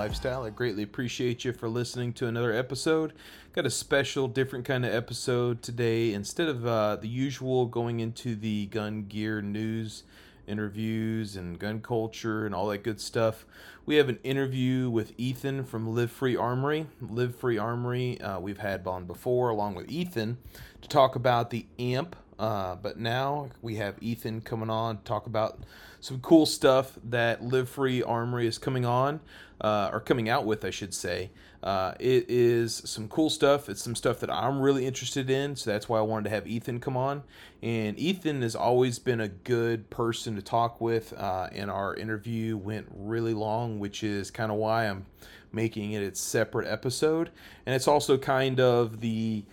Lifestyle. 0.00 0.44
I 0.44 0.48
greatly 0.48 0.82
appreciate 0.82 1.44
you 1.44 1.52
for 1.52 1.68
listening 1.68 2.14
to 2.14 2.26
another 2.26 2.54
episode. 2.54 3.12
Got 3.52 3.66
a 3.66 3.70
special, 3.70 4.28
different 4.28 4.64
kind 4.64 4.86
of 4.86 4.94
episode 4.94 5.60
today. 5.60 6.14
Instead 6.14 6.48
of 6.48 6.66
uh, 6.66 6.96
the 6.96 7.06
usual 7.06 7.66
going 7.66 8.00
into 8.00 8.34
the 8.34 8.64
gun 8.68 9.02
gear 9.02 9.42
news, 9.42 10.04
interviews, 10.46 11.36
and 11.36 11.58
gun 11.58 11.82
culture 11.82 12.46
and 12.46 12.54
all 12.54 12.68
that 12.68 12.82
good 12.82 12.98
stuff, 12.98 13.44
we 13.84 13.96
have 13.96 14.08
an 14.08 14.18
interview 14.24 14.88
with 14.88 15.12
Ethan 15.18 15.64
from 15.64 15.94
Live 15.94 16.10
Free 16.10 16.34
Armory. 16.34 16.86
Live 17.02 17.36
Free 17.36 17.58
Armory, 17.58 18.18
uh, 18.22 18.40
we've 18.40 18.56
had 18.56 18.86
on 18.86 19.04
before, 19.04 19.50
along 19.50 19.74
with 19.74 19.90
Ethan, 19.90 20.38
to 20.80 20.88
talk 20.88 21.14
about 21.14 21.50
the 21.50 21.66
AMP. 21.78 22.16
Uh, 22.38 22.74
but 22.74 22.98
now 22.98 23.50
we 23.60 23.76
have 23.76 23.96
Ethan 24.00 24.40
coming 24.40 24.70
on 24.70 24.96
to 24.96 25.04
talk 25.04 25.26
about 25.26 25.58
some 26.00 26.20
cool 26.20 26.46
stuff 26.46 26.98
that 27.04 27.44
Live 27.44 27.68
Free 27.68 28.02
Armory 28.02 28.46
is 28.46 28.56
coming 28.56 28.86
on, 28.86 29.20
uh, 29.60 29.90
or 29.92 30.00
coming 30.00 30.28
out 30.28 30.46
with, 30.46 30.64
I 30.64 30.70
should 30.70 30.94
say. 30.94 31.30
Uh, 31.62 31.92
it 32.00 32.24
is 32.28 32.80
some 32.86 33.08
cool 33.08 33.28
stuff. 33.28 33.68
It's 33.68 33.82
some 33.82 33.94
stuff 33.94 34.20
that 34.20 34.30
I'm 34.30 34.60
really 34.60 34.86
interested 34.86 35.28
in, 35.28 35.56
so 35.56 35.70
that's 35.70 35.88
why 35.88 35.98
I 35.98 36.02
wanted 36.02 36.24
to 36.24 36.30
have 36.30 36.46
Ethan 36.46 36.80
come 36.80 36.96
on. 36.96 37.22
And 37.62 37.98
Ethan 37.98 38.40
has 38.42 38.56
always 38.56 38.98
been 38.98 39.20
a 39.20 39.28
good 39.28 39.90
person 39.90 40.36
to 40.36 40.42
talk 40.42 40.80
with, 40.80 41.12
uh, 41.12 41.48
and 41.52 41.70
our 41.70 41.94
interview 41.94 42.56
went 42.56 42.86
really 42.94 43.34
long, 43.34 43.78
which 43.78 44.02
is 44.02 44.30
kind 44.30 44.50
of 44.50 44.56
why 44.56 44.88
I'm 44.88 45.04
making 45.52 45.92
it 45.92 46.02
its 46.02 46.20
separate 46.20 46.66
episode. 46.66 47.30
And 47.66 47.74
it's 47.74 47.88
also 47.88 48.16
kind 48.16 48.58
of 48.58 49.00
the 49.00 49.44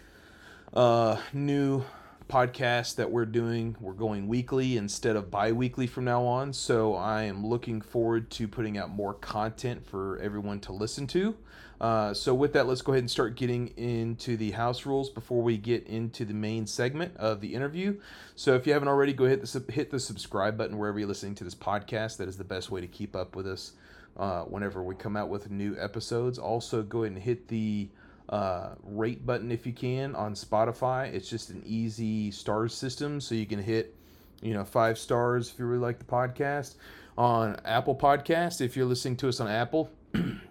uh, 0.74 1.18
new 1.34 1.84
podcast 2.28 2.96
that 2.96 3.10
we're 3.10 3.26
doing. 3.26 3.76
We're 3.80 3.94
going 3.94 4.28
weekly 4.28 4.78
instead 4.78 5.16
of 5.16 5.32
bi 5.32 5.52
weekly 5.52 5.88
from 5.88 6.06
now 6.06 6.24
on. 6.24 6.54
So 6.54 6.96
I 6.96 7.24
am 7.24 7.46
looking 7.46 7.82
forward 7.82 8.30
to 8.32 8.48
putting 8.48 8.78
out 8.78 8.90
more 8.90 9.14
content 9.14 9.86
for 9.86 10.20
everyone 10.20 10.60
to 10.62 10.74
listen 10.74 11.08
to. 11.08 11.36
Uh, 11.80 12.12
so, 12.12 12.34
with 12.34 12.54
that, 12.54 12.68
let's 12.68 12.82
go 12.82 12.92
ahead 12.92 13.04
and 13.04 13.12
start 13.12 13.36
getting 13.36 13.68
into 13.78 14.36
the 14.36 14.50
house 14.52 14.86
rules 14.86 15.12
before 15.12 15.44
we 15.44 15.58
get 15.58 15.86
into 15.86 16.26
the 16.26 16.34
main 16.34 16.66
segment 16.66 17.16
of 17.18 17.40
the 17.40 17.54
interview. 17.54 17.96
So, 18.36 18.56
if 18.56 18.66
you 18.66 18.74
haven't 18.74 18.88
already, 18.88 19.14
go 19.14 19.26
hit 19.26 19.46
the, 19.46 19.72
hit 19.72 19.92
the 19.92 20.00
subscribe 20.00 20.58
button 20.58 20.80
wherever 20.80 20.98
you're 20.98 21.08
listening 21.08 21.36
to 21.36 21.44
this 21.44 21.54
podcast. 21.54 22.18
That 22.18 22.28
is 22.28 22.38
the 22.38 22.44
best 22.44 22.72
way 22.72 22.82
to 22.82 22.88
keep 22.88 23.16
up 23.16 23.36
with 23.36 23.46
us 23.46 23.74
uh, 24.18 24.42
whenever 24.44 24.82
we 24.82 24.96
come 24.96 25.16
out 25.16 25.30
with 25.30 25.52
new 25.52 25.76
episodes. 25.80 26.40
Also, 26.40 26.82
go 26.82 27.04
ahead 27.04 27.14
and 27.14 27.22
hit 27.22 27.48
the 27.48 27.90
uh, 28.30 28.70
rate 28.84 29.26
button 29.26 29.52
if 29.52 29.66
you 29.66 29.74
can 29.74 30.16
on 30.16 30.34
Spotify. 30.34 31.14
It's 31.14 31.30
just 31.30 31.50
an 31.50 31.62
easy 31.66 32.32
stars 32.32 32.74
system, 32.74 33.22
so 33.22 33.36
you 33.36 33.46
can 33.46 33.60
hit 33.60 33.96
you 34.42 34.54
know 34.54 34.64
five 34.64 34.98
stars 34.98 35.52
if 35.52 35.60
you 35.60 35.66
really 35.66 35.82
like 35.82 36.00
the 36.00 36.06
podcast. 36.06 36.76
On 37.18 37.60
Apple 37.66 37.96
Podcast, 37.96 38.62
if 38.62 38.78
you're 38.78 38.86
listening 38.86 39.18
to 39.18 39.30
us 39.30 39.40
on 39.40 39.48
Apple. 39.48 39.90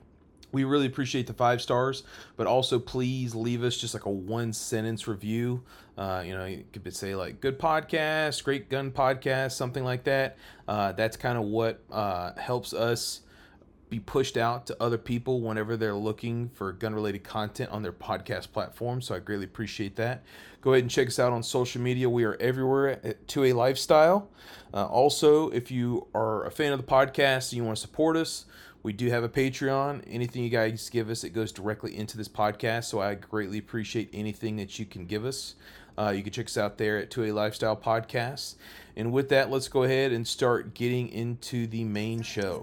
we 0.53 0.65
really 0.65 0.87
appreciate 0.87 1.27
the 1.27 1.35
five 1.35 1.61
stars, 1.61 2.03
but 2.37 2.47
also 2.47 2.79
please 2.79 3.35
leave 3.35 3.63
us 3.63 3.77
just 3.77 3.95
like 3.95 4.07
a 4.07 4.11
one 4.11 4.53
sentence 4.53 5.07
review. 5.07 5.63
Uh, 5.99 6.23
you 6.25 6.35
know, 6.35 6.45
you 6.45 6.65
could 6.73 6.97
say 6.97 7.15
like 7.15 7.41
good 7.41 7.59
podcast, 7.59 8.43
great 8.43 8.69
gun 8.69 8.91
podcast, 8.91 9.53
something 9.53 9.85
like 9.85 10.05
that. 10.05 10.39
Uh, 10.67 10.93
that's 10.93 11.17
kind 11.17 11.37
of 11.39 11.45
what 11.45 11.83
uh, 11.93 12.33
helps 12.39 12.73
us 12.73 13.21
be 13.89 14.01
pushed 14.01 14.37
out 14.37 14.67
to 14.67 14.77
other 14.83 14.99
people 14.99 15.41
whenever 15.41 15.77
they're 15.77 15.95
looking 15.95 16.49
for 16.49 16.73
gun 16.73 16.95
related 16.95 17.23
content 17.23 17.71
on 17.71 17.83
their 17.83 17.93
podcast 17.93 18.53
platform. 18.53 19.01
So 19.01 19.15
I 19.15 19.21
greatly 19.21 19.45
appreciate 19.45 19.97
that. 19.97 20.25
Go 20.61 20.73
ahead 20.73 20.83
and 20.83 20.91
check 20.91 21.07
us 21.07 21.19
out 21.19 21.33
on 21.33 21.43
social 21.43 21.81
media. 21.81 22.11
We 22.11 22.25
are 22.25 22.37
everywhere 22.41 22.99
at 23.07 23.27
2A 23.29 23.55
Lifestyle. 23.55 24.29
Uh, 24.75 24.87
also, 24.87 25.51
if 25.51 25.71
you 25.71 26.09
are 26.15 26.45
a 26.45 26.51
fan 26.51 26.73
of 26.73 26.81
the 26.81 26.87
podcast 26.87 27.53
and 27.53 27.59
you 27.59 27.65
want 27.65 27.77
to 27.77 27.81
support 27.81 28.17
us, 28.17 28.47
we 28.83 28.93
do 28.93 29.09
have 29.09 29.25
a 29.25 29.29
Patreon. 29.29 30.03
Anything 30.07 30.43
you 30.43 30.51
guys 30.51 30.89
give 30.91 31.11
us, 31.11 31.25
it 31.25 31.31
goes 31.31 31.53
directly 31.53 31.97
into 31.97 32.17
this 32.17 32.29
podcast. 32.29 32.85
So 32.85 33.01
I 33.01 33.15
greatly 33.15 33.59
appreciate 33.59 34.11
anything 34.13 34.57
that 34.57 34.79
you 34.79 34.87
can 34.87 35.07
give 35.07 35.25
us. 35.25 35.55
Uh, 35.99 36.11
you 36.11 36.23
can 36.23 36.33
check 36.33 36.47
us 36.47 36.57
out 36.57 36.79
there 36.79 36.99
at 36.99 37.11
2A 37.11 37.33
Lifestyle 37.35 37.77
Podcast. 37.77 38.57
And 38.97 39.13
with 39.13 39.29
that, 39.31 39.51
let's 39.51 39.69
go 39.69 39.83
ahead 39.83 40.13
and 40.13 40.27
start 40.27 40.75
getting 40.75 41.09
into 41.09 41.67
the 41.67 41.85
main 41.85 42.23
show. 42.23 42.63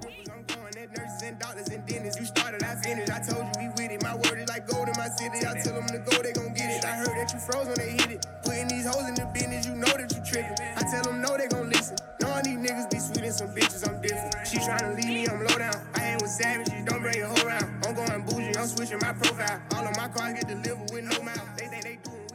Don't 16.85 17.01
bring 17.01 17.21
whole 17.23 17.47
round. 17.47 17.85
I'm 17.85 17.95
going 17.95 18.25
bougie, 18.25 18.57
I'm 18.57 18.67
switching 18.67 18.99
my 19.01 19.13
profile. 19.13 19.61
All 19.75 19.87
of 19.87 19.95
my 19.97 20.07
cars 20.07 20.33
get 20.33 20.47
delivered 20.47 20.91
with 20.91 21.03
no 21.03 21.23
mouth. 21.23 21.52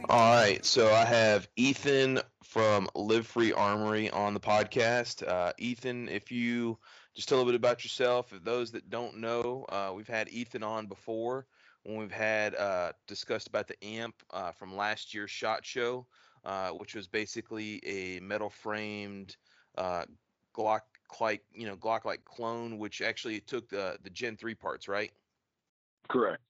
All 0.09 0.33
right, 0.33 0.65
so 0.65 0.91
I 0.91 1.05
have 1.05 1.47
Ethan 1.55 2.19
from 2.43 2.89
Live 2.95 3.27
Free 3.27 3.53
Armory 3.53 4.09
on 4.09 4.33
the 4.33 4.39
podcast. 4.39 5.21
Uh, 5.21 5.53
Ethan, 5.59 6.09
if 6.09 6.31
you 6.31 6.79
just 7.15 7.29
tell 7.29 7.37
a 7.37 7.39
little 7.39 7.51
bit 7.51 7.57
about 7.57 7.83
yourself. 7.83 8.29
For 8.29 8.39
those 8.39 8.71
that 8.71 8.89
don't 8.89 9.19
know, 9.19 9.67
uh, 9.69 9.91
we've 9.95 10.07
had 10.07 10.27
Ethan 10.29 10.63
on 10.63 10.87
before 10.87 11.45
when 11.83 11.97
we've 11.97 12.11
had 12.11 12.55
uh, 12.55 12.93
discussed 13.05 13.47
about 13.49 13.67
the 13.67 13.75
amp 13.85 14.15
uh, 14.31 14.51
from 14.51 14.75
last 14.75 15.13
year's 15.13 15.29
Shot 15.29 15.63
Show, 15.63 16.07
uh, 16.43 16.69
which 16.69 16.95
was 16.95 17.07
basically 17.07 17.79
a 17.85 18.19
metal 18.19 18.49
framed 18.49 19.37
uh, 19.77 20.05
Glock 20.57 20.81
like 21.21 21.43
you 21.53 21.67
know 21.67 21.75
Glock 21.75 22.05
like 22.05 22.25
clone, 22.25 22.79
which 22.79 23.03
actually 23.03 23.41
took 23.41 23.69
the 23.69 23.99
the 24.01 24.09
Gen 24.09 24.37
three 24.37 24.55
parts, 24.55 24.87
right? 24.87 25.11
Correct. 26.07 26.41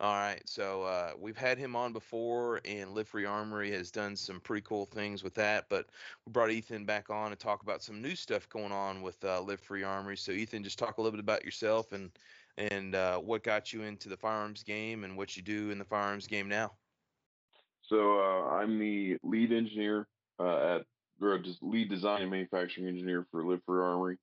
All 0.00 0.14
right, 0.14 0.40
so 0.44 0.84
uh, 0.84 1.10
we've 1.18 1.36
had 1.36 1.58
him 1.58 1.74
on 1.74 1.92
before, 1.92 2.60
and 2.64 2.94
Live 2.94 3.08
Free 3.08 3.24
Armory 3.24 3.72
has 3.72 3.90
done 3.90 4.14
some 4.14 4.38
pretty 4.38 4.62
cool 4.64 4.86
things 4.86 5.24
with 5.24 5.34
that. 5.34 5.68
But 5.68 5.86
we 6.24 6.30
brought 6.30 6.52
Ethan 6.52 6.84
back 6.84 7.10
on 7.10 7.30
to 7.30 7.36
talk 7.36 7.64
about 7.64 7.82
some 7.82 8.00
new 8.00 8.14
stuff 8.14 8.48
going 8.48 8.70
on 8.70 9.02
with 9.02 9.16
uh, 9.24 9.40
Live 9.40 9.58
Free 9.58 9.82
Armory. 9.82 10.16
So 10.16 10.30
Ethan, 10.30 10.62
just 10.62 10.78
talk 10.78 10.98
a 10.98 11.00
little 11.00 11.10
bit 11.10 11.20
about 11.20 11.44
yourself 11.44 11.90
and 11.90 12.10
and 12.58 12.94
uh, 12.94 13.18
what 13.18 13.42
got 13.42 13.72
you 13.72 13.82
into 13.82 14.08
the 14.08 14.16
firearms 14.16 14.62
game 14.62 15.02
and 15.02 15.16
what 15.16 15.36
you 15.36 15.42
do 15.42 15.70
in 15.70 15.78
the 15.78 15.84
firearms 15.84 16.28
game 16.28 16.48
now. 16.48 16.72
So 17.82 18.20
uh, 18.20 18.50
I'm 18.50 18.78
the 18.78 19.16
lead 19.24 19.52
engineer 19.52 20.06
uh, 20.38 20.76
at, 20.76 20.82
or 21.20 21.38
just 21.38 21.60
lead 21.60 21.88
design 21.88 22.22
and 22.22 22.30
manufacturing 22.30 22.86
engineer 22.86 23.26
for 23.32 23.44
Live 23.44 23.60
Free 23.66 23.80
Armory. 23.80 24.18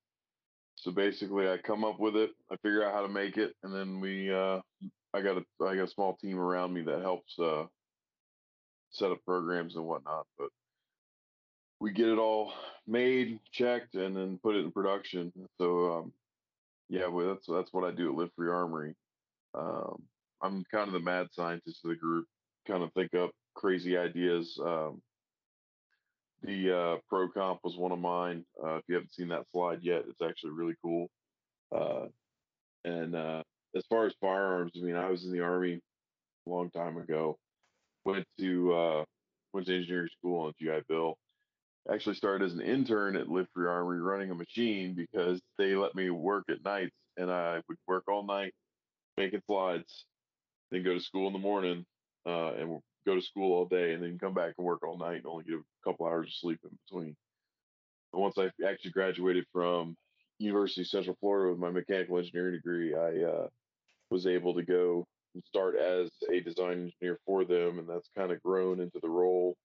So 0.76 0.90
basically, 0.90 1.50
I 1.50 1.58
come 1.58 1.84
up 1.84 2.00
with 2.00 2.16
it, 2.16 2.30
I 2.50 2.56
figure 2.56 2.82
out 2.82 2.94
how 2.94 3.02
to 3.02 3.08
make 3.08 3.36
it, 3.36 3.54
and 3.62 3.74
then 3.74 4.00
we 4.00 4.32
uh, 4.32 4.60
I 5.16 5.22
got 5.22 5.38
a 5.38 5.64
I 5.64 5.76
got 5.76 5.88
a 5.88 5.90
small 5.90 6.16
team 6.16 6.38
around 6.38 6.74
me 6.74 6.82
that 6.82 7.00
helps 7.00 7.38
uh, 7.38 7.64
set 8.90 9.10
up 9.10 9.24
programs 9.24 9.74
and 9.74 9.86
whatnot. 9.86 10.26
But 10.38 10.48
we 11.80 11.92
get 11.92 12.08
it 12.08 12.18
all 12.18 12.52
made, 12.86 13.40
checked, 13.50 13.94
and 13.94 14.14
then 14.14 14.38
put 14.42 14.56
it 14.56 14.64
in 14.64 14.72
production. 14.72 15.32
So 15.58 15.92
um, 15.92 16.12
yeah, 16.90 17.06
well, 17.06 17.28
that's 17.28 17.46
that's 17.46 17.72
what 17.72 17.84
I 17.84 17.94
do 17.94 18.10
at 18.10 18.18
Live 18.18 18.30
Free 18.36 18.50
Armory. 18.50 18.94
Um, 19.54 20.02
I'm 20.42 20.64
kind 20.70 20.86
of 20.86 20.92
the 20.92 21.00
mad 21.00 21.28
scientist 21.32 21.80
of 21.84 21.90
the 21.90 21.96
group. 21.96 22.26
Kind 22.68 22.82
of 22.82 22.92
think 22.92 23.14
up 23.14 23.30
crazy 23.54 23.96
ideas. 23.96 24.58
Um, 24.62 25.00
the 26.42 26.76
uh, 26.76 26.96
pro 27.08 27.28
comp 27.30 27.60
was 27.64 27.76
one 27.76 27.92
of 27.92 27.98
mine. 27.98 28.44
Uh, 28.62 28.76
if 28.76 28.82
you 28.88 28.96
haven't 28.96 29.14
seen 29.14 29.28
that 29.28 29.46
slide 29.50 29.78
yet, 29.82 30.04
it's 30.08 30.20
actually 30.20 30.50
really 30.50 30.74
cool. 30.82 31.08
Uh, 31.74 32.06
and 32.84 33.16
uh, 33.16 33.42
as 33.74 33.84
far 33.88 34.06
as 34.06 34.14
firearms, 34.20 34.72
I 34.76 34.84
mean, 34.84 34.96
I 34.96 35.10
was 35.10 35.24
in 35.24 35.32
the 35.32 35.40
army 35.40 35.80
a 36.46 36.50
long 36.50 36.70
time 36.70 36.96
ago. 36.96 37.38
Went 38.04 38.24
to 38.38 38.74
uh, 38.74 39.04
went 39.52 39.66
to 39.66 39.76
engineering 39.76 40.08
school 40.18 40.46
on 40.46 40.52
GI 40.60 40.82
Bill. 40.88 41.16
Actually 41.92 42.16
started 42.16 42.44
as 42.44 42.52
an 42.52 42.60
intern 42.60 43.16
at 43.16 43.28
Live 43.28 43.46
Free 43.54 43.68
Armory 43.68 44.00
running 44.00 44.30
a 44.30 44.34
machine 44.34 44.94
because 44.94 45.40
they 45.58 45.74
let 45.76 45.94
me 45.94 46.10
work 46.10 46.44
at 46.50 46.64
nights, 46.64 46.94
and 47.16 47.30
I 47.30 47.60
would 47.68 47.78
work 47.86 48.04
all 48.08 48.24
night 48.24 48.52
making 49.16 49.42
slides, 49.46 50.04
then 50.70 50.82
go 50.82 50.94
to 50.94 51.00
school 51.00 51.26
in 51.26 51.32
the 51.32 51.38
morning, 51.38 51.84
uh, 52.26 52.52
and 52.54 52.80
go 53.06 53.14
to 53.14 53.22
school 53.22 53.52
all 53.52 53.66
day, 53.66 53.92
and 53.94 54.02
then 54.02 54.18
come 54.18 54.34
back 54.34 54.54
and 54.58 54.66
work 54.66 54.82
all 54.86 54.98
night 54.98 55.16
and 55.16 55.26
only 55.26 55.44
get 55.44 55.54
a 55.54 55.62
couple 55.84 56.06
hours 56.06 56.28
of 56.28 56.34
sleep 56.34 56.58
in 56.64 56.76
between. 56.86 57.16
But 58.12 58.20
once 58.20 58.36
I 58.38 58.50
actually 58.66 58.90
graduated 58.90 59.44
from 59.52 59.96
University 60.38 60.82
of 60.82 60.88
Central 60.88 61.16
Florida 61.20 61.50
with 61.50 61.60
my 61.60 61.70
mechanical 61.70 62.18
engineering 62.18 62.54
degree, 62.54 62.94
I 62.94 63.24
uh, 63.24 63.48
was 64.10 64.26
able 64.26 64.54
to 64.54 64.62
go 64.62 65.06
and 65.34 65.42
start 65.44 65.76
as 65.76 66.10
a 66.30 66.40
design 66.40 66.90
engineer 66.90 67.18
for 67.26 67.44
them, 67.44 67.78
and 67.78 67.88
that's 67.88 68.08
kind 68.16 68.32
of 68.32 68.42
grown 68.42 68.80
into 68.80 68.98
the 69.00 69.08
role 69.08 69.56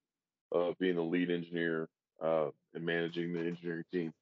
of 0.50 0.78
being 0.78 0.96
the 0.96 1.02
lead 1.02 1.30
engineer 1.30 1.88
uh, 2.22 2.48
and 2.74 2.84
managing 2.84 3.32
the 3.32 3.40
engineering 3.40 3.84
team. 3.92 4.12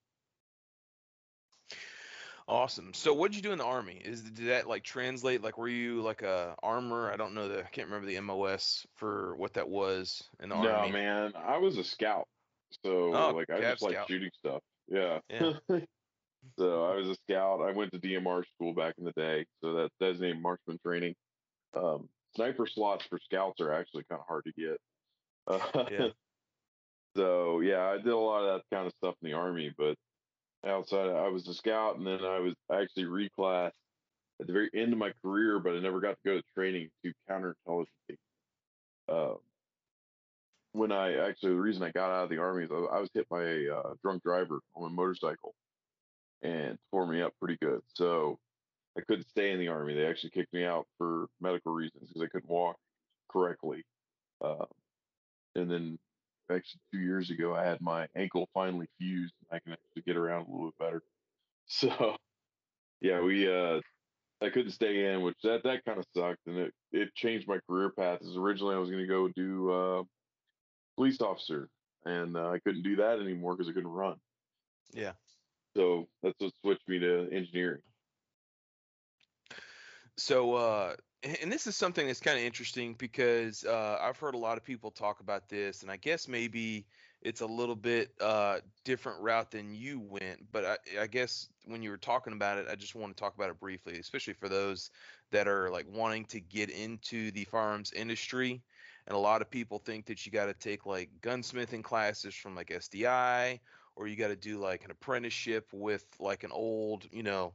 Awesome. 2.50 2.92
So 2.94 3.14
what 3.14 3.30
did 3.30 3.36
you 3.36 3.42
do 3.42 3.52
in 3.52 3.58
the 3.58 3.64
army? 3.64 4.02
Is 4.04 4.22
did 4.22 4.48
that 4.48 4.66
like 4.66 4.82
translate? 4.82 5.40
Like 5.40 5.56
were 5.56 5.68
you 5.68 6.02
like 6.02 6.22
a 6.22 6.56
armor? 6.64 7.12
I 7.12 7.16
don't 7.16 7.32
know 7.32 7.46
the 7.46 7.60
I 7.60 7.68
can't 7.68 7.86
remember 7.86 8.08
the 8.08 8.18
MOS 8.18 8.84
for 8.96 9.36
what 9.36 9.54
that 9.54 9.68
was 9.68 10.24
in 10.42 10.48
the 10.48 10.60
no, 10.60 10.68
army. 10.68 10.88
No, 10.88 10.98
man. 10.98 11.32
I 11.36 11.58
was 11.58 11.78
a 11.78 11.84
scout. 11.84 12.26
So 12.84 13.14
oh, 13.14 13.34
like 13.36 13.50
I 13.50 13.60
just 13.60 13.82
like 13.82 13.96
shooting 14.08 14.30
stuff. 14.36 14.62
Yeah. 14.88 15.18
yeah. 15.30 15.52
So 16.58 16.84
I 16.84 16.96
was 16.96 17.08
a 17.08 17.14
scout. 17.14 17.60
I 17.60 17.72
went 17.72 17.92
to 17.92 17.98
DMR 17.98 18.44
school 18.54 18.74
back 18.74 18.94
in 18.98 19.04
the 19.04 19.12
day. 19.12 19.46
So 19.62 19.74
that 19.74 19.90
designated 20.00 20.40
marksman 20.40 20.78
training. 20.84 21.14
Um, 21.74 22.08
sniper 22.34 22.66
slots 22.66 23.04
for 23.06 23.18
scouts 23.18 23.60
are 23.60 23.72
actually 23.72 24.04
kind 24.10 24.20
of 24.20 24.26
hard 24.26 24.44
to 24.44 24.52
get. 24.52 24.80
Uh, 25.46 25.84
Yeah. 25.90 26.08
so 27.16 27.60
yeah, 27.60 27.86
I 27.86 27.96
did 27.96 28.08
a 28.08 28.16
lot 28.16 28.44
of 28.44 28.60
that 28.60 28.76
kind 28.76 28.86
of 28.86 28.92
stuff 28.94 29.14
in 29.22 29.30
the 29.30 29.36
army, 29.36 29.72
but 29.76 29.96
outside 30.64 31.08
I 31.10 31.28
was 31.28 31.48
a 31.48 31.54
scout 31.54 31.96
and 31.96 32.06
then 32.06 32.24
I 32.24 32.38
was 32.38 32.54
actually 32.70 33.04
reclassed 33.04 33.72
at 34.40 34.46
the 34.46 34.52
very 34.52 34.70
end 34.74 34.92
of 34.92 34.98
my 34.98 35.12
career, 35.22 35.58
but 35.60 35.74
I 35.74 35.80
never 35.80 36.00
got 36.00 36.12
to 36.12 36.20
go 36.24 36.36
to 36.36 36.42
training 36.54 36.88
to 37.04 37.12
counterintelligence. 37.28 37.86
Uh, 39.08 39.34
when 40.72 40.92
I 40.92 41.28
actually 41.28 41.50
the 41.50 41.60
reason 41.60 41.82
I 41.82 41.90
got 41.90 42.10
out 42.10 42.24
of 42.24 42.30
the 42.30 42.38
army 42.38 42.64
is 42.64 42.70
I, 42.70 42.76
I 42.76 43.00
was 43.00 43.10
hit 43.12 43.28
by 43.28 43.42
a 43.42 43.70
uh, 43.70 43.94
drunk 44.02 44.22
driver 44.22 44.60
on 44.74 44.90
a 44.90 44.94
motorcycle 44.94 45.54
and 46.42 46.78
tore 46.90 47.06
me 47.06 47.22
up 47.22 47.32
pretty 47.40 47.58
good. 47.60 47.80
So 47.94 48.38
I 48.96 49.02
couldn't 49.02 49.28
stay 49.28 49.52
in 49.52 49.58
the 49.58 49.68
army. 49.68 49.94
They 49.94 50.06
actually 50.06 50.30
kicked 50.30 50.52
me 50.52 50.64
out 50.64 50.86
for 50.98 51.26
medical 51.40 51.72
reasons 51.72 52.08
because 52.08 52.22
I 52.22 52.28
couldn't 52.28 52.50
walk 52.50 52.76
correctly. 53.30 53.84
Uh, 54.42 54.64
and 55.54 55.70
then 55.70 55.98
actually 56.50 56.80
two 56.92 57.00
years 57.00 57.30
ago, 57.30 57.54
I 57.54 57.64
had 57.64 57.80
my 57.80 58.06
ankle 58.16 58.48
finally 58.54 58.88
fused. 58.98 59.34
And 59.40 59.56
I 59.56 59.60
can 59.60 59.72
actually 59.72 60.02
get 60.02 60.16
around 60.16 60.46
a 60.46 60.50
little 60.50 60.66
bit 60.66 60.78
better. 60.78 61.02
So 61.72 62.16
yeah, 63.00 63.20
we 63.20 63.48
uh, 63.48 63.80
I 64.42 64.48
couldn't 64.48 64.72
stay 64.72 65.12
in, 65.12 65.22
which 65.22 65.36
that 65.44 65.62
that 65.62 65.84
kind 65.84 65.98
of 65.98 66.04
sucked, 66.16 66.46
and 66.46 66.56
it 66.58 66.74
it 66.90 67.14
changed 67.14 67.46
my 67.46 67.58
career 67.68 67.90
path. 67.90 68.18
As 68.22 68.36
originally 68.36 68.74
I 68.74 68.78
was 68.78 68.90
going 68.90 69.02
to 69.02 69.06
go 69.06 69.28
do 69.28 69.70
uh, 69.70 70.02
police 70.96 71.20
officer, 71.20 71.68
and 72.04 72.36
uh, 72.36 72.48
I 72.48 72.58
couldn't 72.58 72.82
do 72.82 72.96
that 72.96 73.20
anymore 73.20 73.54
because 73.54 73.68
I 73.70 73.72
couldn't 73.72 73.90
run. 73.90 74.16
Yeah. 74.92 75.12
So 75.76 76.08
that's 76.22 76.34
what 76.38 76.52
switched 76.62 76.88
me 76.88 76.98
to 76.98 77.28
engineering. 77.32 77.82
So, 80.16 80.54
uh, 80.54 80.94
and 81.40 81.52
this 81.52 81.66
is 81.66 81.76
something 81.76 82.06
that's 82.06 82.20
kind 82.20 82.38
of 82.38 82.44
interesting 82.44 82.94
because 82.94 83.64
uh, 83.64 83.98
I've 84.00 84.18
heard 84.18 84.34
a 84.34 84.38
lot 84.38 84.56
of 84.56 84.64
people 84.64 84.90
talk 84.90 85.20
about 85.20 85.48
this, 85.48 85.82
and 85.82 85.90
I 85.90 85.96
guess 85.96 86.28
maybe 86.28 86.86
it's 87.22 87.42
a 87.42 87.46
little 87.46 87.76
bit 87.76 88.12
uh, 88.20 88.60
different 88.84 89.20
route 89.20 89.50
than 89.50 89.74
you 89.74 90.00
went. 90.00 90.40
But 90.52 90.64
I, 90.64 91.02
I 91.02 91.06
guess 91.06 91.48
when 91.66 91.82
you 91.82 91.90
were 91.90 91.98
talking 91.98 92.32
about 92.32 92.58
it, 92.58 92.66
I 92.70 92.74
just 92.74 92.94
want 92.94 93.14
to 93.14 93.20
talk 93.20 93.34
about 93.34 93.50
it 93.50 93.60
briefly, 93.60 93.98
especially 93.98 94.32
for 94.34 94.48
those 94.48 94.90
that 95.30 95.46
are 95.46 95.70
like 95.70 95.86
wanting 95.88 96.24
to 96.26 96.40
get 96.40 96.70
into 96.70 97.30
the 97.32 97.44
firearms 97.44 97.92
industry. 97.92 98.62
And 99.06 99.14
a 99.14 99.20
lot 99.20 99.42
of 99.42 99.50
people 99.50 99.78
think 99.78 100.06
that 100.06 100.24
you 100.24 100.32
got 100.32 100.46
to 100.46 100.54
take 100.54 100.86
like 100.86 101.10
gunsmithing 101.20 101.82
classes 101.82 102.34
from 102.34 102.54
like 102.54 102.68
SDI, 102.68 103.60
or 103.96 104.06
you 104.06 104.16
got 104.16 104.28
to 104.28 104.36
do 104.36 104.58
like 104.58 104.84
an 104.84 104.90
apprenticeship 104.90 105.68
with 105.72 106.04
like 106.18 106.44
an 106.44 106.52
old, 106.52 107.06
you 107.12 107.22
know, 107.22 107.54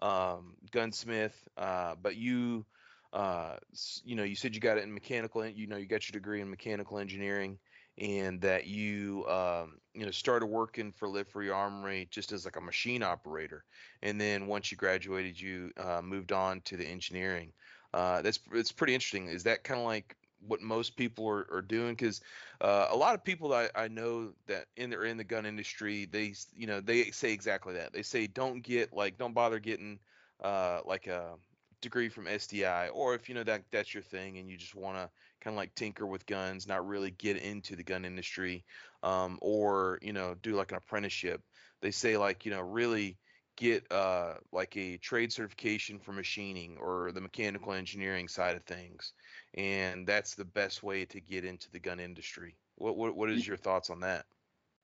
um, 0.00 0.54
gunsmith. 0.70 1.36
Uh, 1.56 1.94
but 2.00 2.16
you, 2.16 2.64
uh, 3.12 3.56
you 4.04 4.16
know, 4.16 4.24
you 4.24 4.36
said 4.36 4.54
you 4.54 4.60
got 4.60 4.78
it 4.78 4.84
in 4.84 4.92
mechanical, 4.92 5.46
you 5.46 5.66
know, 5.66 5.76
you 5.76 5.86
got 5.86 6.08
your 6.08 6.12
degree 6.12 6.40
in 6.40 6.50
mechanical 6.50 6.98
engineering, 6.98 7.58
and 7.98 8.40
that 8.42 8.66
you, 8.66 9.24
um, 9.26 9.78
you 9.94 10.04
know, 10.04 10.10
started 10.10 10.46
working 10.46 10.92
for 10.92 11.08
Live 11.08 11.28
Free 11.28 11.48
Armory 11.48 12.08
just 12.10 12.32
as 12.32 12.44
like 12.44 12.56
a 12.56 12.60
machine 12.60 13.02
operator, 13.02 13.64
and 14.02 14.20
then 14.20 14.46
once 14.46 14.70
you 14.70 14.76
graduated, 14.76 15.40
you 15.40 15.70
uh, 15.78 16.02
moved 16.02 16.32
on 16.32 16.60
to 16.62 16.76
the 16.76 16.84
engineering. 16.84 17.52
Uh, 17.94 18.20
that's 18.20 18.40
it's 18.52 18.72
pretty 18.72 18.92
interesting. 18.94 19.28
Is 19.28 19.44
that 19.44 19.64
kind 19.64 19.80
of 19.80 19.86
like 19.86 20.14
what 20.46 20.62
most 20.62 20.96
people 20.96 21.28
are, 21.28 21.46
are 21.52 21.62
doing? 21.62 21.94
Because 21.94 22.20
uh, 22.60 22.88
a 22.90 22.96
lot 22.96 23.14
of 23.14 23.24
people 23.24 23.52
I, 23.52 23.68
I 23.74 23.88
know 23.88 24.32
that 24.46 24.66
in 24.76 24.90
the 24.90 25.02
in 25.02 25.16
the 25.16 25.24
gun 25.24 25.46
industry, 25.46 26.06
they 26.06 26.34
you 26.56 26.66
know 26.66 26.80
they 26.80 27.10
say 27.10 27.32
exactly 27.32 27.74
that. 27.74 27.92
They 27.92 28.02
say 28.02 28.26
don't 28.26 28.62
get 28.62 28.92
like 28.92 29.18
don't 29.18 29.34
bother 29.34 29.58
getting 29.58 29.98
uh, 30.42 30.80
like 30.84 31.06
a 31.06 31.34
degree 31.80 32.08
from 32.08 32.26
SDI, 32.26 32.88
or 32.88 33.14
if 33.14 33.28
you 33.28 33.34
know 33.34 33.44
that 33.44 33.62
that's 33.70 33.94
your 33.94 34.02
thing 34.02 34.38
and 34.38 34.48
you 34.48 34.56
just 34.56 34.74
want 34.74 34.96
to 34.96 35.10
kind 35.40 35.54
of 35.54 35.58
like 35.58 35.74
tinker 35.74 36.06
with 36.06 36.26
guns, 36.26 36.66
not 36.66 36.86
really 36.86 37.10
get 37.12 37.36
into 37.36 37.76
the 37.76 37.84
gun 37.84 38.04
industry, 38.04 38.64
um, 39.02 39.38
or 39.42 39.98
you 40.02 40.12
know 40.12 40.34
do 40.42 40.54
like 40.54 40.70
an 40.72 40.78
apprenticeship. 40.78 41.42
They 41.80 41.90
say 41.90 42.16
like 42.16 42.44
you 42.44 42.50
know 42.50 42.60
really 42.60 43.18
get 43.56 43.90
uh, 43.90 44.34
like 44.52 44.76
a 44.76 44.98
trade 44.98 45.32
certification 45.32 45.98
for 45.98 46.12
machining 46.12 46.76
or 46.78 47.10
the 47.12 47.20
mechanical 47.20 47.72
engineering 47.72 48.28
side 48.28 48.56
of 48.56 48.64
things, 48.64 49.12
and 49.56 50.06
that's 50.06 50.34
the 50.34 50.44
best 50.44 50.82
way 50.82 51.04
to 51.06 51.20
get 51.20 51.44
into 51.44 51.70
the 51.70 51.78
gun 51.78 52.00
industry. 52.00 52.56
What 52.76 52.96
what 52.96 53.16
what 53.16 53.30
is 53.30 53.46
your 53.46 53.56
thoughts 53.56 53.90
on 53.90 54.00
that? 54.00 54.26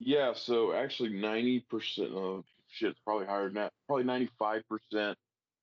Yeah, 0.04 0.32
so 0.34 0.72
actually 0.72 1.10
90% 1.10 2.12
of 2.12 2.44
shit, 2.68 2.90
it's 2.90 3.00
probably 3.04 3.26
higher 3.26 3.44
than 3.44 3.54
that. 3.54 3.72
Probably 3.86 4.04
95% 4.04 5.14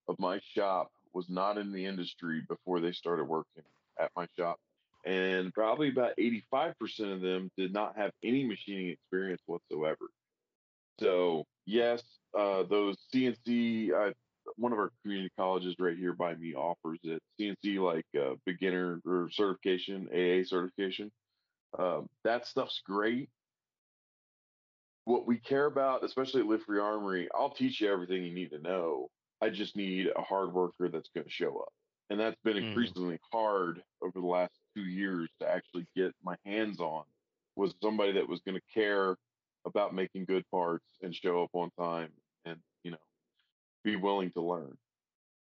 of 0.07 0.19
my 0.19 0.39
shop 0.55 0.91
was 1.13 1.29
not 1.29 1.57
in 1.57 1.73
the 1.73 1.85
industry 1.85 2.41
before 2.47 2.79
they 2.79 2.93
started 2.93 3.25
working 3.25 3.63
at 3.99 4.11
my 4.15 4.27
shop. 4.37 4.57
And 5.05 5.53
probably 5.53 5.89
about 5.89 6.13
85% 6.17 7.13
of 7.13 7.21
them 7.21 7.51
did 7.57 7.73
not 7.73 7.97
have 7.97 8.11
any 8.23 8.45
machining 8.45 8.89
experience 8.89 9.41
whatsoever. 9.45 10.09
So, 10.99 11.45
yes, 11.65 12.03
uh, 12.37 12.63
those 12.63 12.97
CNC, 13.13 13.91
uh, 13.91 14.13
one 14.55 14.73
of 14.73 14.79
our 14.79 14.91
community 15.03 15.31
colleges 15.37 15.75
right 15.79 15.97
here 15.97 16.13
by 16.13 16.35
me 16.35 16.53
offers 16.55 16.99
it. 17.03 17.21
CNC, 17.39 17.79
like 17.79 18.05
uh, 18.19 18.35
beginner 18.45 19.01
or 19.05 19.29
certification, 19.31 20.09
AA 20.09 20.43
certification. 20.45 21.11
Um, 21.77 22.07
that 22.23 22.47
stuff's 22.47 22.81
great 22.85 23.29
what 25.05 25.25
we 25.25 25.39
care 25.39 25.65
about, 25.65 26.03
especially 26.03 26.41
at 26.41 26.47
Live 26.47 26.63
Free 26.63 26.79
Armory, 26.79 27.29
I'll 27.33 27.53
teach 27.53 27.81
you 27.81 27.91
everything 27.91 28.23
you 28.23 28.33
need 28.33 28.51
to 28.51 28.59
know. 28.59 29.09
I 29.41 29.49
just 29.49 29.75
need 29.75 30.07
a 30.15 30.21
hard 30.21 30.53
worker 30.53 30.89
that's 30.89 31.09
going 31.09 31.25
to 31.25 31.31
show 31.31 31.59
up. 31.59 31.73
And 32.09 32.19
that's 32.19 32.39
been 32.43 32.57
hmm 32.59 32.91
increasingly 32.97 33.19
hard 33.31 33.83
over 34.01 34.19
the 34.19 34.27
last 34.27 34.59
two 34.75 34.83
years 34.85 35.29
to 35.39 35.47
actually 35.49 35.87
get 35.95 36.13
my 36.23 36.37
hands 36.45 36.79
on 36.79 37.05
was 37.55 37.73
somebody 37.81 38.13
that 38.13 38.27
was 38.27 38.41
going 38.41 38.55
to 38.55 38.73
care 38.73 39.15
about 39.65 39.93
making 39.93 40.25
good 40.25 40.43
parts 40.49 40.85
and 41.01 41.13
show 41.13 41.43
up 41.43 41.49
on 41.53 41.69
time 41.71 42.05
and, 42.05 42.13
you 42.13 42.13
know, 42.13 42.28
be 43.83 43.95
willing 43.95 44.31
to 44.31 44.41
learn. 44.41 44.77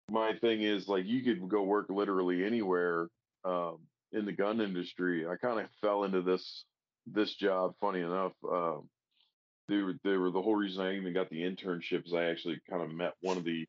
My 0.10 0.34
thing 0.39 0.62
is 0.62 0.88
like 0.88 1.05
you 1.05 1.22
could 1.24 1.48
go 1.50 1.63
work 1.63 1.88
literally 1.89 2.46
anywhere 2.46 3.07
um, 3.43 3.79
in 4.12 4.25
the 4.25 4.31
gun 4.31 4.62
industry. 4.62 5.27
I 5.27 5.36
kind 5.36 5.60
of 5.60 5.67
fell 5.81 6.03
into 6.03 6.22
this 6.22 6.63
this 7.05 7.34
job, 7.36 7.74
funny 7.79 8.01
enough. 8.01 8.34
Um, 8.50 8.89
they 9.67 9.77
were 9.77 9.96
they 10.03 10.17
were 10.17 10.31
the 10.31 10.41
whole 10.41 10.55
reason 10.55 10.86
I 10.86 10.96
even 10.96 11.13
got 11.13 11.29
the 11.29 11.41
internship 11.41 12.05
is 12.05 12.13
I 12.13 12.25
actually 12.25 12.60
kind 12.69 12.81
of 12.81 12.91
met 12.91 13.13
one 13.22 13.38
of 13.38 13.43
the 13.43 13.67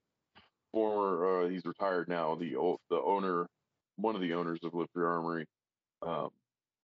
former 0.72 1.44
uh, 1.44 1.48
he's 1.48 1.64
retired 1.64 2.08
now 2.08 2.34
the 2.34 2.52
the 2.90 3.00
owner 3.00 3.46
one 3.96 4.14
of 4.14 4.20
the 4.20 4.34
owners 4.34 4.60
of 4.62 4.72
Free 4.92 5.04
Armory 5.04 5.46
um, 6.02 6.28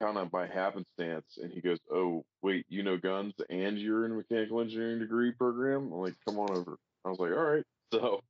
kind 0.01 0.17
of 0.17 0.29
by 0.29 0.47
happenstance 0.47 1.25
and 1.41 1.51
he 1.51 1.61
goes 1.61 1.79
oh 1.91 2.23
wait 2.41 2.65
you 2.69 2.83
know 2.83 2.97
guns 2.97 3.33
and 3.49 3.77
you're 3.79 4.05
in 4.05 4.11
a 4.11 4.15
mechanical 4.15 4.61
engineering 4.61 4.99
degree 4.99 5.31
program 5.31 5.91
I'm 5.91 5.99
like 5.99 6.15
come 6.27 6.39
on 6.39 6.51
over 6.51 6.77
I 7.05 7.09
was 7.09 7.19
like 7.19 7.31
all 7.31 7.43
right 7.43 7.63
so 7.93 8.21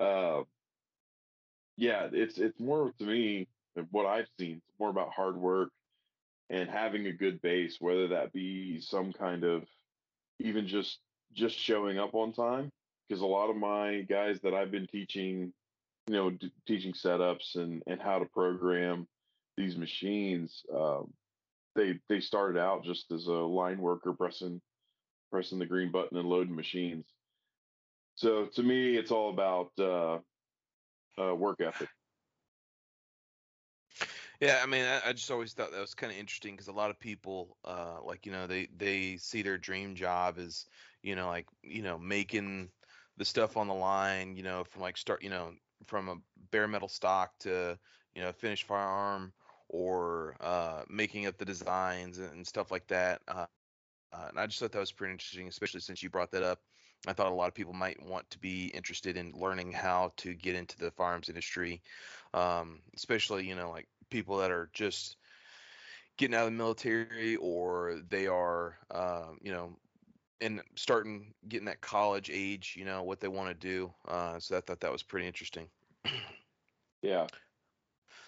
uh, 0.00 0.42
yeah 1.76 2.08
it's 2.12 2.38
it's 2.38 2.60
more 2.60 2.92
to 2.98 3.04
me 3.04 3.48
what 3.90 4.06
I've 4.06 4.28
seen 4.38 4.56
it's 4.56 4.80
more 4.80 4.90
about 4.90 5.12
hard 5.12 5.36
work 5.36 5.70
and 6.50 6.68
having 6.68 7.06
a 7.06 7.12
good 7.12 7.40
base 7.42 7.76
whether 7.80 8.08
that 8.08 8.32
be 8.32 8.80
some 8.80 9.12
kind 9.12 9.44
of 9.44 9.64
even 10.40 10.66
just 10.66 10.98
just 11.34 11.58
showing 11.58 11.98
up 11.98 12.14
on 12.14 12.32
time 12.32 12.70
because 13.08 13.22
a 13.22 13.26
lot 13.26 13.50
of 13.50 13.56
my 13.56 14.02
guys 14.02 14.38
that 14.42 14.54
I've 14.54 14.70
been 14.70 14.86
teaching, 14.86 15.52
you 16.06 16.14
know, 16.14 16.30
d- 16.30 16.52
teaching 16.66 16.92
setups 16.92 17.56
and 17.56 17.82
and 17.86 18.00
how 18.00 18.18
to 18.18 18.26
program 18.26 19.06
these 19.56 19.76
machines, 19.76 20.62
um, 20.74 21.12
they 21.74 21.98
they 22.08 22.20
started 22.20 22.58
out 22.58 22.84
just 22.84 23.10
as 23.12 23.26
a 23.26 23.32
line 23.32 23.78
worker 23.78 24.12
pressing 24.12 24.60
pressing 25.30 25.58
the 25.58 25.66
green 25.66 25.90
button 25.90 26.18
and 26.18 26.28
loading 26.28 26.54
machines. 26.54 27.06
So 28.18 28.46
to 28.46 28.64
me, 28.64 28.96
it's 28.96 29.12
all 29.12 29.30
about 29.30 29.70
uh, 29.78 30.18
uh, 31.22 31.36
work 31.36 31.60
ethic. 31.60 31.88
Yeah, 34.40 34.58
I 34.60 34.66
mean, 34.66 34.84
I, 34.84 35.10
I 35.10 35.12
just 35.12 35.30
always 35.30 35.52
thought 35.52 35.70
that 35.70 35.80
was 35.80 35.94
kind 35.94 36.12
of 36.12 36.18
interesting 36.18 36.54
because 36.54 36.66
a 36.66 36.72
lot 36.72 36.90
of 36.90 36.98
people, 36.98 37.56
uh, 37.64 37.98
like 38.02 38.26
you 38.26 38.32
know, 38.32 38.48
they 38.48 38.66
they 38.76 39.18
see 39.18 39.42
their 39.42 39.56
dream 39.56 39.94
job 39.94 40.36
as, 40.38 40.66
you 41.00 41.14
know, 41.14 41.28
like 41.28 41.46
you 41.62 41.82
know, 41.82 41.96
making 41.96 42.70
the 43.18 43.24
stuff 43.24 43.56
on 43.56 43.68
the 43.68 43.74
line, 43.74 44.34
you 44.34 44.42
know, 44.42 44.64
from 44.64 44.82
like 44.82 44.96
start, 44.96 45.22
you 45.22 45.30
know, 45.30 45.52
from 45.86 46.08
a 46.08 46.16
bare 46.50 46.66
metal 46.66 46.88
stock 46.88 47.38
to, 47.38 47.78
you 48.16 48.22
know, 48.22 48.32
finished 48.32 48.64
firearm 48.64 49.32
or 49.68 50.36
uh, 50.40 50.82
making 50.88 51.26
up 51.26 51.38
the 51.38 51.44
designs 51.44 52.18
and, 52.18 52.32
and 52.32 52.46
stuff 52.46 52.72
like 52.72 52.88
that. 52.88 53.22
Uh, 53.28 53.46
uh, 54.12 54.26
and 54.30 54.40
I 54.40 54.46
just 54.46 54.58
thought 54.58 54.72
that 54.72 54.80
was 54.80 54.90
pretty 54.92 55.12
interesting, 55.12 55.46
especially 55.46 55.80
since 55.80 56.02
you 56.02 56.10
brought 56.10 56.32
that 56.32 56.42
up. 56.42 56.60
I 57.06 57.12
thought 57.12 57.30
a 57.30 57.34
lot 57.34 57.48
of 57.48 57.54
people 57.54 57.72
might 57.72 58.02
want 58.02 58.28
to 58.30 58.38
be 58.38 58.66
interested 58.66 59.16
in 59.16 59.32
learning 59.32 59.72
how 59.72 60.12
to 60.18 60.34
get 60.34 60.56
into 60.56 60.76
the 60.76 60.90
firearms 60.90 61.28
industry, 61.28 61.82
um, 62.34 62.80
especially 62.96 63.46
you 63.46 63.54
know 63.54 63.70
like 63.70 63.88
people 64.10 64.38
that 64.38 64.50
are 64.50 64.70
just 64.72 65.16
getting 66.16 66.34
out 66.34 66.46
of 66.46 66.52
the 66.52 66.58
military 66.58 67.36
or 67.36 68.00
they 68.08 68.26
are 68.26 68.76
uh, 68.90 69.28
you 69.40 69.52
know 69.52 69.76
and 70.40 70.62
starting 70.76 71.34
getting 71.48 71.66
that 71.66 71.80
college 71.80 72.30
age, 72.32 72.74
you 72.76 72.84
know, 72.84 73.02
what 73.02 73.20
they 73.20 73.28
want 73.28 73.48
to 73.48 73.54
do. 73.54 73.92
Uh, 74.06 74.38
so 74.38 74.56
I 74.56 74.60
thought 74.60 74.80
that 74.80 74.92
was 74.92 75.02
pretty 75.02 75.26
interesting. 75.26 75.68
yeah. 77.02 77.26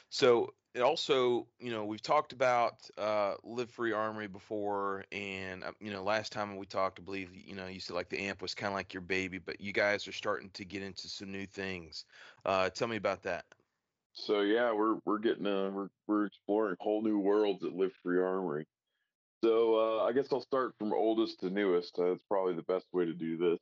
So 0.08 0.52
it 0.74 0.82
also, 0.82 1.46
you 1.58 1.72
know, 1.72 1.84
we've 1.84 2.02
talked 2.02 2.32
about 2.32 2.74
uh, 2.96 3.34
Live 3.42 3.70
Free 3.70 3.92
Armory 3.92 4.28
before, 4.28 5.04
and 5.10 5.64
uh, 5.64 5.72
you 5.80 5.92
know, 5.92 6.02
last 6.02 6.30
time 6.30 6.56
we 6.56 6.66
talked, 6.66 7.00
I 7.00 7.02
believe, 7.02 7.30
you 7.34 7.56
know, 7.56 7.66
you 7.66 7.80
said 7.80 7.96
like 7.96 8.08
the 8.08 8.20
amp 8.20 8.40
was 8.40 8.54
kind 8.54 8.72
of 8.72 8.76
like 8.76 8.94
your 8.94 9.00
baby, 9.00 9.38
but 9.38 9.60
you 9.60 9.72
guys 9.72 10.06
are 10.06 10.12
starting 10.12 10.50
to 10.50 10.64
get 10.64 10.82
into 10.82 11.08
some 11.08 11.32
new 11.32 11.46
things. 11.46 12.04
Uh, 12.44 12.70
tell 12.70 12.86
me 12.86 12.96
about 12.96 13.22
that. 13.22 13.44
So 14.12 14.42
yeah, 14.42 14.72
we're 14.72 14.96
we're 15.04 15.18
getting 15.18 15.46
uh, 15.46 15.70
we're 15.70 15.88
we're 16.06 16.26
exploring 16.26 16.76
whole 16.78 17.02
new 17.02 17.18
worlds 17.18 17.64
at 17.64 17.72
Live 17.72 17.92
Free 18.02 18.20
Armory. 18.20 18.66
So 19.42 20.00
uh, 20.00 20.04
I 20.04 20.12
guess 20.12 20.28
I'll 20.32 20.40
start 20.40 20.74
from 20.78 20.92
oldest 20.92 21.40
to 21.40 21.50
newest. 21.50 21.98
Uh, 21.98 22.10
that's 22.10 22.24
probably 22.28 22.54
the 22.54 22.62
best 22.62 22.86
way 22.92 23.06
to 23.06 23.14
do 23.14 23.36
this. 23.36 23.58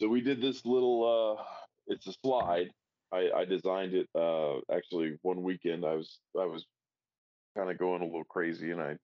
So 0.00 0.08
we 0.08 0.20
did 0.20 0.42
this 0.42 0.66
little. 0.66 1.38
Uh, 1.38 1.42
it's 1.86 2.06
a 2.06 2.12
slide. 2.22 2.70
I, 3.14 3.30
I 3.40 3.44
designed 3.44 3.94
it 3.94 4.08
uh, 4.14 4.56
actually 4.72 5.18
one 5.22 5.42
weekend. 5.42 5.84
I 5.84 5.94
was 5.94 6.18
I 6.38 6.46
was 6.46 6.64
kind 7.56 7.70
of 7.70 7.78
going 7.78 8.02
a 8.02 8.06
little 8.06 8.24
crazy, 8.24 8.72
and 8.72 8.80
I 8.80 8.96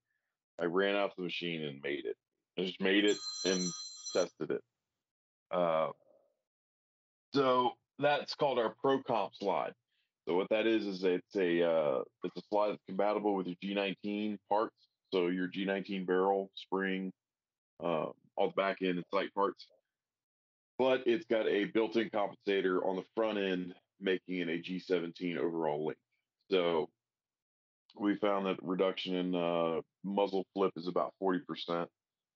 I 0.60 0.64
ran 0.64 0.96
out 0.96 1.14
the 1.16 1.22
machine 1.22 1.62
and 1.62 1.80
made 1.82 2.04
it. 2.06 2.16
I 2.58 2.64
just 2.64 2.80
made 2.80 3.04
it 3.04 3.16
and 3.44 3.62
tested 4.12 4.50
it. 4.50 4.62
Uh, 5.50 5.90
so 7.34 7.70
that's 7.98 8.34
called 8.34 8.58
our 8.58 8.74
Pro 8.80 9.02
Comp 9.02 9.34
slide. 9.34 9.72
So 10.26 10.34
what 10.36 10.48
that 10.50 10.66
is 10.66 10.86
is 10.86 11.04
it's 11.04 11.36
a 11.36 11.62
uh, 11.62 12.02
it's 12.24 12.36
a 12.36 12.42
slide 12.50 12.70
that's 12.70 12.84
compatible 12.88 13.34
with 13.34 13.46
your 13.46 13.56
G19 13.64 14.38
parts. 14.48 14.74
So 15.12 15.28
your 15.28 15.48
G19 15.48 16.06
barrel, 16.06 16.50
spring, 16.54 17.12
uh, 17.82 18.06
all 18.36 18.48
the 18.48 18.52
back 18.54 18.78
end 18.82 18.96
and 18.96 19.04
sight 19.12 19.32
parts. 19.34 19.66
But 20.78 21.02
it's 21.06 21.26
got 21.26 21.46
a 21.46 21.64
built-in 21.66 22.10
compensator 22.10 22.84
on 22.84 22.96
the 22.96 23.04
front 23.14 23.38
end, 23.38 23.74
making 24.00 24.36
it 24.36 24.48
a 24.48 24.62
G17 24.62 25.38
overall 25.38 25.86
length. 25.86 26.00
So 26.50 26.88
we 27.98 28.16
found 28.16 28.46
that 28.46 28.56
reduction 28.62 29.14
in 29.14 29.34
uh, 29.34 29.80
muzzle 30.04 30.46
flip 30.54 30.72
is 30.76 30.88
about 30.88 31.14
40%. 31.22 31.86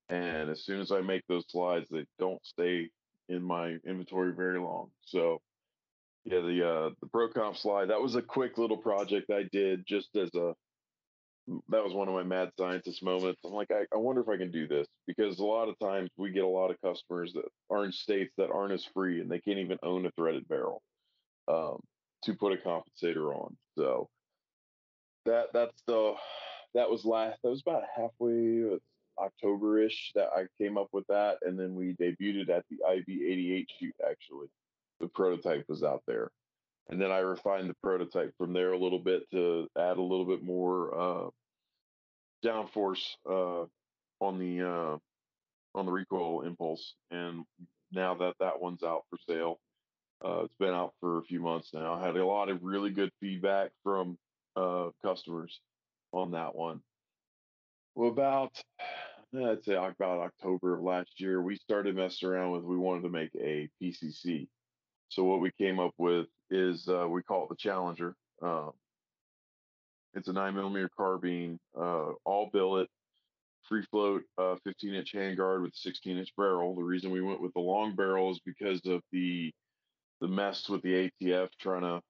And 0.08 0.50
as 0.50 0.64
soon 0.64 0.80
as 0.80 0.92
I 0.92 1.00
make 1.00 1.22
those 1.28 1.44
slides, 1.48 1.88
they 1.90 2.04
don't 2.18 2.44
stay 2.44 2.90
in 3.28 3.42
my 3.42 3.76
inventory 3.86 4.32
very 4.34 4.60
long. 4.60 4.90
So 5.02 5.40
yeah, 6.24 6.40
the 6.40 6.68
uh, 6.68 6.90
the 7.00 7.06
Pro 7.06 7.28
Comp 7.28 7.56
slide 7.56 7.90
that 7.90 8.00
was 8.00 8.14
a 8.14 8.22
quick 8.22 8.58
little 8.58 8.76
project 8.76 9.30
I 9.30 9.44
did 9.52 9.86
just 9.86 10.14
as 10.16 10.34
a 10.34 10.54
that 11.68 11.84
was 11.84 11.92
one 11.92 12.08
of 12.08 12.14
my 12.14 12.22
mad 12.22 12.50
scientist 12.58 13.02
moments. 13.02 13.40
I'm 13.44 13.52
like, 13.52 13.70
I, 13.70 13.84
I 13.94 13.98
wonder 13.98 14.22
if 14.22 14.28
I 14.28 14.38
can 14.38 14.50
do 14.50 14.66
this 14.66 14.86
because 15.06 15.38
a 15.38 15.44
lot 15.44 15.68
of 15.68 15.78
times 15.78 16.10
we 16.16 16.30
get 16.30 16.44
a 16.44 16.48
lot 16.48 16.70
of 16.70 16.80
customers 16.80 17.34
that 17.34 17.44
are 17.68 17.84
in 17.84 17.92
states 17.92 18.32
that 18.38 18.50
aren't 18.50 18.72
as 18.72 18.86
free 18.94 19.20
and 19.20 19.30
they 19.30 19.40
can't 19.40 19.58
even 19.58 19.78
own 19.82 20.06
a 20.06 20.10
threaded 20.12 20.48
barrel 20.48 20.82
um, 21.48 21.80
to 22.24 22.34
put 22.34 22.52
a 22.52 22.56
compensator 22.56 23.34
on. 23.34 23.56
So 23.76 24.08
that 25.26 25.46
that's 25.52 25.82
the 25.86 26.14
that 26.74 26.90
was 26.90 27.04
last 27.04 27.38
that 27.42 27.50
was 27.50 27.62
about 27.62 27.82
halfway 27.96 28.64
uh, 28.72 29.22
October-ish 29.22 30.12
that 30.14 30.28
I 30.34 30.46
came 30.60 30.76
up 30.76 30.88
with 30.92 31.06
that, 31.08 31.38
and 31.42 31.58
then 31.58 31.74
we 31.74 31.94
debuted 31.94 32.42
it 32.42 32.50
at 32.50 32.64
the 32.70 32.78
IB88 32.86 33.66
shoot 33.78 33.94
actually 34.08 34.48
the 35.00 35.08
prototype 35.08 35.64
was 35.68 35.82
out 35.82 36.02
there. 36.06 36.30
And 36.88 37.00
then 37.00 37.10
I 37.10 37.18
refined 37.18 37.70
the 37.70 37.76
prototype 37.82 38.32
from 38.36 38.52
there 38.52 38.72
a 38.72 38.78
little 38.78 38.98
bit 38.98 39.22
to 39.30 39.68
add 39.78 39.96
a 39.96 40.02
little 40.02 40.26
bit 40.26 40.42
more 40.42 40.98
uh, 40.98 41.28
downforce 42.44 43.02
uh, 43.28 43.64
on 44.20 44.38
the 44.38 44.68
uh, 44.68 44.98
on 45.74 45.86
the 45.86 45.92
recoil 45.92 46.42
impulse. 46.42 46.94
And 47.10 47.44
now 47.90 48.14
that 48.14 48.34
that 48.40 48.60
one's 48.60 48.82
out 48.82 49.04
for 49.08 49.18
sale, 49.28 49.58
uh, 50.24 50.44
it's 50.44 50.54
been 50.58 50.70
out 50.70 50.94
for 51.00 51.18
a 51.18 51.24
few 51.24 51.40
months 51.40 51.70
now. 51.74 51.94
I 51.94 52.06
had 52.06 52.16
a 52.16 52.26
lot 52.26 52.48
of 52.48 52.62
really 52.62 52.90
good 52.90 53.10
feedback 53.20 53.70
from 53.82 54.16
uh, 54.56 54.88
customers 55.02 55.60
on 56.12 56.30
that 56.32 56.54
one. 56.54 56.80
Well, 57.94 58.10
about 58.10 58.52
I'd 59.34 59.64
say 59.64 59.74
about 59.74 60.20
October 60.20 60.74
of 60.74 60.82
last 60.82 61.10
year, 61.18 61.42
we 61.42 61.56
started 61.56 61.96
messing 61.96 62.28
around 62.28 62.52
with. 62.52 62.62
We 62.62 62.76
wanted 62.76 63.02
to 63.02 63.08
make 63.08 63.34
a 63.34 63.68
PCC, 63.82 64.46
so 65.08 65.24
what 65.24 65.40
we 65.40 65.50
came 65.58 65.80
up 65.80 65.92
with 65.98 66.26
is 66.50 66.88
uh, 66.88 67.08
we 67.08 67.22
call 67.22 67.44
it 67.44 67.48
the 67.48 67.56
Challenger. 67.56 68.14
Uh, 68.40 68.70
it's 70.14 70.28
a 70.28 70.32
nine 70.32 70.54
millimeter 70.54 70.88
carbine, 70.96 71.58
uh, 71.76 72.12
all 72.24 72.48
billet, 72.52 72.88
free 73.68 73.84
float, 73.90 74.22
uh, 74.38 74.54
15 74.62 74.94
inch 74.94 75.12
handguard 75.12 75.62
with 75.62 75.74
16 75.74 76.16
inch 76.16 76.30
barrel. 76.36 76.76
The 76.76 76.82
reason 76.82 77.10
we 77.10 77.20
went 77.20 77.40
with 77.40 77.52
the 77.54 77.60
long 77.60 77.96
barrel 77.96 78.30
is 78.30 78.40
because 78.46 78.80
of 78.86 79.02
the 79.10 79.52
the 80.20 80.28
mess 80.28 80.68
with 80.68 80.82
the 80.82 81.10
ATF 81.22 81.48
trying 81.60 81.82
to 81.82 82.00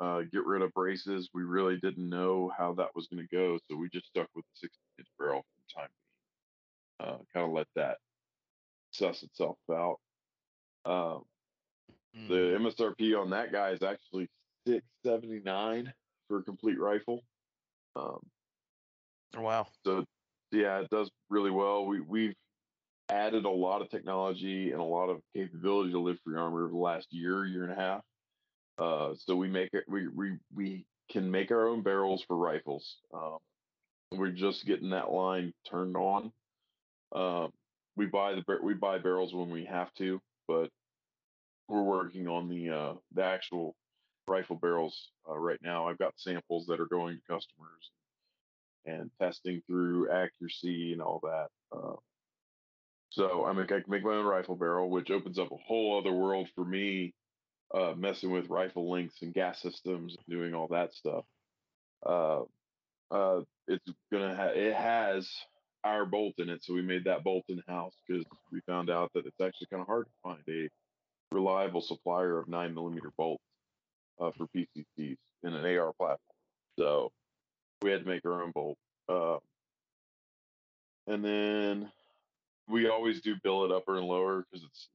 uh, 0.00 0.22
get 0.32 0.44
rid 0.44 0.62
of 0.62 0.72
braces. 0.72 1.28
We 1.34 1.42
really 1.42 1.78
didn't 1.78 2.08
know 2.08 2.52
how 2.56 2.74
that 2.74 2.90
was 2.94 3.06
going 3.08 3.26
to 3.26 3.36
go, 3.36 3.58
so 3.68 3.76
we 3.76 3.88
just 3.90 4.06
stuck 4.06 4.28
with 4.34 4.44
the 4.44 4.68
16 4.68 4.78
inch 4.98 5.08
barrel 5.18 5.42
for 5.42 5.60
the 5.60 5.80
time 5.80 5.88
being. 6.98 7.10
Uh, 7.10 7.18
kind 7.32 7.46
of 7.46 7.52
let 7.52 7.66
that 7.76 7.98
suss 8.92 9.22
itself 9.22 9.56
out. 9.70 9.98
Um, 10.84 11.22
Mm. 12.16 12.28
The 12.28 12.58
MSRP 12.58 13.20
on 13.20 13.30
that 13.30 13.52
guy 13.52 13.70
is 13.70 13.82
actually 13.82 14.28
six 14.66 14.84
seventy 15.04 15.40
nine 15.40 15.92
for 16.28 16.38
a 16.38 16.42
complete 16.42 16.78
rifle. 16.78 17.20
Um, 17.96 18.20
oh, 19.36 19.40
wow. 19.40 19.66
So 19.84 20.04
yeah, 20.52 20.80
it 20.80 20.90
does 20.90 21.10
really 21.28 21.50
well. 21.50 21.86
We 21.86 22.00
we've 22.00 22.34
added 23.08 23.44
a 23.44 23.50
lot 23.50 23.82
of 23.82 23.90
technology 23.90 24.72
and 24.72 24.80
a 24.80 24.84
lot 24.84 25.08
of 25.08 25.20
capability 25.34 25.92
to 25.92 26.00
Live 26.00 26.18
Free 26.24 26.36
Armor 26.38 26.64
over 26.64 26.72
the 26.72 26.78
last 26.78 27.06
year, 27.10 27.44
year 27.44 27.64
and 27.64 27.72
a 27.72 27.76
half. 27.76 28.02
Uh, 28.78 29.14
so 29.18 29.36
we 29.36 29.48
make 29.48 29.70
it. 29.72 29.84
We 29.88 30.08
we 30.08 30.38
we 30.54 30.86
can 31.10 31.30
make 31.30 31.50
our 31.50 31.68
own 31.68 31.82
barrels 31.82 32.24
for 32.26 32.36
rifles. 32.36 32.96
Um, 33.12 33.38
we're 34.12 34.30
just 34.30 34.66
getting 34.66 34.90
that 34.90 35.12
line 35.12 35.52
turned 35.70 35.96
on. 35.96 36.32
Um, 37.14 37.52
we 37.96 38.06
buy 38.06 38.34
the 38.34 38.42
we 38.62 38.74
buy 38.74 38.98
barrels 38.98 39.32
when 39.32 39.50
we 39.50 39.64
have 39.66 39.92
to, 39.94 40.20
but 40.48 40.70
we're 41.68 41.82
working 41.82 42.26
on 42.26 42.48
the 42.48 42.70
uh, 42.70 42.94
the 43.14 43.22
actual 43.22 43.76
rifle 44.26 44.56
barrels 44.56 45.10
uh, 45.28 45.36
right 45.36 45.60
now. 45.62 45.88
I've 45.88 45.98
got 45.98 46.14
samples 46.16 46.66
that 46.66 46.80
are 46.80 46.86
going 46.86 47.16
to 47.16 47.32
customers 47.32 47.90
and 48.86 49.10
testing 49.20 49.62
through 49.66 50.10
accuracy 50.10 50.92
and 50.92 51.00
all 51.00 51.20
that. 51.22 51.48
So 53.14 53.44
I 53.44 53.52
mean, 53.52 53.62
I 53.62 53.66
can 53.66 53.84
make 53.86 54.02
my 54.02 54.14
own 54.14 54.26
rifle 54.26 54.56
barrel, 54.56 54.90
which 54.90 55.10
opens 55.12 55.38
up 55.38 55.52
a 55.52 55.56
whole 55.56 55.98
other 55.98 56.12
world 56.12 56.48
for 56.56 56.64
me, 56.64 57.14
uh, 57.72 57.94
messing 57.96 58.32
with 58.32 58.48
rifle 58.48 58.90
lengths 58.90 59.22
and 59.22 59.32
gas 59.32 59.62
systems, 59.62 60.16
doing 60.28 60.52
all 60.52 60.66
that 60.68 60.94
stuff. 60.94 61.24
Uh, 62.04 62.42
uh, 63.12 63.42
it's 63.68 63.84
gonna 64.12 64.34
ha- 64.34 64.52
it 64.54 64.74
has 64.74 65.30
our 65.84 66.04
bolt 66.04 66.34
in 66.38 66.48
it, 66.48 66.64
so 66.64 66.74
we 66.74 66.82
made 66.82 67.04
that 67.04 67.22
bolt 67.22 67.44
in 67.48 67.62
house 67.68 67.94
because 68.06 68.24
we 68.50 68.60
found 68.66 68.90
out 68.90 69.12
that 69.14 69.26
it's 69.26 69.40
actually 69.40 69.68
kind 69.70 69.80
of 69.80 69.86
hard 69.86 70.06
to 70.06 70.12
find 70.24 70.42
a 70.48 70.68
reliable 71.32 71.82
supplier 71.82 72.38
of 72.38 72.48
nine 72.48 72.74
millimeter 72.74 73.12
bolts 73.16 73.44
uh, 74.20 74.32
for 74.36 74.48
PCCs 74.56 75.18
in 75.44 75.54
an 75.54 75.64
AR 75.64 75.92
platform. 75.92 76.18
So 76.78 77.12
we 77.82 77.92
had 77.92 78.02
to 78.02 78.08
make 78.08 78.24
our 78.24 78.42
own 78.42 78.50
bolt. 78.50 78.78
Uh, 79.08 79.38
and 81.06 81.24
then 81.24 81.92
we 82.68 82.88
always 82.88 83.20
do 83.20 83.34
billet 83.42 83.72
upper 83.72 83.96
and 83.96 84.06
lower 84.06 84.44
because 84.50 84.64
it's 84.64 84.88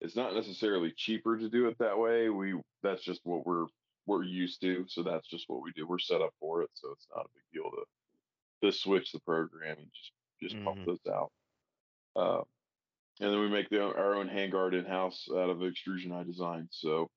it's 0.00 0.16
not 0.16 0.34
necessarily 0.34 0.92
cheaper 0.96 1.36
to 1.36 1.48
do 1.48 1.68
it 1.68 1.78
that 1.78 1.98
way. 1.98 2.28
We 2.28 2.54
that's 2.82 3.02
just 3.02 3.20
what 3.24 3.46
we're 3.46 3.66
we're 4.06 4.24
used 4.24 4.60
to, 4.62 4.84
so 4.88 5.02
that's 5.02 5.28
just 5.28 5.44
what 5.48 5.62
we 5.62 5.72
do. 5.72 5.86
We're 5.86 5.98
set 5.98 6.22
up 6.22 6.32
for 6.40 6.62
it, 6.62 6.70
so 6.74 6.88
it's 6.92 7.06
not 7.14 7.26
a 7.26 7.28
big 7.34 7.44
deal 7.52 7.70
to 7.70 7.84
to 8.66 8.72
switch 8.72 9.12
the 9.12 9.20
program 9.20 9.76
and 9.78 9.88
just 9.94 10.12
just 10.42 10.54
mm-hmm. 10.54 10.64
pump 10.64 10.86
those 10.86 11.12
out. 11.12 11.30
Uh, 12.16 12.42
and 13.20 13.32
then 13.32 13.40
we 13.40 13.48
make 13.48 13.68
the, 13.68 13.82
our 13.82 14.14
own 14.14 14.28
handguard 14.28 14.72
in 14.72 14.86
house 14.86 15.28
out 15.30 15.50
of 15.50 15.62
extrusion 15.62 16.10
I 16.10 16.22
designed. 16.22 16.68
So 16.70 17.10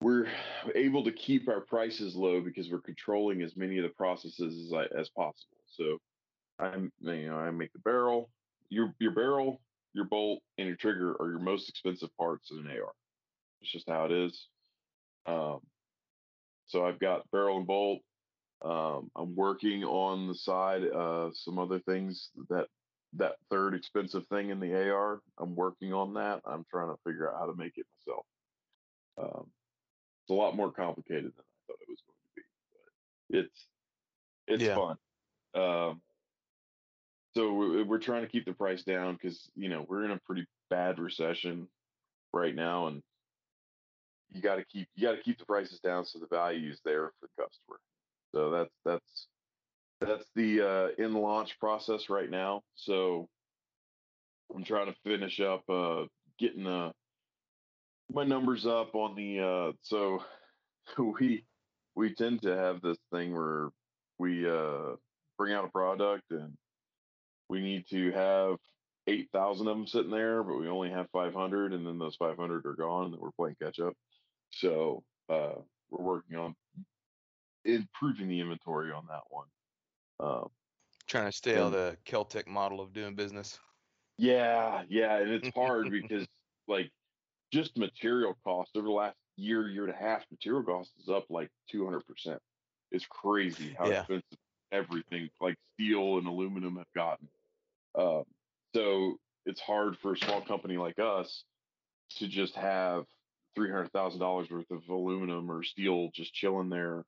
we're 0.00 0.28
able 0.74 1.04
to 1.04 1.12
keep 1.12 1.48
our 1.48 1.60
prices 1.60 2.14
low 2.14 2.40
because 2.40 2.70
we're 2.70 2.80
controlling 2.80 3.42
as 3.42 3.56
many 3.56 3.78
of 3.78 3.82
the 3.82 3.90
processes 3.90 4.66
as 4.66 4.72
I, 4.72 4.84
as 4.98 5.08
possible. 5.10 5.56
So 5.66 5.98
I'm 6.58 6.92
you 7.00 7.28
know 7.28 7.36
I 7.36 7.50
make 7.50 7.72
the 7.72 7.80
barrel, 7.80 8.30
your 8.72 8.94
your 8.98 9.10
barrel, 9.12 9.60
your 9.92 10.06
bolt, 10.06 10.40
and 10.58 10.66
your 10.66 10.76
trigger 10.76 11.14
are 11.20 11.30
your 11.30 11.38
most 11.38 11.68
expensive 11.68 12.08
parts 12.16 12.50
in 12.50 12.58
an 12.58 12.66
AR. 12.66 12.92
It's 13.60 13.70
just 13.70 13.88
how 13.88 14.06
it 14.06 14.12
is. 14.12 14.48
Um, 15.26 15.60
so 16.66 16.84
I've 16.84 16.98
got 16.98 17.30
barrel 17.30 17.58
and 17.58 17.66
bolt. 17.66 18.00
Um, 18.64 19.10
I'm 19.14 19.36
working 19.36 19.84
on 19.84 20.26
the 20.26 20.34
side 20.34 20.84
uh, 20.84 21.30
some 21.34 21.58
other 21.58 21.80
things 21.80 22.30
that 22.48 22.66
that 23.14 23.34
third 23.50 23.74
expensive 23.74 24.26
thing 24.28 24.48
in 24.48 24.58
the 24.58 24.74
AR. 24.74 25.20
I'm 25.38 25.54
working 25.54 25.92
on 25.92 26.14
that. 26.14 26.40
I'm 26.46 26.64
trying 26.70 26.88
to 26.88 26.96
figure 27.06 27.30
out 27.30 27.38
how 27.38 27.46
to 27.46 27.54
make 27.54 27.76
it 27.76 27.86
myself. 28.06 28.26
Um, 29.18 29.46
it's 30.22 30.30
a 30.30 30.34
lot 30.34 30.56
more 30.56 30.72
complicated 30.72 31.24
than 31.24 31.44
I 31.44 31.60
thought 31.66 31.78
it 31.82 31.90
was 31.90 32.02
going 32.06 32.16
to 32.24 32.34
be, 32.36 32.42
but 33.30 33.38
it's 33.38 33.66
it's 34.46 34.62
yeah. 34.62 34.74
fun. 34.74 34.96
Um, 35.54 36.00
so 37.34 37.52
we're, 37.52 37.84
we're 37.84 37.98
trying 37.98 38.22
to 38.22 38.28
keep 38.28 38.44
the 38.44 38.52
price 38.52 38.82
down 38.82 39.14
because 39.14 39.48
you 39.54 39.68
know 39.68 39.84
we're 39.88 40.04
in 40.04 40.10
a 40.10 40.20
pretty 40.26 40.46
bad 40.70 40.98
recession 40.98 41.68
right 42.32 42.54
now, 42.54 42.88
and 42.88 43.02
you 44.30 44.40
got 44.40 44.56
to 44.56 44.64
keep 44.64 44.88
you 44.94 45.06
got 45.06 45.16
to 45.16 45.22
keep 45.22 45.38
the 45.38 45.46
prices 45.46 45.80
down 45.80 46.04
so 46.04 46.18
the 46.18 46.26
value 46.26 46.70
is 46.70 46.80
there 46.84 47.10
for 47.20 47.28
the 47.28 47.42
customer. 47.42 47.78
So 48.34 48.50
that's 48.50 48.74
that's 48.84 49.26
that's 50.00 50.24
the 50.34 50.60
uh, 50.60 51.02
in 51.02 51.14
launch 51.14 51.58
process 51.58 52.08
right 52.08 52.30
now. 52.30 52.62
So 52.74 53.28
I'm 54.54 54.64
trying 54.64 54.86
to 54.86 54.94
finish 55.04 55.40
up 55.40 55.62
uh, 55.68 56.04
getting 56.38 56.66
uh, 56.66 56.92
my 58.12 58.24
numbers 58.24 58.66
up 58.66 58.94
on 58.94 59.14
the 59.14 59.40
uh, 59.40 59.72
so 59.82 60.22
we 60.98 61.44
we 61.94 62.14
tend 62.14 62.42
to 62.42 62.56
have 62.56 62.80
this 62.82 62.98
thing 63.12 63.34
where 63.34 63.68
we 64.18 64.48
uh, 64.48 64.96
bring 65.38 65.54
out 65.54 65.64
a 65.64 65.68
product 65.68 66.30
and 66.30 66.56
we 67.52 67.60
need 67.60 67.86
to 67.90 68.10
have 68.12 68.56
8,000 69.06 69.68
of 69.68 69.76
them 69.76 69.86
sitting 69.86 70.10
there, 70.10 70.42
but 70.42 70.58
we 70.58 70.68
only 70.68 70.88
have 70.88 71.06
500, 71.12 71.74
and 71.74 71.86
then 71.86 71.98
those 71.98 72.16
500 72.16 72.64
are 72.64 72.72
gone, 72.72 73.12
and 73.12 73.16
we're 73.20 73.30
playing 73.32 73.56
catch 73.62 73.78
up. 73.78 73.92
So 74.52 75.02
uh, 75.28 75.56
we're 75.90 76.02
working 76.02 76.38
on 76.38 76.54
improving 77.66 78.28
the 78.28 78.40
inventory 78.40 78.90
on 78.90 79.04
that 79.08 79.20
one. 79.28 79.46
Um, 80.18 80.48
Trying 81.06 81.30
to 81.30 81.36
stay 81.36 81.58
on 81.58 81.72
the 81.72 81.98
Celtic 82.06 82.48
model 82.48 82.80
of 82.80 82.94
doing 82.94 83.14
business. 83.14 83.58
Yeah, 84.16 84.84
yeah, 84.88 85.18
and 85.18 85.30
it's 85.30 85.54
hard 85.54 85.90
because 85.90 86.26
like 86.68 86.90
just 87.52 87.76
material 87.76 88.34
costs 88.44 88.72
over 88.76 88.86
the 88.86 88.92
last 88.92 89.16
year, 89.36 89.68
year 89.68 89.84
and 89.84 89.92
a 89.92 89.96
half, 89.96 90.22
material 90.30 90.62
costs 90.62 90.94
is 91.02 91.10
up 91.10 91.26
like 91.28 91.50
200 91.70 92.06
percent. 92.06 92.38
It's 92.92 93.04
crazy 93.10 93.76
how 93.78 93.88
yeah. 93.88 94.00
expensive 94.00 94.38
everything 94.70 95.28
like 95.40 95.56
steel 95.74 96.16
and 96.16 96.26
aluminum 96.26 96.76
have 96.76 96.86
gotten. 96.96 97.28
Um, 97.98 98.24
so 98.74 99.16
it's 99.46 99.60
hard 99.60 99.96
for 99.98 100.12
a 100.12 100.16
small 100.16 100.40
company 100.40 100.76
like 100.76 100.98
us 100.98 101.44
to 102.16 102.28
just 102.28 102.54
have 102.54 103.04
three 103.54 103.70
hundred 103.70 103.92
thousand 103.92 104.20
dollars 104.20 104.50
worth 104.50 104.70
of 104.70 104.88
aluminum 104.88 105.50
or 105.50 105.62
steel 105.62 106.10
just 106.14 106.32
chilling 106.34 106.70
there 106.70 107.04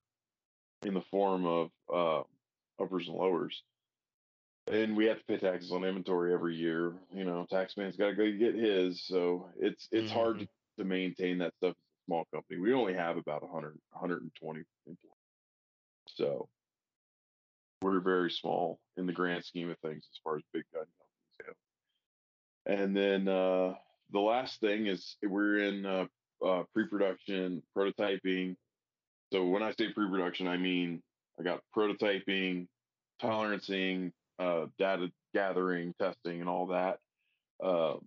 in 0.84 0.94
the 0.94 1.02
form 1.10 1.46
of 1.46 1.70
uh, 1.92 2.82
uppers 2.82 3.08
and 3.08 3.16
lowers. 3.16 3.62
And 4.70 4.96
we 4.96 5.06
have 5.06 5.18
to 5.18 5.24
pay 5.24 5.36
taxes 5.36 5.72
on 5.72 5.84
inventory 5.84 6.32
every 6.32 6.56
year. 6.56 6.94
You 7.12 7.24
know, 7.24 7.46
taxman's 7.50 7.96
got 7.96 8.08
to 8.08 8.14
go 8.14 8.30
get 8.30 8.54
his, 8.54 9.04
so 9.06 9.48
it's 9.58 9.88
it's 9.92 10.10
mm-hmm. 10.10 10.18
hard 10.18 10.48
to 10.78 10.84
maintain 10.84 11.38
that 11.38 11.54
stuff 11.56 11.70
as 11.70 11.74
a 11.74 12.04
small 12.06 12.24
company. 12.32 12.60
We 12.60 12.72
only 12.72 12.94
have 12.94 13.16
about 13.16 13.42
100, 13.42 13.78
120 13.92 14.60
employees, 14.86 14.98
so 16.06 16.48
we're 17.84 18.00
very 18.00 18.30
small 18.30 18.78
in 18.96 19.06
the 19.06 19.12
grand 19.12 19.44
scheme 19.44 19.70
of 19.70 19.78
things 19.80 20.08
as 20.10 20.18
far 20.24 20.36
as 20.36 20.42
big 20.54 20.64
gun 20.72 20.86
companies 20.98 21.56
go. 22.66 22.82
And 22.82 22.96
then 22.96 23.28
uh, 23.28 23.74
the 24.10 24.20
last 24.20 24.58
thing 24.60 24.86
is 24.86 25.16
we're 25.22 25.58
in 25.58 25.84
uh, 25.84 26.06
uh, 26.44 26.62
pre-production 26.72 27.62
prototyping. 27.76 28.56
So 29.32 29.44
when 29.44 29.62
I 29.62 29.72
say 29.72 29.92
pre-production, 29.92 30.48
I 30.48 30.56
mean 30.56 31.02
I 31.38 31.42
got 31.42 31.60
prototyping, 31.76 32.68
tolerancing, 33.22 34.12
uh, 34.38 34.66
data 34.78 35.10
gathering, 35.34 35.94
testing, 36.00 36.40
and 36.40 36.48
all 36.48 36.68
that. 36.68 36.98
Um, 37.62 38.00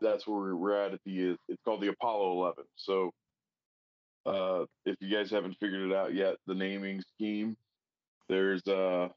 that's 0.00 0.26
where 0.26 0.56
we're 0.56 0.80
at 0.82 0.94
at 0.94 1.00
the. 1.04 1.36
It's 1.48 1.62
called 1.64 1.82
the 1.82 1.88
Apollo 1.88 2.32
11. 2.32 2.64
So 2.76 3.10
uh, 4.24 4.64
if 4.86 4.96
you 5.00 5.14
guys 5.14 5.30
haven't 5.30 5.56
figured 5.60 5.90
it 5.90 5.94
out 5.94 6.14
yet, 6.14 6.36
the 6.46 6.54
naming 6.54 7.02
scheme. 7.14 7.56
There's 8.28 8.66
uh, 8.66 9.08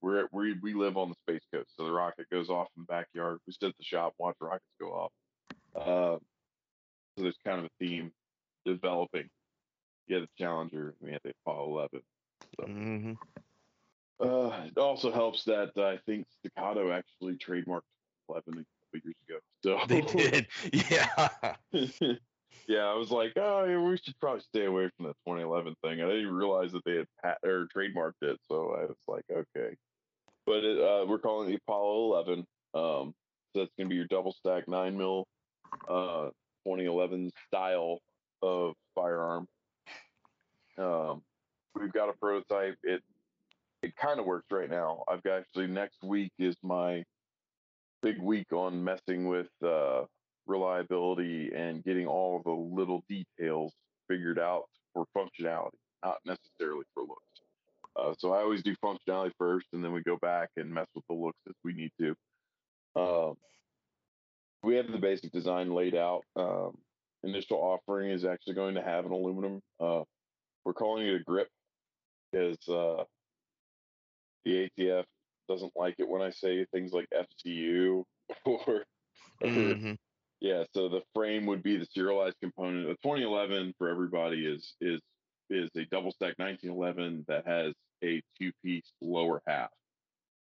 we're 0.00 0.28
we 0.32 0.54
we 0.62 0.74
live 0.74 0.96
on 0.96 1.08
the 1.08 1.14
space 1.26 1.46
coast, 1.52 1.70
so 1.76 1.84
the 1.84 1.92
rocket 1.92 2.28
goes 2.30 2.48
off 2.48 2.68
in 2.76 2.82
the 2.82 2.86
backyard. 2.86 3.38
We 3.46 3.52
sit 3.52 3.68
at 3.68 3.76
the 3.78 3.84
shop, 3.84 4.14
watch 4.18 4.36
rockets 4.40 4.64
go 4.80 4.88
off. 4.92 5.12
Uh, 5.74 6.18
so 7.16 7.22
there's 7.22 7.38
kind 7.44 7.58
of 7.58 7.66
a 7.66 7.70
theme 7.78 8.12
developing. 8.64 9.28
You 10.06 10.20
the 10.20 10.28
Challenger, 10.38 10.94
we 11.00 11.12
have 11.12 11.22
the 11.24 11.32
Apollo 11.46 11.70
11. 11.70 12.02
So. 12.60 12.66
Mm-hmm. 12.66 13.12
Uh, 14.20 14.66
it 14.66 14.78
also 14.78 15.10
helps 15.10 15.44
that 15.44 15.72
uh, 15.76 15.86
I 15.86 15.98
think 16.06 16.26
Staccato 16.38 16.92
actually 16.92 17.34
trademarked 17.34 17.82
11 18.28 18.44
a 18.46 18.50
couple 18.50 18.64
years 18.92 19.14
ago. 19.28 19.38
So 19.62 19.80
they 19.88 20.02
did, 20.02 20.46
yeah. 20.90 21.54
yeah, 22.66 22.84
I 22.84 22.94
was 22.94 23.10
like, 23.10 23.32
oh, 23.36 23.64
yeah, 23.64 23.78
we 23.78 23.96
should 23.96 24.18
probably 24.20 24.42
stay 24.42 24.64
away 24.64 24.90
from 24.96 25.06
the 25.06 25.12
2011 25.26 25.74
thing. 25.82 26.00
I 26.00 26.06
didn't 26.08 26.32
realize 26.32 26.72
that 26.72 26.84
they 26.84 26.96
had 26.96 27.06
pat- 27.22 27.38
or 27.44 27.68
trademarked 27.74 28.22
it, 28.22 28.38
so 28.48 28.74
I 28.78 28.86
was 28.86 28.96
like, 29.06 29.24
okay. 29.30 29.76
But 30.46 30.64
it, 30.64 30.80
uh, 30.80 31.06
we're 31.06 31.18
calling 31.18 31.48
it 31.48 31.52
the 31.52 31.56
Apollo 31.56 32.24
11. 32.26 32.38
Um, 32.74 33.14
so 33.52 33.60
that's 33.60 33.70
gonna 33.78 33.88
be 33.88 33.96
your 33.96 34.06
double 34.06 34.32
stack 34.32 34.66
nine 34.66 34.96
mil, 34.96 35.26
uh, 35.88 36.30
2011 36.64 37.30
style 37.46 38.00
of 38.42 38.74
firearm. 38.94 39.46
Um, 40.76 41.22
we've 41.74 41.92
got 41.92 42.08
a 42.08 42.14
prototype. 42.14 42.76
It 42.82 43.02
it 43.82 43.94
kind 43.96 44.18
of 44.18 44.26
works 44.26 44.46
right 44.50 44.70
now. 44.70 45.04
I've 45.08 45.22
got 45.22 45.40
actually 45.40 45.66
next 45.66 46.02
week 46.02 46.32
is 46.38 46.56
my 46.62 47.04
big 48.02 48.20
week 48.20 48.52
on 48.52 48.82
messing 48.82 49.28
with 49.28 49.48
uh, 49.62 50.04
reliability 50.46 51.52
and 51.54 51.84
getting 51.84 52.06
all 52.06 52.42
the 52.44 52.50
little 52.50 53.04
details 53.08 53.72
figured 54.08 54.38
out 54.38 54.64
for 54.92 55.06
functionality, 55.16 55.78
not 56.04 56.18
necessarily 56.24 56.84
for 56.94 57.02
looks. 57.02 57.22
Uh, 57.96 58.14
so 58.18 58.32
I 58.32 58.38
always 58.38 58.62
do 58.62 58.74
functionality 58.84 59.32
first, 59.38 59.66
and 59.72 59.84
then 59.84 59.92
we 59.92 60.02
go 60.02 60.16
back 60.16 60.50
and 60.56 60.72
mess 60.72 60.88
with 60.94 61.04
the 61.08 61.14
looks 61.14 61.38
if 61.46 61.54
we 61.62 61.72
need 61.72 61.92
to. 62.00 62.14
Um, 62.96 63.34
we 64.62 64.76
have 64.76 64.90
the 64.90 64.98
basic 64.98 65.32
design 65.32 65.72
laid 65.72 65.94
out. 65.94 66.22
Um, 66.36 66.76
initial 67.22 67.58
offering 67.58 68.10
is 68.10 68.24
actually 68.24 68.54
going 68.54 68.74
to 68.74 68.82
have 68.82 69.06
an 69.06 69.12
aluminum. 69.12 69.60
Uh, 69.80 70.02
we're 70.64 70.72
calling 70.72 71.06
it 71.06 71.14
a 71.14 71.24
grip, 71.24 71.48
because 72.32 72.56
uh, 72.68 73.04
the 74.44 74.68
ATF 74.78 75.04
doesn't 75.48 75.72
like 75.76 75.94
it 75.98 76.08
when 76.08 76.22
I 76.22 76.30
say 76.30 76.64
things 76.72 76.92
like 76.92 77.06
FCU 77.12 78.04
or, 78.44 78.84
mm-hmm. 79.42 79.92
Yeah. 80.44 80.64
So 80.74 80.90
the 80.90 81.00
frame 81.14 81.46
would 81.46 81.62
be 81.62 81.78
the 81.78 81.86
serialized 81.86 82.36
component. 82.42 82.84
A 82.84 82.96
2011 82.96 83.74
for 83.78 83.88
everybody 83.88 84.44
is 84.44 84.74
is 84.78 85.00
is 85.48 85.70
a 85.74 85.86
double 85.86 86.10
stack 86.10 86.34
1911 86.38 87.24
that 87.28 87.46
has 87.46 87.72
a 88.04 88.22
two 88.38 88.52
piece 88.62 88.92
lower 89.00 89.40
half. 89.46 89.70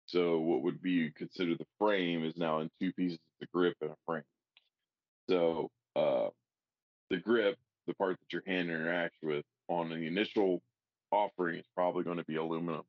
So 0.08 0.40
what 0.40 0.64
would 0.64 0.82
be 0.82 1.12
considered 1.12 1.60
the 1.60 1.68
frame 1.78 2.26
is 2.26 2.36
now 2.36 2.62
in 2.62 2.70
two 2.82 2.92
pieces: 2.94 3.20
the 3.40 3.46
grip 3.54 3.76
and 3.82 3.92
a 3.92 3.96
frame. 4.08 4.24
So 5.30 5.70
uh, 5.96 6.30
the 7.12 7.18
grip, 7.18 7.58
the 7.86 7.94
part 7.94 8.18
that 8.20 8.34
your 8.34 8.42
hand 8.48 8.70
interacts 8.70 9.22
with 9.22 9.46
on 9.68 9.90
the 9.90 10.08
initial 10.08 10.64
offering, 11.12 11.60
is 11.60 11.66
probably 11.76 12.04
going 12.04 12.18
to 12.18 12.26
be 12.26 12.38
aluminum 12.38 12.86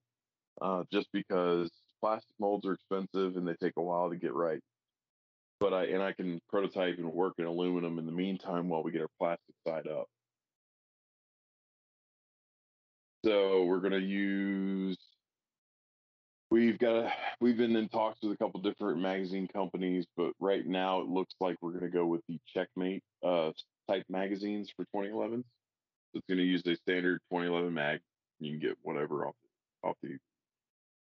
uh, 0.62 0.84
just 0.90 1.08
because 1.12 1.70
plastic 2.00 2.32
molds 2.40 2.66
are 2.66 2.72
expensive 2.72 3.36
and 3.36 3.46
they 3.46 3.54
take 3.54 3.74
a 3.76 3.82
while 3.82 4.08
to 4.08 4.16
get 4.16 4.32
right. 4.32 4.60
But 5.62 5.72
I 5.72 5.84
and 5.84 6.02
I 6.02 6.12
can 6.12 6.40
prototype 6.48 6.98
and 6.98 7.12
work 7.12 7.34
in 7.38 7.44
aluminum 7.44 8.00
in 8.00 8.04
the 8.04 8.10
meantime 8.10 8.68
while 8.68 8.82
we 8.82 8.90
get 8.90 9.02
our 9.02 9.06
plastic 9.20 9.54
side 9.64 9.86
up. 9.86 10.08
So 13.24 13.62
we're 13.66 13.78
gonna 13.78 13.98
use. 13.98 14.98
We've 16.50 16.76
got 16.80 16.96
a, 16.96 17.12
we've 17.40 17.56
been 17.56 17.76
in 17.76 17.88
talks 17.88 18.18
with 18.24 18.32
a 18.32 18.36
couple 18.36 18.60
different 18.60 19.00
magazine 19.00 19.46
companies, 19.46 20.04
but 20.16 20.32
right 20.40 20.66
now 20.66 21.00
it 21.00 21.06
looks 21.06 21.34
like 21.38 21.54
we're 21.62 21.70
gonna 21.70 21.92
go 21.92 22.06
with 22.06 22.22
the 22.28 22.40
Checkmate 22.52 23.04
uh, 23.24 23.52
type 23.88 24.04
magazines 24.08 24.68
for 24.74 24.82
2011. 24.86 25.44
So 25.44 26.18
it's 26.18 26.26
gonna 26.28 26.42
use 26.42 26.62
a 26.66 26.74
standard 26.74 27.20
2011 27.30 27.72
mag. 27.72 28.00
You 28.40 28.50
can 28.50 28.58
get 28.58 28.76
whatever 28.82 29.28
off 29.28 29.36
off 29.84 29.94
the 30.02 30.18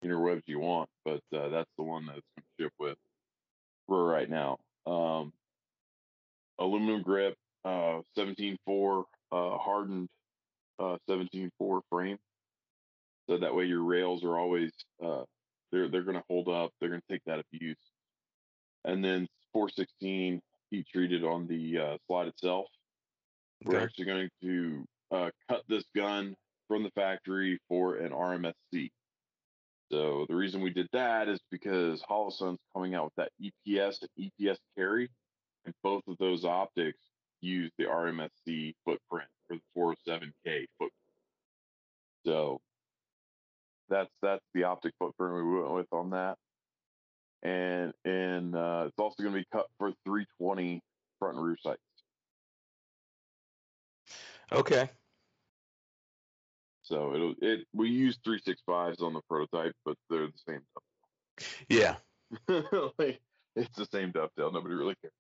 interwebs 0.05 0.43
you 0.45 0.59
want, 0.59 0.89
but 1.03 1.21
uh, 1.35 1.49
that's 1.49 1.71
the 1.75 1.83
one 1.83 2.05
that's 2.05 2.21
to 2.37 2.43
ship 2.59 2.73
with 2.77 2.99
right 3.87 4.29
now. 4.29 4.57
Um, 4.85 5.33
aluminum 6.59 7.01
grip, 7.01 7.35
uh, 7.65 8.01
17.4 8.17 9.03
uh, 9.31 9.57
hardened 9.57 10.09
uh, 10.79 10.97
17.4 11.09 11.81
frame, 11.89 12.17
so 13.29 13.37
that 13.37 13.55
way 13.55 13.65
your 13.65 13.83
rails 13.83 14.23
are 14.23 14.37
always 14.37 14.71
uh, 15.03 15.23
they're 15.71 15.87
they're 15.87 16.03
going 16.03 16.17
to 16.17 16.23
hold 16.29 16.49
up. 16.49 16.71
They're 16.79 16.89
going 16.89 17.01
to 17.01 17.13
take 17.13 17.23
that 17.25 17.39
abuse, 17.39 17.77
and 18.85 19.03
then 19.03 19.27
416 19.53 20.41
heat 20.69 20.87
treated 20.91 21.23
on 21.23 21.47
the 21.47 21.79
uh, 21.79 21.97
slide 22.07 22.27
itself. 22.27 22.65
Okay. 23.65 23.77
We're 23.77 23.83
actually 23.83 24.05
going 24.05 24.29
to 24.41 24.85
uh, 25.11 25.29
cut 25.49 25.63
this 25.67 25.83
gun 25.95 26.35
from 26.67 26.83
the 26.83 26.91
factory 26.91 27.59
for 27.69 27.95
an 27.95 28.11
RMSC. 28.11 28.89
So 29.91 30.25
the 30.29 30.35
reason 30.35 30.61
we 30.61 30.71
did 30.71 30.87
that 30.93 31.29
is 31.29 31.39
because 31.51 32.01
Holosun's 32.03 32.59
coming 32.75 32.95
out 32.95 33.05
with 33.05 33.15
that 33.17 33.31
EPS 33.41 33.97
and 34.01 34.31
EPS 34.41 34.57
carry, 34.77 35.09
and 35.65 35.73
both 35.83 36.03
of 36.07 36.17
those 36.19 36.45
optics 36.45 36.99
use 37.41 37.71
the 37.77 37.85
RMSC 37.85 38.73
footprint 38.85 39.27
for 39.47 39.57
the 39.57 39.61
407K 40.07 40.65
footprint. 40.79 40.93
So 42.25 42.61
that's 43.89 44.11
that's 44.21 44.43
the 44.53 44.63
optic 44.63 44.93
footprint 44.99 45.35
we 45.35 45.59
went 45.59 45.73
with 45.73 45.87
on 45.91 46.11
that. 46.11 46.37
and 47.43 47.93
and 48.05 48.55
uh, 48.55 48.85
it's 48.87 48.99
also 48.99 49.21
going 49.23 49.33
to 49.33 49.39
be 49.41 49.47
cut 49.51 49.67
for 49.77 49.91
320 50.05 50.81
front 51.19 51.37
and 51.37 51.45
rear 51.45 51.57
sights. 51.61 51.81
Okay. 54.51 54.89
So 56.83 57.15
it'll 57.15 57.33
it 57.41 57.65
we 57.73 57.89
use 57.89 58.19
365s 58.27 59.01
on 59.01 59.13
the 59.13 59.21
prototype, 59.29 59.73
but 59.85 59.97
they're 60.09 60.27
the 60.27 60.33
same. 60.47 60.61
dovetail. 60.75 61.95
Yeah. 62.47 62.91
like, 62.99 63.21
it's 63.55 63.77
the 63.77 63.85
same 63.85 64.11
dovetail. 64.11 64.51
Nobody 64.51 64.75
really 64.75 64.95
cares. 65.01 65.13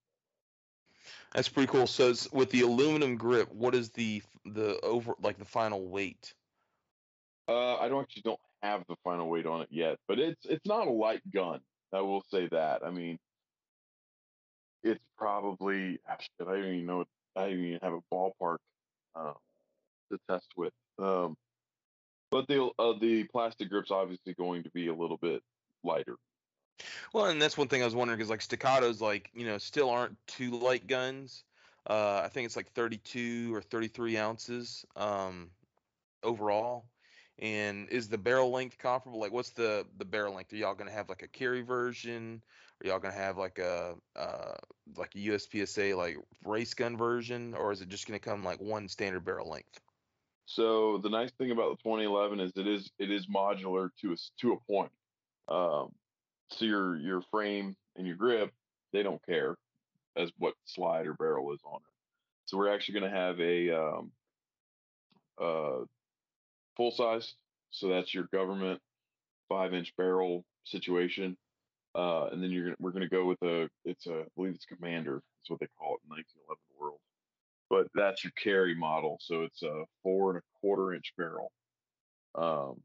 That's 1.33 1.49
pretty 1.49 1.71
cool. 1.71 1.87
So 1.87 2.13
with 2.31 2.51
the 2.51 2.61
aluminum 2.61 3.15
grip, 3.15 3.51
what 3.51 3.73
is 3.73 3.89
the 3.89 4.21
the 4.45 4.79
over 4.81 5.15
like 5.21 5.37
the 5.39 5.45
final 5.45 5.87
weight? 5.87 6.33
Uh, 7.47 7.77
I 7.77 7.87
don't 7.87 8.01
actually 8.01 8.23
don't 8.23 8.39
have 8.61 8.83
the 8.87 8.95
final 9.03 9.29
weight 9.29 9.45
on 9.45 9.61
it 9.61 9.69
yet, 9.71 9.97
but 10.07 10.19
it's 10.19 10.45
it's 10.45 10.65
not 10.65 10.87
a 10.87 10.91
light 10.91 11.21
gun. 11.33 11.59
I 11.93 12.01
will 12.01 12.23
say 12.31 12.47
that. 12.51 12.81
I 12.85 12.91
mean, 12.91 13.17
it's 14.83 15.03
probably 15.17 15.99
ah, 16.09 16.17
I 16.41 16.43
don't 16.43 16.65
even 16.65 16.85
know. 16.85 17.05
I 17.35 17.49
don't 17.49 17.59
even 17.59 17.79
have 17.81 17.93
a 17.93 18.01
ballpark 18.13 18.57
uh, 19.15 19.33
to 20.11 20.19
test 20.29 20.47
with. 20.55 20.73
Um, 20.99 21.35
but 22.33 22.47
the 22.47 22.69
uh, 22.79 22.93
the 22.99 23.23
plastic 23.25 23.69
grip's 23.69 23.91
obviously 23.91 24.33
going 24.33 24.63
to 24.63 24.69
be 24.71 24.87
a 24.87 24.93
little 24.93 25.17
bit 25.17 25.43
lighter. 25.83 26.17
Well, 27.13 27.27
and 27.27 27.39
that's 27.39 27.57
one 27.57 27.67
thing 27.67 27.83
I 27.83 27.85
was 27.85 27.93
wondering 27.93 28.17
because 28.17 28.31
like 28.31 28.41
staccatos, 28.41 28.99
like 28.99 29.29
you 29.33 29.45
know, 29.45 29.59
still 29.59 29.89
aren't 29.89 30.17
too 30.27 30.51
light 30.51 30.87
guns. 30.87 31.43
Uh, 31.87 32.21
I 32.23 32.29
think 32.29 32.45
it's 32.45 32.55
like 32.55 32.71
32 32.71 33.53
or 33.53 33.61
33 33.61 34.17
ounces 34.17 34.85
um, 34.95 35.51
overall. 36.23 36.85
And 37.39 37.89
is 37.89 38.09
the 38.09 38.17
barrel 38.17 38.51
length 38.51 38.77
comparable? 38.77 39.19
Like, 39.19 39.31
what's 39.31 39.51
the 39.51 39.85
the 39.97 40.05
barrel 40.05 40.33
length? 40.33 40.53
Are 40.53 40.55
y'all 40.55 40.75
gonna 40.75 40.91
have 40.91 41.09
like 41.09 41.21
a 41.21 41.27
carry 41.27 41.61
version? 41.61 42.41
Are 42.83 42.87
y'all 42.87 42.99
gonna 42.99 43.13
have 43.13 43.37
like 43.37 43.59
a 43.59 43.95
uh, 44.15 44.55
like 44.97 45.13
a 45.15 45.19
USPSA 45.19 45.95
like 45.95 46.17
race 46.45 46.73
gun 46.73 46.97
version, 46.97 47.53
or 47.53 47.71
is 47.71 47.81
it 47.81 47.89
just 47.89 48.07
gonna 48.07 48.19
come 48.19 48.43
like 48.43 48.59
one 48.59 48.87
standard 48.87 49.23
barrel 49.23 49.49
length? 49.49 49.79
So 50.45 50.97
the 50.97 51.09
nice 51.09 51.31
thing 51.31 51.51
about 51.51 51.77
the 51.77 51.83
2011 51.83 52.39
is 52.39 52.51
it 52.55 52.67
is 52.67 52.91
it 52.99 53.09
is 53.09 53.27
modular 53.27 53.89
to 54.01 54.13
a 54.13 54.15
to 54.41 54.53
a 54.53 54.71
point. 54.71 54.91
Um, 55.47 55.93
so 56.49 56.65
your 56.65 56.97
your 56.97 57.21
frame 57.31 57.75
and 57.95 58.05
your 58.05 58.15
grip 58.15 58.51
they 58.91 59.03
don't 59.03 59.23
care 59.25 59.55
as 60.15 60.31
what 60.37 60.53
slide 60.65 61.07
or 61.07 61.13
barrel 61.13 61.51
is 61.53 61.59
on 61.65 61.77
it. 61.77 61.93
So 62.45 62.57
we're 62.57 62.73
actually 62.73 62.99
going 62.99 63.11
to 63.11 63.17
have 63.17 63.39
a 63.39 63.71
um, 63.71 64.11
uh, 65.41 65.85
full 66.77 66.91
size. 66.91 67.33
So 67.71 67.87
that's 67.87 68.13
your 68.13 68.25
government 68.31 68.79
five 69.49 69.73
inch 69.73 69.93
barrel 69.97 70.45
situation. 70.63 71.35
Uh, 71.95 72.25
and 72.31 72.41
then 72.41 72.51
you're 72.51 72.65
gonna, 72.65 72.75
we're 72.79 72.91
going 72.91 73.03
to 73.03 73.09
go 73.09 73.25
with 73.25 73.41
a 73.43 73.69
it's 73.85 74.07
a 74.07 74.21
I 74.21 74.25
believe 74.35 74.55
it's 74.55 74.65
Commander. 74.65 75.21
That's 75.39 75.49
what 75.49 75.59
they 75.59 75.67
call 75.77 75.95
it 75.95 76.01
in 76.05 76.09
1911 76.09 76.59
world. 76.79 76.99
But 77.73 77.87
that's 77.95 78.23
your 78.23 78.33
carry 78.37 78.75
model. 78.75 79.17
So 79.19 79.41
it's 79.41 79.63
a 79.63 79.85
four 80.03 80.29
and 80.29 80.39
a 80.39 80.59
quarter 80.61 80.93
inch 80.93 81.11
barrel. 81.17 81.51
Um, 82.35 82.81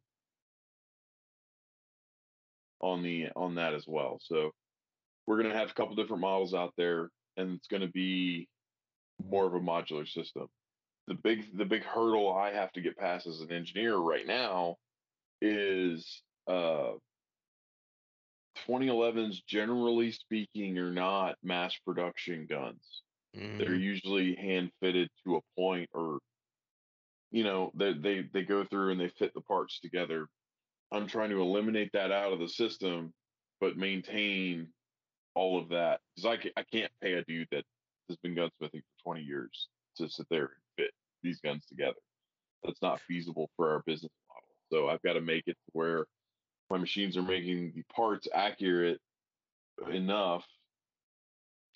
on 2.80 3.02
the 3.02 3.28
on 3.36 3.56
that 3.56 3.74
as 3.74 3.84
well. 3.86 4.18
So 4.22 4.52
we're 5.26 5.36
to 5.52 5.58
have 5.58 5.70
a 5.70 5.74
couple 5.74 5.94
different 5.94 6.22
models 6.22 6.54
out 6.54 6.72
there, 6.78 7.10
and 7.36 7.56
it's 7.56 7.66
to 7.82 7.88
be 7.88 8.48
more 9.22 9.46
of 9.46 9.52
a 9.52 9.60
modular 9.60 10.08
system. 10.08 10.46
The 11.06 11.14
big 11.14 11.44
the 11.56 11.66
big 11.66 11.84
hurdle 11.84 12.34
I 12.34 12.54
have 12.54 12.72
to 12.72 12.80
get 12.80 12.96
past 12.96 13.26
as 13.26 13.40
an 13.40 13.52
engineer 13.52 13.94
right 13.96 14.26
now 14.26 14.76
is 15.42 16.22
uh 16.50 16.92
2011s 18.66 19.36
generally 19.46 20.12
speaking 20.12 20.78
are 20.78 20.90
not 20.90 21.36
mass 21.42 21.76
production 21.84 22.46
guns. 22.48 23.02
Mm. 23.36 23.58
They're 23.58 23.74
usually 23.74 24.34
hand 24.34 24.70
fitted 24.80 25.08
to 25.24 25.36
a 25.36 25.40
point 25.60 25.88
or 25.92 26.18
you 27.30 27.44
know, 27.44 27.70
they, 27.74 27.92
they 27.92 28.28
they 28.32 28.42
go 28.42 28.64
through 28.64 28.92
and 28.92 29.00
they 29.00 29.08
fit 29.08 29.34
the 29.34 29.42
parts 29.42 29.80
together. 29.80 30.28
I'm 30.92 31.06
trying 31.06 31.30
to 31.30 31.42
eliminate 31.42 31.90
that 31.92 32.10
out 32.10 32.32
of 32.32 32.38
the 32.38 32.48
system, 32.48 33.12
but 33.60 33.76
maintain 33.76 34.68
all 35.34 35.58
of 35.58 35.68
that 35.68 36.00
because 36.16 36.38
I, 36.56 36.60
I 36.60 36.64
can't 36.72 36.90
pay 37.02 37.14
a 37.14 37.24
dude 37.24 37.48
that 37.52 37.64
has 38.08 38.16
been 38.22 38.34
gunsmithing 38.34 38.80
for 38.80 39.12
20 39.12 39.22
years 39.22 39.68
to 39.98 40.08
sit 40.08 40.26
there 40.30 40.44
and 40.44 40.50
fit 40.78 40.90
these 41.22 41.40
guns 41.40 41.66
together. 41.66 41.98
That's 42.64 42.80
not 42.80 43.00
feasible 43.06 43.50
for 43.56 43.70
our 43.70 43.82
business 43.86 44.12
model. 44.28 44.48
So 44.72 44.88
I've 44.88 45.02
got 45.02 45.12
to 45.12 45.20
make 45.20 45.44
it 45.46 45.56
where 45.72 46.06
my 46.70 46.78
machines 46.78 47.16
are 47.16 47.22
making 47.22 47.72
the 47.74 47.82
parts 47.94 48.26
accurate 48.34 48.98
enough 49.90 50.44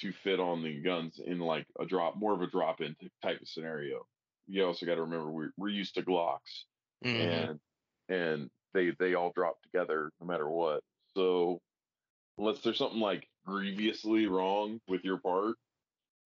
to 0.02 0.12
fit 0.12 0.40
on 0.40 0.62
the 0.62 0.80
guns 0.80 1.20
in 1.24 1.38
like 1.38 1.66
a 1.78 1.86
drop, 1.86 2.16
more 2.16 2.34
of 2.34 2.42
a 2.42 2.48
drop 2.48 2.80
in 2.80 2.96
type 3.22 3.40
of 3.40 3.48
scenario. 3.48 4.04
You 4.48 4.66
also 4.66 4.84
got 4.84 4.96
to 4.96 5.02
remember 5.02 5.30
we're, 5.30 5.52
we're 5.56 5.68
used 5.68 5.94
to 5.94 6.02
Glocks 6.02 6.64
mm-hmm. 7.04 7.20
and, 7.20 7.60
and 8.08 8.50
they, 8.74 8.92
they 8.98 9.14
all 9.14 9.32
drop 9.34 9.62
together 9.62 10.10
no 10.20 10.26
matter 10.26 10.48
what. 10.48 10.82
So 11.14 11.60
unless 12.36 12.60
there's 12.60 12.78
something 12.78 13.00
like 13.00 13.28
grievously 13.46 14.26
wrong 14.26 14.80
with 14.88 15.04
your 15.04 15.18
part, 15.18 15.54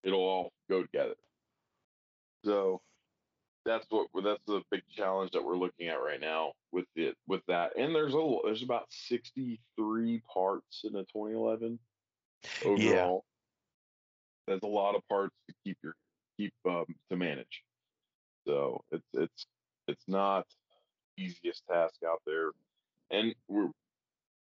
it'll 0.02 0.20
all 0.20 0.52
go 0.70 0.80
together. 0.80 1.16
So 2.44 2.80
that's 3.66 3.84
what 3.90 4.06
that's 4.24 4.42
the 4.46 4.62
big 4.70 4.82
challenge 4.96 5.32
that 5.32 5.44
we're 5.44 5.56
looking 5.56 5.88
at 5.88 6.00
right 6.00 6.20
now 6.20 6.52
with 6.72 6.86
it 6.94 7.16
with 7.26 7.42
that. 7.48 7.76
And 7.76 7.94
there's 7.94 8.14
a 8.14 8.36
there's 8.44 8.62
about 8.62 8.86
63 8.90 10.22
parts 10.32 10.84
in 10.84 10.94
a 10.94 11.00
2011 11.00 11.78
overall. 12.64 13.24
There's 14.46 14.62
a 14.62 14.68
lot 14.68 14.94
of 14.94 15.02
parts 15.08 15.34
to 15.48 15.54
keep 15.64 15.78
your 15.82 15.94
keep 16.38 16.52
um, 16.68 16.84
to 17.10 17.16
manage. 17.16 17.62
So 18.46 18.82
it's 18.90 19.08
it's 19.14 19.46
it's 19.88 20.04
not 20.08 20.46
easiest 21.18 21.62
task 21.70 21.96
out 22.06 22.20
there. 22.26 22.50
And 23.10 23.34
we're 23.48 23.70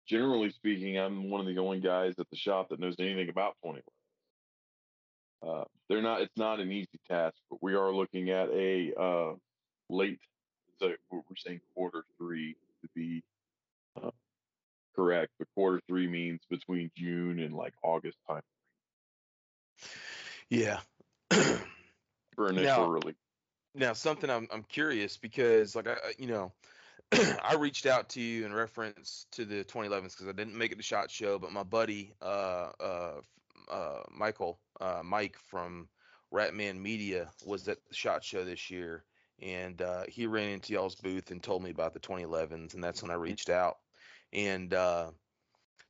generally 0.09 0.51
speaking, 0.51 0.99
I'm 0.99 1.31
one 1.31 1.41
of 1.41 1.47
the 1.47 1.61
only 1.61 1.81
guys 1.81 2.15
at 2.19 2.29
the 2.31 2.37
shop 2.37 2.69
that 2.71 2.81
knows 2.81 2.97
anything 2.99 3.29
about 3.29 3.55
2011. 3.65 3.83
Uh, 5.41 5.65
they're 5.89 6.03
not. 6.03 6.21
It's 6.21 6.37
not 6.37 6.59
an 6.59 6.73
easy 6.73 6.99
task, 7.09 7.37
but 7.49 7.63
we 7.63 7.75
are 7.75 7.93
looking 7.93 8.31
at 8.31 8.49
a 8.51 8.93
uh, 9.01 9.35
late. 9.89 10.19
So 10.81 10.93
we're 11.11 11.23
saying 11.37 11.61
quarter 11.75 12.05
three 12.19 12.57
to 12.83 12.89
be 12.95 13.23
uh, 14.03 14.11
correct. 14.97 15.31
But 15.39 15.47
quarter 15.55 15.81
three 15.89 16.09
means 16.09 16.41
between 16.51 16.91
June 16.97 17.39
and 17.39 17.55
like 17.55 17.75
August 17.85 18.19
time. 18.29 18.43
Yeah. 20.49 20.81
For 21.31 22.51
initial 22.51 22.63
now, 22.63 22.87
release. 22.87 23.17
Now, 23.75 23.93
something 23.93 24.31
I'm 24.31 24.49
I'm 24.53 24.63
curious 24.65 25.17
because 25.17 25.75
like 25.77 25.89
I 25.89 25.97
you 26.19 26.27
know. 26.27 26.53
I 27.43 27.55
reached 27.55 27.87
out 27.87 28.11
to 28.11 28.21
you 28.21 28.45
in 28.45 28.53
reference 28.53 29.25
to 29.33 29.47
the 29.47 29.65
2011s 29.65 30.15
because 30.15 30.29
I 30.29 30.33
didn't 30.33 30.59
make 30.59 30.73
it 30.73 30.77
to 30.77 30.83
Shot 30.83 31.11
Show, 31.11 31.39
but 31.39 31.53
my 31.53 31.63
buddy 31.63 32.13
uh, 32.21 32.69
uh, 32.79 33.13
uh, 33.71 34.03
Michael 34.11 34.59
uh, 34.79 35.01
Mike 35.03 35.37
from 35.47 35.89
Ratman 36.33 36.81
Media 36.81 37.31
was 37.47 37.67
at 37.69 37.79
the 37.89 37.95
Shot 37.95 38.25
Show 38.25 38.45
this 38.45 38.71
year, 38.71 39.05
and 39.41 39.81
uh, 39.81 40.05
he 40.09 40.27
ran 40.27 40.51
into 40.51 40.73
y'all's 40.73 40.97
booth 40.97 41.31
and 41.31 41.43
told 41.43 41.63
me 41.63 41.71
about 41.71 41.95
the 41.95 42.01
2011s, 42.01 42.75
and 42.75 42.85
that's 42.85 43.03
when 43.03 43.11
I 43.11 43.15
reached 43.15 43.51
out. 43.51 43.79
And 44.33 44.75
uh, 44.75 45.11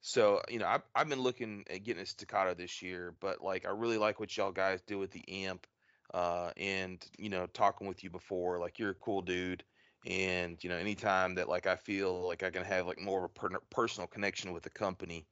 so 0.01 0.43
you 0.49 0.59
know, 0.59 0.67
I've, 0.67 0.83
I've 0.95 1.09
been 1.09 1.21
looking 1.23 1.65
at 1.71 1.85
getting 1.85 2.03
a 2.03 2.07
staccato 2.07 2.55
this 2.55 2.83
year, 2.83 3.15
but 3.21 3.43
like 3.43 3.67
I 3.67 3.71
really 3.71 3.99
like 3.99 4.21
what 4.21 4.37
y'all 4.37 4.53
guys 4.53 4.81
do 4.83 4.99
with 4.99 5.11
the 5.11 5.25
amp. 5.45 5.67
Uh, 6.15 6.51
and 6.57 7.05
you 7.19 7.29
know, 7.29 7.47
talking 7.47 7.87
with 7.87 8.03
you 8.03 8.11
before, 8.11 8.59
like 8.59 8.79
you're 8.79 8.91
a 8.91 8.95
cool 8.95 9.21
dude, 9.21 9.63
and 10.07 10.63
you 10.63 10.71
know, 10.71 10.77
anytime 10.77 11.35
that 11.35 11.49
like 11.49 11.67
I 11.67 11.77
feel 11.77 12.27
like 12.27 12.43
I 12.43 12.51
can 12.51 12.65
have 12.65 12.87
like 12.87 13.01
more 13.01 13.25
of 13.25 13.25
a 13.25 13.29
per- 13.41 13.61
personal 13.71 14.07
connection 14.07 14.53
with 14.53 14.63
the 14.63 14.71
company, 14.71 15.27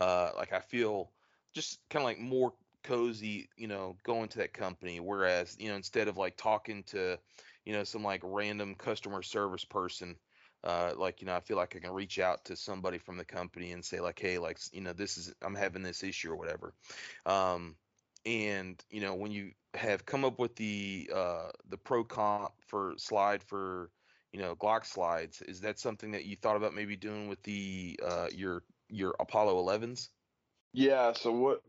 uh, 0.00 0.32
like 0.36 0.52
I 0.52 0.60
feel 0.60 1.12
just 1.54 1.80
kind 1.88 2.02
of 2.02 2.06
like 2.06 2.18
more 2.18 2.52
cozy, 2.84 3.48
you 3.56 3.68
know, 3.68 3.96
going 4.04 4.28
to 4.28 4.38
that 4.38 4.52
company. 4.52 5.00
Whereas, 5.00 5.56
you 5.58 5.68
know, 5.68 5.76
instead 5.76 6.08
of 6.08 6.16
like 6.16 6.36
talking 6.36 6.82
to, 6.84 7.18
you 7.64 7.72
know, 7.72 7.84
some 7.84 8.02
like 8.02 8.20
random 8.24 8.74
customer 8.74 9.22
service 9.22 9.64
person, 9.64 10.16
uh, 10.64 10.92
like, 10.96 11.20
you 11.20 11.26
know, 11.26 11.34
I 11.34 11.40
feel 11.40 11.56
like 11.56 11.76
I 11.76 11.78
can 11.78 11.92
reach 11.92 12.18
out 12.18 12.44
to 12.46 12.56
somebody 12.56 12.98
from 12.98 13.16
the 13.16 13.24
company 13.24 13.72
and 13.72 13.84
say 13.84 14.00
like, 14.00 14.18
Hey, 14.18 14.38
like, 14.38 14.58
you 14.72 14.80
know, 14.80 14.92
this 14.92 15.16
is, 15.16 15.34
I'm 15.42 15.54
having 15.54 15.82
this 15.82 16.02
issue 16.02 16.30
or 16.30 16.36
whatever. 16.36 16.74
Um, 17.26 17.76
and, 18.26 18.82
you 18.90 19.00
know, 19.00 19.14
when 19.14 19.30
you 19.30 19.52
have 19.74 20.04
come 20.04 20.24
up 20.24 20.38
with 20.38 20.56
the, 20.56 21.10
uh, 21.14 21.50
the 21.68 21.78
pro 21.78 22.04
comp 22.04 22.52
for 22.66 22.94
slide 22.96 23.42
for, 23.42 23.90
you 24.32 24.40
know, 24.40 24.54
Glock 24.56 24.84
slides, 24.84 25.40
is 25.42 25.60
that 25.60 25.78
something 25.78 26.10
that 26.12 26.24
you 26.24 26.36
thought 26.36 26.56
about 26.56 26.74
maybe 26.74 26.96
doing 26.96 27.28
with 27.28 27.42
the, 27.44 27.98
uh, 28.04 28.26
your, 28.34 28.62
your 28.88 29.14
Apollo 29.20 29.62
11s? 29.64 30.08
Yeah. 30.72 31.12
So 31.12 31.32
what 31.32 31.62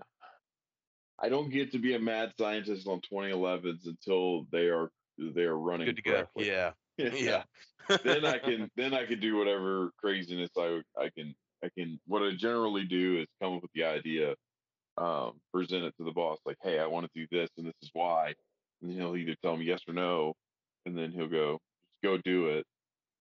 I 1.21 1.29
don't 1.29 1.49
get 1.49 1.71
to 1.73 1.79
be 1.79 1.95
a 1.95 1.99
mad 1.99 2.33
scientist 2.37 2.87
on 2.87 3.01
2011s 3.11 3.85
until 3.85 4.45
they 4.51 4.67
are 4.67 4.91
they 5.17 5.43
are 5.43 5.57
running. 5.57 5.87
Good 5.87 5.97
to 5.97 6.01
correctly. 6.01 6.45
go. 6.45 6.51
Yeah. 6.51 6.71
yeah. 7.13 7.43
then 8.03 8.25
I 8.25 8.37
can 8.43 8.69
then 8.75 8.93
I 8.93 9.05
can 9.05 9.19
do 9.19 9.37
whatever 9.37 9.91
craziness 9.97 10.49
I 10.57 10.81
I 10.97 11.09
can 11.15 11.33
I 11.63 11.69
can 11.77 11.99
what 12.07 12.23
I 12.23 12.35
generally 12.35 12.85
do 12.85 13.19
is 13.19 13.27
come 13.41 13.55
up 13.55 13.61
with 13.61 13.71
the 13.73 13.85
idea, 13.85 14.35
um, 14.97 15.39
present 15.53 15.83
it 15.83 15.93
to 15.97 16.03
the 16.03 16.11
boss, 16.11 16.39
like, 16.45 16.57
hey, 16.61 16.79
I 16.79 16.87
want 16.87 17.05
to 17.05 17.19
do 17.19 17.27
this 17.31 17.49
and 17.57 17.67
this 17.67 17.75
is 17.81 17.89
why. 17.93 18.33
And 18.81 18.91
he'll 18.91 19.17
either 19.17 19.35
tell 19.43 19.57
me 19.57 19.65
yes 19.65 19.81
or 19.87 19.93
no, 19.93 20.33
and 20.85 20.97
then 20.97 21.11
he'll 21.11 21.27
go, 21.27 21.59
just 21.83 22.03
go 22.03 22.17
do 22.17 22.47
it, 22.47 22.65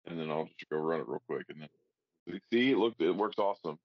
and 0.06 0.20
then 0.20 0.30
I'll 0.30 0.46
just 0.46 0.70
go 0.70 0.78
run 0.78 1.00
it 1.00 1.08
real 1.08 1.22
quick, 1.30 1.46
and 1.50 1.62
then 1.62 2.40
see, 2.52 2.72
it 2.72 2.78
looked, 2.78 3.02
it 3.02 3.12
works 3.12 3.38
awesome, 3.38 3.78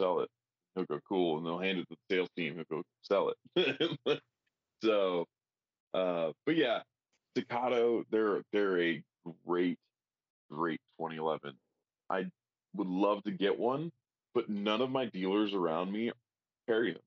sell 0.00 0.20
it. 0.20 0.28
He'll 0.74 0.84
go 0.84 1.00
cool, 1.08 1.38
and 1.38 1.46
they'll 1.46 1.58
hand 1.58 1.78
it 1.78 1.88
to 1.88 1.96
the 2.08 2.14
sales 2.14 2.28
team. 2.36 2.54
He'll 2.54 2.78
go 2.78 2.82
sell 3.02 3.32
it. 3.56 4.20
so, 4.84 5.26
uh, 5.92 6.30
but 6.46 6.56
yeah, 6.56 6.80
Staccato, 7.36 8.04
they're 8.10 8.42
they're 8.52 8.80
a 8.80 9.02
great, 9.46 9.78
great 10.50 10.80
2011. 10.98 11.54
I 12.10 12.26
would 12.74 12.88
love 12.88 13.22
to 13.24 13.30
get 13.30 13.58
one, 13.58 13.92
but 14.34 14.48
none 14.48 14.80
of 14.80 14.90
my 14.90 15.06
dealers 15.06 15.54
around 15.54 15.92
me 15.92 16.12
carry 16.66 16.92
them. 16.92 17.02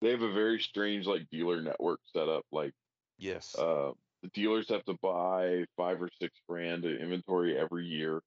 They 0.00 0.10
have 0.10 0.22
a 0.22 0.32
very 0.32 0.60
strange 0.60 1.06
like 1.06 1.28
dealer 1.30 1.62
network 1.62 2.00
set 2.12 2.28
up. 2.28 2.44
Like, 2.50 2.72
yes, 3.18 3.56
uh, 3.56 3.92
the 4.22 4.28
dealers 4.34 4.68
have 4.68 4.84
to 4.86 4.96
buy 5.02 5.64
five 5.76 6.02
or 6.02 6.08
six 6.20 6.34
grand 6.48 6.84
of 6.84 6.92
inventory 6.92 7.56
every 7.56 7.86
year. 7.86 8.20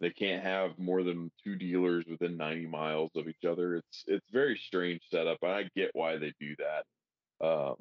They 0.00 0.10
can't 0.10 0.42
have 0.42 0.76
more 0.78 1.04
than 1.04 1.30
two 1.44 1.54
dealers 1.54 2.04
within 2.08 2.36
90 2.36 2.66
miles 2.66 3.12
of 3.14 3.28
each 3.28 3.44
other. 3.48 3.76
It's 3.76 4.04
it's 4.08 4.26
very 4.32 4.56
strange 4.56 5.00
setup, 5.12 5.38
and 5.42 5.52
I 5.52 5.68
get 5.76 5.90
why 5.92 6.16
they 6.18 6.32
do 6.40 6.56
that. 6.58 7.46
Um, 7.46 7.76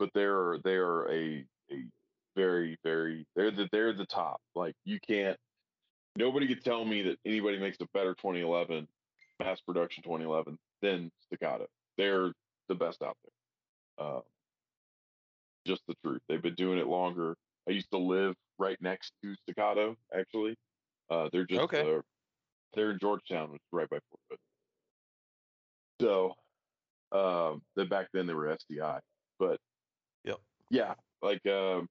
but 0.00 0.10
they're 0.14 0.58
they 0.64 0.74
are 0.74 1.08
a 1.10 1.44
a 1.70 1.84
very 2.36 2.78
very 2.84 3.26
they're 3.36 3.50
the 3.50 3.68
they're 3.72 3.92
the 3.92 4.06
top. 4.06 4.40
Like 4.54 4.74
you 4.84 4.98
can't 5.06 5.36
nobody 6.16 6.46
could 6.46 6.64
tell 6.64 6.84
me 6.84 7.02
that 7.02 7.18
anybody 7.24 7.58
makes 7.58 7.78
a 7.80 7.86
better 7.94 8.14
2011 8.14 8.86
mass 9.38 9.60
production 9.60 10.02
2011 10.02 10.58
than 10.82 11.10
Staccato. 11.26 11.66
They're 11.96 12.32
the 12.68 12.74
best 12.74 13.02
out 13.02 13.16
there. 13.24 14.06
Uh, 14.06 14.20
just 15.66 15.82
the 15.88 15.94
truth. 16.04 16.20
They've 16.28 16.42
been 16.42 16.54
doing 16.54 16.78
it 16.78 16.86
longer. 16.86 17.36
I 17.68 17.72
used 17.72 17.90
to 17.90 17.98
live 17.98 18.34
right 18.58 18.78
next 18.80 19.12
to 19.22 19.34
Staccato. 19.42 19.96
Actually, 20.16 20.56
uh, 21.10 21.28
they're 21.32 21.46
just 21.46 21.62
okay. 21.62 21.80
Uh, 21.80 22.00
they're 22.74 22.92
in 22.92 22.98
Georgetown, 23.00 23.50
which 23.50 23.60
is 23.60 23.72
right 23.72 23.88
by 23.90 23.98
Fort 24.10 24.20
Hood. 24.30 24.38
So, 26.00 26.34
um, 27.12 27.62
then 27.76 27.88
back 27.88 28.08
then 28.12 28.26
they 28.26 28.34
were 28.34 28.56
STI, 28.58 29.00
but 29.38 29.58
yep, 30.24 30.38
yeah, 30.70 30.94
like 31.20 31.44
um, 31.46 31.88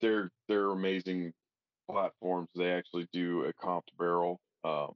they're 0.00 0.30
they're 0.48 0.70
amazing 0.70 1.32
platforms. 1.90 2.48
They 2.54 2.72
actually 2.72 3.08
do 3.12 3.44
a 3.44 3.52
comped 3.64 3.88
barrel. 3.98 4.40
Um, 4.64 4.92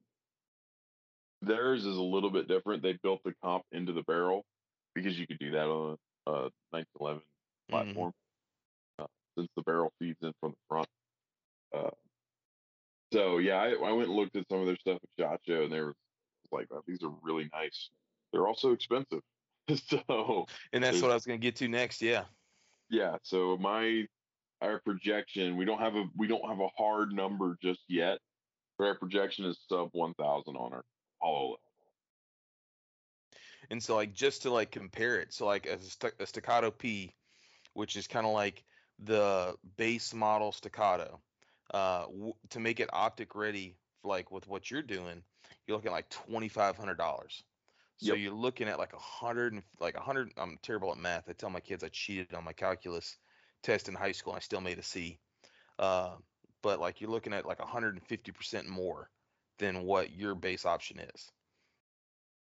theirs 1.41 1.85
is 1.85 1.97
a 1.97 2.03
little 2.03 2.31
bit 2.31 2.49
different. 2.49 2.83
They 2.83 2.99
built 3.03 3.21
the 3.25 3.35
comp 3.43 3.65
into 3.73 3.93
the 3.93 4.03
barrel 4.03 4.45
because 4.95 5.19
you 5.19 5.27
could 5.27 5.39
do 5.39 5.53
that 5.53 5.67
on 5.67 5.97
a, 6.27 6.31
a 6.31 6.51
1911 6.71 7.21
mm-hmm. 7.21 7.73
platform 7.73 8.13
mm-hmm. 8.13 9.05
uh, 9.05 9.07
since 9.37 9.49
the 9.57 9.63
barrel 9.63 9.93
feeds 9.99 10.19
in 10.23 10.33
from 10.41 10.51
the 10.51 10.57
front. 10.69 10.89
Uh, 11.75 11.91
so 13.13 13.39
yeah, 13.39 13.57
I, 13.57 13.71
I, 13.71 13.93
went 13.93 14.09
and 14.09 14.17
looked 14.17 14.37
at 14.37 14.49
some 14.51 14.61
of 14.61 14.67
their 14.67 14.77
stuff 14.77 14.99
at 15.03 15.23
Shot 15.23 15.41
Show, 15.47 15.65
and 15.65 15.73
they 15.73 15.81
were 15.81 15.95
like, 16.51 16.69
oh, 16.73 16.83
"These 16.87 17.03
are 17.03 17.13
really 17.23 17.49
nice. 17.53 17.91
They're 18.33 18.47
also 18.47 18.73
expensive." 18.73 19.21
so, 19.87 20.47
and 20.73 20.83
that's 20.83 21.01
what 21.01 21.11
I 21.11 21.15
was 21.15 21.25
going 21.25 21.41
to 21.41 21.45
get 21.45 21.57
to 21.57 21.69
next. 21.69 22.03
Yeah, 22.03 22.25
yeah. 22.91 23.17
So 23.23 23.57
my 23.59 24.07
our 24.63 24.81
projection 24.81 25.57
we 25.57 25.65
don't 25.65 25.81
have 25.81 25.97
a 25.97 26.05
we 26.17 26.27
don't 26.27 26.49
have 26.49 26.61
a 26.61 26.69
hard 26.79 27.13
number 27.13 27.57
just 27.63 27.81
yet, 27.89 28.19
but 28.79 28.87
our 28.87 28.95
projection 28.95 29.45
is 29.45 29.59
sub 29.69 29.89
one 29.93 30.15
thousand 30.15 30.57
on 30.57 30.73
our 30.73 30.85
Apollo. 31.21 31.57
And 33.71 33.83
so 33.83 33.97
like 33.97 34.13
just 34.13 34.43
to 34.43 34.51
like 34.51 34.71
compare 34.71 35.21
it, 35.21 35.33
so 35.33 35.47
like 35.47 35.67
a, 35.67 35.81
st- 35.81 36.15
a 36.21 36.27
staccato 36.27 36.71
P, 36.71 37.13
which 37.75 37.97
is 37.97 38.07
kind 38.07 38.27
of 38.27 38.33
like 38.33 38.65
the 39.03 39.55
base 39.77 40.13
model 40.13 40.53
staccato, 40.53 41.21
uh, 41.73 42.03
w- 42.03 42.35
to 42.51 42.61
make 42.61 42.81
it 42.81 42.91
optic 42.93 43.35
ready, 43.35 43.77
like 44.05 44.31
with 44.31 44.47
what 44.47 44.71
you're 44.71 44.83
doing, 44.83 45.23
you're 45.67 45.77
looking 45.77 45.91
at 45.91 45.95
like 45.95 46.11
twenty 46.11 46.49
five 46.49 46.77
hundred 46.77 46.99
dollars. 46.99 47.43
So 47.99 48.15
yep. 48.15 48.19
you're 48.23 48.35
looking 48.35 48.69
at 48.69 48.79
like 48.79 48.93
a 48.95 48.99
hundred 48.99 49.53
and 49.53 49.63
like 49.81 49.97
a 49.97 50.01
hundred. 50.01 50.33
I'm 50.37 50.59
terrible 50.63 50.91
at 50.93 50.99
math. 50.99 51.29
I 51.29 51.33
tell 51.33 51.51
my 51.51 51.61
kids 51.61 51.85
I 51.85 51.89
cheated 51.89 52.35
on 52.35 52.45
my 52.45 52.53
calculus 52.53 53.17
test 53.63 53.89
in 53.89 53.95
high 53.95 54.13
school 54.13 54.33
I 54.33 54.41
still 54.41 54.61
made 54.61 54.79
a 54.79 54.83
C. 54.83 55.19
Uh, 55.79 56.17
but 56.63 56.81
like 56.81 57.01
you're 57.01 57.11
looking 57.11 57.33
at 57.33 57.47
like 57.47 57.59
150% 57.59 58.67
more 58.67 59.09
than 59.59 59.83
what 59.83 60.13
your 60.13 60.35
base 60.35 60.65
option 60.65 60.99
is. 60.99 61.31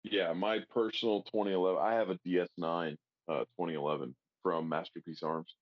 Yeah, 0.04 0.34
my 0.34 0.60
personal 0.70 1.24
2011, 1.24 1.82
I 1.82 1.94
have 1.94 2.10
a 2.10 2.20
DS9 2.28 2.98
uh, 3.30 3.40
2011 3.40 4.14
from 4.42 4.68
Masterpiece 4.68 5.24
Arms. 5.24 5.56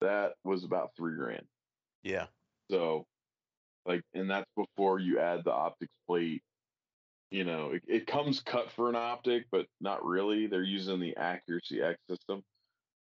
That 0.00 0.32
was 0.44 0.64
about 0.64 0.90
three 0.96 1.16
grand. 1.16 1.44
Yeah. 2.02 2.26
So, 2.70 3.06
like, 3.84 4.02
and 4.14 4.30
that's 4.30 4.50
before 4.56 4.98
you 4.98 5.18
add 5.18 5.42
the 5.44 5.52
optics 5.52 5.92
plate. 6.06 6.42
You 7.30 7.44
know, 7.44 7.72
it, 7.72 7.82
it 7.86 8.06
comes 8.06 8.40
cut 8.40 8.70
for 8.70 8.88
an 8.88 8.96
optic, 8.96 9.44
but 9.52 9.66
not 9.80 10.02
really. 10.02 10.46
They're 10.46 10.62
using 10.62 10.98
the 10.98 11.16
Accuracy 11.16 11.82
X 11.82 11.98
system 12.08 12.42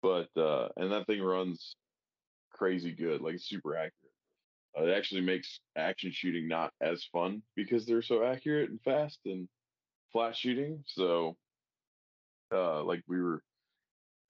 but 0.03 0.29
uh, 0.37 0.69
and 0.77 0.93
that 0.93 1.07
thing 1.07 1.23
runs 1.23 1.77
crazy 2.53 2.93
good, 2.93 3.21
like 3.21 3.39
super 3.39 3.75
accurate. 3.75 3.95
Uh, 4.79 4.85
it 4.85 4.97
actually 4.97 5.23
makes 5.23 5.61
action 5.77 6.13
shooting 6.13 6.47
not 6.47 6.73
as 6.81 7.05
fun 7.13 7.43
because 7.57 7.87
they're 7.87 8.03
so 8.03 8.25
accurate 8.25 8.71
and 8.71 8.81
fast 8.83 9.19
and 9.25 9.49
flash 10.13 10.39
shooting. 10.39 10.85
So, 10.87 11.37
uh, 12.53 12.85
like 12.85 13.03
we 13.09 13.21
were, 13.21 13.43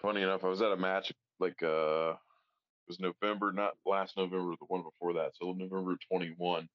funny 0.01 0.23
enough, 0.23 0.45
I 0.45 0.49
was 0.49 0.63
at 0.63 0.73
a 0.73 0.77
match 0.77 1.13
like 1.41 1.63
uh, 1.63 2.11
it 2.13 2.89
was 2.89 3.01
November, 3.01 3.53
not 3.53 3.73
last 3.85 4.17
November, 4.17 4.53
the 4.59 4.67
one 4.69 4.83
before 4.83 5.15
that. 5.15 5.33
So 5.35 5.53
November 5.53 5.97
21. 6.11 6.69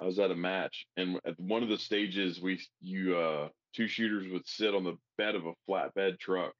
I 0.00 0.04
was 0.04 0.18
at 0.18 0.32
a 0.32 0.36
match, 0.36 0.86
and 0.96 1.20
at 1.24 1.38
one 1.38 1.62
of 1.62 1.68
the 1.68 1.78
stages, 1.78 2.40
we 2.40 2.60
you 2.80 3.16
uh, 3.16 3.48
two 3.74 3.86
shooters 3.86 4.26
would 4.32 4.48
sit 4.48 4.74
on 4.74 4.84
the 4.84 4.96
bed 5.16 5.36
of 5.36 5.46
a 5.46 5.52
flatbed 5.68 6.18
truck 6.18 6.52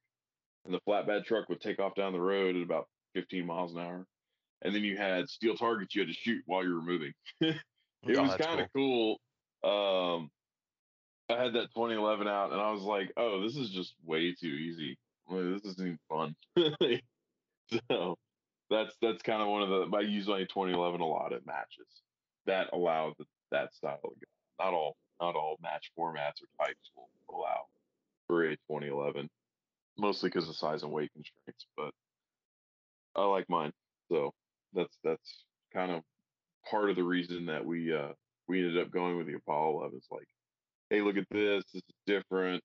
and 0.64 0.74
the 0.74 0.80
flatbed 0.88 1.24
truck 1.24 1.48
would 1.48 1.60
take 1.60 1.78
off 1.78 1.94
down 1.94 2.12
the 2.12 2.20
road 2.20 2.56
at 2.56 2.62
about 2.62 2.88
15 3.14 3.46
miles 3.46 3.72
an 3.72 3.80
hour. 3.80 4.06
And 4.62 4.74
then 4.74 4.82
you 4.82 4.96
had 4.96 5.28
steel 5.28 5.56
targets 5.56 5.94
you 5.94 6.02
had 6.02 6.08
to 6.08 6.14
shoot 6.14 6.42
while 6.46 6.64
you 6.64 6.74
were 6.74 6.82
moving. 6.82 7.12
it 7.40 7.56
oh, 8.16 8.22
was 8.22 8.36
kind 8.36 8.60
of 8.60 8.68
cool. 8.74 9.18
cool. 9.62 10.16
Um, 10.18 10.30
I 11.28 11.42
had 11.42 11.54
that 11.54 11.72
2011 11.74 12.28
out, 12.28 12.52
and 12.52 12.60
I 12.60 12.70
was 12.70 12.82
like, 12.82 13.12
"Oh, 13.16 13.42
this 13.42 13.56
is 13.56 13.70
just 13.70 13.94
way 14.04 14.34
too 14.34 14.48
easy. 14.48 14.98
this 15.30 15.64
isn't 15.64 15.80
even 15.80 15.98
fun." 16.08 16.36
so 17.90 18.18
that's 18.70 18.94
that's 19.00 19.22
kind 19.22 19.42
of 19.42 19.48
one 19.48 19.62
of 19.62 19.68
the. 19.68 19.96
I 19.96 20.00
use 20.00 20.28
my 20.28 20.40
2011 20.40 21.00
a 21.00 21.06
lot 21.06 21.32
at 21.32 21.46
matches 21.46 21.86
that 22.46 22.68
allow 22.72 23.14
the, 23.18 23.24
that 23.50 23.74
style. 23.74 24.00
Of 24.04 24.10
gun. 24.10 24.20
Not 24.60 24.74
all 24.74 24.96
not 25.20 25.36
all 25.36 25.56
match 25.62 25.90
formats 25.98 26.42
or 26.42 26.66
types 26.66 26.90
will 26.96 27.08
allow 27.34 27.66
for 28.26 28.44
a 28.44 28.56
2011 28.68 29.28
mostly 29.98 30.28
because 30.28 30.48
of 30.48 30.56
size 30.56 30.82
and 30.82 30.92
weight 30.92 31.10
constraints. 31.12 31.66
But 31.76 31.90
I 33.14 33.24
like 33.24 33.48
mine, 33.48 33.72
so 34.10 34.32
that's 34.72 34.96
that's 35.04 35.44
kind 35.72 35.92
of 35.92 36.02
part 36.70 36.90
of 36.90 36.96
the 36.96 37.04
reason 37.04 37.46
that 37.46 37.64
we 37.64 37.94
uh, 37.94 38.12
we 38.48 38.58
ended 38.58 38.78
up 38.78 38.90
going 38.90 39.16
with 39.16 39.26
the 39.26 39.34
Apollo 39.34 39.78
11. 39.80 39.98
It's 39.98 40.10
like, 40.10 40.28
hey, 40.90 41.00
look 41.00 41.16
at 41.16 41.26
this, 41.30 41.64
this 41.72 41.82
is 41.82 41.94
different, 42.06 42.62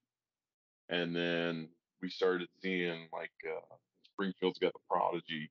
and 0.90 1.16
then 1.16 1.70
we 2.02 2.10
started 2.10 2.48
seeing 2.62 3.08
like 3.12 3.32
uh, 3.46 3.76
Springfield's 4.14 4.60
got 4.60 4.74
the 4.74 4.80
Prodigy. 4.90 5.50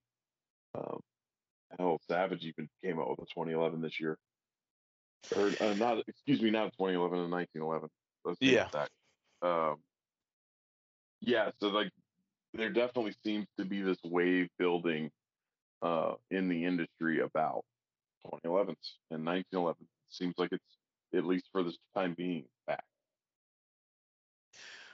Um, 0.74 1.00
hell, 1.78 2.00
Savage 2.08 2.44
even 2.44 2.68
came 2.84 2.98
out 3.00 3.10
with 3.10 3.20
a 3.20 3.34
2011 3.34 3.80
this 3.80 4.00
year, 4.00 4.18
or 5.36 5.50
uh, 5.60 5.74
not? 5.74 5.98
Excuse 6.06 6.40
me, 6.40 6.50
not 6.50 6.72
2011, 6.78 7.18
a 7.18 7.28
1911. 7.28 7.88
Let's 8.24 8.38
yeah. 8.40 8.68
That. 8.72 8.88
Um, 9.46 9.76
yeah, 11.20 11.50
so 11.60 11.68
like 11.68 11.90
there 12.54 12.70
definitely 12.70 13.14
seems 13.24 13.46
to 13.58 13.64
be 13.64 13.82
this 13.82 13.98
wave 14.04 14.48
building 14.58 15.10
uh, 15.82 16.14
in 16.30 16.48
the 16.48 16.64
industry 16.64 17.20
about 17.20 17.64
2011s 18.24 18.96
and 19.10 19.24
1911. 19.24 19.76
It 19.82 19.88
seems 20.10 20.34
like 20.38 20.50
it's 20.52 20.64
at 21.14 21.24
least 21.24 21.46
for 21.52 21.62
this 21.62 21.76
time 21.94 22.14
being 22.16 22.44
back. 22.66 22.84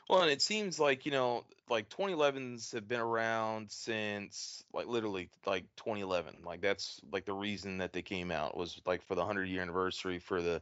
Well, 0.08 0.22
and 0.22 0.30
it 0.30 0.42
seems 0.42 0.78
like 0.78 1.06
you 1.06 1.12
know, 1.12 1.44
like 1.68 1.88
2011s 1.88 2.72
have 2.72 2.88
been 2.88 3.00
around 3.00 3.70
since 3.70 4.62
like 4.72 4.86
literally 4.86 5.30
like 5.46 5.64
2011. 5.76 6.36
Like 6.44 6.60
that's 6.60 7.00
like 7.12 7.24
the 7.24 7.32
reason 7.32 7.78
that 7.78 7.92
they 7.92 8.02
came 8.02 8.30
out 8.30 8.56
was 8.56 8.80
like 8.84 9.02
for 9.02 9.14
the 9.14 9.20
100 9.20 9.48
year 9.48 9.62
anniversary 9.62 10.18
for 10.18 10.42
the 10.42 10.60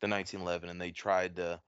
the 0.00 0.08
1911, 0.08 0.68
and 0.70 0.80
they 0.80 0.90
tried 0.90 1.36
to, 1.36 1.60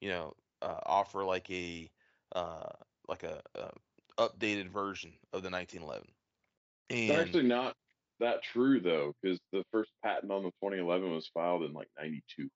you 0.00 0.08
know, 0.10 0.34
uh, 0.62 0.80
offer 0.84 1.24
like 1.24 1.50
a 1.50 1.90
uh, 2.34 2.68
like 3.08 3.22
a, 3.22 3.40
a, 3.54 3.70
updated 4.16 4.68
version 4.68 5.12
of 5.32 5.42
the 5.42 5.50
1911. 5.50 6.06
And 6.90 6.98
it's 6.98 7.18
actually 7.18 7.48
not 7.48 7.74
that 8.20 8.42
true 8.42 8.80
though, 8.80 9.14
because 9.20 9.40
the 9.52 9.64
first 9.72 9.90
patent 10.04 10.30
on 10.30 10.42
the 10.42 10.50
2011 10.62 11.10
was 11.10 11.28
filed 11.34 11.64
in 11.64 11.72
like 11.72 11.88
'92. 11.98 12.48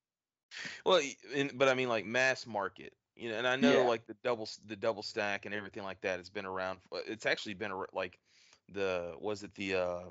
Well, 0.85 1.03
but 1.55 1.69
I 1.69 1.75
mean 1.75 1.89
like 1.89 2.07
mass 2.07 2.47
market, 2.47 2.93
you 3.17 3.31
know, 3.31 3.37
and 3.37 3.47
I 3.47 3.57
know 3.57 3.83
yeah. 3.83 3.89
like 3.89 4.07
the 4.07 4.17
double 4.23 4.49
the 4.67 4.77
double 4.77 5.03
stack 5.03 5.47
and 5.47 5.55
everything 5.55 5.83
like 5.83 6.01
that 6.03 6.19
has 6.19 6.31
been 6.31 6.47
around. 6.47 6.79
It's 7.07 7.27
actually 7.27 7.55
been 7.55 7.73
like 7.93 8.19
the 8.73 9.15
was 9.21 9.43
it 9.43 9.55
the 9.55 9.75
uh 9.75 10.03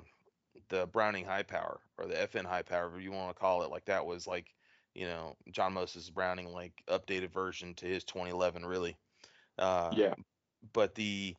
the 0.68 0.86
Browning 0.86 1.24
high 1.24 1.42
power 1.42 1.80
or 1.96 2.06
the 2.06 2.14
FN 2.14 2.44
high 2.44 2.62
power, 2.62 2.84
whatever 2.84 3.00
you 3.00 3.12
want 3.12 3.34
to 3.34 3.40
call 3.40 3.62
it. 3.62 3.70
Like 3.70 3.84
that 3.86 4.04
was 4.04 4.26
like 4.26 4.54
you 4.94 5.06
know 5.06 5.34
John 5.50 5.72
Moses 5.72 6.10
Browning 6.10 6.52
like 6.52 6.82
updated 6.88 7.32
version 7.32 7.74
to 7.74 7.86
his 7.86 8.04
2011 8.04 8.64
really. 8.66 8.96
Uh, 9.58 9.96
yeah. 9.96 10.14
But 10.72 10.94
the 10.94 11.34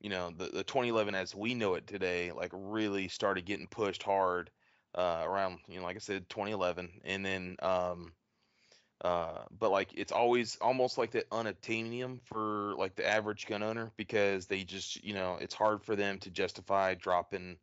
you 0.00 0.10
know 0.10 0.30
the 0.36 0.46
the 0.46 0.64
2011 0.64 1.14
as 1.14 1.34
we 1.34 1.54
know 1.54 1.74
it 1.74 1.86
today 1.86 2.32
like 2.32 2.50
really 2.54 3.08
started 3.08 3.44
getting 3.44 3.66
pushed 3.68 4.02
hard 4.02 4.50
uh, 4.94 5.22
around 5.24 5.58
you 5.68 5.78
know 5.78 5.84
like 5.84 5.96
I 5.96 6.00
said 6.00 6.28
2011 6.28 7.00
and 7.04 7.24
then 7.24 7.56
um 7.62 8.12
uh, 9.02 9.44
but 9.58 9.70
like 9.70 9.90
it's 9.94 10.12
always 10.12 10.56
almost 10.60 10.98
like 10.98 11.10
the 11.10 11.24
unobtainium 11.32 12.20
for 12.22 12.74
like 12.76 12.94
the 12.96 13.06
average 13.06 13.46
gun 13.46 13.62
owner 13.62 13.90
because 13.96 14.46
they 14.46 14.62
just 14.62 15.02
you 15.04 15.14
know 15.14 15.38
it's 15.40 15.54
hard 15.54 15.82
for 15.82 15.96
them 15.96 16.18
to 16.18 16.30
justify 16.30 16.94
dropping. 16.94 17.56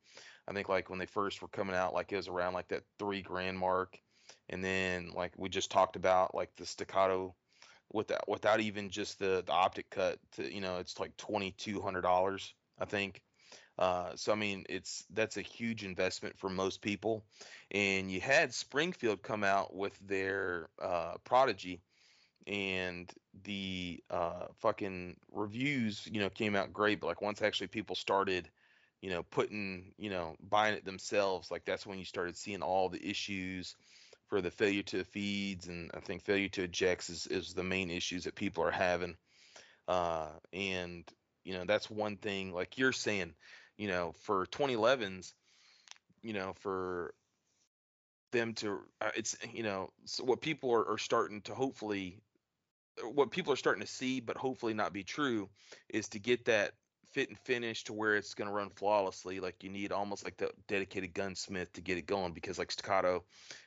I 0.48 0.54
think 0.54 0.70
like 0.70 0.90
when 0.90 1.00
they 1.00 1.06
first 1.06 1.42
were 1.42 1.48
coming 1.50 1.76
out, 1.76 1.94
like 1.94 2.12
it 2.12 2.16
was 2.18 2.28
around 2.28 2.54
like 2.54 2.70
that 2.70 2.84
three 2.98 3.22
grand 3.22 3.60
mark, 3.60 4.00
and 4.50 4.64
then 4.64 5.12
like 5.14 5.34
we 5.38 5.50
just 5.50 5.70
talked 5.70 5.96
about 5.96 6.34
like 6.34 6.56
the 6.56 6.66
staccato 6.66 7.36
without 7.94 8.28
without 8.28 8.60
even 8.60 8.90
just 8.90 9.20
the 9.20 9.44
the 9.46 9.52
optic 9.52 9.90
cut 9.90 10.20
to 10.34 10.54
you 10.54 10.62
know 10.62 10.78
it's 10.78 11.00
like 11.00 11.16
twenty 11.18 11.52
two 11.52 11.82
hundred 11.82 12.02
dollars 12.02 12.54
I 12.80 12.86
think 12.86 13.22
uh, 13.80 14.12
so 14.16 14.32
I 14.32 14.36
mean, 14.36 14.66
it's 14.70 15.06
that's 15.14 15.38
a 15.38 15.42
huge 15.42 15.84
investment 15.84 16.38
for 16.38 16.50
most 16.50 16.82
people. 16.82 17.24
And 17.72 18.12
you 18.12 18.20
had 18.20 18.54
Springfield 18.54 19.22
come 19.22 19.44
out 19.44 19.76
with 19.76 19.98
their 20.08 20.70
uh, 20.82 21.16
Prodigy, 21.24 21.82
and 22.48 23.12
the 23.44 24.04
uh, 24.10 24.48
fucking 24.60 25.18
reviews, 25.32 26.08
you 26.12 26.20
know, 26.20 26.30
came 26.30 26.56
out 26.56 26.74
great. 26.74 27.00
But 27.02 27.08
like 27.08 27.22
once 27.22 27.42
actually 27.42 27.68
people 27.68 27.96
started, 27.96 28.50
you 29.02 29.12
know, 29.12 29.24
putting, 29.24 29.94
you 29.98 30.10
know, 30.10 30.36
buying 30.50 30.76
it 30.76 30.86
themselves, 30.86 31.52
like 31.52 31.64
that's 31.66 31.86
when 31.86 32.00
you 32.00 32.06
started 32.06 32.36
seeing 32.36 32.64
all 32.64 32.90
the 32.90 33.06
issues 33.08 33.76
for 34.28 34.42
the 34.42 34.52
failure 34.52 34.84
to 34.84 35.04
feeds, 35.04 35.68
and 35.68 35.92
I 35.94 36.00
think 36.00 36.24
failure 36.24 36.50
to 36.50 36.64
ejects 36.64 37.10
is 37.10 37.28
is 37.28 37.54
the 37.54 37.64
main 37.64 37.90
issues 37.90 38.26
that 38.26 38.36
people 38.36 38.64
are 38.64 38.72
having. 38.72 39.16
Uh, 39.88 40.28
and 40.54 41.04
you 41.44 41.54
know, 41.54 41.64
that's 41.66 41.90
one 41.90 42.18
thing. 42.18 42.54
Like 42.54 42.78
you're 42.78 42.92
saying 42.92 43.34
you 43.78 43.88
know, 43.88 44.14
for 44.24 44.46
2011s, 44.48 45.34
you 46.24 46.34
know, 46.34 46.54
for 46.60 47.14
them 48.32 48.54
to, 48.56 48.80
uh, 49.00 49.12
it's, 49.16 49.38
you 49.54 49.64
know, 49.64 49.90
so 50.06 50.24
what 50.24 50.42
people 50.42 50.74
are, 50.74 50.86
are 50.94 50.98
starting 50.98 51.42
to 51.42 51.54
hopefully, 51.54 52.20
what 53.14 53.32
people 53.32 53.54
are 53.54 53.58
starting 53.58 53.82
to 53.82 53.88
see, 53.88 54.20
but 54.20 54.36
hopefully 54.36 54.74
not 54.74 54.92
be 54.92 55.04
true, 55.04 55.48
is 55.90 56.10
to 56.10 56.20
get 56.20 56.46
that 56.46 56.74
fit 57.12 57.30
and 57.30 57.38
finish 57.40 57.84
to 57.86 57.94
where 57.94 58.16
it's 58.16 58.34
going 58.34 58.48
to 58.48 58.54
run 58.54 58.70
flawlessly. 58.70 59.40
Like 59.40 59.64
you 59.64 59.70
need 59.70 59.92
almost 59.92 60.24
like 60.24 60.38
the 60.38 60.52
dedicated 60.68 61.14
gunsmith 61.14 61.72
to 61.74 61.82
get 61.82 61.98
it 61.98 62.06
going 62.06 62.34
because 62.34 62.58
like 62.58 62.72
Staccato 62.72 63.24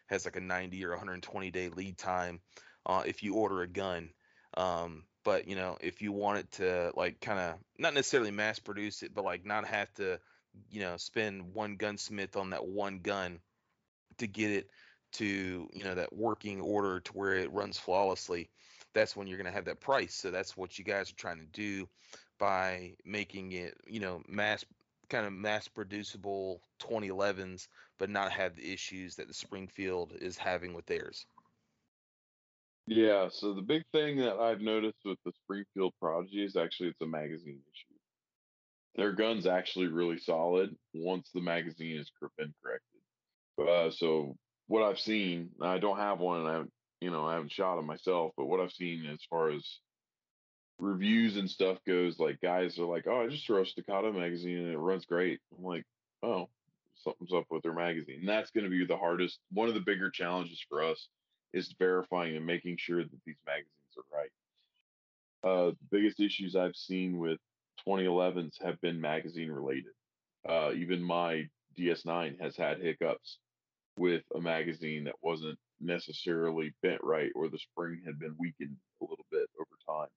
has 0.07 0.25
like 0.25 0.37
a 0.37 0.41
90 0.41 0.85
or 0.85 0.91
120 0.91 1.51
day 1.51 1.69
lead 1.69 1.99
time 1.99 2.41
uh, 2.87 3.03
if 3.07 3.23
you 3.23 3.35
order 3.35 3.63
a 3.63 3.67
gun. 3.67 4.11
Um, 4.57 5.05
but 5.25 5.47
you 5.49 5.57
know 5.57 5.77
if 5.81 6.03
you 6.03 6.13
wanted 6.13 6.51
to 6.53 6.93
like 6.97 7.21
kind 7.21 7.39
of 7.39 7.55
not 7.79 7.95
necessarily 7.95 8.31
mass 8.31 8.59
produce 8.59 9.03
it 9.03 9.15
but 9.15 9.25
like 9.25 9.45
not 9.45 9.67
have 9.67 9.93
to 9.95 10.19
you 10.71 10.81
know 10.81 10.97
spend 10.97 11.55
one 11.55 11.77
gunsmith 11.77 12.37
on 12.37 12.51
that 12.51 12.67
one 12.67 13.01
gun 13.01 13.39
to 14.19 14.27
get 14.27 14.51
it 14.51 14.71
to 15.13 15.69
you 15.73 15.85
know 15.85 15.95
that 15.95 16.13
working 16.13 16.61
order 16.61 17.01
to 17.01 17.13
where 17.13 17.35
it 17.35 17.53
runs 17.53 17.79
flawlessly 17.79 18.49
that's 18.93 19.17
when 19.17 19.27
you're 19.27 19.39
going 19.39 19.47
to 19.47 19.53
have 19.53 19.67
that 19.67 19.81
price 19.81 20.15
so 20.15 20.31
that's 20.31 20.57
what 20.57 20.79
you 20.79 20.85
guys 20.85 21.11
are 21.11 21.17
trying 21.17 21.39
to 21.39 21.47
do 21.47 21.89
by 22.41 22.93
making 23.05 23.53
it 23.53 23.75
you 23.87 24.01
know 24.01 24.23
mass 24.27 24.65
kind 25.09 25.27
of 25.27 25.33
mass 25.33 25.69
producible 25.69 26.61
2011s 26.83 27.69
but 27.99 28.11
not 28.11 28.33
have 28.33 28.57
the 28.57 28.73
issues 28.73 29.15
that 29.15 29.29
the 29.29 29.35
springfield 29.35 30.13
is 30.21 30.37
having 30.37 30.75
with 30.75 30.87
theirs 30.87 31.27
yeah, 32.91 33.29
so 33.31 33.55
the 33.55 33.63
big 33.63 33.85
thing 33.93 34.17
that 34.17 34.41
I've 34.41 34.61
noticed 34.61 34.99
with 35.05 35.19
the 35.25 35.31
Springfield 35.45 35.95
Prodigy 36.01 36.45
is 36.45 36.57
actually 36.57 36.89
it's 36.89 37.01
a 37.01 37.07
magazine 37.07 37.61
issue. 37.73 37.99
Their 38.97 39.13
gun's 39.13 39.47
actually 39.47 39.87
really 39.87 40.19
solid 40.19 40.75
once 40.93 41.31
the 41.33 41.41
magazine 41.41 41.99
has 41.99 42.11
been 42.37 42.53
corrected. 42.61 43.71
Uh, 43.71 43.93
so 43.93 44.37
what 44.67 44.83
I've 44.83 44.99
seen, 44.99 45.51
I 45.63 45.79
don't 45.79 45.99
have 45.99 46.19
one, 46.19 46.41
and 46.41 46.49
I 46.49 46.63
you 47.01 47.13
know, 47.13 47.25
I 47.25 47.35
haven't 47.35 47.53
shot 47.53 47.77
them 47.77 47.87
myself, 47.87 48.33
but 48.37 48.47
what 48.47 48.59
I've 48.59 48.73
seen 48.73 49.07
as 49.07 49.21
far 49.31 49.51
as 49.51 49.79
reviews 50.81 51.37
and 51.37 51.51
stuff 51.51 51.79
goes, 51.87 52.19
like 52.19 52.41
guys 52.41 52.79
are 52.79 52.87
like, 52.87 53.07
"Oh, 53.07 53.23
I 53.23 53.29
just 53.29 53.47
throw 53.47 53.63
a 53.63 53.67
Staccato 53.67 54.13
magazine 54.13 54.59
and 54.59 54.73
it 54.73 54.79
runs 54.79 55.07
great." 55.07 55.41
I'm 55.57 55.65
like, 55.65 55.85
"Oh, 56.23 56.51
something's 56.95 57.33
up 57.33 57.47
with 57.51 57.63
their 57.63 57.75
magazine," 57.75 58.21
and 58.21 58.29
that's 58.29 58.51
going 58.51 58.65
to 58.65 58.71
be 58.71 58.85
the 58.87 58.97
hardest, 58.97 59.41
one 59.51 59.69
of 59.69 59.75
the 59.75 59.81
bigger 59.81 60.11
challenges 60.11 60.61
for 60.69 60.83
us 60.83 61.09
is 61.53 61.75
verifying 61.79 62.37
and 62.37 62.47
making 62.47 62.77
sure 62.79 63.03
that 63.03 63.25
these 63.25 63.39
magazines 63.47 63.97
are 63.97 64.17
right. 64.17 64.31
Uh, 65.43 65.71
the 65.71 65.89
biggest 65.91 66.21
issues 66.21 66.57
I've 66.57 66.77
seen 66.77 67.19
with 67.19 67.41
2011s 67.87 68.59
have 68.63 68.81
been 68.81 69.01
magazine 69.01 69.51
related. 69.51 69.93
Uh, 70.49 70.73
even 70.75 71.03
my 71.03 71.49
DS9 71.77 72.41
has 72.41 72.57
had 72.57 72.81
hiccups 72.81 73.39
with 73.97 74.23
a 74.35 74.41
magazine 74.41 75.05
that 75.05 75.17
wasn't 75.23 75.59
necessarily 75.81 76.75
bent 76.83 77.03
right 77.03 77.33
or 77.35 77.49
the 77.49 77.59
spring 77.59 78.03
had 78.05 78.19
been 78.19 78.37
weakened 78.39 78.77
a 79.01 79.05
little 79.05 79.27
bit 79.31 79.49
over 79.59 79.77
time. 79.87 80.11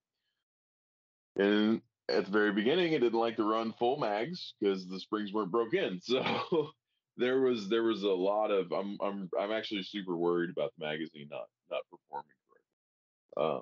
And 1.35 1.81
at 2.09 2.25
the 2.25 2.31
very 2.31 2.51
beginning, 2.51 2.93
it 2.93 2.99
didn't 2.99 3.19
like 3.19 3.37
to 3.37 3.49
run 3.49 3.73
full 3.73 3.97
mags 3.97 4.53
because 4.59 4.87
the 4.87 4.99
springs 4.99 5.33
weren't 5.33 5.51
broke 5.51 5.73
in. 5.73 5.99
So 6.09 6.71
there 7.15 7.41
was 7.41 7.69
there 7.69 7.83
was 7.83 8.01
a 8.03 8.09
lot 8.09 8.49
of 8.49 8.71
I'm 8.71 8.97
I'm 9.01 9.29
I'm 9.39 9.51
actually 9.51 9.83
super 9.83 10.17
worried 10.17 10.49
about 10.49 10.73
the 10.77 10.85
magazine 10.85 11.27
not 11.29 11.45
not 11.69 11.81
performing 11.91 12.31
correctly. 12.49 13.55
Um, 13.57 13.61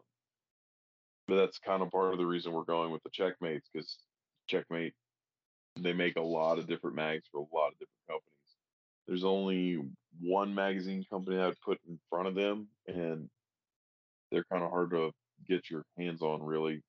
but 1.27 1.35
that's 1.35 1.59
kind 1.59 1.81
of 1.81 1.91
part 1.91 2.13
of 2.13 2.19
the 2.19 2.25
reason 2.25 2.53
we're 2.53 2.63
going 2.63 2.91
with 2.91 3.03
the 3.03 3.09
checkmates 3.09 3.69
because 3.71 3.97
checkmate 4.47 4.93
they 5.79 5.93
make 5.93 6.17
a 6.17 6.21
lot 6.21 6.59
of 6.59 6.67
different 6.67 6.95
mags 6.95 7.27
for 7.31 7.39
a 7.39 7.55
lot 7.55 7.69
of 7.69 7.79
different 7.79 8.07
companies. 8.07 8.31
There's 9.07 9.23
only 9.23 9.79
one 10.19 10.53
magazine 10.53 11.05
company 11.09 11.37
I 11.37 11.47
would 11.47 11.61
put 11.61 11.79
in 11.87 11.99
front 12.09 12.27
of 12.27 12.35
them, 12.35 12.67
and 12.87 13.29
they're 14.31 14.45
kind 14.51 14.63
of 14.63 14.69
hard 14.69 14.91
to 14.91 15.11
get 15.47 15.69
your 15.69 15.83
hands 15.97 16.21
on. 16.21 16.43
Really, 16.43 16.81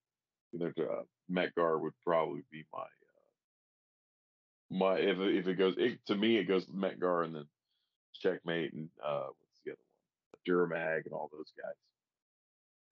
you 0.52 0.58
know, 0.58 0.72
uh, 0.84 1.02
Mec-Gar 1.28 1.78
would 1.78 1.94
probably 2.04 2.42
be 2.50 2.64
my 2.72 2.80
uh, 2.80 2.84
my 4.70 4.96
if 4.96 5.18
if 5.18 5.46
it 5.46 5.54
goes 5.54 5.74
it, 5.78 5.98
to 6.06 6.14
me, 6.14 6.36
it 6.36 6.44
goes 6.44 6.66
Mec-Gar 6.72 7.22
and 7.24 7.34
then 7.34 7.46
Checkmate 8.14 8.72
and 8.72 8.88
uh, 9.04 9.26
what's 9.26 9.60
the 9.64 9.72
other 9.72 9.80
one? 9.80 10.70
Duramag 10.70 11.06
and 11.06 11.14
all 11.14 11.30
those 11.32 11.52
guys. 11.60 11.74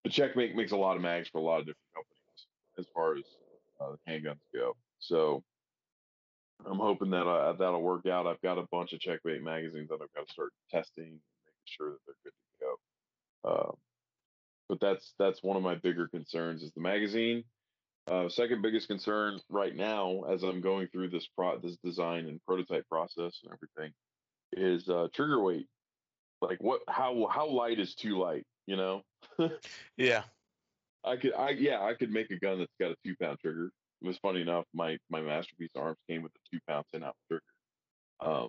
But 0.03 0.13
Checkmate 0.13 0.57
makes 0.57 0.73
a 0.73 0.77
lot 0.77 0.97
of 0.97 1.03
mags 1.03 1.29
for 1.29 1.39
a 1.39 1.43
lot 1.43 1.61
of 1.61 1.67
different 1.67 1.95
companies 1.95 2.47
as 2.79 2.87
far 2.95 3.17
as 3.17 3.25
uh, 3.81 3.97
handguns 4.09 4.41
go. 4.55 4.77
So 4.99 5.43
I'm 6.67 6.79
hoping 6.79 7.11
that 7.11 7.27
uh, 7.27 7.53
that'll 7.55 7.83
work 7.83 8.07
out. 8.07 8.27
I've 8.27 8.41
got 8.41 8.59
a 8.59 8.67
bunch 8.71 8.93
of 8.93 9.01
Checkmate 9.01 9.43
magazines 9.43 9.89
that 9.89 9.99
I've 10.03 10.13
got 10.15 10.27
to 10.27 10.33
start 10.33 10.53
testing 10.71 11.05
and 11.05 11.21
making 11.47 11.67
sure 11.67 11.91
that 11.91 11.99
they're 12.07 12.15
good 12.25 12.33
to 12.33 12.65
go. 12.65 13.71
Um, 13.71 13.77
but 14.71 14.81
that's 14.81 15.13
that's 15.19 15.43
one 15.43 15.59
of 15.59 15.63
my 15.63 15.75
bigger 15.75 16.09
concerns 16.09 16.63
is 16.63 16.73
the 16.73 16.81
magazine 16.81 17.45
uh, 18.11 18.29
second 18.29 18.61
biggest 18.61 18.89
concern 18.89 19.39
right 19.49 19.75
now, 19.75 20.23
as 20.29 20.43
I'm 20.43 20.61
going 20.61 20.89
through 20.89 21.11
this 21.11 21.29
pro 21.37 21.59
this 21.59 21.77
design 21.85 22.27
and 22.27 22.41
prototype 22.45 22.89
process 22.89 23.39
and 23.45 23.53
everything, 23.53 23.93
is 24.53 24.89
uh, 24.89 25.09
trigger 25.15 25.41
weight. 25.41 25.69
Like 26.41 26.59
what? 26.61 26.81
How 26.89 27.29
how 27.31 27.49
light 27.49 27.79
is 27.79 27.95
too 27.95 28.19
light? 28.19 28.45
You 28.67 28.77
know? 28.77 29.03
yeah. 29.97 30.23
I 31.05 31.17
could 31.17 31.35
I 31.35 31.51
yeah 31.51 31.83
I 31.83 31.95
could 31.95 32.11
make 32.11 32.31
a 32.31 32.39
gun 32.39 32.59
that's 32.59 32.73
got 32.81 32.91
a 32.91 32.97
two 33.05 33.15
pound 33.21 33.39
trigger. 33.41 33.71
It 34.03 34.07
was 34.07 34.19
funny 34.19 34.41
enough. 34.41 34.65
My 34.75 34.99
my 35.09 35.21
masterpiece 35.21 35.71
arms 35.77 35.99
came 36.09 36.23
with 36.23 36.33
a 36.33 36.57
two 36.57 36.61
pound 36.67 36.87
ten 36.93 37.05
ounce 37.05 37.17
trigger. 37.29 37.43
Um, 38.21 38.49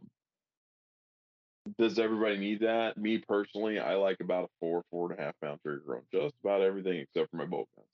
does 1.77 1.99
everybody 1.99 2.37
need 2.37 2.61
that? 2.61 2.97
Me 2.97 3.19
personally, 3.19 3.79
I 3.79 3.95
like 3.95 4.19
about 4.19 4.45
a 4.45 4.47
four 4.59 4.83
four 4.89 5.11
and 5.11 5.19
a 5.19 5.23
half 5.23 5.35
pound 5.41 5.59
trigger 5.63 5.95
on 5.95 6.01
just 6.11 6.35
about 6.43 6.61
everything 6.61 6.99
except 6.99 7.31
for 7.31 7.37
my 7.37 7.45
bolt 7.45 7.67
guns. 7.75 7.87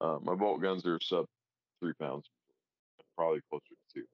Uh, 0.00 0.18
my 0.22 0.34
bolt 0.34 0.60
guns 0.60 0.86
are 0.86 0.98
sub 1.00 1.26
three 1.80 1.94
pounds, 2.00 2.26
probably 3.16 3.40
closer 3.50 3.64
to 3.68 4.00
two. 4.00 4.04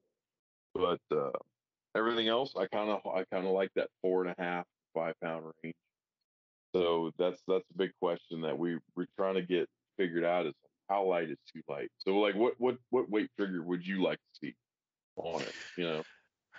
But 0.75 1.17
uh, 1.17 1.39
everything 1.97 2.29
else, 2.29 2.55
I 2.57 2.67
kind 2.67 2.91
of 2.91 3.01
I 3.07 3.25
kind 3.25 3.47
of 3.47 3.53
like 3.53 3.71
that 3.75 3.89
four 4.03 4.25
and 4.25 4.35
a 4.37 4.43
half 4.43 4.65
five 4.95 5.15
pound 5.23 5.45
range. 5.63 5.75
So 6.75 7.11
that's 7.19 7.41
that's 7.49 7.65
a 7.75 7.79
big 7.79 7.91
question 8.01 8.43
that 8.43 8.57
we 8.57 8.79
we're 8.95 9.07
trying 9.17 9.35
to 9.35 9.43
get 9.43 9.69
figured 9.97 10.25
out 10.25 10.47
is 10.47 10.55
how 10.89 11.05
light 11.05 11.31
is 11.31 11.39
too 11.53 11.63
light. 11.69 11.91
So 11.99 12.19
like 12.19 12.35
what 12.35 12.55
what 12.59 12.77
what 12.91 13.11
weight 13.11 13.31
trigger 13.37 13.63
would 13.63 13.87
you 13.87 14.03
like 14.03 14.19
to 14.19 14.47
see 14.47 14.55
on 15.17 15.43
it? 15.43 15.53
You 15.77 15.85
know. 15.85 16.03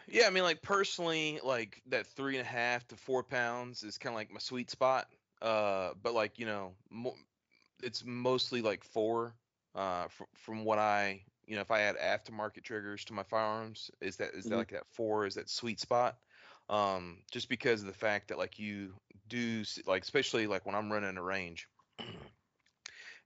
Yeah, 0.07 0.27
I 0.27 0.29
mean, 0.29 0.43
like 0.43 0.61
personally, 0.61 1.39
like 1.43 1.81
that 1.87 2.07
three 2.07 2.37
and 2.37 2.45
a 2.45 2.49
half 2.49 2.87
to 2.89 2.95
four 2.95 3.23
pounds 3.23 3.83
is 3.83 3.97
kind 3.97 4.13
of 4.13 4.15
like 4.17 4.31
my 4.31 4.39
sweet 4.39 4.69
spot. 4.69 5.11
uh, 5.41 5.93
but 6.01 6.13
like 6.13 6.39
you 6.39 6.45
know, 6.45 6.75
mo- 6.89 7.17
it's 7.83 8.03
mostly 8.05 8.61
like 8.61 8.83
four. 8.83 9.35
Uh, 9.75 10.07
fr- 10.07 10.23
from 10.35 10.63
what 10.65 10.79
I, 10.79 11.25
you 11.47 11.55
know, 11.55 11.61
if 11.61 11.71
I 11.71 11.81
add 11.81 11.97
aftermarket 11.97 12.63
triggers 12.63 13.05
to 13.05 13.13
my 13.13 13.23
firearms, 13.23 13.91
is 14.01 14.17
that 14.17 14.33
is 14.33 14.47
that 14.47 14.55
Mhm. 14.55 14.57
like 14.57 14.69
that 14.71 14.87
four 14.87 15.25
is 15.27 15.35
that 15.35 15.49
sweet 15.49 15.79
spot? 15.79 16.19
Um, 16.69 17.23
just 17.31 17.49
because 17.49 17.81
of 17.81 17.87
the 17.87 17.93
fact 17.93 18.29
that 18.29 18.37
like 18.39 18.59
you 18.59 18.95
do 19.27 19.63
like 19.85 20.03
especially 20.03 20.47
like 20.47 20.65
when 20.65 20.75
I'm 20.75 20.91
running 20.91 21.17
a 21.17 21.23
range, 21.23 21.69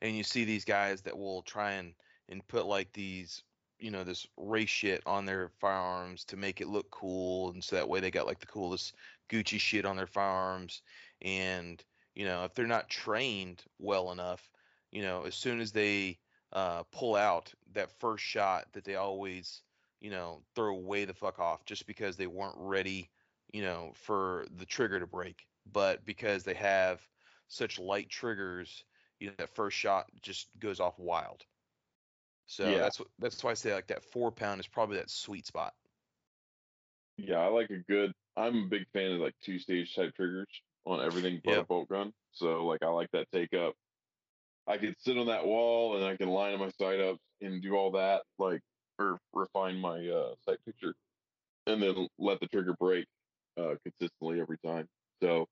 and 0.01 0.15
you 0.15 0.23
see 0.23 0.45
these 0.45 0.65
guys 0.65 1.01
that 1.03 1.17
will 1.17 1.41
try 1.43 1.73
and 1.73 1.95
and 2.29 2.47
put 2.47 2.65
like 2.65 2.93
these 2.93 3.43
you 3.81 3.91
know 3.91 4.03
this 4.03 4.27
race 4.37 4.69
shit 4.69 5.01
on 5.05 5.25
their 5.25 5.49
firearms 5.59 6.23
to 6.23 6.37
make 6.37 6.61
it 6.61 6.67
look 6.67 6.89
cool 6.91 7.51
and 7.51 7.63
so 7.63 7.75
that 7.75 7.89
way 7.89 7.99
they 7.99 8.11
got 8.11 8.27
like 8.27 8.39
the 8.39 8.45
coolest 8.45 8.93
gucci 9.29 9.59
shit 9.59 9.85
on 9.85 9.97
their 9.97 10.07
firearms 10.07 10.81
and 11.21 11.83
you 12.15 12.25
know 12.25 12.43
if 12.45 12.53
they're 12.53 12.67
not 12.67 12.89
trained 12.89 13.63
well 13.79 14.11
enough 14.11 14.49
you 14.91 15.01
know 15.01 15.23
as 15.23 15.35
soon 15.35 15.59
as 15.59 15.71
they 15.71 16.17
uh, 16.53 16.83
pull 16.91 17.15
out 17.15 17.53
that 17.73 17.97
first 17.99 18.23
shot 18.23 18.65
that 18.73 18.83
they 18.83 18.95
always 18.95 19.61
you 20.01 20.11
know 20.11 20.41
throw 20.53 20.75
way 20.75 21.05
the 21.05 21.13
fuck 21.13 21.39
off 21.39 21.65
just 21.65 21.87
because 21.87 22.17
they 22.17 22.27
weren't 22.27 22.57
ready 22.57 23.09
you 23.51 23.61
know 23.61 23.91
for 23.95 24.45
the 24.57 24.65
trigger 24.65 24.99
to 24.99 25.07
break 25.07 25.47
but 25.71 26.05
because 26.05 26.43
they 26.43 26.53
have 26.53 26.99
such 27.47 27.79
light 27.79 28.09
triggers 28.09 28.83
you 29.21 29.27
know 29.27 29.33
that 29.37 29.55
first 29.55 29.77
shot 29.77 30.07
just 30.21 30.47
goes 30.59 30.79
off 30.79 30.97
wild. 30.97 31.45
So 32.51 32.73
Yeah. 32.73 32.79
that's 32.79 32.99
what 32.99 33.07
that's 33.17 33.41
why 33.41 33.51
I 33.51 33.53
say 33.53 33.73
like 33.73 33.87
that 33.87 34.03
four 34.03 34.29
pound 34.29 34.59
is 34.59 34.67
probably 34.67 34.97
that 34.97 35.09
sweet 35.09 35.45
spot. 35.45 35.73
Yeah, 37.15 37.37
I 37.37 37.47
like 37.47 37.69
a 37.69 37.77
good. 37.77 38.11
I'm 38.35 38.65
a 38.65 38.67
big 38.67 38.87
fan 38.91 39.13
of 39.13 39.19
like 39.19 39.35
two 39.41 39.57
stage 39.57 39.95
type 39.95 40.13
triggers 40.15 40.49
on 40.85 40.99
everything 40.99 41.39
but 41.45 41.59
a 41.59 41.63
bolt 41.63 41.87
gun. 41.87 42.11
So 42.33 42.65
like 42.65 42.83
I 42.83 42.87
like 42.87 43.09
that 43.13 43.27
take 43.31 43.53
up. 43.53 43.73
I 44.67 44.77
could 44.77 44.95
sit 44.99 45.17
on 45.17 45.27
that 45.27 45.45
wall 45.45 45.95
and 45.95 46.05
I 46.05 46.17
can 46.17 46.27
line 46.27 46.59
my 46.59 46.69
sight 46.71 46.99
up 46.99 47.17
and 47.39 47.61
do 47.61 47.75
all 47.75 47.91
that, 47.91 48.23
like 48.37 48.59
or 48.99 49.17
refine 49.33 49.79
my 49.79 50.05
uh, 50.09 50.35
sight 50.45 50.57
picture, 50.65 50.93
and 51.67 51.81
then 51.81 52.07
let 52.19 52.41
the 52.41 52.47
trigger 52.47 52.75
break 52.77 53.05
uh, 53.57 53.75
consistently 53.85 54.41
every 54.41 54.57
time. 54.57 54.87
So 55.23 55.47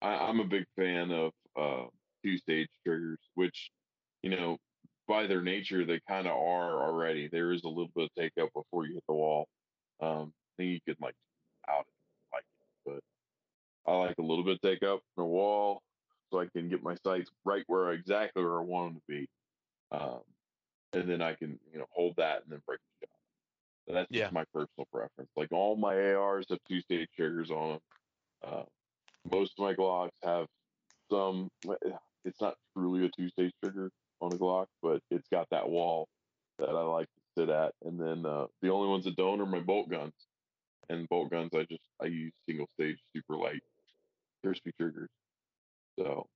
I, 0.00 0.14
I'm 0.14 0.38
a 0.38 0.44
big 0.44 0.66
fan 0.76 1.10
of 1.10 1.32
uh, 1.56 1.86
two 2.22 2.38
stage 2.38 2.68
triggers, 2.86 3.18
which 3.34 3.70
you 4.22 4.30
know 4.30 4.58
by 5.08 5.26
their 5.26 5.42
nature 5.42 5.84
they 5.84 6.00
kind 6.06 6.26
of 6.26 6.34
are 6.34 6.86
already. 6.86 7.28
There 7.28 7.52
is 7.52 7.64
a 7.64 7.68
little 7.68 7.90
bit 7.96 8.04
of 8.04 8.10
take 8.16 8.32
up 8.40 8.50
before 8.54 8.86
you 8.86 8.94
hit 8.94 9.04
the 9.08 9.14
wall. 9.14 9.48
Um, 10.00 10.32
I 10.36 10.62
think 10.62 10.72
you 10.86 10.94
can 10.94 10.96
like 11.04 11.14
out 11.68 11.86
it, 11.86 11.94
like, 12.32 12.44
but 12.84 13.90
I 13.92 13.96
like 13.96 14.18
a 14.18 14.22
little 14.22 14.44
bit 14.44 14.54
of 14.54 14.60
take 14.60 14.82
up 14.82 15.00
in 15.16 15.22
the 15.22 15.24
wall 15.24 15.82
so 16.30 16.38
I 16.40 16.46
can 16.54 16.68
get 16.68 16.82
my 16.82 16.94
sights 17.04 17.30
right 17.44 17.64
where 17.66 17.90
exactly 17.92 18.44
where 18.44 18.58
I 18.58 18.62
want 18.62 18.92
them 18.94 19.00
to 19.00 19.02
be. 19.08 19.28
Um, 19.90 20.20
and 20.92 21.08
then 21.08 21.22
I 21.22 21.34
can 21.34 21.58
you 21.72 21.78
know 21.78 21.86
hold 21.90 22.16
that 22.16 22.42
and 22.42 22.52
then 22.52 22.60
break 22.66 22.80
the 23.00 23.06
shot. 23.06 23.16
So 23.88 23.94
that's 23.94 24.08
Yeah. 24.10 24.24
just 24.24 24.34
my 24.34 24.44
personal 24.52 24.86
preference. 24.92 25.30
Like 25.36 25.52
all 25.52 25.76
my 25.76 25.96
ARs 26.12 26.46
have 26.50 26.58
two 26.68 26.80
stage 26.82 27.08
triggers 27.16 27.50
on 27.50 27.70
them. 27.70 27.80
Uh, 28.44 28.62
most 29.32 29.54
of 29.58 29.64
my 29.64 29.74
Glocks 29.74 30.10
have 30.22 30.46
some. 31.10 31.48
It's 32.24 32.40
not 32.40 32.56
truly 32.76 33.06
a 33.06 33.10
two 33.16 33.30
stage 33.30 33.52
trigger 33.62 33.90
on 34.20 34.32
a 34.32 34.36
Glock, 34.36 34.66
but 34.82 35.00
it's 35.10 35.28
got 35.28 35.48
that 35.50 35.68
wall 35.68 36.08
that 36.58 36.68
I 36.68 36.82
like 36.82 37.06
to 37.06 37.42
sit 37.42 37.48
at. 37.48 37.72
And 37.84 38.00
then 38.00 38.26
uh, 38.26 38.46
the 38.62 38.70
only 38.70 38.88
ones 38.88 39.04
that 39.04 39.16
don't 39.16 39.40
are 39.40 39.46
my 39.46 39.60
bolt 39.60 39.88
guns. 39.88 40.14
And 40.88 41.08
bolt 41.08 41.30
guns, 41.30 41.50
I 41.54 41.64
just 41.64 41.82
I 42.02 42.06
use 42.06 42.32
single 42.48 42.66
stage, 42.78 42.98
super 43.14 43.36
light, 43.36 43.62
crispy 44.42 44.72
triggers. 44.80 45.10
So 45.98 46.26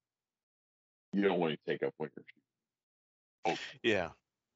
you 1.12 1.22
don't 1.22 1.40
want 1.40 1.52
to 1.54 1.70
take 1.70 1.82
up 1.82 1.94
when 1.96 2.10
you're 2.16 2.24
shooting. 3.46 3.58
Yeah. 3.82 4.08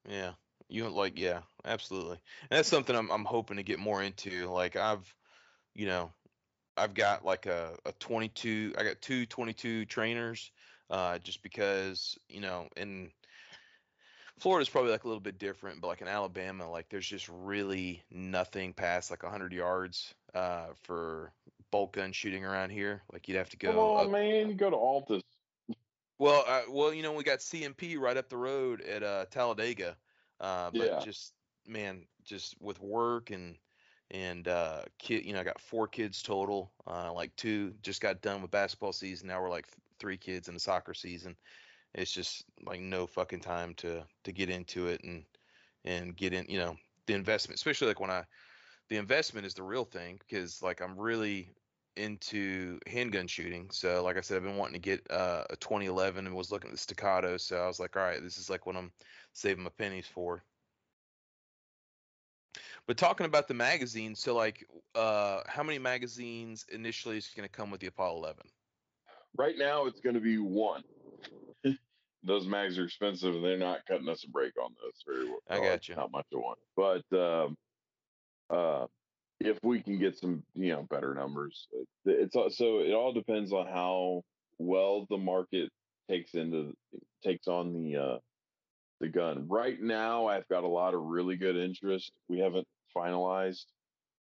Yeah. 0.07 0.31
You 0.69 0.89
like 0.89 1.17
yeah, 1.17 1.39
absolutely. 1.65 2.19
And 2.49 2.57
that's 2.57 2.69
something 2.69 2.95
I'm 2.95 3.09
I'm 3.09 3.25
hoping 3.25 3.57
to 3.57 3.63
get 3.63 3.79
more 3.79 4.03
into. 4.03 4.49
Like 4.49 4.75
I've 4.75 5.13
you 5.73 5.85
know, 5.85 6.11
I've 6.75 6.93
got 6.93 7.25
like 7.25 7.45
a, 7.45 7.75
a 7.85 7.91
22 7.93 8.73
I 8.77 8.83
got 8.83 9.01
two 9.01 9.25
22 9.25 9.85
trainers 9.85 10.51
uh 10.89 11.19
just 11.19 11.41
because, 11.41 12.17
you 12.29 12.41
know, 12.41 12.67
in 12.75 13.09
Florida's 14.39 14.69
probably 14.69 14.91
like 14.91 15.03
a 15.03 15.07
little 15.07 15.21
bit 15.21 15.39
different, 15.39 15.81
but 15.81 15.87
like 15.87 16.01
in 16.01 16.07
Alabama, 16.07 16.69
like 16.69 16.89
there's 16.89 17.07
just 17.07 17.27
really 17.29 18.03
nothing 18.11 18.73
past 18.73 19.09
like 19.09 19.23
100 19.23 19.51
yards 19.51 20.13
uh, 20.33 20.67
for 20.83 21.31
bolt 21.71 21.93
gun 21.93 22.11
shooting 22.11 22.45
around 22.45 22.69
here. 22.69 23.01
Like 23.11 23.27
you'd 23.27 23.37
have 23.37 23.49
to 23.49 23.57
go. 23.57 23.69
Come 23.69 23.79
on, 23.79 24.05
up- 24.05 24.11
man, 24.11 24.47
you 24.49 24.53
go 24.55 24.69
to 24.69 24.75
Altus. 24.75 25.21
well, 26.19 26.43
uh, 26.47 26.61
well, 26.69 26.93
you 26.93 27.01
know, 27.01 27.13
we 27.13 27.23
got 27.23 27.39
CMP 27.39 27.97
right 27.97 28.17
up 28.17 28.29
the 28.29 28.37
road 28.37 28.81
at 28.81 29.03
uh, 29.03 29.25
Talladega, 29.31 29.97
uh, 30.39 30.69
but 30.71 30.81
Yeah. 30.81 30.99
just 30.99 31.33
man, 31.65 32.05
just 32.23 32.55
with 32.61 32.79
work 32.79 33.31
and 33.31 33.57
and 34.11 34.47
uh, 34.47 34.83
kid, 34.99 35.25
you 35.25 35.33
know, 35.33 35.41
I 35.41 35.43
got 35.43 35.59
four 35.59 35.87
kids 35.87 36.21
total. 36.21 36.71
Uh, 36.85 37.11
like 37.11 37.35
two 37.35 37.73
just 37.81 38.01
got 38.01 38.21
done 38.21 38.41
with 38.41 38.51
basketball 38.51 38.93
season. 38.93 39.27
Now 39.27 39.41
we're 39.41 39.49
like 39.49 39.67
three 39.99 40.15
kids 40.17 40.47
in 40.47 40.53
the 40.53 40.59
soccer 40.59 40.93
season. 40.93 41.35
It's 41.97 42.11
just 42.11 42.45
like 42.65 42.79
no 42.79 43.07
fucking 43.07 43.41
time 43.41 43.73
to 43.75 44.03
to 44.23 44.31
get 44.31 44.49
into 44.49 44.87
it 44.87 45.03
and 45.03 45.25
and 45.83 46.15
get 46.15 46.33
in, 46.33 46.45
you 46.47 46.59
know, 46.59 46.77
the 47.07 47.13
investment, 47.13 47.57
especially 47.57 47.87
like 47.87 47.99
when 47.99 48.11
I 48.11 48.23
the 48.89 48.97
investment 48.97 49.45
is 49.45 49.53
the 49.53 49.63
real 49.63 49.83
thing 49.83 50.19
because 50.19 50.61
like 50.61 50.81
I'm 50.81 50.97
really 50.97 51.51
into 51.97 52.79
handgun 52.87 53.27
shooting. 53.27 53.69
So 53.71 54.03
like 54.03 54.17
I 54.17 54.21
said, 54.21 54.37
I've 54.37 54.43
been 54.43 54.57
wanting 54.57 54.79
to 54.79 54.79
get 54.79 55.05
uh, 55.11 55.43
a 55.49 55.55
2011 55.55 56.27
and 56.27 56.35
was 56.35 56.51
looking 56.51 56.69
at 56.69 56.73
the 56.73 56.79
staccato. 56.79 57.37
So 57.37 57.57
I 57.57 57.67
was 57.67 57.79
like, 57.79 57.97
all 57.97 58.03
right, 58.03 58.21
this 58.21 58.37
is 58.37 58.49
like 58.49 58.65
what 58.65 58.75
I'm 58.75 58.91
saving 59.33 59.63
my 59.63 59.71
pennies 59.77 60.07
for. 60.07 60.43
But 62.85 62.97
talking 62.97 63.25
about 63.25 63.47
the 63.47 63.53
magazine, 63.53 64.15
so 64.15 64.35
like, 64.35 64.65
uh, 64.95 65.41
how 65.47 65.63
many 65.63 65.79
magazines 65.79 66.65
initially 66.71 67.17
is 67.17 67.29
going 67.35 67.47
to 67.47 67.51
come 67.51 67.69
with 67.69 67.81
the 67.81 67.87
Apollo 67.87 68.17
11? 68.17 68.43
Right 69.35 69.55
now, 69.57 69.85
it's 69.85 69.99
going 69.99 70.15
to 70.15 70.21
be 70.21 70.37
one. 70.37 70.83
Those 72.27 72.45
mags 72.45 72.77
are 72.77 72.85
expensive, 72.85 73.35
and 73.35 73.43
they're 73.43 73.57
not 73.57 73.85
cutting 73.87 74.09
us 74.09 74.23
a 74.23 74.29
break 74.29 74.53
on 74.61 74.71
those 74.81 75.03
very 75.05 75.25
well. 75.25 75.39
I 75.49 75.59
got 75.59 75.87
you. 75.87 75.95
Not 75.95 76.11
much 76.11 76.27
of 76.33 76.41
one, 76.41 76.57
but 76.75 77.17
um, 77.17 77.55
uh, 78.49 78.85
if 79.39 79.57
we 79.63 79.81
can 79.81 79.99
get 79.99 80.17
some, 80.17 80.43
you 80.53 80.69
know, 80.69 80.85
better 80.89 81.13
numbers, 81.13 81.67
it's 82.05 82.33
so 82.57 82.79
it 82.79 82.93
all 82.93 83.13
depends 83.13 83.53
on 83.53 83.67
how 83.67 84.23
well 84.59 85.05
the 85.09 85.17
market 85.17 85.69
takes 86.09 86.33
into 86.33 86.73
takes 87.23 87.47
on 87.47 87.73
the 87.73 87.97
uh, 87.97 88.17
the 88.99 89.07
gun. 89.07 89.47
Right 89.47 89.81
now, 89.81 90.27
I've 90.27 90.47
got 90.47 90.63
a 90.63 90.67
lot 90.67 90.93
of 90.93 91.03
really 91.03 91.35
good 91.35 91.55
interest. 91.55 92.11
We 92.27 92.39
haven't 92.39 92.67
finalized 92.95 93.65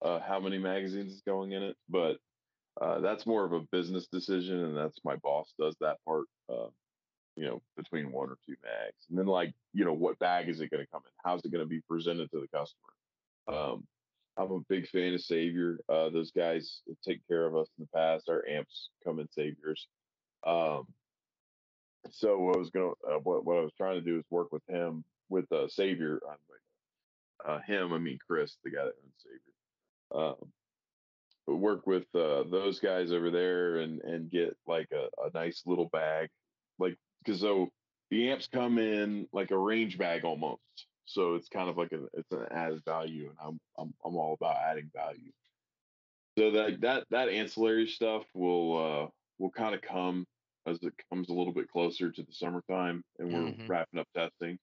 uh, 0.03 0.21
how 0.21 0.41
many 0.41 0.59
magazines 0.59 1.13
is 1.13 1.23
going 1.27 1.53
in 1.53 1.63
it, 1.63 1.77
but 1.89 2.17
uh, 2.81 3.01
that's 3.01 3.27
more 3.27 3.45
of 3.45 3.53
a 3.53 3.61
business 3.71 4.07
decision, 4.07 4.65
and 4.65 4.77
that's 4.77 4.99
my 5.05 5.17
boss 5.17 5.53
does 5.59 5.77
that 5.81 5.99
part. 6.07 6.25
Uh, 6.49 6.69
you 7.37 7.47
know, 7.47 7.63
between 7.77 8.13
one 8.13 8.29
or 8.29 8.37
two 8.47 8.57
mags, 8.63 9.07
and 9.09 9.19
then 9.19 9.27
like 9.27 9.53
you 9.73 9.85
know, 9.85 9.93
what 9.93 10.19
bag 10.19 10.49
is 10.49 10.61
it 10.61 10.71
going 10.71 10.85
to 10.85 10.91
come 10.91 11.03
in? 11.05 11.13
How's 11.25 11.45
it 11.45 11.53
going 11.53 11.65
to 11.65 11.69
be 11.69 11.81
presented 11.89 12.31
to 12.31 12.41
the 12.41 12.49
customer? 12.49 12.93
Um, 13.49 13.87
I'm 14.37 14.51
a 14.51 14.61
big 14.69 14.89
fan 14.89 15.15
of 15.15 15.21
Savior. 15.21 15.79
Uh, 15.89 16.09
those 16.11 16.31
guys 16.31 16.81
take 17.07 17.27
care 17.29 17.47
of 17.47 17.57
us 17.57 17.69
in 17.79 17.85
the 17.85 17.99
past. 17.99 18.29
Our 18.29 18.47
amps 18.49 18.91
come 19.05 19.19
in 19.19 19.29
Saviors. 19.31 19.89
Um, 20.47 20.87
so 22.11 22.39
what 22.39 22.57
I 22.57 22.59
was 22.59 22.71
going 22.71 22.93
to, 23.05 23.15
uh, 23.15 23.19
what, 23.19 23.45
what 23.45 23.59
I 23.59 23.61
was 23.61 23.73
trying 23.77 23.95
to 23.95 24.01
do 24.01 24.19
is 24.19 24.25
work 24.31 24.53
with 24.53 24.63
him 24.69 25.05
with 25.29 25.51
uh, 25.53 25.69
Savior. 25.69 26.21
Uh, 27.45 27.59
him, 27.61 27.93
I 27.93 27.99
mean 27.99 28.19
Chris, 28.27 28.57
the 28.65 28.71
guy 28.71 28.85
that 28.85 28.95
owns 29.03 29.15
Savior. 29.19 30.25
Um, 30.25 30.53
work 31.47 31.87
with 31.87 32.05
uh, 32.15 32.45
those 32.51 32.79
guys 32.79 33.13
over 33.13 33.31
there 33.31 33.79
and 33.79 34.01
and 34.03 34.31
get 34.31 34.57
like 34.67 34.89
a, 34.93 35.09
a 35.25 35.31
nice 35.35 35.63
little 35.67 35.87
bag, 35.87 36.29
like 36.79 36.97
because 37.25 37.41
so 37.41 37.71
the 38.11 38.31
amps 38.31 38.49
come 38.49 38.79
in 38.79 39.29
like 39.33 39.51
a 39.51 39.59
range 39.59 39.99
bag 39.99 40.25
almost. 40.25 40.63
So 41.07 41.35
it's 41.35 41.49
kind 41.49 41.69
of 41.69 41.77
like 41.77 41.93
a 41.93 42.07
it's 42.15 42.31
an 42.33 42.47
added 42.51 42.85
value, 42.85 43.29
and 43.31 43.39
I'm 43.41 43.61
I'm 43.79 43.95
I'm 44.05 44.17
all 44.17 44.35
about 44.35 44.57
adding 44.57 44.91
value. 44.95 45.33
So 46.39 46.51
that 46.53 46.81
that 46.83 47.07
that 47.11 47.29
ancillary 47.29 47.87
stuff 47.89 48.25
will 48.35 48.79
uh 48.79 49.11
will 49.39 49.51
kind 49.51 49.75
of 49.75 49.83
come 49.83 50.27
as 50.67 50.79
it 50.83 50.95
comes 51.11 51.29
a 51.29 51.35
little 51.35 51.53
bit 51.53 51.69
closer 51.69 52.11
to 52.13 52.23
the 52.23 52.33
summertime, 52.33 53.05
and 53.19 53.31
we're 53.33 53.53
Mhm. 53.53 53.69
wrapping 53.69 54.01
up 54.01 54.09
testing. 54.15 54.59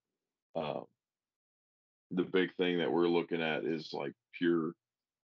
Um, 0.55 0.85
the 2.11 2.23
big 2.23 2.55
thing 2.55 2.79
that 2.79 2.91
we're 2.91 3.07
looking 3.07 3.41
at 3.41 3.65
is 3.65 3.93
like 3.93 4.13
pure 4.33 4.73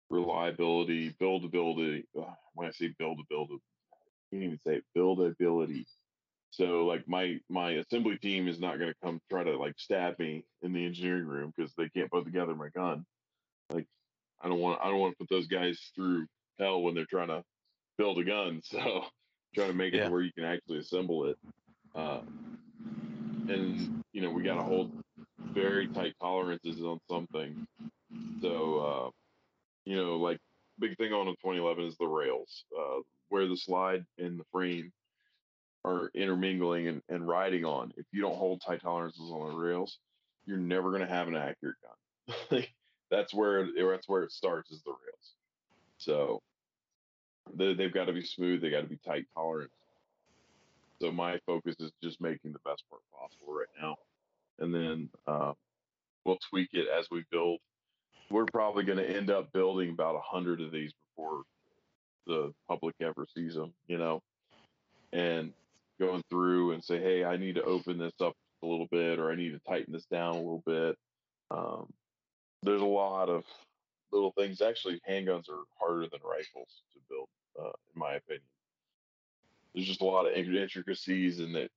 reliability, 0.09 1.13
buildability. 1.13 2.05
Uh, 2.19 2.36
when 2.53 2.67
I 2.67 2.71
say 2.71 2.93
buildability, 2.99 3.59
I 4.15 4.36
can't 4.36 4.43
even 4.43 4.59
say 4.59 4.78
it, 4.78 4.86
buildability. 4.97 5.86
So 6.51 6.85
like 6.85 7.07
my 7.07 7.39
my 7.49 7.71
assembly 7.71 8.17
team 8.17 8.47
is 8.47 8.59
not 8.59 8.79
going 8.79 8.91
to 8.91 8.99
come 9.03 9.19
try 9.29 9.43
to 9.43 9.57
like 9.57 9.73
stab 9.77 10.17
me 10.19 10.45
in 10.61 10.73
the 10.73 10.85
engineering 10.85 11.25
room 11.25 11.53
because 11.55 11.73
they 11.75 11.89
can't 11.89 12.09
put 12.11 12.25
together 12.25 12.55
my 12.55 12.69
gun. 12.69 13.05
Like 13.69 13.87
I 14.41 14.47
don't 14.47 14.59
want 14.59 14.79
I 14.81 14.89
don't 14.89 14.99
want 14.99 15.13
to 15.13 15.17
put 15.17 15.29
those 15.29 15.47
guys 15.47 15.79
through 15.95 16.25
hell 16.59 16.81
when 16.81 16.95
they're 16.95 17.05
trying 17.05 17.27
to 17.29 17.43
build 17.97 18.19
a 18.19 18.23
gun. 18.23 18.61
So 18.71 19.05
trying 19.55 19.69
to 19.69 19.73
make 19.75 19.93
it 19.93 19.97
Yeah. 19.97 20.09
where 20.09 20.21
you 20.21 20.31
can 20.33 20.43
actually 20.45 20.79
assemble 20.79 21.25
it. 21.25 21.37
Uh, 21.95 22.21
and 23.47 23.89
you 24.13 24.21
know, 24.21 24.31
we 24.31 24.43
got 24.43 24.55
to 24.55 24.63
hold 24.63 24.91
very 25.53 25.87
tight 25.89 26.13
tolerances 26.21 26.81
on 26.81 26.99
something. 27.09 27.67
So, 28.41 28.79
uh, 28.79 29.09
you 29.85 29.95
know, 29.95 30.17
like 30.17 30.39
big 30.79 30.97
thing 30.97 31.13
on 31.13 31.27
a 31.27 31.31
2011 31.31 31.85
is 31.85 31.97
the 31.97 32.07
rails, 32.07 32.65
uh, 32.77 33.01
where 33.29 33.47
the 33.47 33.57
slide 33.57 34.05
and 34.17 34.39
the 34.39 34.43
frame 34.51 34.91
are 35.86 36.11
intermingling 36.13 36.88
and, 36.88 37.01
and 37.09 37.28
riding 37.28 37.65
on. 37.65 37.93
If 37.97 38.05
you 38.11 38.21
don't 38.21 38.36
hold 38.36 38.61
tight 38.61 38.82
tolerances 38.82 39.32
on 39.32 39.49
the 39.49 39.55
rails, 39.55 39.99
you're 40.45 40.57
never 40.57 40.89
going 40.89 41.01
to 41.01 41.07
have 41.07 41.28
an 41.28 41.36
accurate 41.36 41.75
gun. 41.82 42.63
That's 43.09 43.34
where 43.34 43.69
that's 43.89 44.09
where 44.09 44.23
it 44.23 44.34
starts 44.34 44.69
is 44.69 44.82
the 44.84 44.91
rails. 44.91 45.34
So 45.97 46.41
they, 47.55 47.73
they've 47.73 47.93
got 47.93 48.05
to 48.05 48.13
be 48.13 48.25
smooth. 48.25 48.61
They 48.61 48.69
got 48.69 48.82
to 48.82 48.88
be 48.88 48.99
tight 49.05 49.28
tolerance. 49.34 49.71
So 51.01 51.11
my 51.11 51.39
focus 51.45 51.75
is 51.80 51.91
just 52.03 52.19
making 52.19 52.51
the 52.51 52.59
best 52.65 52.84
part 52.89 53.01
possible 53.17 53.53
right 53.53 53.67
now, 53.82 53.95
and 54.59 54.73
then 54.73 55.09
uh, 55.25 55.53
we'll 56.25 56.39
tweak 56.49 56.69
it 56.73 56.88
as 56.89 57.07
we 57.11 57.23
build. 57.32 57.59
We're 58.30 58.45
probably 58.45 58.84
going 58.84 58.97
to 58.97 59.09
end 59.09 59.30
up 59.30 59.53
building 59.53 59.91
about 59.91 60.15
a 60.15 60.21
hundred 60.21 60.59
of 60.59 60.71
these 60.71 60.91
before 61.15 61.43
the 62.25 62.53
public 62.67 62.95
ever 62.99 63.25
sees 63.34 63.53
them, 63.53 63.73
you 63.88 63.97
know, 63.97 64.21
and 65.13 65.53
going 65.99 66.23
through 66.29 66.71
and 66.71 66.83
say, 66.83 66.99
hey, 66.99 67.23
I 67.23 67.37
need 67.37 67.55
to 67.55 67.63
open 67.63 67.97
this 67.97 68.13
up 68.21 68.33
a 68.63 68.67
little 68.67 68.87
bit, 68.91 69.19
or 69.19 69.31
I 69.31 69.35
need 69.35 69.51
to 69.51 69.59
tighten 69.67 69.93
this 69.93 70.05
down 70.05 70.35
a 70.35 70.39
little 70.39 70.63
bit. 70.65 70.95
Um, 71.51 71.91
there's 72.63 72.81
a 72.81 72.85
lot 72.85 73.29
of 73.29 73.43
little 74.11 74.31
things. 74.37 74.61
Actually, 74.61 74.99
handguns 75.07 75.49
are 75.49 75.63
harder 75.79 76.07
than 76.11 76.19
rifles 76.23 76.81
to 76.93 76.99
build, 77.09 77.27
uh, 77.59 77.71
in 77.93 77.99
my 77.99 78.13
opinion. 78.13 78.43
There's 79.73 79.87
just 79.87 80.01
a 80.01 80.05
lot 80.05 80.27
of 80.27 80.33
intricacies 80.33 81.39
in 81.39 81.53
that 81.53 81.69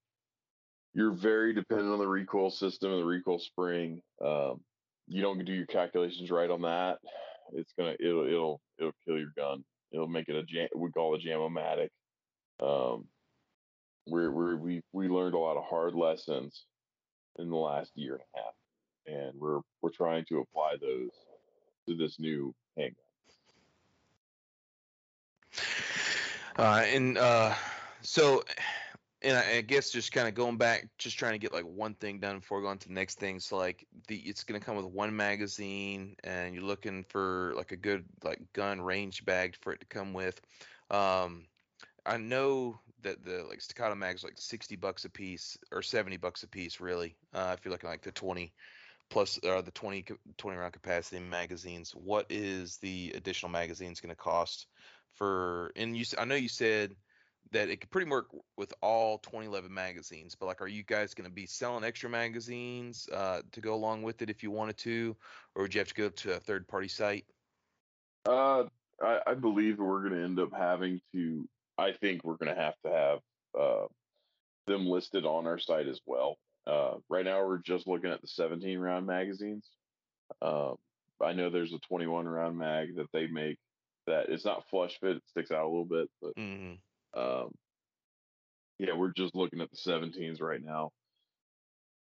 you're 0.94 1.12
very 1.12 1.52
dependent 1.52 1.92
on 1.92 1.98
the 1.98 2.08
recoil 2.08 2.50
system 2.50 2.92
and 2.92 3.00
the 3.00 3.06
recoil 3.06 3.38
spring. 3.38 4.00
Um, 4.24 4.60
you 5.06 5.22
don't 5.22 5.44
do 5.44 5.52
your 5.52 5.66
calculations 5.66 6.30
right 6.30 6.50
on 6.50 6.62
that, 6.62 6.98
it's 7.52 7.72
gonna 7.76 7.94
it'll 8.00 8.26
it'll 8.26 8.60
it'll 8.78 8.94
kill 9.04 9.18
your 9.18 9.32
gun. 9.36 9.64
It'll 9.92 10.06
make 10.06 10.28
it 10.28 10.36
a 10.36 10.42
jam. 10.42 10.68
We 10.74 10.90
call 10.90 11.14
it 11.14 11.24
a 11.24 11.28
jamomatic. 11.28 11.88
Um, 12.60 13.06
we're 14.06 14.56
we 14.56 14.82
we 14.92 15.08
learned 15.08 15.34
a 15.34 15.38
lot 15.38 15.56
of 15.56 15.64
hard 15.64 15.94
lessons 15.94 16.64
in 17.38 17.50
the 17.50 17.56
last 17.56 17.92
year 17.94 18.14
and 18.14 18.22
a 18.34 18.38
half, 18.38 18.54
and 19.06 19.40
we're 19.40 19.60
we're 19.82 19.90
trying 19.90 20.24
to 20.26 20.40
apply 20.40 20.76
those 20.80 21.10
to 21.88 21.94
this 21.94 22.18
new 22.18 22.54
handgun. 22.76 23.04
Uh, 26.56 26.82
and 26.86 27.16
uh, 27.16 27.54
so, 28.02 28.42
and 29.22 29.36
I, 29.36 29.56
I 29.56 29.60
guess 29.62 29.90
just 29.90 30.12
kind 30.12 30.28
of 30.28 30.34
going 30.34 30.56
back, 30.56 30.88
just 30.98 31.18
trying 31.18 31.32
to 31.32 31.38
get 31.38 31.52
like 31.52 31.64
one 31.64 31.94
thing 31.94 32.18
done 32.18 32.40
before 32.40 32.60
going 32.60 32.78
to 32.78 32.88
the 32.88 32.94
next 32.94 33.18
thing. 33.18 33.40
So 33.40 33.56
like 33.56 33.86
the 34.08 34.16
it's 34.16 34.44
gonna 34.44 34.60
come 34.60 34.76
with 34.76 34.86
one 34.86 35.14
magazine, 35.14 36.16
and 36.24 36.54
you're 36.54 36.64
looking 36.64 37.04
for 37.08 37.52
like 37.56 37.72
a 37.72 37.76
good 37.76 38.04
like 38.24 38.40
gun 38.52 38.80
range 38.80 39.24
bag 39.24 39.56
for 39.60 39.72
it 39.72 39.80
to 39.80 39.86
come 39.86 40.12
with. 40.12 40.40
Um, 40.90 41.46
I 42.04 42.16
know 42.16 42.80
that 43.02 43.24
the 43.24 43.44
like 43.48 43.60
staccato 43.60 43.94
mags 43.94 44.24
like 44.24 44.34
60 44.36 44.76
bucks 44.76 45.04
a 45.04 45.10
piece 45.10 45.58
or 45.72 45.82
70 45.82 46.16
bucks 46.16 46.42
a 46.42 46.48
piece 46.48 46.80
really. 46.80 47.16
Uh, 47.34 47.54
if 47.56 47.64
you're 47.64 47.72
looking 47.72 47.90
like 47.90 48.02
the 48.02 48.12
20 48.12 48.52
plus 49.10 49.38
uh, 49.44 49.60
the 49.60 49.70
20 49.72 50.04
20 50.38 50.58
round 50.58 50.72
capacity 50.72 51.20
magazines, 51.20 51.92
what 51.92 52.26
is 52.30 52.78
the 52.78 53.12
additional 53.14 53.50
magazines 53.50 54.00
going 54.00 54.14
to 54.14 54.20
cost 54.20 54.66
for? 55.14 55.72
And 55.76 55.96
you, 55.96 56.04
i 56.18 56.24
know 56.24 56.34
you 56.34 56.48
said 56.48 56.94
that 57.52 57.68
it 57.68 57.80
could 57.80 57.90
pretty 57.90 58.08
work 58.08 58.28
with 58.56 58.72
all 58.80 59.18
2011 59.18 59.72
magazines, 59.72 60.36
but 60.38 60.46
like, 60.46 60.60
are 60.60 60.68
you 60.68 60.84
guys 60.84 61.14
going 61.14 61.28
to 61.28 61.34
be 61.34 61.46
selling 61.46 61.84
extra 61.84 62.08
magazines 62.08 63.08
uh, 63.12 63.40
to 63.52 63.60
go 63.60 63.74
along 63.74 64.02
with 64.02 64.22
it 64.22 64.30
if 64.30 64.42
you 64.42 64.50
wanted 64.50 64.76
to, 64.78 65.16
or 65.54 65.62
would 65.62 65.74
you 65.74 65.80
have 65.80 65.88
to 65.88 65.94
go 65.94 66.08
to 66.08 66.34
a 66.34 66.40
third 66.40 66.68
party 66.68 66.88
site? 66.88 67.24
Uh, 68.26 68.64
I, 69.02 69.20
I 69.26 69.34
believe 69.34 69.78
we're 69.78 70.00
going 70.00 70.12
to 70.12 70.24
end 70.24 70.38
up 70.38 70.52
having 70.56 71.00
to. 71.12 71.48
I 71.80 71.92
think 71.94 72.22
we're 72.24 72.36
going 72.36 72.54
to 72.54 72.60
have 72.60 72.74
to 72.84 72.92
have 72.92 73.18
uh, 73.58 73.86
them 74.66 74.86
listed 74.86 75.24
on 75.24 75.46
our 75.46 75.58
site 75.58 75.88
as 75.88 76.00
well. 76.06 76.36
Uh, 76.66 76.96
right 77.08 77.24
now, 77.24 77.44
we're 77.44 77.58
just 77.58 77.86
looking 77.86 78.10
at 78.10 78.20
the 78.20 78.28
17 78.28 78.78
round 78.78 79.06
magazines. 79.06 79.66
Um, 80.42 80.76
I 81.22 81.32
know 81.32 81.50
there's 81.50 81.72
a 81.72 81.78
21 81.80 82.28
round 82.28 82.58
mag 82.58 82.96
that 82.96 83.10
they 83.12 83.26
make 83.26 83.58
that 84.06 84.28
it's 84.28 84.44
not 84.44 84.68
flush 84.68 84.98
fit; 85.00 85.16
it 85.16 85.22
sticks 85.26 85.50
out 85.50 85.64
a 85.64 85.68
little 85.68 85.84
bit. 85.86 86.10
But 86.20 86.34
hmm 86.36 86.74
um, 87.14 87.50
yeah, 88.78 88.94
we're 88.94 89.12
just 89.12 89.34
looking 89.34 89.60
at 89.60 89.70
the 89.70 89.76
17s 89.76 90.40
right 90.40 90.62
now. 90.62 90.92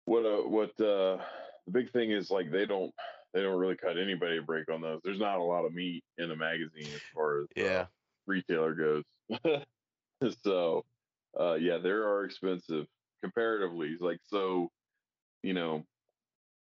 What 0.04 0.24
uh, 0.26 0.48
what 0.48 0.70
uh, 0.80 1.18
the 1.66 1.72
big 1.72 1.92
thing 1.92 2.10
is 2.10 2.30
like 2.30 2.50
they 2.50 2.66
don't 2.66 2.92
they 3.32 3.42
don't 3.42 3.58
really 3.58 3.76
cut 3.76 3.98
anybody 3.98 4.38
a 4.38 4.42
break 4.42 4.70
on 4.70 4.80
those. 4.80 5.00
There's 5.04 5.18
not 5.18 5.38
a 5.38 5.42
lot 5.42 5.64
of 5.64 5.72
meat 5.72 6.04
in 6.18 6.30
a 6.30 6.36
magazine 6.36 6.92
as 6.94 7.02
far 7.14 7.42
as 7.42 7.46
uh, 7.60 7.62
Yeah. 7.62 7.86
retailer 8.26 8.74
goes. 8.74 9.04
so, 10.44 10.84
uh, 11.38 11.54
yeah, 11.54 11.78
they 11.78 11.90
are 11.90 12.24
expensive 12.24 12.86
comparatively. 13.22 13.96
Like, 14.00 14.20
so, 14.26 14.70
you 15.42 15.54
know, 15.54 15.84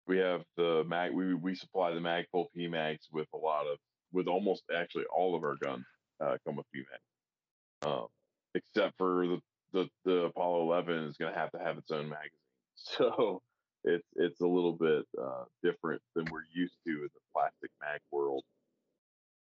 we 0.08 0.18
have 0.18 0.44
the 0.58 0.84
mag, 0.88 1.14
we, 1.14 1.34
we 1.34 1.56
supply 1.56 1.94
the 1.94 2.00
Magpul 2.00 2.48
P 2.56 2.68
mags 2.68 3.08
with 3.12 3.28
a 3.34 3.38
lot 3.38 3.68
of, 3.68 3.78
with 4.12 4.28
almost 4.28 4.64
actually 4.76 5.06
all 5.06 5.36
of 5.36 5.44
our 5.44 5.56
guns 5.56 5.86
uh, 6.22 6.38
come 6.46 6.56
with 6.58 6.66
P 6.74 6.80
mags, 6.80 7.92
um, 7.94 8.08
except 8.56 8.98
for 8.98 9.28
the, 9.28 9.42
the, 9.74 9.90
the 10.06 10.18
Apollo 10.26 10.64
11 10.64 11.06
is 11.06 11.18
going 11.18 11.34
to 11.34 11.40
have 11.40 11.52
to 11.52 11.60
have 11.60 11.78
its 11.78 11.92
own 11.92 12.10
magazine. 12.10 12.30
So, 12.76 13.42
it's 13.84 14.08
it's 14.16 14.42
a 14.42 14.48
little 14.48 14.74
bit 14.74 15.06
uh, 15.22 15.46
different 15.62 16.02
than 16.16 16.26
we're 16.32 16.46
used 16.54 16.76
to 16.88 16.92
in 16.92 17.10
the 17.14 17.20
plastic 17.34 17.70
mag 17.82 18.00
world. 18.12 18.44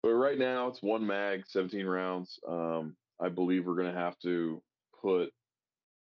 But 0.02 0.14
right 0.14 0.38
now 0.38 0.68
it's 0.68 0.82
one 0.82 1.06
mag, 1.06 1.44
17 1.46 1.86
rounds. 1.86 2.38
Um, 2.46 2.96
I 3.22 3.28
believe 3.28 3.66
we're 3.66 3.76
going 3.76 3.92
to 3.92 3.98
have 4.00 4.18
to 4.20 4.60
put 5.00 5.30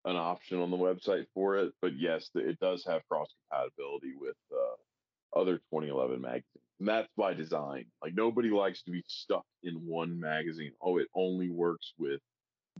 an 0.06 0.16
option 0.16 0.60
on 0.60 0.72
the 0.72 0.78
website 0.78 1.26
for 1.34 1.58
it. 1.58 1.72
But 1.82 1.98
yes, 1.98 2.30
it 2.36 2.60
does 2.60 2.84
have 2.88 3.08
cross 3.10 3.28
compatibility 3.50 4.14
with 4.20 4.36
uh, 4.52 5.40
other 5.40 5.58
2011 5.58 6.20
magazines. 6.22 6.46
And 6.80 6.88
that's 6.90 7.10
by 7.16 7.34
design. 7.36 7.86
Like 8.02 8.16
nobody 8.16 8.50
likes 8.50 8.82
to 8.84 8.92
be 8.92 9.04
stuck 9.08 9.46
in 9.64 9.76
one 9.86 10.20
magazine. 10.20 10.72
Oh, 10.82 10.98
it 10.98 11.08
only 11.14 11.50
works 11.50 11.94
with 12.00 12.20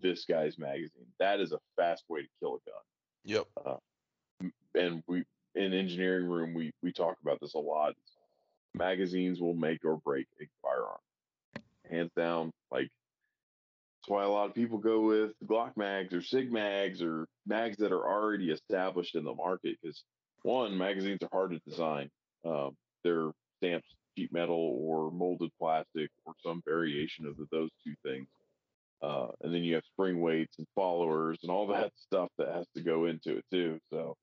this 0.02 0.26
guy's 0.26 0.58
magazine. 0.58 1.06
That 1.20 1.40
is 1.40 1.52
a 1.52 1.60
fast 1.78 2.04
way 2.10 2.22
to 2.24 2.28
kill 2.40 2.56
a 2.56 2.70
gun 2.70 2.82
Yep. 3.24 3.48
and 4.76 5.04
we 5.08 5.24
in 5.54 5.74
engineering 5.74 6.28
room 6.28 6.54
we 6.54 6.72
we 6.82 6.92
talk 6.92 7.18
about 7.22 7.40
this 7.42 7.54
a 7.54 7.60
lot 7.60 7.94
magazines 8.74 9.40
will 9.40 9.54
make 9.54 9.84
or 9.86 9.98
break 9.98 10.26
a 10.42 10.46
firearm 10.62 10.98
hands 11.90 12.10
down 12.16 12.52
like 12.72 12.90
that's 14.02 14.12
why 14.12 14.24
a 14.24 14.30
lot 14.30 14.50
of 14.50 14.56
people 14.56 14.78
go 14.78 15.02
with 15.02 15.32
glock 15.46 15.78
mags 15.78 16.14
or 16.14 16.22
sig 16.22 16.52
mags 16.52 17.02
or 17.02 17.28
mags 17.46 17.78
that 17.78 17.92
are 17.92 18.08
already 18.08 18.52
established 18.52 19.16
in 19.16 19.24
the 19.24 19.34
market 19.34 19.78
because 19.82 20.04
one 20.44 20.78
magazines 20.78 21.20
are 21.22 21.30
hard 21.32 21.52
to 21.52 21.60
design 21.70 22.10
um, 22.46 22.72
they're 23.04 23.32
stamped 23.58 23.88
sheet 24.18 24.34
metal 24.34 24.78
or 24.82 25.12
molded 25.12 25.52
plastic 25.60 26.10
or 26.26 26.34
some 26.44 26.62
variation 26.66 27.26
of 27.26 27.36
those 27.52 27.70
two 27.86 27.94
things 28.04 28.28
uh, 29.04 29.28
and 29.42 29.54
then 29.54 29.64
you 29.64 29.76
have 29.76 29.84
spring 29.94 30.20
weights 30.22 30.56
and 30.58 30.68
followers 30.76 31.38
and 31.44 31.52
all 31.52 31.68
that 31.70 31.92
stuff 31.96 32.30
that 32.38 32.50
has 32.54 32.66
to 32.76 32.82
go 32.82 33.06
into 33.06 33.38
it 33.38 33.46
too 33.52 33.80
so 33.92 34.16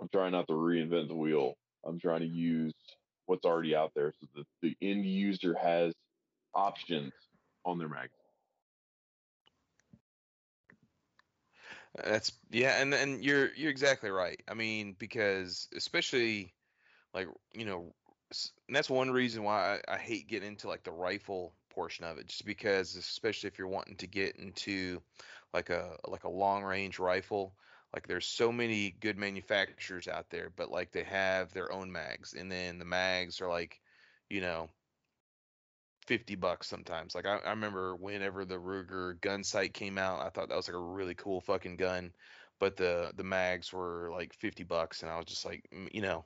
I'm 0.00 0.08
trying 0.08 0.32
not 0.32 0.46
to 0.48 0.54
reinvent 0.54 1.08
the 1.08 1.14
wheel. 1.14 1.54
I'm 1.84 1.98
trying 1.98 2.20
to 2.20 2.26
use 2.26 2.74
what's 3.26 3.44
already 3.44 3.74
out 3.74 3.92
there 3.94 4.12
so 4.20 4.26
that 4.36 4.46
the 4.62 4.76
end 4.82 5.04
user 5.04 5.54
has 5.60 5.94
options 6.54 7.12
on 7.64 7.78
their 7.78 7.88
magazine. 7.88 8.21
That's 11.94 12.32
yeah, 12.50 12.80
and 12.80 12.94
and 12.94 13.22
you're 13.22 13.52
you're 13.54 13.70
exactly 13.70 14.10
right. 14.10 14.40
I 14.48 14.54
mean, 14.54 14.94
because 14.98 15.68
especially 15.76 16.54
like 17.14 17.28
you 17.54 17.66
know, 17.66 17.94
and 18.68 18.76
that's 18.76 18.90
one 18.90 19.10
reason 19.10 19.44
why 19.44 19.80
I, 19.88 19.94
I 19.94 19.98
hate 19.98 20.28
getting 20.28 20.50
into 20.50 20.68
like 20.68 20.84
the 20.84 20.92
rifle 20.92 21.54
portion 21.70 22.04
of 22.04 22.18
it, 22.18 22.28
just 22.28 22.46
because 22.46 22.96
especially 22.96 23.48
if 23.48 23.58
you're 23.58 23.68
wanting 23.68 23.96
to 23.98 24.06
get 24.06 24.36
into 24.36 25.02
like 25.54 25.70
a 25.70 25.96
like 26.08 26.24
a 26.24 26.30
long 26.30 26.64
range 26.64 26.98
rifle, 26.98 27.56
like 27.94 28.08
there's 28.08 28.26
so 28.26 28.52
many 28.52 28.90
good 28.90 29.18
manufacturers 29.18 30.08
out 30.08 30.30
there, 30.30 30.50
but 30.56 30.70
like 30.70 30.92
they 30.92 31.04
have 31.04 31.52
their 31.52 31.72
own 31.72 31.92
mags, 31.92 32.34
and 32.34 32.50
then 32.52 32.78
the 32.78 32.84
mags 32.86 33.40
are 33.40 33.48
like, 33.50 33.80
you 34.30 34.40
know, 34.40 34.70
50 36.06 36.34
bucks 36.36 36.68
sometimes. 36.68 37.14
Like 37.14 37.26
I, 37.26 37.38
I 37.38 37.50
remember 37.50 37.96
whenever 37.96 38.44
the 38.44 38.56
Ruger 38.56 39.18
Gunsite 39.20 39.72
came 39.74 39.98
out, 39.98 40.20
I 40.20 40.30
thought 40.30 40.48
that 40.48 40.56
was 40.56 40.68
like 40.68 40.76
a 40.76 40.80
really 40.80 41.14
cool 41.14 41.40
fucking 41.40 41.76
gun, 41.76 42.12
but 42.58 42.76
the 42.76 43.12
the 43.16 43.24
mags 43.24 43.72
were 43.72 44.10
like 44.12 44.34
50 44.34 44.64
bucks 44.64 45.02
and 45.02 45.10
I 45.10 45.16
was 45.16 45.26
just 45.26 45.44
like, 45.44 45.64
you 45.92 46.02
know, 46.02 46.24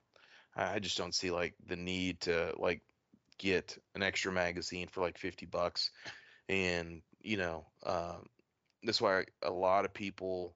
I, 0.56 0.78
just 0.78 0.96
don't 0.98 1.14
see 1.14 1.30
like 1.30 1.54
the 1.66 1.76
need 1.76 2.20
to 2.22 2.54
like 2.58 2.82
get 3.38 3.76
an 3.94 4.02
extra 4.02 4.32
magazine 4.32 4.88
for 4.88 5.02
like 5.02 5.18
50 5.18 5.46
bucks 5.46 5.90
and, 6.48 7.02
you 7.22 7.36
know, 7.36 7.66
um 7.84 8.26
that's 8.82 9.00
why 9.00 9.24
a 9.42 9.50
lot 9.50 9.84
of 9.84 9.92
people 9.92 10.54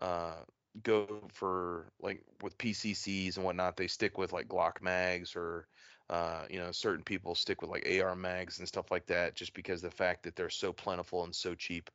uh, 0.00 0.36
go 0.82 1.22
for 1.32 1.92
like 2.00 2.22
with 2.42 2.56
PCCs 2.58 3.36
and 3.36 3.44
whatnot. 3.44 3.76
They 3.76 3.86
stick 3.88 4.18
with 4.18 4.32
like 4.32 4.48
Glock 4.48 4.80
mags 4.82 5.34
or 5.36 5.66
uh, 6.10 6.44
you 6.50 6.58
know 6.58 6.72
certain 6.72 7.04
people 7.04 7.34
stick 7.34 7.60
with 7.62 7.70
like 7.70 7.86
AR 7.88 8.16
mags 8.16 8.58
and 8.58 8.68
stuff 8.68 8.90
like 8.90 9.06
that, 9.06 9.34
just 9.34 9.54
because 9.54 9.82
the 9.82 9.90
fact 9.90 10.22
that 10.24 10.36
they're 10.36 10.50
so 10.50 10.72
plentiful 10.72 11.24
and 11.24 11.34
so 11.34 11.54
cheap. 11.54 11.90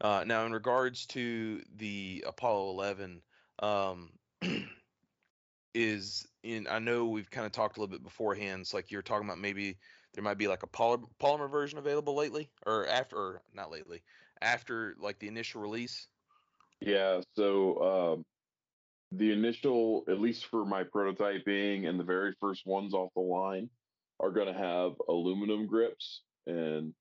Uh, 0.00 0.24
now, 0.26 0.46
in 0.46 0.52
regards 0.52 1.06
to 1.06 1.60
the 1.76 2.24
Apollo 2.26 2.70
11, 2.70 3.20
um, 3.60 4.10
is 5.74 6.26
in 6.42 6.66
I 6.68 6.78
know 6.78 7.06
we've 7.06 7.30
kind 7.30 7.46
of 7.46 7.52
talked 7.52 7.76
a 7.76 7.80
little 7.80 7.92
bit 7.92 8.02
beforehand. 8.02 8.60
It's 8.62 8.74
like 8.74 8.90
you're 8.90 9.02
talking 9.02 9.28
about 9.28 9.38
maybe 9.38 9.76
there 10.14 10.24
might 10.24 10.38
be 10.38 10.48
like 10.48 10.62
a 10.62 10.68
polymer, 10.68 11.06
polymer 11.20 11.50
version 11.50 11.78
available 11.78 12.16
lately 12.16 12.48
or 12.66 12.86
after 12.86 13.16
or 13.16 13.42
not 13.54 13.70
lately 13.70 14.02
after 14.40 14.96
like 15.00 15.18
the 15.18 15.28
initial 15.28 15.60
release. 15.60 16.08
Yeah, 16.80 17.20
so 17.34 18.14
um, 18.14 18.24
the 19.12 19.32
initial, 19.32 20.04
at 20.08 20.20
least 20.20 20.46
for 20.46 20.64
my 20.64 20.84
prototyping 20.84 21.88
and 21.88 21.98
the 21.98 22.04
very 22.04 22.34
first 22.40 22.66
ones 22.66 22.92
off 22.94 23.10
the 23.14 23.22
line, 23.22 23.70
are 24.20 24.30
going 24.30 24.52
to 24.52 24.58
have 24.58 24.92
aluminum 25.08 25.66
grips. 25.66 26.22
And 26.46 26.92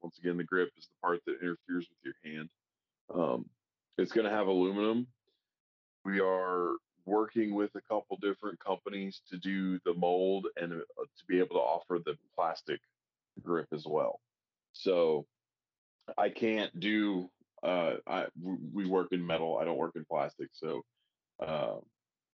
once 0.00 0.18
again, 0.18 0.36
the 0.36 0.44
grip 0.44 0.70
is 0.78 0.86
the 0.86 1.06
part 1.06 1.20
that 1.26 1.40
interferes 1.40 1.86
with 1.88 1.98
your 2.04 2.14
hand. 2.24 2.48
Um, 3.14 3.46
it's 3.98 4.12
going 4.12 4.26
to 4.26 4.32
have 4.32 4.46
aluminum. 4.46 5.06
We 6.04 6.20
are 6.20 6.72
working 7.04 7.54
with 7.54 7.70
a 7.74 7.80
couple 7.92 8.18
different 8.22 8.60
companies 8.60 9.22
to 9.30 9.38
do 9.38 9.78
the 9.84 9.94
mold 9.94 10.46
and 10.56 10.72
uh, 10.72 10.76
to 10.76 11.24
be 11.28 11.38
able 11.38 11.56
to 11.56 11.62
offer 11.62 11.98
the 12.04 12.16
plastic 12.36 12.80
grip 13.42 13.66
as 13.72 13.84
well. 13.86 14.20
So 14.72 15.26
I 16.16 16.28
can't 16.28 16.78
do. 16.78 17.30
Uh, 17.62 17.94
I 18.06 18.26
we 18.72 18.86
work 18.86 19.08
in 19.10 19.26
metal. 19.26 19.58
I 19.60 19.64
don't 19.64 19.76
work 19.76 19.96
in 19.96 20.04
plastic, 20.04 20.48
so 20.52 20.82
uh, 21.40 21.76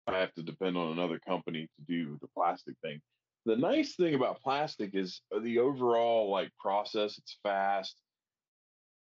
I 0.06 0.18
have 0.18 0.34
to 0.34 0.42
depend 0.42 0.76
on 0.76 0.92
another 0.92 1.18
company 1.18 1.62
to 1.62 1.84
do 1.86 2.18
the 2.20 2.28
plastic 2.28 2.74
thing. 2.82 3.00
The 3.46 3.56
nice 3.56 3.94
thing 3.94 4.14
about 4.14 4.40
plastic 4.40 4.94
is 4.94 5.20
the 5.42 5.58
overall 5.58 6.30
like 6.30 6.50
process. 6.58 7.18
It's 7.18 7.38
fast. 7.42 7.96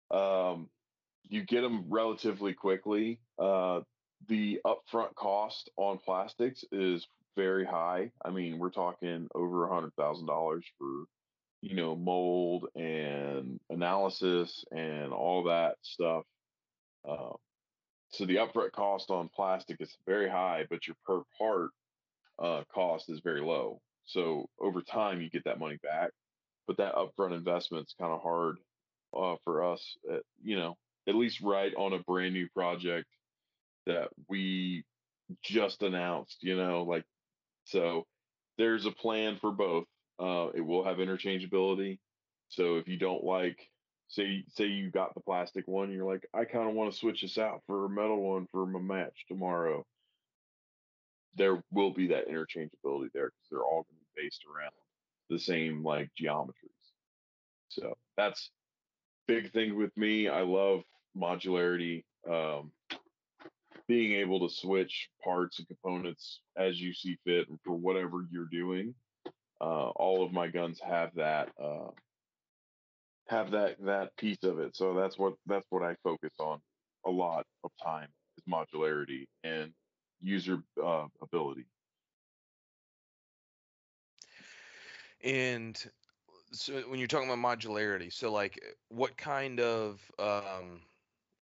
Um, 0.09 0.69
you 1.29 1.43
get 1.43 1.61
them 1.61 1.85
relatively 1.89 2.53
quickly. 2.53 3.19
Uh, 3.39 3.81
the 4.27 4.59
upfront 4.65 5.15
cost 5.15 5.69
on 5.77 5.97
plastics 5.97 6.63
is 6.71 7.07
very 7.35 7.65
high. 7.65 8.11
I 8.23 8.29
mean, 8.29 8.59
we're 8.59 8.69
talking 8.69 9.27
over 9.33 9.65
a 9.65 9.73
hundred 9.73 9.93
thousand 9.95 10.25
dollars 10.27 10.65
for, 10.77 11.05
you 11.61 11.75
know, 11.75 11.95
mold 11.95 12.67
and 12.75 13.59
analysis 13.69 14.63
and 14.71 15.13
all 15.13 15.43
that 15.45 15.75
stuff. 15.81 16.23
Uh, 17.07 17.33
so 18.11 18.25
the 18.25 18.37
upfront 18.37 18.71
cost 18.73 19.09
on 19.09 19.29
plastic 19.29 19.77
is 19.79 19.95
very 20.05 20.29
high, 20.29 20.65
but 20.69 20.87
your 20.87 20.95
per 21.05 21.21
part 21.37 21.69
uh, 22.39 22.63
cost 22.73 23.09
is 23.09 23.19
very 23.21 23.41
low. 23.41 23.81
So 24.05 24.49
over 24.59 24.81
time, 24.81 25.21
you 25.21 25.29
get 25.29 25.45
that 25.45 25.59
money 25.59 25.77
back, 25.81 26.11
but 26.67 26.77
that 26.77 26.95
upfront 26.95 27.33
investment 27.33 27.87
is 27.87 27.95
kind 27.99 28.11
of 28.11 28.21
hard 28.21 28.57
uh, 29.17 29.35
for 29.43 29.63
us. 29.63 29.97
At, 30.09 30.15
uh, 30.17 30.19
you 30.43 30.57
know, 30.57 30.77
at 31.07 31.15
least 31.15 31.41
right 31.41 31.73
on 31.75 31.93
a 31.93 31.99
brand 31.99 32.33
new 32.33 32.49
project 32.49 33.07
that 33.85 34.09
we 34.27 34.83
just 35.43 35.81
announced, 35.81 36.37
you 36.41 36.57
know, 36.57 36.83
like 36.83 37.05
so 37.65 38.05
there's 38.57 38.85
a 38.85 38.91
plan 38.91 39.37
for 39.39 39.51
both. 39.51 39.85
Uh, 40.19 40.49
it 40.53 40.61
will 40.61 40.83
have 40.83 40.97
interchangeability. 40.97 41.99
So 42.49 42.75
if 42.75 42.87
you 42.87 42.97
don't 42.97 43.23
like, 43.23 43.70
say, 44.11 44.43
say 44.49 44.65
you 44.65 44.91
got 44.91 45.13
the 45.15 45.21
plastic 45.21 45.67
one, 45.67 45.91
you're 45.91 46.05
like, 46.05 46.27
I 46.33 46.45
kind 46.45 46.69
of 46.69 46.75
want 46.75 46.91
to 46.91 46.97
switch 46.97 47.21
this 47.21 47.37
out 47.37 47.61
for 47.65 47.85
a 47.85 47.89
metal 47.89 48.21
one 48.21 48.47
for 48.51 48.65
my 48.65 48.79
match 48.79 49.25
tomorrow. 49.27 49.85
There 51.35 51.63
will 51.71 51.91
be 51.91 52.07
that 52.07 52.27
interchangeability 52.27 53.11
there 53.13 53.29
because 53.29 53.47
they're 53.49 53.63
all 53.63 53.85
going 53.87 53.97
to 53.99 54.05
be 54.15 54.23
based 54.23 54.43
around 54.45 54.73
the 55.29 55.39
same 55.39 55.81
like 55.83 56.11
geometries. 56.21 56.51
So 57.69 57.97
that's 58.17 58.51
big 59.27 59.53
thing 59.53 59.77
with 59.77 59.95
me. 59.95 60.27
I 60.27 60.41
love 60.41 60.81
modularity. 61.17 62.03
Um, 62.29 62.71
being 63.87 64.13
able 64.13 64.47
to 64.47 64.53
switch 64.53 65.09
parts 65.23 65.59
and 65.59 65.67
components 65.67 66.41
as 66.57 66.79
you 66.79 66.93
see 66.93 67.17
fit 67.25 67.47
for 67.63 67.75
whatever 67.75 68.25
you're 68.29 68.47
doing. 68.51 68.93
Uh, 69.59 69.89
all 69.89 70.23
of 70.23 70.31
my 70.31 70.47
guns 70.47 70.79
have 70.81 71.13
that 71.15 71.49
uh, 71.61 71.89
have 73.31 73.51
that 73.51 73.77
that 73.85 74.15
piece 74.17 74.43
of 74.43 74.59
it. 74.59 74.75
So 74.75 74.93
that's 74.93 75.17
what 75.17 75.33
that's 75.47 75.65
what 75.69 75.83
I 75.83 75.95
focus 76.03 76.33
on 76.39 76.59
a 77.05 77.09
lot 77.09 77.45
of 77.63 77.71
time 77.83 78.09
is 78.37 78.43
modularity 78.51 79.25
and 79.43 79.71
user 80.21 80.61
uh, 80.83 81.07
ability. 81.21 81.65
And 85.23 85.81
so 86.51 86.73
when 86.89 86.99
you're 86.99 87.07
talking 87.07 87.31
about 87.31 87.59
modularity, 87.59 88.11
so 88.11 88.31
like 88.31 88.61
what 88.89 89.15
kind 89.15 89.59
of 89.61 90.01
um, 90.19 90.81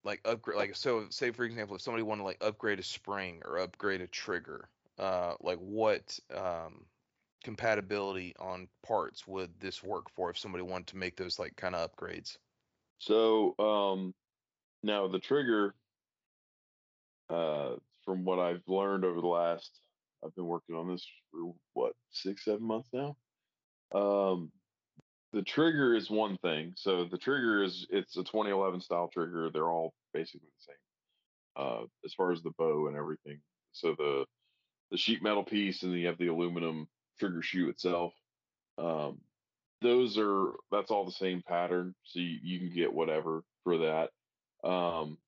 like 0.05 0.20
upgrade 0.24 0.57
like 0.57 0.74
so 0.74 1.07
say 1.11 1.30
for 1.30 1.45
example 1.45 1.76
if 1.76 1.82
somebody 1.82 2.03
wanted 2.03 2.20
to 2.20 2.26
like 2.26 2.39
upgrade 2.41 2.78
a 2.78 2.82
spring 2.82 3.43
or 3.45 3.59
upgrade 3.59 4.01
a 4.01 4.07
trigger 4.07 4.68
uh 4.99 5.34
like 5.41 5.59
what 5.59 6.18
um 6.34 6.87
compatibility 7.45 8.34
on 8.39 8.68
parts 8.84 9.26
would 9.26 9.51
this 9.61 9.82
work 9.82 10.11
for 10.11 10.30
if 10.30 10.39
somebody 10.39 10.62
wanted 10.62 10.87
to 10.89 10.97
make 10.97 11.16
those 11.16 11.39
like 11.39 11.55
kind 11.57 11.74
of 11.74 11.91
upgrades 11.91 12.39
so 12.99 13.55
um 13.59 14.14
now 14.82 15.07
the 15.07 15.18
trigger 15.18 15.74
uh 17.30 17.74
from 18.05 18.24
what 18.24 18.39
i've 18.39 18.62
learned 18.66 19.05
over 19.05 19.20
the 19.20 19.26
last 19.26 19.80
i've 20.24 20.34
been 20.34 20.47
working 20.47 20.74
on 20.74 20.89
this 20.89 21.07
for 21.30 21.53
what 21.74 21.93
six 22.11 22.45
seven 22.45 22.62
months 22.62 22.89
now 22.93 23.16
um 23.95 24.51
the 25.37 25.43
trigger 25.43 25.95
is 25.95 26.09
one 26.09 26.39
thing. 26.39 26.72
So 26.76 27.05
the 27.05 27.18
trigger 27.18 27.62
is 27.62 27.87
it's 27.91 28.16
a 28.16 28.24
2011 28.24 28.80
style 28.80 29.11
trigger. 29.12 29.51
They're 29.53 29.68
all 29.68 29.93
basically 30.14 30.49
the 30.59 30.72
same 30.72 31.66
uh, 31.66 31.84
as 32.07 32.14
far 32.14 32.32
as 32.32 32.43
the 32.43 32.53
bow 32.59 32.87
and 32.89 32.97
everything. 32.97 33.41
So 33.72 33.95
the 33.99 34.24
the 34.91 34.97
sheet 34.97 35.22
metal 35.22 35.45
piece 35.45 35.82
and 35.82 35.93
then 35.93 35.99
you 35.99 36.07
have 36.07 36.16
the 36.16 36.28
aluminum 36.28 36.89
trigger 37.19 37.43
shoe 37.43 37.69
itself. 37.69 38.12
Um, 38.79 39.21
those 39.83 40.19
are 40.19 40.53
that's 40.71 40.91
all 40.91 41.05
the 41.05 41.12
same 41.12 41.43
pattern, 41.47 41.95
so 42.05 42.21
you, 42.21 42.39
you 42.43 42.59
can 42.59 42.75
get 42.75 42.93
whatever 42.93 43.43
for 43.64 43.79
that. 43.79 44.11
Um, 44.69 45.19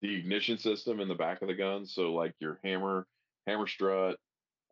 the 0.00 0.16
ignition 0.16 0.58
system 0.58 1.00
in 1.00 1.08
the 1.08 1.14
back 1.14 1.42
of 1.42 1.48
the 1.48 1.54
gun, 1.54 1.86
so 1.86 2.14
like 2.14 2.34
your 2.40 2.58
hammer, 2.64 3.06
hammer 3.46 3.66
strut, 3.66 4.16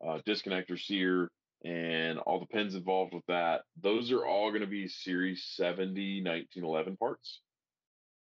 uh, 0.07 0.19
disconnector 0.27 0.81
sear, 0.81 1.31
and 1.65 2.19
all 2.19 2.41
the 2.41 2.47
pins 2.47 2.75
involved 2.75 3.13
with 3.13 3.27
that, 3.27 3.63
those 3.83 4.13
are 4.13 4.25
all 4.25 4.51
going 4.51 4.63
to 4.63 4.67
be 4.67 4.89
Series 4.89 5.45
70 5.57 6.23
1911 6.23 6.97
parts, 6.97 7.41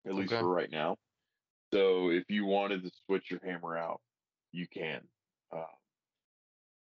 at 0.05 0.11
okay. 0.11 0.21
least 0.21 0.31
for 0.31 0.47
right 0.47 0.71
now. 0.71 0.97
So 1.73 2.09
if 2.09 2.23
you 2.29 2.45
wanted 2.45 2.83
to 2.83 2.91
switch 3.05 3.29
your 3.29 3.41
hammer 3.43 3.75
out, 3.75 3.99
you 4.51 4.67
can. 4.67 5.01
Uh, 5.51 5.63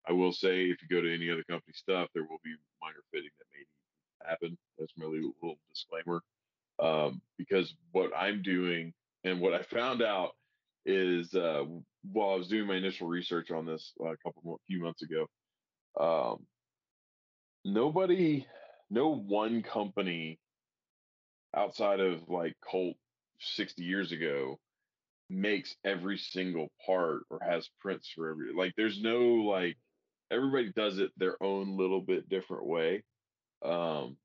I 0.09 0.13
will 0.13 0.31
say 0.31 0.65
if 0.65 0.81
you 0.81 0.87
go 0.89 1.01
to 1.01 1.13
any 1.13 1.29
other 1.29 1.43
company 1.43 1.73
stuff, 1.75 2.09
there 2.13 2.23
will 2.23 2.39
be 2.43 2.55
minor 2.81 3.03
fitting 3.11 3.29
that 3.37 3.45
may 3.53 4.29
happen. 4.29 4.57
That's 4.77 4.93
merely 4.97 5.19
a 5.19 5.45
little 5.45 5.59
disclaimer. 5.69 6.21
Um, 6.79 7.21
because 7.37 7.75
what 7.91 8.11
I'm 8.17 8.41
doing 8.41 8.93
and 9.23 9.39
what 9.39 9.53
I 9.53 9.61
found 9.61 10.01
out 10.01 10.31
is 10.85 11.33
uh, 11.35 11.65
while 12.11 12.31
I 12.31 12.35
was 12.35 12.47
doing 12.47 12.67
my 12.67 12.75
initial 12.75 13.07
research 13.07 13.51
on 13.51 13.65
this 13.65 13.93
uh, 14.01 14.09
a 14.09 14.17
couple 14.17 14.59
few 14.65 14.81
months 14.81 15.03
ago, 15.03 15.27
um, 15.99 16.45
nobody, 17.63 18.47
no 18.89 19.13
one 19.13 19.61
company 19.61 20.39
outside 21.55 21.99
of 21.99 22.29
like 22.29 22.55
Colt 22.63 22.95
60 23.41 23.83
years 23.83 24.11
ago 24.11 24.57
makes 25.29 25.75
every 25.85 26.17
single 26.17 26.69
part 26.83 27.21
or 27.29 27.39
has 27.41 27.69
prints 27.79 28.09
for 28.15 28.29
every 28.29 28.51
like 28.53 28.73
there's 28.75 28.99
no 29.01 29.19
like 29.19 29.77
everybody 30.31 30.71
does 30.75 30.99
it 30.99 31.11
their 31.17 31.41
own 31.41 31.77
little 31.77 32.01
bit 32.01 32.29
different 32.29 32.65
way 32.65 33.03
um 33.65 34.15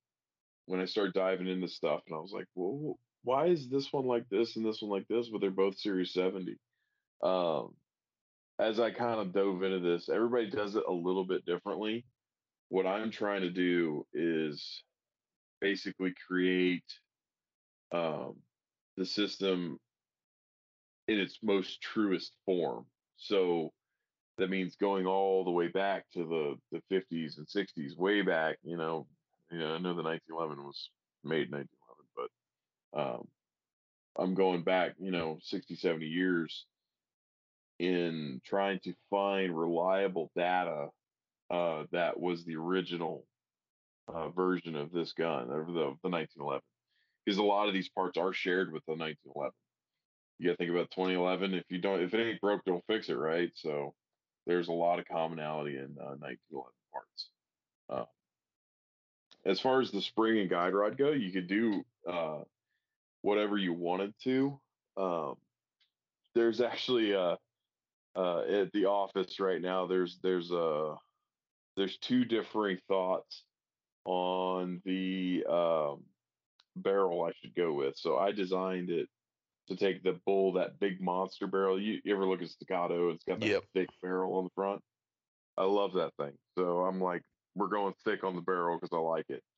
when 0.67 0.81
i 0.81 0.85
started 0.85 1.15
diving 1.15 1.49
into 1.49 1.69
stuff 1.69 2.01
and 2.07 2.17
i 2.17 2.21
was 2.21 2.33
like 2.33 2.47
well 2.55 2.99
why 3.23 3.47
is 3.47 3.69
this 3.69 3.93
one 3.93 4.07
like 4.07 4.29
this 4.31 4.57
and 4.57 4.65
this 4.67 4.83
one 4.83 4.91
like 4.91 5.09
this 5.09 5.29
but 5.31 5.41
they're 5.41 5.51
both 5.51 5.79
series 5.79 6.13
70 6.13 6.57
um 7.23 7.71
as 8.59 8.79
I 8.79 8.91
kind 8.91 9.21
of 9.21 9.33
dove 9.33 9.63
into 9.63 9.81
this, 9.81 10.09
everybody 10.09 10.49
does 10.49 10.77
it 10.77 10.85
a 10.89 10.93
little 10.93 11.25
bit 11.25 11.45
differently. 11.45 12.05
What 12.69 12.87
I'm 12.87 13.11
trying 13.11 13.43
to 13.43 13.51
do 13.51 14.07
is 14.13 14.83
basically 15.61 16.15
create 16.27 16.85
um, 17.93 18.37
the 18.97 19.05
system 19.05 19.79
in 21.09 21.19
its 21.19 21.39
most 21.43 21.81
truest 21.81 22.33
form. 22.47 22.87
So 23.17 23.73
that 24.39 24.51
means 24.51 24.77
going 24.77 25.07
all 25.07 25.45
the 25.45 25.51
way 25.51 25.69
back 25.69 26.05
to 26.13 26.25
the, 26.71 26.81
the 26.91 26.95
50s 26.95 27.39
and 27.39 27.47
60s, 27.47 27.97
way 27.97 28.23
back. 28.23 28.59
You 28.63 28.77
know, 28.77 29.07
you 29.51 29.59
know, 29.59 29.75
I 29.75 29.79
know 29.79 29.95
the 29.95 30.03
1911 30.03 30.65
was 30.65 30.91
made 31.23 31.49
in 31.49 31.67
1911, 32.17 32.29
but 32.93 33.01
um, 33.01 33.29
I'm 34.17 34.35
going 34.35 34.63
back, 34.63 34.95
you 34.99 35.11
know, 35.11 35.39
60, 35.43 35.77
70 35.77 36.07
years 36.07 36.67
in 37.79 38.41
trying 38.45 38.81
to 38.81 38.95
find 39.11 39.57
reliable 39.57 40.31
data 40.37 40.89
uh, 41.51 41.85
that 41.93 42.19
was 42.19 42.45
the 42.45 42.57
original 42.57 43.27
uh, 44.09 44.29
version 44.31 44.77
of 44.77 44.93
this 44.93 45.13
gun, 45.13 45.51
of 45.51 45.67
the, 45.67 45.95
the 46.03 46.11
1911. 46.11 46.61
Because 47.25 47.39
a 47.39 47.43
lot 47.43 47.69
of 47.69 47.75
these 47.75 47.89
parts 47.89 48.19
are 48.19 48.33
shared 48.33 48.73
with 48.73 48.85
the 48.87 48.93
1911. 48.93 49.53
You 50.39 50.49
got 50.49 50.53
to 50.53 50.57
think 50.59 50.71
about 50.71 50.91
2011. 50.91 51.55
If 51.55 51.65
you 51.71 51.79
don't, 51.79 52.03
if 52.03 52.13
it 52.13 52.21
ain't 52.21 52.41
broke, 52.41 52.65
don't 52.65 52.85
fix 52.87 53.09
it, 53.09 53.15
right? 53.15 53.51
So 53.55 53.95
there's 54.47 54.69
a 54.69 54.73
lot 54.73 54.99
of 54.99 55.07
commonality 55.07 55.77
in 55.77 55.97
uh, 56.01 56.17
1911 56.19 56.73
parts. 56.93 57.29
Uh, 57.89 58.05
as 59.47 59.61
far 59.61 59.81
as 59.81 59.91
the 59.91 60.03
spring 60.03 60.39
and 60.39 60.51
guide 60.51 60.75
rod 60.75 60.97
go, 60.97 61.11
you 61.11 61.31
could 61.31 61.47
do 61.47 61.85
uh, 62.11 62.41
whatever 63.23 63.57
you 63.57 63.73
wanted 63.73 64.15
to. 64.25 64.59
Um, 64.97 65.35
there's 66.35 66.61
actually 66.61 67.15
uh, 67.15 67.37
uh, 68.17 68.41
at 68.41 68.73
the 68.73 68.87
office 68.87 69.41
right 69.41 69.61
now. 69.61 69.87
There's 69.87 70.19
there's 70.23 70.51
a 70.51 70.97
there's 71.77 71.97
two 71.99 72.25
differing 72.25 72.79
thoughts 72.89 73.43
on 74.05 74.81
the 74.85 75.45
um, 75.49 76.05
barrel 76.77 77.25
I 77.25 77.33
should 77.41 77.55
go 77.55 77.73
with. 77.73 77.97
So 77.97 78.17
I 78.17 78.33
designed 78.33 78.91
it 78.91 79.09
to 79.69 79.77
take 79.77 80.03
the 80.03 80.21
bull, 80.27 80.53
that 80.55 80.79
big 80.79 81.01
monster 81.01 81.47
barrel. 81.47 81.81
You, 81.81 82.01
you 82.05 82.15
ever 82.15 82.27
look 82.27 82.43
at 82.43 82.49
staccato? 82.51 83.11
It's 83.11 83.25
got 83.25 83.41
that 83.41 83.51
Yep. 83.51 83.65
thick 83.75 83.89
barrel 84.03 84.37
on 84.37 84.45
the 84.45 84.51
front. 84.55 84.83
I 85.57 85.65
love 85.65 85.95
that 85.95 86.15
thing. 86.17 86.37
So 86.59 86.85
I'm 86.85 87.01
like, 87.01 87.23
we're 87.55 87.69
going 87.69 87.95
thick 88.05 88.25
on 88.25 88.35
the 88.37 88.43
barrel 88.43 88.79
because 88.79 88.97
I 88.97 89.01
like 89.01 89.27
it. 89.31 89.43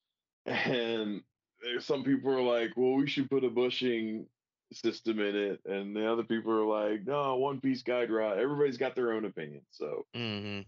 And 0.46 1.24
there's 1.60 1.84
some 1.86 2.04
people 2.04 2.30
are 2.32 2.42
like, 2.42 2.76
well, 2.76 2.94
we 2.94 3.08
should 3.08 3.30
put 3.30 3.44
a 3.44 3.50
bushing 3.50 4.28
system 4.72 5.20
in 5.20 5.34
it, 5.36 5.60
and 5.64 5.96
the 5.96 6.10
other 6.10 6.24
people 6.24 6.52
are 6.52 6.66
like, 6.66 7.04
no, 7.06 7.36
one 7.36 7.60
piece 7.60 7.82
guide 7.82 8.10
rod. 8.10 8.38
Everybody's 8.38 8.76
got 8.78 8.94
their 8.94 9.12
own 9.12 9.24
opinion. 9.24 9.66
So 9.70 10.06
Mm-hmm. 10.14 10.62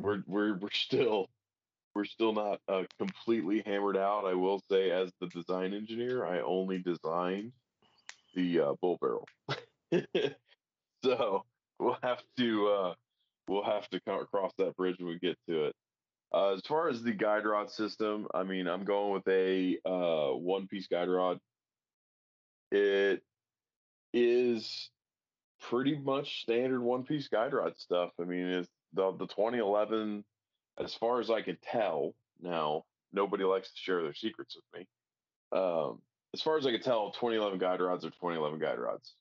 we're 0.00 0.22
we're 0.26 0.58
we're 0.58 0.70
still 0.70 1.28
we're 1.94 2.04
still 2.04 2.32
not 2.32 2.60
uh, 2.68 2.84
completely 2.98 3.62
hammered 3.66 3.96
out. 3.96 4.24
I 4.24 4.34
will 4.34 4.60
say, 4.70 4.90
as 4.90 5.12
the 5.20 5.28
design 5.28 5.74
engineer, 5.74 6.24
I 6.26 6.40
only 6.40 6.82
designed 6.82 7.52
the 8.34 8.60
uh, 8.60 8.74
bull 8.80 8.98
barrel, 9.00 9.28
so 11.04 11.44
we'll 11.78 11.98
have 12.02 12.22
to 12.38 12.68
uh, 12.68 12.94
we'll 13.48 13.64
have 13.64 13.88
to 13.90 14.00
come 14.00 14.20
across 14.20 14.52
that 14.58 14.76
bridge 14.76 14.96
when 14.98 15.08
we 15.08 15.18
get 15.18 15.36
to 15.48 15.66
it. 15.66 15.76
Uh, 16.34 16.52
as 16.54 16.62
far 16.66 16.88
as 16.88 17.02
the 17.02 17.12
guide 17.12 17.44
rod 17.44 17.70
system, 17.70 18.26
I 18.34 18.42
mean, 18.42 18.66
I'm 18.66 18.84
going 18.84 19.12
with 19.12 19.28
a 19.28 19.78
uh, 19.84 20.34
one 20.34 20.66
piece 20.66 20.86
guide 20.86 21.08
rod. 21.08 21.38
It 22.70 23.22
is 24.14 24.90
pretty 25.60 25.96
much 25.96 26.42
standard 26.42 26.80
one 26.80 27.04
piece 27.04 27.28
guide 27.28 27.52
rod 27.52 27.78
stuff. 27.78 28.10
I 28.20 28.24
mean, 28.24 28.46
it's 28.46 28.68
the 28.94 29.12
the 29.12 29.26
2011 29.26 30.24
as 30.78 30.94
far 30.94 31.20
as 31.20 31.30
I 31.30 31.42
can 31.42 31.58
tell, 31.62 32.14
now 32.40 32.84
nobody 33.12 33.44
likes 33.44 33.72
to 33.72 33.80
share 33.80 34.02
their 34.02 34.14
secrets 34.14 34.56
with 34.56 34.80
me. 34.80 34.86
Um, 35.58 36.00
as 36.34 36.42
far 36.42 36.56
as 36.56 36.66
I 36.66 36.70
can 36.70 36.80
tell, 36.80 37.10
2011 37.12 37.58
guide 37.58 37.80
rods 37.80 38.04
are 38.04 38.10
2011 38.10 38.58
guide 38.58 38.78
rods, 38.78 39.14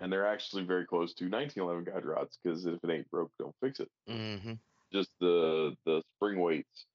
and 0.00 0.12
they're 0.12 0.26
actually 0.26 0.64
very 0.64 0.86
close 0.86 1.12
to 1.14 1.24
1911 1.24 1.92
guide 1.92 2.04
rods 2.04 2.38
because 2.42 2.64
if 2.66 2.78
it 2.82 2.90
ain't 2.90 3.10
broke, 3.10 3.32
don't 3.38 3.54
fix 3.60 3.80
it. 3.80 3.88
Mm-hmm. 4.08 4.54
Just 4.92 5.10
the 5.20 5.74
the 5.86 6.02
spring 6.16 6.40
weights 6.40 6.86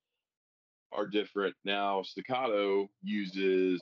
are 0.91 1.07
different. 1.07 1.55
Now 1.65 2.01
staccato 2.03 2.87
uses 3.03 3.81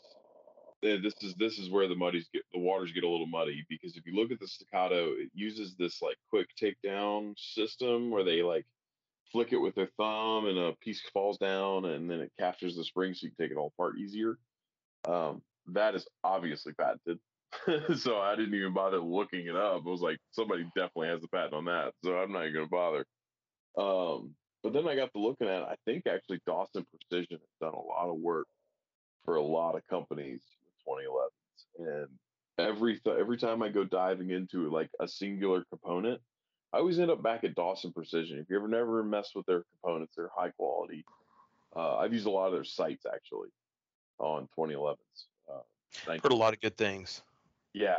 eh, 0.83 0.97
this 1.03 1.13
is 1.21 1.35
this 1.35 1.59
is 1.59 1.69
where 1.69 1.87
the 1.87 1.95
muddies 1.95 2.27
get 2.33 2.43
the 2.53 2.59
waters 2.59 2.91
get 2.91 3.03
a 3.03 3.09
little 3.09 3.27
muddy 3.27 3.65
because 3.69 3.95
if 3.95 4.05
you 4.05 4.15
look 4.15 4.31
at 4.31 4.39
the 4.39 4.47
staccato, 4.47 5.11
it 5.11 5.29
uses 5.33 5.75
this 5.75 6.01
like 6.01 6.17
quick 6.29 6.47
takedown 6.59 7.33
system 7.37 8.09
where 8.09 8.23
they 8.23 8.41
like 8.41 8.65
flick 9.31 9.53
it 9.53 9.57
with 9.57 9.75
their 9.75 9.89
thumb 9.97 10.47
and 10.47 10.57
a 10.57 10.73
piece 10.81 11.01
falls 11.13 11.37
down 11.37 11.85
and 11.85 12.09
then 12.09 12.21
it 12.21 12.31
captures 12.39 12.75
the 12.75 12.83
spring 12.83 13.13
so 13.13 13.25
you 13.25 13.31
can 13.35 13.45
take 13.45 13.51
it 13.51 13.57
all 13.59 13.73
apart 13.77 13.97
easier. 13.97 14.37
Um, 15.07 15.41
that 15.73 15.95
is 15.95 16.07
obviously 16.23 16.73
patented. 16.73 17.19
so 17.97 18.19
I 18.19 18.35
didn't 18.35 18.55
even 18.55 18.73
bother 18.73 18.99
looking 18.99 19.47
it 19.47 19.55
up. 19.55 19.83
I 19.85 19.89
was 19.89 20.01
like, 20.01 20.17
somebody 20.31 20.63
definitely 20.75 21.07
has 21.09 21.21
the 21.21 21.27
patent 21.27 21.53
on 21.53 21.65
that. 21.65 21.93
So 22.03 22.15
I'm 22.17 22.31
not 22.31 22.43
even 22.43 22.53
going 22.53 22.65
to 22.65 22.69
bother. 22.69 23.05
Um, 23.77 24.35
but 24.63 24.73
then 24.73 24.87
I 24.87 24.95
got 24.95 25.11
to 25.13 25.19
looking 25.19 25.47
at 25.47 25.61
it. 25.61 25.67
I 25.69 25.75
think 25.85 26.07
actually 26.07 26.39
Dawson 26.45 26.85
Precision 26.89 27.37
has 27.39 27.59
done 27.61 27.73
a 27.73 27.81
lot 27.81 28.09
of 28.09 28.17
work 28.17 28.47
for 29.23 29.35
a 29.35 29.43
lot 29.43 29.75
of 29.75 29.87
companies 29.87 30.41
with 30.87 30.97
2011s. 31.79 31.87
And 31.87 32.07
every, 32.57 32.99
th- 32.99 33.17
every 33.17 33.37
time 33.37 33.61
I 33.61 33.69
go 33.69 33.83
diving 33.83 34.31
into 34.31 34.69
like 34.69 34.89
a 34.99 35.07
singular 35.07 35.63
component, 35.69 36.21
I 36.73 36.79
always 36.79 36.99
end 36.99 37.11
up 37.11 37.23
back 37.23 37.43
at 37.43 37.55
Dawson 37.55 37.93
Precision. 37.93 38.39
If 38.39 38.49
you 38.49 38.57
ever 38.57 38.67
never 38.67 39.03
messed 39.03 39.35
with 39.35 39.45
their 39.45 39.63
components, 39.71 40.13
they're 40.17 40.31
high 40.35 40.49
quality. 40.49 41.05
Uh, 41.75 41.97
I've 41.97 42.13
used 42.13 42.25
a 42.25 42.31
lot 42.31 42.47
of 42.47 42.53
their 42.53 42.63
sights 42.63 43.05
actually 43.05 43.49
on 44.19 44.47
2011s. 44.57 44.95
Uh, 46.07 46.11
Heard 46.21 46.31
a 46.31 46.35
lot 46.35 46.53
of 46.53 46.61
good 46.61 46.77
things. 46.77 47.23
yeah, 47.73 47.95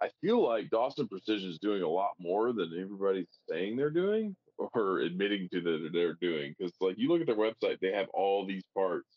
I 0.00 0.10
feel 0.20 0.42
like 0.42 0.70
Dawson 0.70 1.08
Precision 1.08 1.50
is 1.50 1.58
doing 1.58 1.82
a 1.82 1.88
lot 1.88 2.12
more 2.18 2.52
than 2.52 2.72
everybody's 2.78 3.26
saying 3.48 3.76
they're 3.76 3.90
doing 3.90 4.34
or 4.74 5.00
admitting 5.00 5.48
to 5.52 5.60
that 5.60 5.90
they're 5.92 6.14
doing. 6.20 6.54
Because 6.58 6.72
like 6.80 6.96
you 6.98 7.08
look 7.08 7.20
at 7.20 7.26
their 7.26 7.36
website, 7.36 7.78
they 7.80 7.92
have 7.92 8.08
all 8.12 8.46
these 8.46 8.64
parts, 8.74 9.08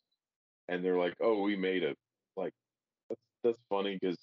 and 0.67 0.83
they're 0.83 0.97
like, 0.97 1.15
"Oh, 1.21 1.41
we 1.41 1.55
made 1.55 1.83
it." 1.83 1.97
Like 2.37 2.53
that's 3.09 3.21
that's 3.43 3.59
funny 3.69 3.97
because 3.99 4.17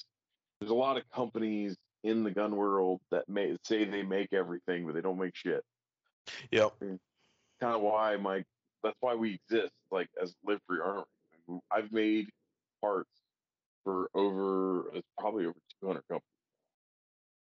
there's 0.61 0.71
a 0.71 0.75
lot 0.75 0.97
of 0.97 1.03
companies 1.15 1.77
in 2.05 2.25
the 2.25 2.31
gun 2.31 2.57
world 2.57 3.01
that 3.11 3.29
may 3.29 3.57
say 3.65 3.85
they 3.85 4.03
make 4.03 4.33
everything, 4.33 4.87
but 4.87 4.95
they 4.95 5.01
don't 5.01 5.19
make 5.19 5.35
shit. 5.37 5.63
Yep. 6.51 6.73
Kind 6.81 7.77
of 7.77 7.81
why 7.83 8.17
my 8.17 8.45
that's 8.83 8.97
why 9.01 9.15
we 9.15 9.41
exist, 9.49 9.73
like 9.91 10.09
as 10.21 10.35
Live 10.45 10.61
Free 10.67 10.81
Armory. 10.81 11.05
I've 11.71 11.93
made 11.93 12.29
parts 12.81 13.11
for 13.85 14.09
over 14.15 14.91
it's 14.95 15.09
probably 15.19 15.47
over 15.47 15.59
200 15.81 16.03
companies. 16.09 16.23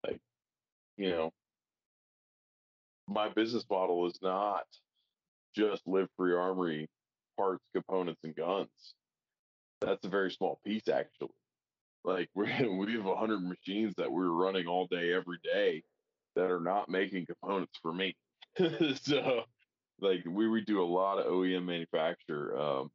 Like, 0.06 0.20
you 0.96 1.10
know, 1.10 1.32
my 3.08 3.28
business 3.28 3.64
model 3.70 4.06
is 4.06 4.18
not 4.22 4.64
just 5.54 5.82
Live 5.86 6.08
Free 6.16 6.34
Armory 6.34 6.88
parts, 7.36 7.64
components, 7.74 8.20
and 8.24 8.34
guns. 8.34 8.94
That's 9.80 10.04
a 10.04 10.08
very 10.08 10.30
small 10.30 10.60
piece, 10.64 10.88
actually. 10.88 11.28
Like 12.04 12.28
we 12.34 12.46
we 12.68 12.92
have 12.94 13.04
100 13.04 13.40
machines 13.40 13.94
that 13.96 14.10
we're 14.10 14.30
running 14.30 14.66
all 14.66 14.86
day, 14.86 15.12
every 15.12 15.38
day, 15.42 15.82
that 16.34 16.50
are 16.50 16.60
not 16.60 16.88
making 16.88 17.26
components 17.26 17.78
for 17.82 17.92
me. 17.92 18.14
so, 19.02 19.42
like 20.00 20.24
we 20.26 20.48
we 20.48 20.62
do 20.64 20.82
a 20.82 20.84
lot 20.84 21.18
of 21.18 21.26
OEM 21.26 21.64
manufacture, 21.64 22.58
um, 22.58 22.90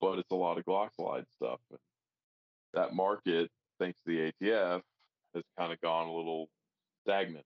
but 0.00 0.18
it's 0.18 0.30
a 0.32 0.36
lot 0.36 0.58
of 0.58 0.64
Glock 0.64 0.90
slide 0.96 1.24
stuff. 1.36 1.60
That 2.76 2.94
market, 2.94 3.50
thanks 3.80 3.98
to 4.06 4.12
the 4.12 4.46
ATF, 4.46 4.82
has 5.34 5.42
kind 5.58 5.72
of 5.72 5.80
gone 5.80 6.06
a 6.06 6.12
little 6.12 6.48
stagnant 7.04 7.44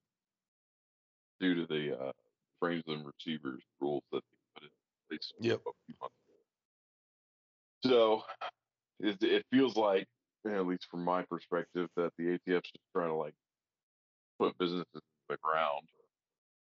due 1.39 1.55
to 1.55 1.67
the 1.67 1.99
uh, 1.99 2.13
frames 2.61 2.83
and 2.89 3.07
receivers 3.07 3.63
rules 3.81 4.03
that 4.13 4.23
they 4.31 4.37
put 4.55 4.63
in 4.65 4.71
place 5.09 5.33
Yep. 5.41 5.61
a 5.61 5.71
few 5.87 5.95
months 6.01 6.17
ago. 7.85 7.91
So 7.93 8.23
it, 8.99 9.23
it 9.23 9.47
feels 9.53 9.77
like, 9.77 10.07
at 10.47 10.67
least 10.67 10.87
from 10.91 11.05
my 11.05 11.23
perspective, 11.23 11.89
that 11.97 12.11
the 12.19 12.25
ATF's 12.25 12.71
just 12.71 12.85
trying 12.95 13.09
to 13.09 13.15
like 13.15 13.35
put 14.39 14.59
businesses 14.59 14.87
in 14.95 15.01
the 15.29 15.37
ground 15.43 15.89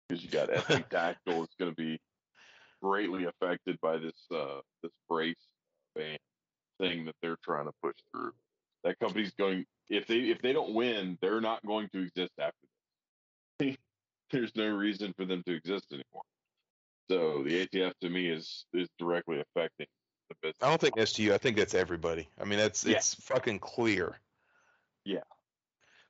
because 0.08 0.24
you 0.24 0.30
got 0.30 0.48
SB 0.48 0.88
Tactical 0.88 1.42
is 1.44 1.48
going 1.58 1.72
to 1.72 1.76
be 1.76 1.98
greatly 2.82 3.24
affected 3.24 3.78
by 3.80 3.96
this 3.98 4.16
uh, 4.32 4.60
this 4.82 4.92
brace 5.08 5.34
ban 5.94 6.18
thing 6.78 7.04
that 7.04 7.14
they're 7.20 7.38
trying 7.44 7.66
to 7.66 7.72
push 7.82 7.96
through. 8.12 8.32
That 8.84 8.98
company's 8.98 9.32
going 9.32 9.66
if 9.88 10.06
they 10.06 10.18
if 10.18 10.40
they 10.40 10.52
don't 10.52 10.74
win, 10.74 11.18
they're 11.20 11.40
not 11.40 11.64
going 11.66 11.88
to 11.92 12.02
exist 12.02 12.32
after 12.38 12.66
this. 13.58 13.76
There's 14.30 14.54
no 14.54 14.68
reason 14.68 15.12
for 15.16 15.24
them 15.24 15.42
to 15.46 15.54
exist 15.54 15.86
anymore. 15.90 16.22
So 17.10 17.42
the 17.42 17.66
ATF 17.66 17.92
to 18.02 18.08
me 18.08 18.28
is 18.28 18.66
is 18.72 18.88
directly 18.98 19.40
affecting 19.40 19.86
the 20.28 20.36
business. 20.40 20.62
I 20.62 20.68
don't 20.68 20.80
think 20.80 20.94
that's 20.94 21.12
to 21.14 21.22
you. 21.22 21.34
I 21.34 21.38
think 21.38 21.56
that's 21.56 21.74
everybody. 21.74 22.28
I 22.40 22.44
mean, 22.44 22.58
that's 22.58 22.84
Yeah. 22.84 22.96
it's 22.96 23.14
fucking 23.14 23.58
clear. 23.58 24.18
Yeah. 25.04 25.24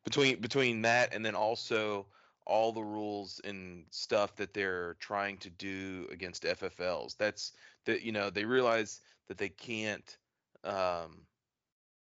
Between 0.04 0.40
between 0.40 0.82
that 0.82 1.14
and 1.14 1.24
then 1.24 1.34
also 1.34 2.06
all 2.46 2.72
the 2.72 2.82
rules 2.82 3.40
and 3.44 3.84
stuff 3.90 4.34
that 4.36 4.52
they're 4.52 4.94
trying 4.94 5.38
to 5.38 5.50
do 5.50 6.06
against 6.10 6.44
FFLs. 6.44 7.16
That's 7.16 7.52
that 7.86 8.02
you 8.02 8.12
know 8.12 8.28
they 8.28 8.44
realize 8.44 9.00
that 9.28 9.38
they 9.38 9.48
can't, 9.48 10.16
um, 10.64 11.22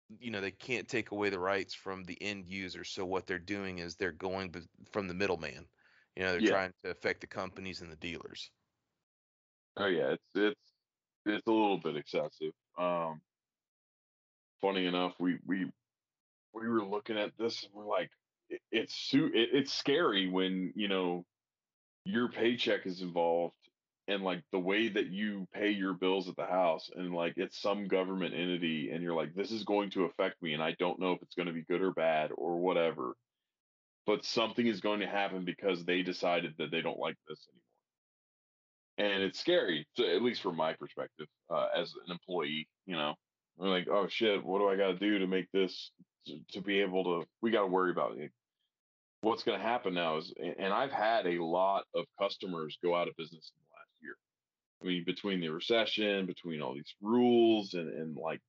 you 0.09 0.31
know 0.31 0.41
they 0.41 0.53
can't 0.53 0.89
take 0.89 1.11
away 1.11 1.31
the 1.31 1.39
rights 1.41 1.75
from 1.75 2.05
the 2.05 2.21
end 2.23 2.49
user. 2.49 2.85
So 2.85 3.05
what 3.07 3.27
they're 3.27 3.39
doing 3.39 3.79
is 3.79 3.97
they're 3.97 4.13
going 4.13 4.55
from 4.93 5.09
the 5.09 5.15
middleman. 5.15 5.69
You 6.17 6.23
know 6.25 6.33
they're 6.33 6.41
Yeah. 6.41 6.43
trying 6.43 6.73
to 6.85 6.91
affect 6.91 7.21
the 7.21 7.27
companies 7.29 7.81
and 7.83 7.93
the 7.93 7.97
dealers. 7.97 8.51
Oh 9.77 9.87
yeah, 9.87 10.13
it's 10.13 10.25
it's 10.35 10.75
it's 11.27 11.47
a 11.47 11.51
little 11.51 11.79
bit 11.81 11.97
excessive. 11.97 12.53
Um, 12.79 13.23
funny 14.61 14.87
enough, 14.87 15.15
we 15.19 15.39
we 15.45 15.71
we 16.53 16.69
were 16.69 16.85
looking 16.85 17.19
at 17.19 17.37
this 17.39 17.65
and 17.65 17.75
we're 17.75 17.87
like, 17.87 18.11
it, 18.51 18.63
it's 18.73 18.95
su- 18.95 19.33
it, 19.35 19.51
it's 19.55 19.73
scary 19.73 20.29
when 20.29 20.73
you 20.77 20.89
know 20.89 21.27
your 22.05 22.31
paycheck 22.31 22.87
is 22.87 23.03
involved 23.03 23.57
and 24.09 24.25
like 24.25 24.43
the 24.53 24.59
way 24.59 24.89
that 24.89 25.09
you 25.13 25.47
pay 25.53 25.71
your 25.71 25.93
bills 25.93 26.29
at 26.29 26.37
the 26.37 26.47
house 26.47 26.91
and 26.97 27.15
like 27.15 27.35
it's 27.37 27.61
some 27.61 27.87
government 27.87 28.35
entity 28.35 28.91
and 28.91 29.03
you're 29.03 29.15
like 29.15 29.35
this 29.35 29.53
is 29.53 29.65
going 29.65 29.91
to 29.91 30.05
affect 30.05 30.43
me 30.43 30.55
and 30.55 30.63
i 30.63 30.75
don't 30.79 30.99
know 30.99 31.13
if 31.13 31.23
it's 31.23 31.35
going 31.35 31.47
to 31.47 31.53
be 31.53 31.63
good 31.63 31.83
or 31.83 31.93
bad 31.93 32.31
or 32.37 32.59
whatever 32.59 33.15
but 34.07 34.25
something 34.25 34.67
is 34.67 34.81
going 34.81 35.01
to 35.01 35.07
happen 35.07 35.45
because 35.45 35.85
they 35.85 36.03
decided 36.03 36.55
that 36.57 36.71
they 36.71 36.81
don't 36.81 36.99
like 36.99 37.17
this 37.29 37.47
anymore. 38.99 39.13
And 39.13 39.23
it's 39.23 39.39
scary 39.39 39.87
so 39.95 40.05
at 40.05 40.23
least 40.23 40.43
from 40.43 40.57
my 40.57 40.73
perspective 40.73 41.27
uh, 41.51 41.69
as 41.77 41.93
an 42.07 42.13
employee 42.13 42.67
you 42.87 42.97
know? 42.97 43.15
We're 43.59 43.69
like 43.69 43.89
oh 43.91 44.09
shit 44.09 44.45
what 44.45 44.59
do 44.61 44.69
i 44.69 44.77
got 44.77 44.93
to 44.93 44.99
do 44.99 45.19
to 45.19 45.27
make 45.27 45.47
this 45.53 45.91
to, 46.27 46.39
to 46.53 46.63
be 46.63 46.81
able 46.81 47.05
to 47.05 47.27
we 47.43 47.51
got 47.51 47.63
to 47.63 47.67
worry 47.67 47.91
about 47.91 48.17
it. 48.17 48.31
What's 49.21 49.43
going 49.43 49.59
to 49.59 49.65
happen 49.65 49.95
now 49.95 50.17
is 50.17 50.33
and 50.59 50.73
i've 50.73 50.93
had 50.93 51.27
a 51.27 51.43
lot 51.43 51.85
of 51.95 52.05
customers 52.21 52.79
go 52.83 52.95
out 52.95 53.09
of 53.09 53.17
business 53.17 53.53
in 53.55 53.68
i 54.83 54.87
mean 54.87 55.05
between 55.05 55.41
the 55.41 55.49
recession 55.49 56.27
between 56.27 56.63
all 56.63 56.75
these 56.75 56.95
rules 57.01 57.75
and 57.75 57.93
and 57.93 58.17
like 58.17 58.41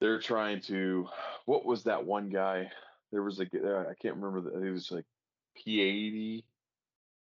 they're 0.00 0.20
trying 0.20 0.60
to 0.60 1.08
what 1.46 1.64
was 1.64 1.84
that 1.84 2.04
one 2.04 2.28
guy 2.28 2.70
there 3.12 3.22
was 3.22 3.40
a 3.40 3.44
uh, 3.44 3.92
can't 4.00 4.16
remember 4.16 4.40
the, 4.40 4.66
it 4.66 4.70
was 4.70 4.90
like 4.90 5.04
p80 5.58 6.44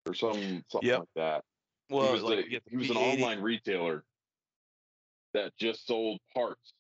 or 0.08 0.14
something 0.14 0.64
something 0.70 0.90
Yep. 0.90 1.00
like 1.00 1.10
that 1.16 1.44
Well, 1.90 2.08
he 2.08 2.14
was, 2.14 2.24
like, 2.24 2.46
a- 2.46 2.62
he 2.70 2.78
was 2.78 2.90
an 2.90 2.98
online 2.98 3.42
retailer 3.42 4.04
that 5.34 5.56
just 5.58 5.86
sold 5.86 6.20
parts 6.34 6.74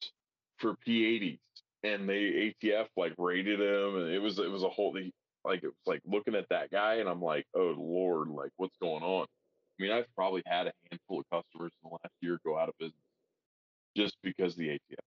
for 0.58 0.76
P80s, 0.88 1.40
and 1.84 2.08
they 2.10 2.56
ATF 2.64 2.88
like 2.96 3.14
rated 3.18 3.60
him, 3.60 3.98
and 3.98 4.10
it 4.10 4.20
was 4.20 4.40
it 4.40 4.50
was 4.50 4.64
a 4.64 4.70
whole 4.70 4.94
like 5.44 5.64
it 5.64 5.68
was 5.68 5.76
like 5.86 6.02
looking 6.06 6.36
at 6.36 6.48
that 6.50 6.72
guy, 6.72 6.96
and 6.96 7.10
I'm 7.10 7.22
like, 7.22 7.46
oh 7.54 7.76
lord, 7.78 8.30
like 8.30 8.52
what's 8.58 8.78
going 8.78 9.04
on? 9.04 9.28
I 9.80 9.84
mean, 9.84 9.92
I've 9.92 10.14
probably 10.16 10.44
had 10.46 10.68
a 10.68 10.74
handful 10.90 11.20
of 11.20 11.26
customers 11.32 11.72
in 11.84 11.90
the 11.90 11.94
last 11.94 12.14
year 12.22 12.40
go 12.46 12.58
out 12.58 12.70
of 12.70 12.78
business 12.80 12.96
just 13.98 14.18
because 14.24 14.54
of 14.54 14.60
the 14.60 14.70
ATF, 14.70 15.06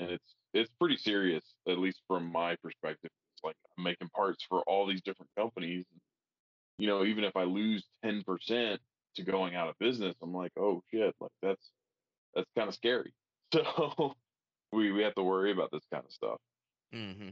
and 0.00 0.10
it's 0.10 0.34
it's 0.54 0.70
pretty 0.80 0.96
serious, 0.96 1.44
at 1.68 1.78
least 1.78 2.00
from 2.06 2.30
my 2.30 2.56
perspective. 2.62 3.10
It's 3.34 3.44
like 3.44 3.56
I'm 3.76 3.84
making 3.84 4.08
parts 4.10 4.44
for 4.48 4.62
all 4.66 4.86
these 4.86 5.02
different 5.02 5.30
companies. 5.36 5.84
You 6.78 6.86
know, 6.86 7.04
even 7.04 7.24
if 7.24 7.36
I 7.36 7.44
lose 7.44 7.84
ten 8.04 8.22
percent 8.22 8.80
to 9.16 9.22
going 9.22 9.54
out 9.54 9.68
of 9.68 9.78
business, 9.78 10.14
I'm 10.22 10.34
like, 10.34 10.52
oh 10.58 10.82
shit, 10.90 11.14
like 11.20 11.30
that's 11.42 11.70
that's 12.34 12.48
kind 12.56 12.68
of 12.68 12.74
scary. 12.74 13.12
So 13.54 14.14
we 14.72 14.90
we 14.92 15.02
have 15.02 15.14
to 15.16 15.22
worry 15.22 15.52
about 15.52 15.70
this 15.70 15.82
kind 15.92 16.02
of 16.06 16.12
stuff. 16.12 16.38
hmm 16.92 17.28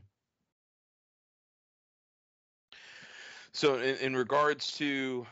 So 3.53 3.76
in, 3.78 3.96
in 3.96 4.16
regards 4.16 4.72
to, 4.74 5.26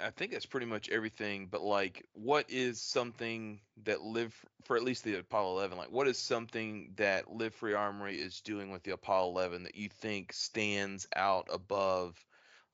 I, 0.00 0.10
think 0.10 0.32
that's 0.32 0.46
pretty 0.46 0.66
much 0.66 0.88
everything. 0.90 1.48
But 1.50 1.62
like, 1.62 2.06
what 2.12 2.48
is 2.48 2.80
something 2.80 3.60
that 3.84 4.02
live 4.02 4.34
for 4.64 4.76
at 4.76 4.84
least 4.84 5.04
the 5.04 5.18
Apollo 5.18 5.58
11? 5.58 5.76
Like, 5.76 5.90
what 5.90 6.06
is 6.06 6.18
something 6.18 6.92
that 6.96 7.32
Live 7.32 7.54
Free 7.54 7.74
Armory 7.74 8.16
is 8.16 8.40
doing 8.40 8.70
with 8.70 8.82
the 8.84 8.92
Apollo 8.92 9.30
11 9.30 9.64
that 9.64 9.74
you 9.74 9.88
think 9.88 10.32
stands 10.32 11.06
out 11.16 11.48
above? 11.52 12.16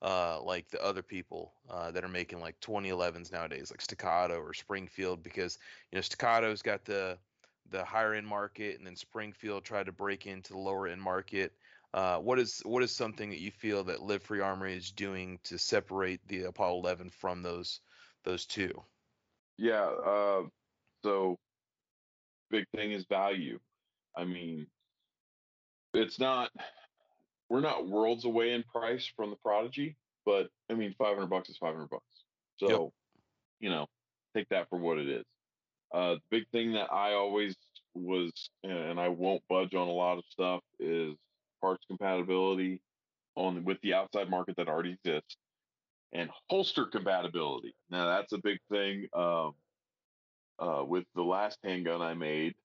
Uh, 0.01 0.41
like 0.41 0.69
the 0.69 0.81
other 0.81 1.01
people 1.01 1.51
uh, 1.69 1.91
that 1.91 2.05
are 2.05 2.09
making 2.09 2.39
like 2.39 2.57
2011s 2.61 3.33
nowadays, 3.33 3.69
like 3.69 3.81
Staccato 3.81 4.39
or 4.39 4.53
Springfield, 4.53 5.21
because 5.21 5.57
you 5.91 5.97
know 5.97 6.01
Staccato's 6.01 6.61
got 6.61 6.85
the 6.85 7.17
the 7.69 7.83
higher 7.83 8.13
end 8.13 8.25
market, 8.25 8.77
and 8.77 8.87
then 8.87 8.95
Springfield 8.95 9.65
tried 9.65 9.87
to 9.87 9.91
break 9.91 10.25
into 10.25 10.53
the 10.53 10.57
lower 10.59 10.87
end 10.87 11.01
market. 11.01 11.51
Uh, 11.93 12.17
what 12.17 12.37
is 12.37 12.61
what 12.65 12.83
is 12.83 12.95
something 12.95 13.29
that 13.29 13.39
you 13.39 13.51
feel 13.51 13.83
that 13.83 14.01
Live 14.01 14.21
Free 14.21 14.41
Armory 14.41 14.77
is 14.77 14.91
doing 14.91 15.39
to 15.45 15.57
separate 15.57 16.19
the 16.27 16.43
Apollo 16.43 16.79
11 16.79 17.09
from 17.09 17.41
those 17.41 17.81
those 18.23 18.45
two? 18.45 18.71
Yeah. 19.57 19.85
Uh, 19.85 20.43
so 21.03 21.37
big 22.51 22.65
thing 22.75 22.91
is 22.91 23.05
value. 23.05 23.59
I 24.15 24.25
mean, 24.25 24.67
it's 25.93 26.19
not 26.19 26.51
we're 27.49 27.61
not 27.61 27.87
worlds 27.87 28.25
away 28.25 28.53
in 28.53 28.63
price 28.63 29.11
from 29.15 29.31
the 29.31 29.35
Prodigy, 29.37 29.95
but 30.25 30.49
I 30.69 30.75
mean, 30.75 30.93
500 30.97 31.27
bucks 31.27 31.49
is 31.49 31.57
500 31.57 31.89
bucks. 31.89 32.03
So, 32.57 32.93
you 33.59 33.69
know, 33.69 33.87
take 34.35 34.49
that 34.49 34.69
for 34.69 34.77
what 34.77 34.99
it 34.99 35.09
is. 35.09 35.25
Uh, 35.91 36.15
the 36.15 36.21
big 36.29 36.47
thing 36.51 36.73
that 36.73 36.93
I 36.93 37.13
always 37.13 37.55
was, 37.95 38.31
and 38.63 38.99
I 38.99 39.07
won't 39.07 39.41
budge 39.49 39.73
on 39.73 39.87
a 39.87 39.91
lot 39.91 40.17
of 40.19 40.23
stuff, 40.29 40.61
is 40.79 41.15
parts 41.61 41.85
compatibility 41.87 42.81
on 43.35 43.63
with 43.65 43.79
the 43.81 43.93
outside 43.93 44.29
market 44.29 44.55
that 44.57 44.67
already 44.69 44.93
exists, 44.93 45.37
and 46.13 46.29
holster 46.49 46.85
compatibility. 46.85 47.75
Now 47.89 48.07
that's 48.17 48.33
a 48.33 48.39
big 48.39 48.59
thing. 48.71 49.07
Um, 49.13 49.55
uh, 50.59 50.83
with 50.85 51.05
the 51.15 51.23
last 51.23 51.59
handgun 51.63 52.01
I 52.01 52.13
made, 52.13 52.55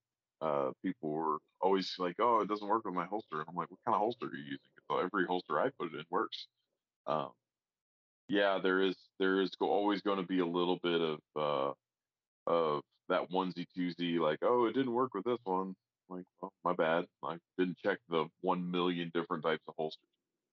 uh, 0.40 0.72
people 0.84 1.11
were 1.11 1.38
always 1.61 1.95
like, 1.99 2.16
"Oh, 2.18 2.40
it 2.40 2.49
doesn't 2.49 2.66
work 2.68 2.84
with 2.84 2.95
my 2.95 3.07
holster." 3.07 3.40
And 3.40 3.49
I'm 3.49 3.55
like, 3.55 3.70
"What 3.70 3.80
kind 3.84 3.95
of 3.95 4.01
holster 4.01 4.26
are 4.26 4.34
you 4.34 4.45
using?" 4.45 4.59
So 4.90 4.99
every 4.99 5.26
holster 5.26 5.61
I 5.61 5.70
put 5.70 5.92
it 5.95 5.99
in 5.99 6.05
works. 6.11 6.47
Um, 7.07 7.32
yeah, 8.28 8.59
there 8.62 8.80
is 8.82 8.97
there 9.18 9.40
is 9.40 9.53
always 9.61 10.03
going 10.03 10.18
to 10.18 10.26
be 10.26 10.40
a 10.40 10.47
little 10.47 10.78
bit 10.82 11.01
of 11.01 11.20
uh, 11.36 11.74
of 12.47 12.82
that 13.09 13.30
onesie 13.30 13.66
twosie, 13.76 14.20
like, 14.20 14.40
"Oh, 14.42 14.66
it 14.66 14.74
didn't 14.74 14.95
work 14.95 15.14
with 15.14 15.24
this 15.24 15.38
one." 15.45 15.76
Like, 16.09 16.24
well, 16.40 16.52
my 16.64 16.74
bad. 16.74 17.07
I 17.24 17.36
didn't 17.59 17.78
check 17.84 17.98
the 18.09 18.26
one 18.42 18.70
million 18.70 19.11
different 19.14 19.42
types 19.44 19.62
of 19.68 19.74
holsters. 19.76 20.09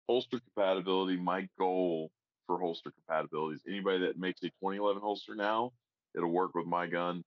Holster 0.07 0.39
compatibility. 0.39 1.17
My 1.17 1.47
goal 1.59 2.09
for 2.47 2.59
holster 2.59 2.91
compatibility 2.91 3.55
is 3.55 3.61
anybody 3.67 3.99
that 3.99 4.17
makes 4.19 4.41
a 4.41 4.47
2011 4.47 5.01
holster 5.01 5.35
now, 5.35 5.71
it'll 6.15 6.31
work 6.31 6.55
with 6.55 6.65
my 6.65 6.87
gun 6.87 7.23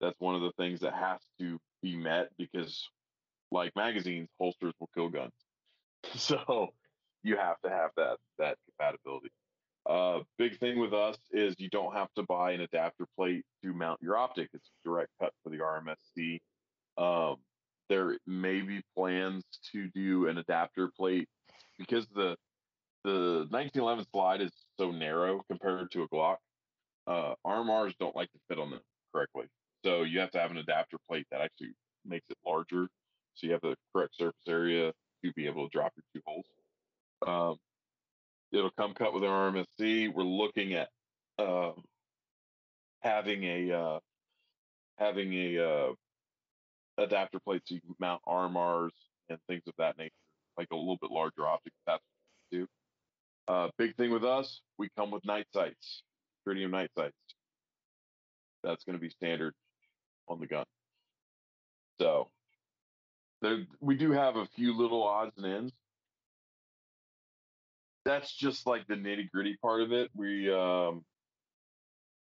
that's 0.00 0.18
one 0.20 0.34
of 0.34 0.40
the 0.40 0.52
things 0.52 0.80
that 0.80 0.94
has 0.94 1.20
to 1.38 1.58
be 1.82 1.96
met 1.96 2.28
because 2.38 2.88
like 3.50 3.74
magazines 3.76 4.28
holsters 4.38 4.72
will 4.80 4.90
kill 4.94 5.08
guns 5.08 5.32
so 6.16 6.68
you 7.22 7.36
have 7.36 7.60
to 7.64 7.70
have 7.70 7.90
that 7.96 8.16
that 8.38 8.56
compatibility 8.68 9.30
uh 9.88 10.20
big 10.38 10.58
thing 10.58 10.78
with 10.78 10.92
us 10.92 11.16
is 11.32 11.54
you 11.58 11.68
don't 11.70 11.94
have 11.94 12.12
to 12.16 12.22
buy 12.24 12.52
an 12.52 12.60
adapter 12.60 13.06
plate 13.16 13.44
to 13.62 13.72
mount 13.72 14.00
your 14.02 14.16
optic 14.16 14.48
it's 14.52 14.70
direct 14.84 15.10
cut 15.20 15.32
for 15.42 15.50
the 15.50 15.58
rmsc 15.58 16.38
um 16.98 17.36
there 17.88 18.18
may 18.26 18.60
be 18.60 18.82
plans 18.96 19.44
to 19.72 19.88
do 19.94 20.26
an 20.26 20.38
adapter 20.38 20.90
plate 20.96 21.28
because 21.78 22.06
the 22.14 22.36
the 23.04 23.46
1911 23.50 24.04
slide 24.12 24.40
is 24.40 24.52
so 24.78 24.90
narrow 24.90 25.42
compared 25.48 25.90
to 25.90 26.02
a 26.02 26.08
glock 26.08 26.36
uh 27.06 27.34
rmrs 27.46 27.94
don't 27.98 28.16
like 28.16 28.30
to 28.32 28.38
fit 28.48 28.58
on 28.58 28.70
them 28.70 28.80
correctly 29.14 29.46
so 29.86 30.02
you 30.02 30.18
have 30.18 30.32
to 30.32 30.40
have 30.40 30.50
an 30.50 30.56
adapter 30.56 30.96
plate 31.08 31.26
that 31.30 31.40
actually 31.40 31.74
makes 32.04 32.26
it 32.28 32.36
larger. 32.44 32.88
So 33.34 33.46
you 33.46 33.52
have 33.52 33.60
the 33.60 33.76
correct 33.94 34.16
surface 34.16 34.34
area 34.48 34.92
to 35.24 35.32
be 35.34 35.46
able 35.46 35.68
to 35.68 35.70
drop 35.70 35.92
your 35.96 36.04
two 36.12 36.22
holes. 36.26 36.46
Um, 37.26 37.56
it'll 38.52 38.72
come 38.72 38.94
cut 38.94 39.14
with 39.14 39.22
an 39.22 39.30
RMSC. 39.30 40.12
We're 40.12 40.24
looking 40.24 40.74
at 40.74 40.88
uh, 41.38 41.72
having 43.00 43.44
a 43.44 43.72
uh, 43.72 43.98
having 44.98 45.32
a 45.34 45.58
uh, 45.58 45.92
adapter 46.98 47.38
plates 47.40 47.70
you 47.70 47.80
can 47.80 47.94
mount 47.98 48.22
RMRs 48.26 48.90
and 49.28 49.38
things 49.48 49.62
of 49.66 49.74
that 49.78 49.98
nature, 49.98 50.12
like 50.56 50.68
a 50.72 50.76
little 50.76 50.98
bit 51.00 51.10
larger 51.10 51.46
optic. 51.46 51.72
That's 51.86 52.02
what 52.02 52.52
we 52.52 52.58
do. 52.58 52.66
Uh, 53.48 53.68
big 53.78 53.96
thing 53.96 54.10
with 54.10 54.24
us, 54.24 54.60
we 54.78 54.88
come 54.96 55.10
with 55.10 55.24
night 55.24 55.46
sights, 55.54 56.02
tritium 56.46 56.70
night 56.70 56.90
sights. 56.96 57.14
That's 58.64 58.84
going 58.84 58.96
to 58.96 59.00
be 59.00 59.10
standard 59.10 59.54
on 60.28 60.40
the 60.40 60.46
gun. 60.46 60.64
So 62.00 62.28
there, 63.42 63.58
we 63.80 63.96
do 63.96 64.12
have 64.12 64.36
a 64.36 64.46
few 64.56 64.76
little 64.76 65.02
odds 65.02 65.32
and 65.36 65.46
ends. 65.46 65.72
That's 68.04 68.34
just 68.34 68.66
like 68.66 68.86
the 68.86 68.94
nitty 68.94 69.30
gritty 69.30 69.56
part 69.60 69.82
of 69.82 69.92
it. 69.92 70.10
We, 70.14 70.52
um, 70.52 71.04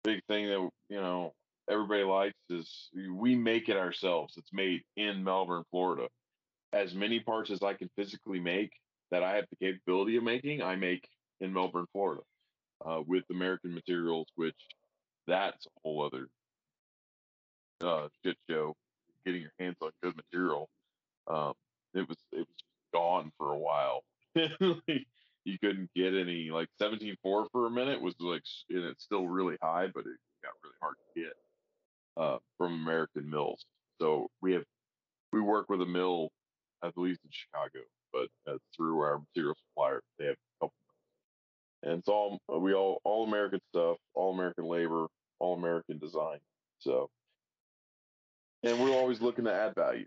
big 0.04 0.22
thing 0.28 0.48
that, 0.48 0.70
you 0.90 1.02
know, 1.02 1.34
everybody 1.70 2.04
likes 2.04 2.36
is 2.50 2.90
we 2.96 3.36
make 3.36 3.70
it 3.70 3.78
ourselves. 3.78 4.36
It's 4.38 4.54
made 4.54 4.82
in 4.96 5.24
Melbourne, 5.24 5.64
Florida. 5.72 6.08
As 6.74 6.94
many 6.94 7.20
parts 7.20 7.50
as 7.50 7.64
I 7.64 7.74
can 7.74 7.90
physically 7.96 8.40
make 8.40 8.72
that 9.12 9.24
I 9.24 9.36
have 9.36 9.46
the 9.50 9.66
capability 9.66 10.18
of 10.18 10.24
making, 10.24 10.62
I 10.62 10.76
make 10.76 11.08
in 11.40 11.54
Melbourne, 11.54 11.86
Florida, 11.94 12.22
uh, 12.86 13.02
with 13.06 13.24
American 13.32 13.74
materials, 13.74 14.28
which 14.36 14.56
that's 15.28 15.66
a 15.66 15.70
whole 15.84 16.04
other 16.04 16.28
uh, 17.82 18.08
shit 18.24 18.38
show. 18.50 18.76
Getting 19.26 19.42
your 19.42 19.54
hands 19.60 19.76
on 19.82 19.92
good 20.02 20.16
material 20.16 20.70
um, 21.30 21.54
it 21.94 22.08
was 22.08 22.18
it 22.32 22.40
was 22.40 22.64
gone 22.94 23.32
for 23.38 23.54
a 23.54 23.58
while. 23.58 24.04
you 24.36 25.60
couldn't 25.60 25.90
get 25.96 26.14
any 26.14 26.50
like 26.50 26.70
17.4 26.82 27.16
for 27.52 27.68
a 27.68 27.70
minute 27.70 28.02
was 28.02 28.16
like 28.20 28.44
and 28.70 28.86
it's 28.86 29.04
still 29.04 29.28
really 29.28 29.58
high, 29.62 29.88
but 29.94 30.02
it 30.02 30.18
got 30.44 30.54
really 30.64 30.76
hard 30.82 30.96
to 30.96 31.22
get 31.22 31.34
uh, 32.18 32.38
from 32.58 32.74
American 32.74 33.30
mills. 33.30 33.66
So 34.02 34.30
we 34.42 34.54
have 34.54 34.64
we 35.32 35.42
work 35.42 35.70
with 35.70 35.82
a 35.82 35.86
mill 35.86 36.30
believe 36.96 37.16
it's 37.16 37.24
in 37.24 37.30
Chicago, 37.32 37.86
but 38.12 38.28
uh, 38.52 38.58
through 38.76 39.00
our 39.02 39.20
material 39.20 39.56
supplier, 39.70 40.02
they 40.18 40.26
have 40.26 40.36
a 40.36 40.66
couple. 40.66 40.74
And 41.84 42.00
it's 42.00 42.08
all 42.08 42.40
we 42.50 42.74
all 42.74 43.02
all 43.04 43.26
American 43.26 43.60
stuff, 43.70 43.98
all 44.16 44.34
American 44.34 44.66
labor, 44.66 45.08
all 45.40 45.56
American 45.56 46.00
design. 46.00 46.40
So, 46.80 47.10
and 48.64 48.80
we're 48.80 48.92
always 48.92 49.22
looking 49.22 49.46
to 49.46 49.54
add 49.54 49.76
value. 49.76 50.06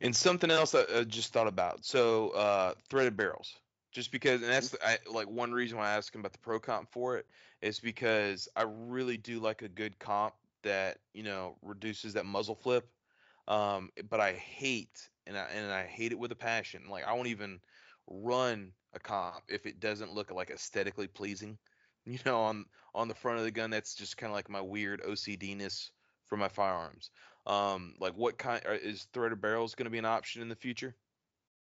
And 0.00 0.16
something 0.16 0.50
else 0.50 0.74
I, 0.74 0.84
I 0.94 1.04
just 1.04 1.32
thought 1.32 1.46
about. 1.46 1.84
So 1.84 2.30
uh, 2.30 2.74
threaded 2.88 3.16
barrels, 3.16 3.54
just 3.92 4.10
because, 4.10 4.42
and 4.42 4.50
that's 4.50 4.74
I, 4.84 4.98
like 5.10 5.28
one 5.28 5.52
reason 5.52 5.78
why 5.78 5.88
I 5.88 5.96
asked 5.96 6.14
him 6.14 6.20
about 6.20 6.32
the 6.32 6.38
pro 6.38 6.58
comp 6.58 6.90
for 6.90 7.16
it 7.16 7.26
is 7.64 7.80
because 7.80 8.46
I 8.54 8.62
really 8.62 9.16
do 9.16 9.40
like 9.40 9.62
a 9.62 9.68
good 9.68 9.98
comp 9.98 10.34
that 10.62 10.98
you 11.14 11.22
know 11.22 11.56
reduces 11.62 12.12
that 12.14 12.26
muzzle 12.26 12.54
flip. 12.54 12.86
Um, 13.48 13.90
but 14.08 14.20
I 14.20 14.34
hate 14.34 15.08
and 15.26 15.36
I 15.36 15.44
and 15.44 15.72
I 15.72 15.86
hate 15.86 16.12
it 16.12 16.18
with 16.18 16.30
a 16.30 16.36
passion. 16.36 16.88
Like 16.90 17.04
I 17.04 17.12
won't 17.14 17.28
even 17.28 17.60
run 18.06 18.72
a 18.92 19.00
comp 19.00 19.44
if 19.48 19.66
it 19.66 19.80
doesn't 19.80 20.12
look 20.12 20.30
like 20.30 20.50
aesthetically 20.50 21.08
pleasing. 21.08 21.58
You 22.06 22.18
know, 22.26 22.42
on 22.42 22.66
on 22.94 23.08
the 23.08 23.14
front 23.14 23.38
of 23.38 23.44
the 23.44 23.50
gun, 23.50 23.70
that's 23.70 23.94
just 23.94 24.18
kind 24.18 24.30
of 24.30 24.34
like 24.34 24.50
my 24.50 24.60
weird 24.60 25.00
OCDness 25.04 25.88
for 26.26 26.36
my 26.36 26.48
firearms. 26.48 27.08
Um, 27.46 27.94
like 27.98 28.12
what 28.12 28.36
kind 28.36 28.62
is 28.66 29.06
threaded 29.14 29.40
barrels 29.40 29.74
going 29.74 29.86
to 29.86 29.90
be 29.90 29.96
an 29.96 30.04
option 30.04 30.42
in 30.42 30.50
the 30.50 30.54
future? 30.54 30.94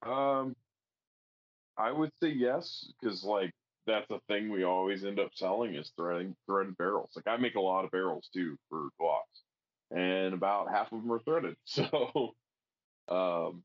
Um, 0.02 0.54
I 1.78 1.92
would 1.92 2.10
say 2.20 2.28
yes, 2.28 2.92
because 3.00 3.24
like 3.24 3.54
that's 3.88 4.10
a 4.10 4.20
thing 4.28 4.50
we 4.50 4.62
always 4.64 5.04
end 5.04 5.18
up 5.18 5.30
selling 5.34 5.74
is 5.74 5.90
threading 5.96 6.36
threaded 6.46 6.76
barrels. 6.76 7.10
Like 7.16 7.26
I 7.26 7.36
make 7.40 7.56
a 7.56 7.60
lot 7.60 7.84
of 7.84 7.90
barrels 7.90 8.28
too 8.32 8.56
for 8.68 8.88
Glocks, 9.00 9.42
and 9.90 10.34
about 10.34 10.70
half 10.70 10.92
of 10.92 11.02
them 11.02 11.10
are 11.10 11.20
threaded. 11.20 11.56
So, 11.64 12.34
um, 13.08 13.62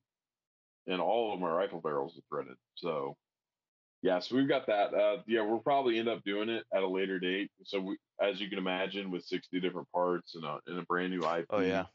and 0.87 1.01
all 1.01 1.33
of 1.33 1.39
my 1.39 1.49
rifle 1.49 1.81
barrels 1.81 2.17
are 2.17 2.21
threaded. 2.29 2.55
So, 2.75 3.17
yeah, 4.01 4.19
so 4.19 4.35
we've 4.35 4.47
got 4.47 4.67
that. 4.67 4.93
Uh, 4.93 5.17
yeah, 5.27 5.41
we'll 5.41 5.59
probably 5.59 5.99
end 5.99 6.07
up 6.07 6.23
doing 6.23 6.49
it 6.49 6.63
at 6.73 6.83
a 6.83 6.87
later 6.87 7.19
date. 7.19 7.51
So, 7.65 7.81
we, 7.81 7.97
as 8.21 8.39
you 8.39 8.49
can 8.49 8.57
imagine, 8.57 9.11
with 9.11 9.25
60 9.25 9.59
different 9.59 9.91
parts 9.91 10.35
and 10.35 10.45
a, 10.45 10.59
and 10.67 10.79
a 10.79 10.83
brand 10.83 11.11
new 11.11 11.27
IP, 11.27 11.45
oh 11.49 11.59
yeah, 11.59 11.85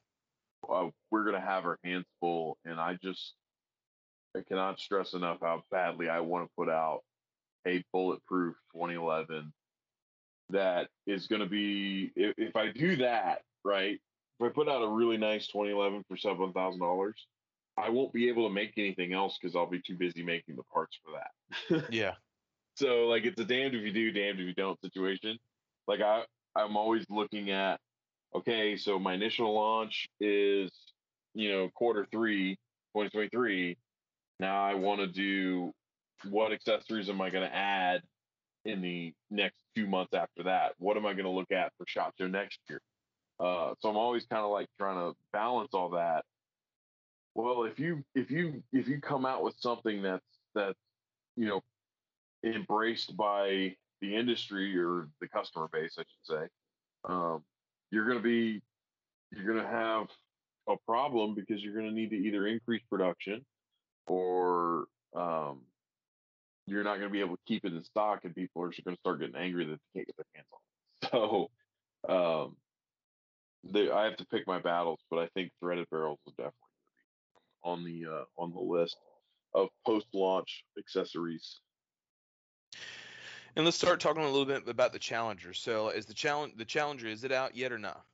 uh, 0.68 0.88
we're 1.10 1.24
gonna 1.24 1.40
have 1.40 1.64
our 1.64 1.78
hands 1.82 2.06
full. 2.20 2.58
And 2.64 2.78
I 2.78 2.98
just 3.02 3.34
I 4.36 4.40
cannot 4.46 4.78
stress 4.78 5.14
enough 5.14 5.38
how 5.40 5.62
badly 5.70 6.08
I 6.08 6.20
want 6.20 6.46
to 6.46 6.54
put 6.56 6.68
out 6.68 7.00
a 7.68 7.84
bulletproof 7.92 8.56
2011 8.72 9.52
that 10.50 10.88
is 11.06 11.26
going 11.26 11.42
to 11.42 11.48
be 11.48 12.10
if, 12.16 12.34
if 12.38 12.56
I 12.56 12.72
do 12.72 12.96
that 12.96 13.42
right. 13.64 14.00
If 14.40 14.46
I 14.46 14.48
put 14.50 14.68
out 14.68 14.82
a 14.82 14.88
really 14.88 15.16
nice 15.16 15.48
2011 15.48 16.04
for 16.08 16.16
seven 16.16 16.52
thousand 16.52 16.80
dollars, 16.80 17.26
I 17.76 17.90
won't 17.90 18.12
be 18.12 18.28
able 18.28 18.48
to 18.48 18.54
make 18.54 18.72
anything 18.76 19.12
else 19.12 19.38
because 19.40 19.56
I'll 19.56 19.66
be 19.66 19.80
too 19.80 19.96
busy 19.96 20.22
making 20.22 20.56
the 20.56 20.62
parts 20.64 20.98
for 21.04 21.12
that. 21.12 21.86
yeah. 21.92 22.14
So 22.76 23.06
like 23.06 23.24
it's 23.24 23.40
a 23.40 23.44
damned 23.44 23.74
if 23.74 23.82
you 23.82 23.92
do, 23.92 24.12
damned 24.12 24.40
if 24.40 24.46
you 24.46 24.54
don't 24.54 24.80
situation. 24.80 25.38
Like 25.86 26.00
I 26.00 26.22
I'm 26.56 26.76
always 26.76 27.04
looking 27.10 27.50
at 27.50 27.78
okay, 28.34 28.76
so 28.76 28.98
my 28.98 29.14
initial 29.14 29.52
launch 29.52 30.08
is 30.20 30.70
you 31.34 31.50
know 31.50 31.68
quarter 31.74 32.06
three 32.10 32.54
2023. 32.94 33.76
Now 34.40 34.64
I 34.64 34.74
want 34.74 35.00
to 35.00 35.06
do 35.08 35.72
what 36.24 36.52
accessories 36.52 37.08
am 37.08 37.20
I 37.20 37.30
going 37.30 37.48
to 37.48 37.54
add 37.54 38.02
in 38.64 38.80
the 38.80 39.12
next 39.30 39.62
two 39.74 39.86
months 39.86 40.14
after 40.14 40.44
that? 40.44 40.72
What 40.78 40.96
am 40.96 41.06
I 41.06 41.12
going 41.12 41.24
to 41.24 41.30
look 41.30 41.52
at 41.52 41.72
for 41.78 41.86
shot 41.86 42.14
show 42.18 42.26
next 42.26 42.58
year? 42.68 42.80
Uh, 43.40 43.74
so 43.80 43.88
I'm 43.88 43.96
always 43.96 44.26
kind 44.26 44.44
of 44.44 44.50
like 44.50 44.66
trying 44.78 44.96
to 44.96 45.16
balance 45.32 45.70
all 45.72 45.90
that. 45.90 46.24
Well, 47.34 47.64
if 47.64 47.78
you 47.78 48.02
if 48.14 48.30
you 48.30 48.62
if 48.72 48.88
you 48.88 49.00
come 49.00 49.24
out 49.24 49.44
with 49.44 49.54
something 49.60 50.02
that's 50.02 50.24
that's 50.54 50.78
you 51.36 51.46
know 51.46 51.62
embraced 52.44 53.16
by 53.16 53.76
the 54.00 54.16
industry 54.16 54.76
or 54.76 55.08
the 55.20 55.28
customer 55.28 55.68
base, 55.72 55.94
I 55.98 56.02
should 56.02 56.38
say, 56.38 56.48
um, 57.08 57.44
you're 57.90 58.06
going 58.06 58.18
to 58.18 58.22
be 58.22 58.60
you're 59.30 59.44
going 59.44 59.64
to 59.64 59.70
have 59.70 60.08
a 60.68 60.76
problem 60.86 61.34
because 61.34 61.62
you're 61.62 61.74
going 61.74 61.86
to 61.86 61.92
need 61.92 62.10
to 62.10 62.16
either 62.16 62.46
increase 62.46 62.82
production 62.90 63.44
or 64.08 64.86
um, 65.14 65.60
you're 66.68 66.84
not 66.84 66.98
going 66.98 67.08
to 67.08 67.12
be 67.12 67.20
able 67.20 67.36
to 67.36 67.42
keep 67.46 67.64
it 67.64 67.72
in 67.72 67.82
stock, 67.84 68.24
and 68.24 68.34
people 68.34 68.62
are 68.62 68.70
just 68.70 68.84
going 68.84 68.96
to 68.96 69.00
start 69.00 69.20
getting 69.20 69.36
angry 69.36 69.64
that 69.66 69.78
they 69.94 70.00
can't 70.00 70.06
get 70.06 70.16
their 70.16 70.26
hands 70.34 70.46
on 70.52 70.58
it. 70.60 70.64
So, 71.10 71.50
um, 72.08 72.56
they, 73.64 73.90
I 73.90 74.04
have 74.04 74.16
to 74.16 74.26
pick 74.26 74.46
my 74.46 74.60
battles, 74.60 75.00
but 75.10 75.18
I 75.18 75.28
think 75.28 75.52
threaded 75.60 75.88
barrels 75.90 76.18
is 76.26 76.32
definitely 76.34 76.54
on 77.64 77.84
the 77.84 78.06
uh, 78.06 78.24
on 78.36 78.52
the 78.52 78.60
list 78.60 78.96
of 79.54 79.68
post-launch 79.86 80.64
accessories. 80.78 81.60
And 83.56 83.64
let's 83.64 83.76
start 83.76 84.00
talking 84.00 84.22
a 84.22 84.26
little 84.26 84.44
bit 84.44 84.68
about 84.68 84.92
the 84.92 84.98
Challenger. 84.98 85.52
So, 85.52 85.88
is 85.88 86.06
the 86.06 86.14
challenge 86.14 86.54
the 86.56 86.64
Challenger 86.64 87.08
is 87.08 87.24
it 87.24 87.32
out 87.32 87.56
yet 87.56 87.72
or 87.72 87.78
not? 87.78 88.04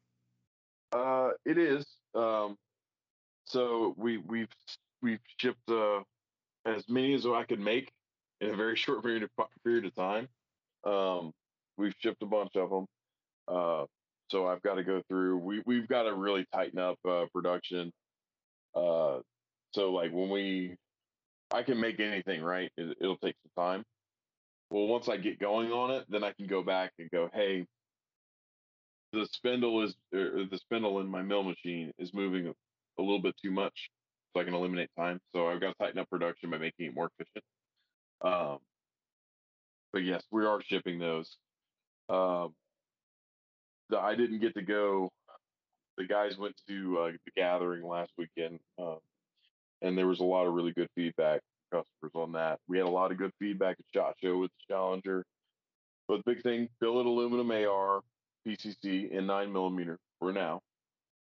Uh, 0.93 1.31
it 1.45 1.59
is. 1.59 1.85
Um, 2.15 2.57
so 3.45 3.95
we 3.97 4.19
we've 4.19 4.49
we've 5.03 5.21
shipped 5.39 5.69
uh, 5.69 6.01
as 6.65 6.89
many 6.89 7.15
as 7.15 7.27
I 7.27 7.45
could 7.45 7.61
make 7.61 7.91
in 8.41 8.51
a 8.51 8.57
very 8.57 8.77
short 8.77 9.03
period 9.03 9.23
of 9.23 9.31
period 9.65 9.85
of 9.85 9.95
time. 9.95 10.29
Um, 10.85 11.33
we've 11.77 11.95
shipped 11.99 12.23
a 12.23 12.27
bunch 12.27 12.57
of 12.57 12.71
them, 12.71 12.87
uh, 13.49 13.85
so 14.31 14.47
I've 14.47 14.63
got 14.63 14.75
to 14.75 14.85
go 14.85 15.03
through. 15.09 15.39
We 15.39 15.63
we've 15.67 15.89
got 15.89 16.05
to 16.05 16.15
really 16.15 16.47
tighten 16.53 16.79
up 16.79 16.99
uh, 17.09 17.25
production. 17.33 17.93
Uh, 18.75 19.21
so 19.73 19.93
like 19.93 20.13
when 20.13 20.31
we, 20.31 20.77
I 21.53 21.63
can 21.63 21.81
make 21.81 22.01
anything 22.01 22.43
right. 22.43 22.71
It, 22.77 22.97
it'll 23.01 23.17
take 23.17 23.37
some 23.43 23.65
time. 23.65 23.85
Well, 24.71 24.87
once 24.87 25.09
I 25.09 25.17
get 25.17 25.39
going 25.39 25.73
on 25.73 25.91
it, 25.91 26.05
then 26.09 26.25
I 26.25 26.33
can 26.33 26.47
go 26.47 26.63
back 26.63 26.93
and 26.99 27.11
go, 27.11 27.29
hey, 27.33 27.67
the 29.13 29.27
spindle 29.33 29.83
is 29.83 29.95
er, 30.15 30.45
the 30.51 30.59
spindle 30.59 31.01
in 31.01 31.07
my 31.07 31.23
mill 31.23 31.45
machine 31.45 31.93
is 31.99 32.13
moving 32.13 32.53
a 32.99 33.03
little 33.03 33.21
bit 33.21 33.35
too 33.43 33.51
much 33.51 33.91
so 34.35 34.41
I 34.41 34.45
can 34.45 34.55
eliminate 34.55 34.91
time. 34.99 35.21
So 35.35 35.49
I've 35.49 35.61
got 35.61 35.69
to 35.69 35.75
tighten 35.81 36.01
up 36.01 36.11
production 36.11 36.51
by 36.51 36.59
making 36.59 36.87
it 36.87 36.95
more 36.95 37.11
efficient. 37.19 37.45
Um, 38.23 38.59
but 39.93 40.03
yes, 40.03 40.25
we 40.31 40.45
are 40.45 40.61
shipping 40.63 40.99
those. 40.99 41.37
Um, 42.09 42.55
the, 43.91 43.99
I 43.99 44.15
didn't 44.15 44.41
get 44.41 44.55
to 44.55 44.63
go. 44.63 45.11
The 45.97 46.05
guys 46.05 46.37
went 46.37 46.55
to 46.69 46.99
uh, 46.99 47.13
the 47.13 47.31
gathering 47.37 47.87
last 47.87 48.11
weekend, 48.19 48.59
um, 48.79 48.99
and 49.83 49.97
there 49.97 50.09
was 50.09 50.21
a 50.21 50.25
lot 50.25 50.47
of 50.47 50.55
really 50.55 50.73
good 50.73 50.89
feedback 50.97 51.41
from 51.71 51.83
customers 51.83 52.21
on 52.21 52.33
that. 52.33 52.59
We 52.67 52.79
had 52.79 52.87
a 52.87 52.91
lot 52.91 53.13
of 53.13 53.19
good 53.19 53.31
feedback 53.39 53.77
at 53.79 53.85
Shot 53.95 54.15
Show 54.23 54.39
with 54.39 54.51
the 54.51 54.75
Challenger. 54.75 55.25
But 56.09 56.19
the 56.25 56.35
big 56.35 56.43
thing, 56.43 56.69
billet 56.81 57.07
aluminum 57.07 57.51
AR, 57.51 58.01
PCC, 58.47 59.11
in 59.11 59.27
nine 59.27 59.53
millimeter 59.53 59.99
for 60.19 60.33
now. 60.33 60.61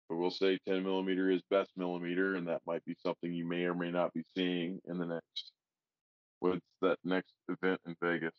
But 0.09 0.17
we'll 0.17 0.31
say 0.31 0.59
10 0.69 0.83
millimeter 0.83 1.31
is 1.31 1.43
best 1.51 1.71
millimeter, 1.77 2.37
and 2.37 2.47
that 2.49 2.63
might 2.67 2.85
be 2.85 2.97
something 3.05 3.33
you 3.33 3.45
may 3.45 3.65
or 3.65 3.75
may 3.75 3.91
not 3.91 4.15
be 4.15 4.25
seeing 4.37 4.81
in 4.87 4.99
the 4.99 5.07
next 5.07 5.53
what's 6.41 6.61
that 6.83 6.99
next 7.05 7.33
event 7.49 7.81
in 7.87 7.97
Vegas? 8.03 8.35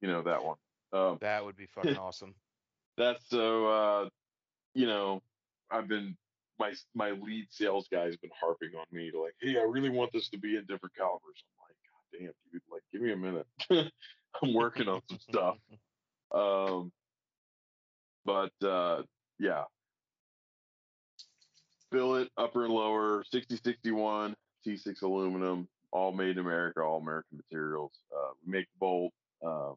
You 0.00 0.08
know 0.08 0.22
that 0.22 0.44
one. 0.44 0.56
Um, 0.92 1.18
that 1.20 1.44
would 1.44 1.56
be 1.56 1.66
fucking 1.66 1.96
awesome. 1.98 2.34
That's 2.96 3.28
so. 3.28 3.66
Uh, 3.66 4.08
you 4.74 4.86
know, 4.86 5.22
I've 5.70 5.88
been 5.88 6.16
my 6.58 6.72
my 6.94 7.10
lead 7.10 7.46
sales 7.50 7.88
guy's 7.90 8.16
been 8.16 8.30
harping 8.38 8.70
on 8.78 8.86
me 8.92 9.10
to 9.10 9.20
like, 9.20 9.34
hey, 9.40 9.56
I 9.58 9.62
really 9.62 9.90
want 9.90 10.12
this 10.12 10.28
to 10.30 10.38
be 10.38 10.56
in 10.56 10.62
different 10.66 10.94
calibers. 10.96 11.44
I'm 11.44 11.64
like, 11.68 11.76
God 11.88 12.18
damn, 12.18 12.52
dude, 12.52 12.62
like, 12.70 12.82
give 12.92 13.02
me 13.02 13.12
a 13.12 13.16
minute. 13.16 13.46
I'm 14.42 14.54
working 14.54 14.88
on 14.88 15.00
some 15.08 15.18
stuff. 15.20 15.56
Um, 16.32 16.90
but 18.24 18.50
uh, 18.60 19.02
yeah, 19.38 19.62
billet 21.92 22.28
upper 22.36 22.64
and 22.64 22.74
lower 22.74 23.22
6061 23.30 24.34
T6 24.66 25.02
aluminum 25.02 25.68
all 25.94 26.12
made 26.12 26.30
in 26.30 26.38
America, 26.40 26.80
all 26.80 27.00
American 27.00 27.38
materials. 27.38 27.92
Uh, 28.14 28.32
we 28.44 28.52
make 28.52 28.66
the 28.66 28.78
bolt. 28.78 29.12
Um, 29.44 29.76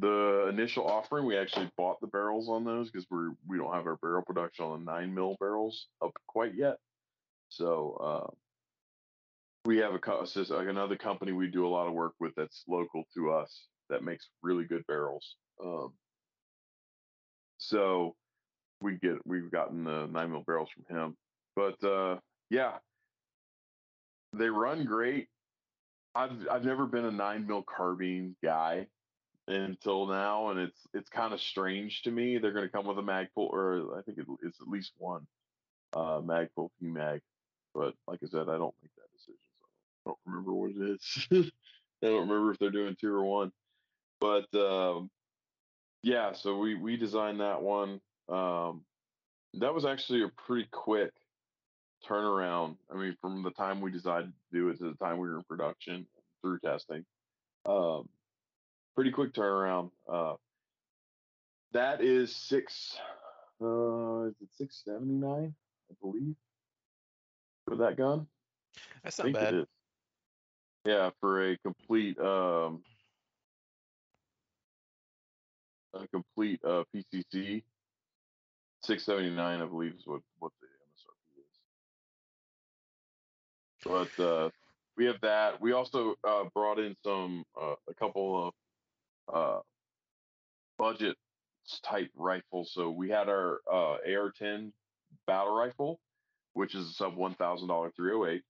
the 0.00 0.48
initial 0.48 0.86
offering, 0.86 1.24
we 1.24 1.36
actually 1.36 1.70
bought 1.76 2.00
the 2.00 2.08
barrels 2.08 2.48
on 2.48 2.64
those 2.64 2.90
because 2.90 3.06
we're 3.10 3.30
we 3.48 3.56
don't 3.56 3.72
have 3.72 3.86
our 3.86 3.96
barrel 3.96 4.22
production 4.22 4.66
on 4.66 4.84
the 4.84 4.92
nine 4.92 5.14
mil 5.14 5.36
barrels 5.40 5.86
up 6.02 6.12
quite 6.26 6.54
yet. 6.54 6.76
So 7.48 7.96
uh, 8.02 8.30
we 9.64 9.78
have 9.78 9.94
a 9.94 10.00
another 10.68 10.96
company 10.96 11.32
we 11.32 11.48
do 11.48 11.66
a 11.66 11.68
lot 11.68 11.86
of 11.86 11.94
work 11.94 12.12
with 12.20 12.32
that's 12.36 12.64
local 12.68 13.04
to 13.14 13.32
us 13.32 13.66
that 13.88 14.02
makes 14.02 14.28
really 14.42 14.64
good 14.64 14.86
barrels. 14.86 15.36
Um, 15.64 15.92
so 17.58 18.14
we 18.82 18.96
get 18.96 19.16
we've 19.24 19.50
gotten 19.50 19.84
the 19.84 20.06
nine 20.06 20.32
mil 20.32 20.42
barrels 20.46 20.68
from 20.70 20.96
him. 20.96 21.16
But 21.56 21.82
uh, 21.86 22.18
yeah, 22.50 22.72
they 24.38 24.48
run 24.48 24.84
great. 24.84 25.28
I've 26.14 26.32
I've 26.50 26.64
never 26.64 26.86
been 26.86 27.06
a 27.06 27.10
nine 27.12 27.46
mil 27.46 27.62
carbine 27.64 28.36
guy 28.42 28.86
until 29.48 30.06
now, 30.08 30.50
and 30.50 30.60
it's 30.60 30.80
it's 30.94 31.10
kind 31.10 31.34
of 31.34 31.40
strange 31.40 32.02
to 32.02 32.10
me. 32.12 32.38
They're 32.38 32.52
going 32.52 32.66
to 32.66 32.70
come 32.72 32.86
with 32.86 32.98
a 32.98 33.02
Magpul, 33.02 33.28
or 33.52 33.98
I 33.98 34.02
think 34.02 34.18
it, 34.18 34.26
it's 34.42 34.60
at 34.60 34.68
least 34.68 34.92
one. 34.98 35.26
uh, 35.94 36.20
Magpul 36.20 36.70
PMag. 36.82 37.20
But 37.74 37.94
like 38.06 38.20
I 38.22 38.26
said, 38.28 38.48
I 38.48 38.58
don't 38.58 38.74
make 38.82 38.92
that 38.96 39.12
decision, 39.16 39.40
so 39.60 39.66
I 40.06 40.10
don't 40.10 40.18
remember 40.26 40.52
what 40.54 40.70
it 40.70 41.00
is. 41.32 41.52
I 42.02 42.06
don't 42.06 42.28
remember 42.28 42.52
if 42.52 42.58
they're 42.58 42.70
doing 42.70 42.96
two 43.00 43.14
or 43.14 43.24
one. 43.24 43.52
But 44.20 44.52
um, 44.54 45.10
yeah, 46.02 46.32
so 46.34 46.58
we 46.58 46.74
we 46.74 46.96
designed 46.96 47.40
that 47.40 47.62
one. 47.62 48.00
Um, 48.28 48.84
that 49.54 49.74
was 49.74 49.84
actually 49.84 50.22
a 50.24 50.28
pretty 50.46 50.68
quick 50.72 51.12
turnaround. 52.08 52.76
I 52.92 52.96
mean, 52.96 53.16
from 53.20 53.42
the 53.42 53.50
time 53.50 53.80
we 53.80 53.90
decided 53.90 54.32
to 54.32 54.58
do 54.58 54.68
it 54.68 54.78
to 54.78 54.90
the 54.90 55.04
time 55.04 55.18
we 55.18 55.28
were 55.28 55.36
in 55.36 55.44
production 55.44 56.06
through 56.42 56.58
testing, 56.60 57.04
um, 57.66 58.08
pretty 58.94 59.10
quick 59.10 59.32
turnaround. 59.32 59.90
Uh, 60.10 60.34
that 61.72 62.02
is 62.02 62.34
six. 62.34 62.96
Uh, 63.62 64.24
is 64.24 64.34
it 64.40 64.48
six 64.56 64.82
seventy 64.84 65.14
nine? 65.14 65.54
I 65.90 65.94
believe 66.00 66.34
for 67.66 67.76
that 67.76 67.96
gun. 67.96 68.26
That's 69.02 69.18
not 69.18 69.32
bad. 69.32 69.66
Yeah, 70.84 71.10
for 71.20 71.50
a 71.50 71.56
complete 71.58 72.18
um, 72.18 72.82
a 75.94 76.06
complete 76.08 76.60
uh, 76.64 76.84
PCC, 76.94 77.62
six 78.82 79.04
seventy 79.04 79.30
nine, 79.30 79.62
I 79.62 79.66
believe, 79.66 79.94
is 79.94 80.06
what 80.06 80.20
what 80.38 80.52
the 80.60 80.68
But 83.84 84.18
uh, 84.18 84.50
we 84.96 85.06
have 85.06 85.20
that. 85.22 85.60
We 85.60 85.72
also 85.72 86.14
uh, 86.26 86.44
brought 86.54 86.78
in 86.78 86.96
some 87.04 87.44
uh, 87.60 87.74
a 87.88 87.94
couple 87.94 88.48
of 88.48 88.54
uh, 89.34 89.60
budget 90.78 91.16
type 91.82 92.10
rifles. 92.16 92.72
So 92.72 92.90
we 92.90 93.10
had 93.10 93.28
our 93.28 93.60
uh, 93.70 93.96
AR-10 94.06 94.72
battle 95.26 95.56
rifle, 95.56 96.00
which 96.54 96.74
is 96.74 96.88
a 96.90 96.92
sub 96.92 97.16
one 97.16 97.34
thousand 97.34 97.68
dollar 97.68 97.90
308. 97.96 98.42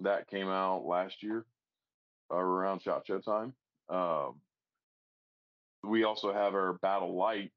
That 0.00 0.28
came 0.28 0.48
out 0.48 0.84
last 0.84 1.22
year 1.22 1.44
uh, 2.30 2.36
around 2.36 2.82
Shot 2.82 3.06
Show 3.06 3.20
time. 3.20 3.54
Um, 3.88 4.40
we 5.84 6.04
also 6.04 6.32
have 6.32 6.54
our 6.54 6.74
Battle 6.74 7.14
Light, 7.14 7.50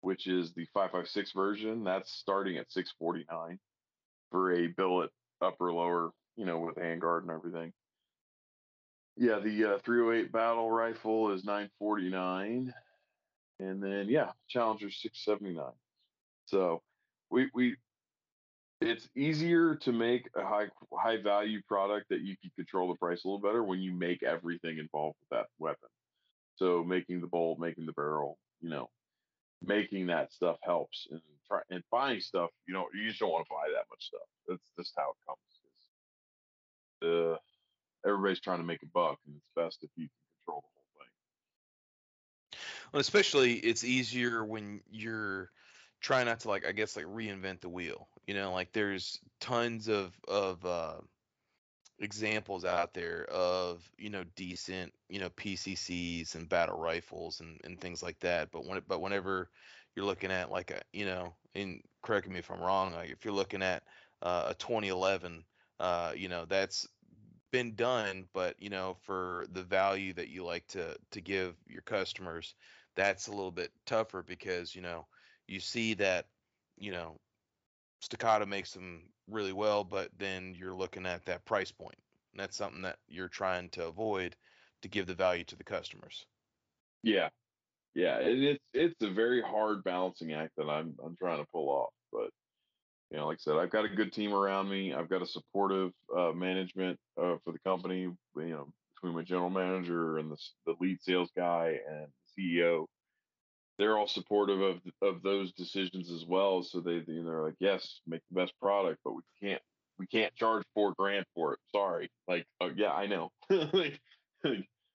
which 0.00 0.26
is 0.26 0.52
the 0.52 0.66
556 0.74 1.32
version. 1.32 1.84
That's 1.84 2.12
starting 2.12 2.58
at 2.58 2.70
649 2.70 3.58
for 4.30 4.52
a 4.52 4.68
billet 4.68 5.10
upper 5.40 5.72
lower, 5.72 6.12
you 6.36 6.44
know, 6.44 6.58
with 6.58 6.76
handguard 6.76 7.22
and 7.22 7.30
everything. 7.30 7.72
Yeah, 9.16 9.38
the 9.40 9.74
uh, 9.74 9.78
308 9.84 10.32
battle 10.32 10.70
rifle 10.70 11.32
is 11.32 11.44
949, 11.44 12.72
and 13.60 13.82
then 13.82 14.08
yeah, 14.08 14.32
Challenger 14.48 14.90
679. 14.90 15.70
So 16.46 16.82
we 17.30 17.50
we 17.54 17.76
it's 18.80 19.08
easier 19.14 19.76
to 19.76 19.92
make 19.92 20.28
a 20.34 20.44
high 20.44 20.68
high 20.92 21.22
value 21.22 21.60
product 21.68 22.08
that 22.08 22.20
you 22.20 22.36
can 22.40 22.50
control 22.56 22.88
the 22.88 22.98
price 22.98 23.24
a 23.24 23.28
little 23.28 23.40
better 23.40 23.62
when 23.62 23.80
you 23.80 23.92
make 23.92 24.22
everything 24.22 24.78
involved 24.78 25.16
with 25.20 25.38
that 25.38 25.46
weapon. 25.58 25.88
So 26.56 26.82
making 26.82 27.20
the 27.20 27.26
bolt, 27.26 27.58
making 27.58 27.86
the 27.86 27.92
barrel, 27.92 28.38
you 28.60 28.70
know, 28.70 28.88
making 29.62 30.06
that 30.08 30.32
stuff 30.32 30.56
helps. 30.62 31.06
And 31.10 31.20
try 31.46 31.60
and 31.70 31.82
buying 31.90 32.20
stuff, 32.20 32.50
you 32.66 32.74
know, 32.74 32.86
you 32.94 33.08
just 33.08 33.20
don't 33.20 33.30
want 33.30 33.46
to 33.46 33.50
buy 33.50 33.68
that 33.74 33.86
much 33.90 34.06
stuff. 34.06 34.28
That's 34.48 34.70
just 34.78 34.92
how 34.96 35.10
it 35.10 35.16
comes. 35.26 35.51
Everybody's 38.06 38.40
trying 38.40 38.58
to 38.58 38.64
make 38.64 38.82
a 38.82 38.86
buck, 38.86 39.18
and 39.26 39.36
it's 39.36 39.46
best 39.54 39.78
if 39.82 39.90
you 39.96 40.08
can 40.08 40.10
control 40.44 40.62
the 40.62 40.68
whole 40.74 40.84
thing. 40.98 41.08
Well, 42.92 43.00
especially 43.00 43.54
it's 43.54 43.84
easier 43.84 44.44
when 44.44 44.80
you're 44.90 45.50
trying 46.00 46.26
not 46.26 46.40
to 46.40 46.48
like 46.48 46.66
I 46.66 46.72
guess 46.72 46.96
like 46.96 47.06
reinvent 47.06 47.60
the 47.60 47.68
wheel. 47.68 48.08
You 48.26 48.34
know, 48.34 48.52
like 48.52 48.72
there's 48.72 49.20
tons 49.40 49.88
of 49.88 50.12
of 50.28 50.64
uh, 50.66 50.96
examples 52.00 52.64
out 52.64 52.92
there 52.92 53.24
of 53.30 53.88
you 53.96 54.10
know 54.10 54.24
decent 54.34 54.92
you 55.08 55.20
know 55.20 55.30
PCCs 55.30 56.34
and 56.34 56.48
battle 56.48 56.78
rifles 56.78 57.40
and, 57.40 57.60
and 57.64 57.80
things 57.80 58.02
like 58.02 58.18
that. 58.20 58.50
But 58.50 58.66
when 58.66 58.80
but 58.88 59.00
whenever 59.00 59.48
you're 59.94 60.06
looking 60.06 60.32
at 60.32 60.50
like 60.50 60.70
a 60.72 60.82
you 60.92 61.04
know, 61.06 61.34
and 61.54 61.80
correct 62.02 62.28
me 62.28 62.40
if 62.40 62.50
I'm 62.50 62.60
wrong, 62.60 62.92
like 62.92 63.10
if 63.10 63.24
you're 63.24 63.34
looking 63.34 63.62
at 63.62 63.84
uh, 64.22 64.46
a 64.48 64.54
2011, 64.54 65.44
uh, 65.82 66.12
you 66.16 66.28
know 66.28 66.46
that's 66.46 66.86
been 67.50 67.74
done, 67.74 68.24
but 68.32 68.54
you 68.62 68.70
know 68.70 68.96
for 69.02 69.46
the 69.52 69.64
value 69.64 70.14
that 70.14 70.28
you 70.28 70.44
like 70.44 70.66
to 70.68 70.96
to 71.10 71.20
give 71.20 71.56
your 71.66 71.82
customers, 71.82 72.54
that's 72.96 73.26
a 73.26 73.32
little 73.32 73.50
bit 73.50 73.70
tougher 73.84 74.22
because 74.22 74.74
you 74.74 74.80
know 74.80 75.06
you 75.48 75.60
see 75.60 75.94
that 75.94 76.26
you 76.78 76.92
know 76.92 77.18
staccato 78.00 78.46
makes 78.46 78.72
them 78.72 79.02
really 79.28 79.52
well, 79.52 79.84
but 79.84 80.10
then 80.18 80.54
you're 80.56 80.74
looking 80.74 81.06
at 81.06 81.24
that 81.26 81.44
price 81.44 81.72
point. 81.72 81.98
And 82.32 82.40
that's 82.40 82.56
something 82.56 82.82
that 82.82 82.98
you're 83.08 83.28
trying 83.28 83.68
to 83.70 83.86
avoid 83.86 84.36
to 84.82 84.88
give 84.88 85.06
the 85.06 85.14
value 85.14 85.44
to 85.44 85.56
the 85.56 85.64
customers. 85.64 86.24
Yeah. 87.02 87.28
Yeah, 87.94 88.18
it, 88.18 88.38
it's 88.38 88.64
it's 88.72 89.02
a 89.02 89.12
very 89.12 89.42
hard 89.42 89.84
balancing 89.84 90.32
act 90.32 90.52
that 90.56 90.68
I'm 90.68 90.96
I'm 91.04 91.16
trying 91.16 91.40
to 91.40 91.50
pull 91.52 91.68
off, 91.68 91.92
but 92.10 92.30
you 93.12 93.18
know, 93.18 93.26
like 93.26 93.36
I 93.36 93.42
said, 93.42 93.56
I've 93.56 93.70
got 93.70 93.84
a 93.84 93.90
good 93.90 94.10
team 94.10 94.32
around 94.32 94.70
me. 94.70 94.94
I've 94.94 95.10
got 95.10 95.20
a 95.20 95.26
supportive 95.26 95.92
uh, 96.16 96.32
management 96.32 96.98
uh, 97.18 97.36
for 97.44 97.52
the 97.52 97.58
company. 97.58 98.00
You 98.00 98.16
know, 98.34 98.72
between 98.96 99.14
my 99.14 99.22
general 99.22 99.50
manager 99.50 100.16
and 100.16 100.30
the, 100.30 100.38
the 100.64 100.74
lead 100.80 101.02
sales 101.02 101.30
guy 101.36 101.78
and 101.90 102.06
CEO, 102.38 102.86
they're 103.78 103.98
all 103.98 104.08
supportive 104.08 104.62
of 104.62 104.80
of 105.02 105.22
those 105.22 105.52
decisions 105.52 106.10
as 106.10 106.24
well. 106.24 106.62
So 106.62 106.80
they 106.80 107.00
they're 107.06 107.42
like, 107.42 107.56
yes, 107.60 108.00
make 108.06 108.22
the 108.30 108.40
best 108.40 108.54
product, 108.58 109.00
but 109.04 109.12
we 109.12 109.22
can't 109.42 109.60
we 109.98 110.06
can't 110.06 110.34
charge 110.34 110.64
four 110.74 110.94
grand 110.98 111.26
for 111.34 111.52
it. 111.52 111.58
Sorry, 111.70 112.10
like 112.26 112.46
uh, 112.62 112.70
yeah, 112.74 112.92
I 112.92 113.06
know, 113.06 113.30
like, 113.50 114.00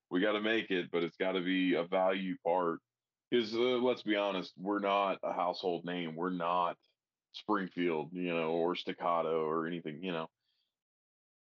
we 0.09 0.21
got 0.21 0.31
to 0.31 0.41
make 0.41 0.71
it, 0.71 0.89
but 0.91 1.03
it's 1.03 1.17
got 1.17 1.33
to 1.33 1.41
be 1.41 1.75
a 1.75 1.83
value 1.83 2.35
part. 2.43 2.79
Because 3.29 3.53
uh, 3.53 3.57
let's 3.57 4.01
be 4.03 4.15
honest, 4.15 4.53
we're 4.57 4.79
not 4.79 5.19
a 5.21 5.33
household 5.33 5.85
name. 5.85 6.15
We're 6.15 6.31
not 6.31 6.77
Springfield, 7.37 8.09
you 8.11 8.33
know, 8.33 8.51
or 8.51 8.75
Staccato 8.75 9.45
or 9.45 9.67
anything, 9.67 9.99
you 10.01 10.11
know. 10.11 10.27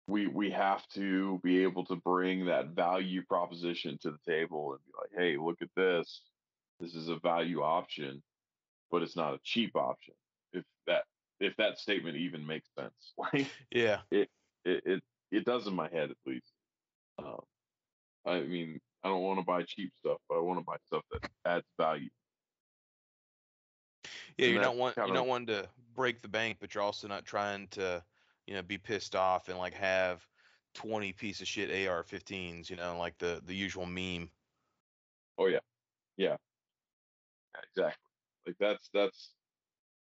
We 0.07 0.27
we 0.27 0.51
have 0.51 0.87
to 0.89 1.39
be 1.43 1.63
able 1.63 1.85
to 1.85 1.97
bring 1.97 2.45
that 2.45 2.69
value 2.69 3.23
proposition 3.23 3.97
to 4.01 4.11
the 4.11 4.31
table 4.31 4.71
and 4.71 4.79
be 4.85 4.91
like, 5.01 5.21
hey, 5.21 5.37
look 5.37 5.61
at 5.61 5.69
this 5.75 6.21
this 6.79 6.95
is 6.95 7.09
a 7.09 7.17
value 7.17 7.61
option, 7.61 8.21
but 8.91 9.01
it's 9.01 9.15
not 9.15 9.33
a 9.33 9.39
cheap 9.43 9.75
option. 9.75 10.13
If 10.53 10.63
that 10.85 11.03
if 11.39 11.55
that 11.57 11.77
statement 11.77 12.17
even 12.17 12.45
makes 12.45 12.67
sense, 12.77 12.93
like 13.17 13.47
yeah, 13.71 13.99
it 14.11 14.29
it 14.65 14.83
it, 14.85 15.03
it 15.31 15.45
does 15.45 15.67
in 15.67 15.75
my 15.75 15.89
head 15.89 16.11
at 16.11 16.17
least. 16.25 16.51
Um, 17.19 17.41
I 18.25 18.41
mean, 18.41 18.79
I 19.03 19.09
don't 19.09 19.23
want 19.23 19.39
to 19.39 19.45
buy 19.45 19.63
cheap 19.63 19.91
stuff, 19.99 20.17
but 20.29 20.37
I 20.37 20.41
want 20.41 20.59
to 20.59 20.65
buy 20.65 20.77
stuff 20.85 21.03
that 21.11 21.29
adds 21.45 21.65
value. 21.79 22.09
Yeah, 24.37 24.47
you're 24.47 24.61
not 24.61 24.75
want 24.75 24.95
you're 24.97 25.13
not 25.13 25.27
wanting 25.27 25.47
to 25.47 25.69
break 25.95 26.21
the 26.21 26.27
bank, 26.27 26.57
but 26.59 26.75
you're 26.75 26.83
also 26.83 27.07
not 27.07 27.25
trying 27.25 27.67
to, 27.69 28.03
you 28.45 28.53
know, 28.53 28.61
be 28.61 28.77
pissed 28.77 29.15
off 29.15 29.49
and 29.49 29.57
like 29.57 29.73
have 29.73 30.25
20 30.75 31.11
piece 31.13 31.41
of 31.41 31.47
shit 31.47 31.87
AR-15s, 31.87 32.69
you 32.69 32.75
know, 32.75 32.97
like 32.97 33.17
the 33.17 33.41
the 33.45 33.55
usual 33.55 33.85
meme. 33.85 34.29
Oh 35.39 35.47
yeah, 35.47 35.59
yeah 36.17 36.35
exactly. 37.75 38.11
Like 38.45 38.55
that's 38.59 38.89
that's 38.93 39.33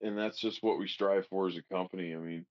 and 0.02 0.18
that's 0.18 0.40
just 0.40 0.62
what 0.62 0.80
we 0.80 0.88
strive 0.88 1.26
for 1.28 1.48
as 1.48 1.58
a 1.58 1.74
company. 1.74 2.14
I 2.14 2.18
mean, 2.18 2.46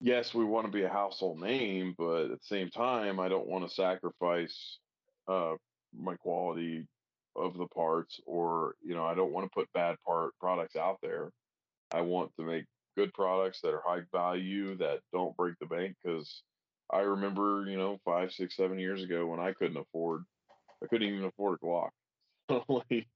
yes, 0.00 0.34
we 0.34 0.44
want 0.44 0.66
to 0.66 0.72
be 0.72 0.84
a 0.84 0.88
household 0.88 1.40
name, 1.40 1.94
but 1.98 2.24
at 2.24 2.30
the 2.30 2.38
same 2.46 2.70
time, 2.70 3.20
I 3.20 3.28
don't 3.28 3.48
want 3.48 3.68
to 3.68 3.74
sacrifice 3.74 4.78
uh, 5.28 5.54
my 5.94 6.16
quality 6.16 6.86
of 7.36 7.56
the 7.56 7.66
parts, 7.68 8.20
or 8.26 8.74
you 8.82 8.94
know, 8.94 9.04
I 9.04 9.14
don't 9.14 9.32
want 9.32 9.46
to 9.46 9.54
put 9.54 9.72
bad 9.72 9.96
part 10.06 10.32
products 10.40 10.76
out 10.76 10.98
there. 11.02 11.30
I 11.92 12.00
want 12.00 12.32
to 12.38 12.44
make 12.44 12.64
good 12.96 13.12
products 13.12 13.60
that 13.60 13.74
are 13.74 13.82
high 13.84 14.02
value 14.12 14.76
that 14.78 15.00
don't 15.12 15.36
break 15.36 15.54
the 15.60 15.66
bank. 15.66 15.96
Because 16.02 16.42
I 16.92 17.00
remember, 17.00 17.66
you 17.68 17.76
know, 17.76 17.98
five, 18.04 18.32
six, 18.32 18.56
seven 18.56 18.78
years 18.78 19.02
ago 19.02 19.26
when 19.26 19.40
I 19.40 19.52
couldn't 19.52 19.76
afford, 19.76 20.24
I 20.82 20.86
couldn't 20.86 21.08
even 21.08 21.24
afford 21.24 21.58
a 21.62 21.64
Glock. 21.64 21.90
like, 22.68 23.06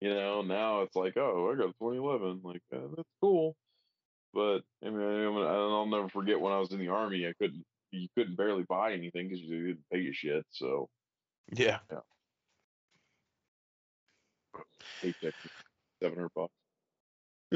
you 0.00 0.14
know, 0.14 0.42
now 0.42 0.82
it's 0.82 0.96
like, 0.96 1.16
oh, 1.16 1.50
I 1.52 1.56
got 1.56 1.70
a 1.70 1.74
2011. 1.80 2.40
Like, 2.42 2.62
uh, 2.74 2.88
that's 2.96 3.08
cool. 3.20 3.54
But 4.34 4.60
I 4.84 4.90
mean, 4.90 5.00
I 5.00 5.26
will 5.26 5.86
never 5.86 6.08
forget 6.08 6.40
when 6.40 6.52
I 6.52 6.58
was 6.58 6.72
in 6.72 6.78
the 6.78 6.88
army, 6.88 7.26
I 7.26 7.32
couldn't, 7.40 7.64
you 7.90 8.08
couldn't 8.16 8.36
barely 8.36 8.64
buy 8.68 8.92
anything 8.92 9.28
because 9.28 9.40
you 9.40 9.68
didn't 9.68 9.84
pay 9.92 10.00
your 10.00 10.12
shit. 10.12 10.44
So, 10.50 10.88
yeah. 11.52 11.78
Yeah. 11.90 12.00
Paycheck, 15.02 15.34
700 16.02 16.30
bucks. 16.34 16.52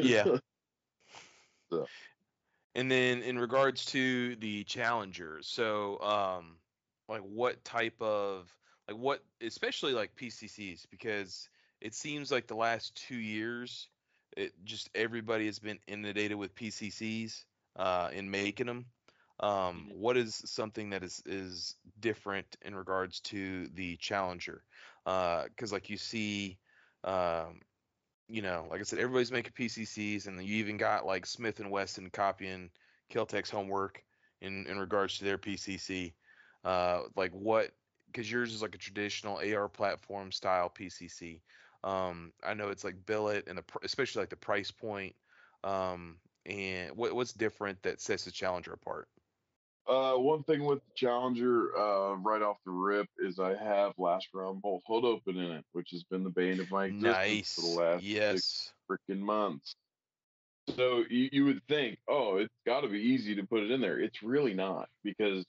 Yeah. 0.01 0.25
so. 1.73 1.89
And 2.75 2.91
then 2.91 3.23
in 3.23 3.39
regards 3.39 3.85
to 3.87 4.37
the 4.37 4.65
challengers, 4.65 5.47
so, 5.47 6.01
um, 6.01 6.59
like 7.09 7.21
what 7.23 7.65
type 7.65 8.01
of, 8.01 8.57
like 8.89 8.97
what, 8.97 9.25
especially 9.41 9.93
like 9.93 10.15
PCCs, 10.17 10.87
because 10.91 11.51
it 11.81 11.95
seems 11.95 12.31
like 12.33 12.47
the 12.47 12.57
last 12.57 12.95
two 12.97 13.17
years 13.17 13.89
it 14.37 14.53
just 14.65 14.91
everybody 14.95 15.47
has 15.47 15.59
been 15.59 15.79
inundated 15.87 16.39
with 16.39 16.55
PCCs 16.55 17.45
uh, 17.77 18.11
in 18.13 18.31
making 18.31 18.67
them. 18.67 18.87
Um, 19.41 19.91
Mhm. 19.91 19.97
what 19.97 20.17
is 20.17 20.35
something 20.35 20.91
that 20.91 21.03
is 21.03 21.23
is 21.27 21.77
different 22.01 22.57
in 22.63 22.75
regards 22.75 23.21
to 23.21 23.67
the 23.69 23.97
Challenger? 23.97 24.65
Because 25.05 25.73
like 25.73 25.91
you 25.91 25.99
see, 25.99 26.59
um, 27.05 27.61
you 28.29 28.43
know, 28.43 28.67
like 28.71 28.81
I 28.81 28.85
said, 28.85 28.99
everybody's 28.99 29.33
making 29.33 29.53
PCCs, 29.53 30.27
and 30.27 30.43
you 30.43 30.57
even 30.57 30.77
got 30.77 31.07
like 31.07 31.27
Smith 31.27 31.61
and 31.61 31.71
Wesson 31.71 32.11
copying 32.11 32.71
Kel-Tec's 33.11 33.51
homework 33.51 34.03
in 34.41 34.67
in 34.67 34.79
regards 34.79 35.19
to 35.19 35.25
their 35.25 35.39
PCC. 35.39 36.15
Uh, 36.65 37.03
like 37.17 37.33
what? 37.33 37.73
Because 38.07 38.31
yours 38.31 38.55
is 38.55 38.63
like 38.63 38.75
a 38.75 38.79
traditional 38.79 39.41
AR 39.41 39.69
platform 39.69 40.33
style 40.33 40.71
PCC. 40.71 41.43
Um, 41.85 42.33
I 42.45 42.55
know 42.55 42.69
it's 42.69 42.85
like 42.85 43.07
billet 43.07 43.49
and 43.49 43.59
the, 43.59 43.63
pr- 43.63 43.79
especially 43.85 44.23
like 44.23 44.31
the 44.31 44.37
price 44.37 44.71
point. 44.71 45.15
Um, 45.65 46.19
and 46.47 46.97
what 46.97 47.15
what's 47.15 47.33
different 47.33 47.83
that 47.83 48.01
sets 48.01 48.25
the 48.25 48.31
Challenger 48.31 48.73
apart? 48.73 49.09
Uh, 49.89 50.15
one 50.15 50.45
thing 50.45 50.65
with 50.65 50.79
the 50.79 50.93
Challenger, 50.95 51.77
uh, 51.77 52.15
right 52.15 52.43
off 52.43 52.59
the 52.65 52.71
rip, 52.71 53.09
is 53.19 53.41
I 53.41 53.57
have 53.57 53.93
last 53.99 54.29
round 54.33 54.63
bolt 54.63 54.83
hold 54.87 55.05
open 55.05 55.37
in 55.37 55.51
it, 55.51 55.65
which 55.73 55.91
has 55.91 56.05
been 56.05 56.23
the 56.23 56.31
bane 56.31 56.61
of 56.61 56.71
my 56.71 56.85
existence 56.87 57.55
for 57.55 57.63
the 57.63 57.67
Nice. 57.67 57.77
last 57.77 58.05
six 58.05 58.05
Yes. 58.07 58.73
freaking 58.89 59.21
months. 59.21 59.75
So 60.77 61.05
you, 61.11 61.29
you 61.33 61.45
would 61.47 61.63
think, 61.69 61.99
oh, 62.07 62.37
it's 62.37 62.55
got 62.65 62.83
to 62.83 62.89
be 62.89 63.01
easy 63.01 63.35
to 63.35 63.45
put 63.45 63.65
it 63.65 63.71
in 63.73 63.81
there. 63.81 63.99
It's 63.99 64.23
really 64.23 64.55
not 64.55 64.89
because 65.03 65.45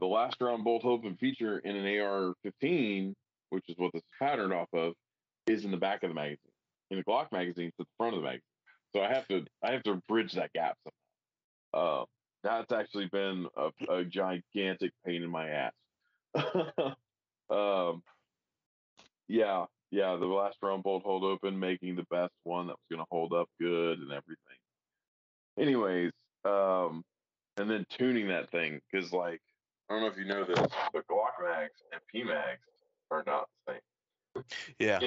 the 0.00 0.06
last 0.06 0.36
round 0.40 0.64
bolt 0.64 0.84
open 0.84 1.16
feature 1.16 1.58
in 1.58 1.76
an 1.76 2.00
AR-15, 2.00 3.14
which 3.48 3.64
is 3.68 3.76
what 3.78 3.92
this 3.92 4.02
is 4.02 4.08
patterned 4.18 4.52
off 4.52 4.68
of, 4.74 4.94
is 5.46 5.64
in 5.64 5.70
the 5.70 5.76
back 5.78 6.02
of 6.02 6.10
the 6.10 6.14
magazine. 6.14 6.52
In 6.90 6.98
the 6.98 7.04
Glock 7.04 7.32
magazine, 7.32 7.68
it's 7.68 7.80
at 7.80 7.86
the 7.86 7.92
front 7.96 8.14
of 8.14 8.20
the 8.20 8.24
magazine. 8.24 8.42
So 8.94 9.02
I 9.02 9.12
have 9.12 9.26
to 9.28 9.46
I 9.62 9.72
have 9.72 9.82
to 9.84 10.02
bridge 10.08 10.32
that 10.32 10.52
gap 10.52 10.76
somehow. 11.72 12.02
Uh, 12.02 12.04
that's 12.42 12.72
actually 12.72 13.06
been 13.06 13.46
a, 13.56 13.92
a 13.92 14.04
gigantic 14.04 14.92
pain 15.04 15.22
in 15.22 15.30
my 15.30 15.48
ass. 15.48 15.72
um, 17.50 18.02
yeah, 19.28 19.66
yeah, 19.90 20.16
the 20.16 20.26
last 20.26 20.58
round 20.62 20.82
bolt 20.82 21.02
hold 21.02 21.24
open, 21.24 21.58
making 21.58 21.96
the 21.96 22.06
best 22.10 22.32
one 22.44 22.66
that 22.68 22.72
was 22.72 22.86
going 22.90 23.00
to 23.00 23.08
hold 23.10 23.32
up 23.32 23.48
good 23.60 23.98
and 23.98 24.10
everything. 24.10 24.36
Anyways, 25.58 26.12
um, 26.44 27.02
and 27.56 27.68
then 27.68 27.84
tuning 27.90 28.28
that 28.28 28.50
thing 28.50 28.80
because, 28.90 29.12
like, 29.12 29.40
I 29.88 29.94
don't 29.94 30.02
know 30.02 30.08
if 30.08 30.16
you 30.16 30.24
know 30.24 30.44
this, 30.44 30.58
but 30.92 31.06
Glock 31.08 31.42
mags 31.42 31.82
and 31.92 32.00
P 32.10 32.22
mags 32.22 32.60
are 33.10 33.24
not 33.26 33.48
the 33.66 33.72
same. 33.72 34.44
Yeah. 34.78 35.00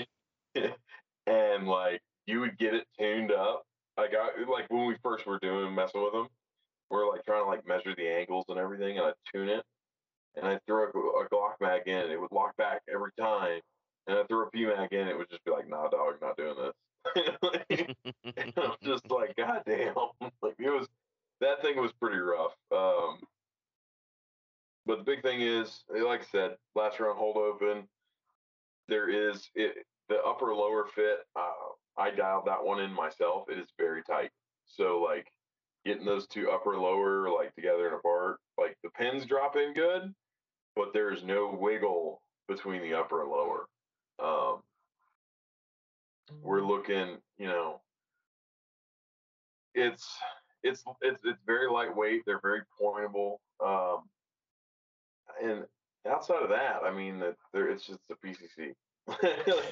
and 1.27 1.68
like, 1.68 2.01
you 2.27 2.41
would 2.41 2.57
get 2.57 2.73
it 2.73 2.85
tuned 2.99 3.31
up. 3.31 3.64
Like, 3.97 4.11
I 4.14 4.43
like 4.49 4.69
when 4.69 4.88
we 4.88 4.95
first 5.01 5.26
were 5.26 5.39
doing 5.39 5.73
messing 5.73 6.03
with 6.03 6.14
them, 6.14 6.27
we're 6.94 7.10
like 7.10 7.26
trying 7.26 7.44
to 7.44 7.49
like 7.49 7.68
measure 7.68 7.95
the 7.98 8.07
angles 8.07 8.45
and 8.49 8.60
everything, 8.60 8.98
and 8.98 9.07
I 9.07 9.11
tune 9.34 9.49
it, 9.49 9.64
and 10.36 10.45
I 10.45 10.60
throw 10.68 10.84
a, 10.84 10.88
a 10.88 11.28
Glock 11.30 11.56
mag 11.60 11.88
in, 11.88 12.11
it 12.11 12.22
would 12.22 12.32
lock 12.32 12.56
back 12.57 12.82
every 12.94 13.11
time, 13.20 13.60
and 14.07 14.18
I 14.18 14.24
throw 14.26 14.44
a 14.44 14.49
P 14.52 14.65
mag 14.65 14.94
in, 14.94 15.07
it 15.07 15.18
would 15.18 15.30
just 15.30 15.44
be 15.44 15.52
like, 15.52 15.68
nah, 15.68 15.90
dog, 15.90 16.15
not 16.22 16.38
doing 16.38 16.56
this. 16.56 16.74
And 17.15 18.53
I'm 18.57 18.76
just 18.84 19.10
like, 19.10 19.36
God 19.36 19.64
damn. 19.65 19.95
Like 20.41 20.56
it 20.60 20.70
was 20.70 20.88
that 21.41 21.61
thing 21.61 21.78
was 21.78 21.91
pretty 21.99 22.18
rough. 22.18 22.53
Um 22.72 23.20
but 24.86 24.99
the 24.99 25.03
big 25.03 25.22
thing 25.22 25.41
is, 25.41 25.84
like 25.90 26.22
I 26.22 26.26
said, 26.32 26.57
last 26.76 26.99
round 26.99 27.18
hold 27.18 27.38
open. 27.38 27.88
There 28.88 29.10
is 29.10 29.49
it 29.56 29.86
the 30.10 30.22
upper 30.22 30.53
lower 30.53 30.86
fit, 30.94 31.20
uh, 31.36 31.52
I 31.98 32.11
dialed 32.11 32.45
that 32.45 32.64
one 32.64 32.82
in 32.82 32.91
myself. 32.91 33.49
It 33.49 33.57
is 33.57 33.68
very 33.80 34.03
tight. 34.03 34.32
So 34.65 35.02
like 35.02 35.32
getting 35.85 36.05
those 36.05 36.27
two 36.27 36.49
upper 36.49 36.77
lower 36.77 37.30
like 37.30 37.53
together 37.55 37.88
and 37.88 37.95
apart, 37.95 38.38
like 38.57 38.77
the 38.84 38.89
pins 38.91 39.26
drop 39.26 39.55
in 39.55 39.73
good, 39.73 40.14
but 40.76 40.93
there 40.93 41.11
is 41.11 41.23
no 41.23 41.55
wiggle 41.60 42.22
between 42.47 42.81
the 42.81 42.93
upper 42.93 43.22
and 43.22 43.31
lower. 43.31 43.68
Um 44.23 44.61
we're 46.41 46.61
looking, 46.61 47.18
you 47.38 47.47
know, 47.47 47.81
it's 49.76 50.07
it's 50.64 50.84
it's 51.01 51.22
it's 51.23 51.41
very 51.45 51.69
lightweight. 51.69 52.23
They're 52.26 52.39
very 52.41 52.61
pointable, 52.81 53.38
um, 53.64 54.03
and 55.41 55.65
outside 56.10 56.43
of 56.43 56.49
that, 56.49 56.81
I 56.84 56.91
mean, 56.93 57.19
that 57.19 57.35
there 57.53 57.69
it's 57.69 57.85
just 57.85 57.99
a 58.11 58.15
PCC. 58.15 58.73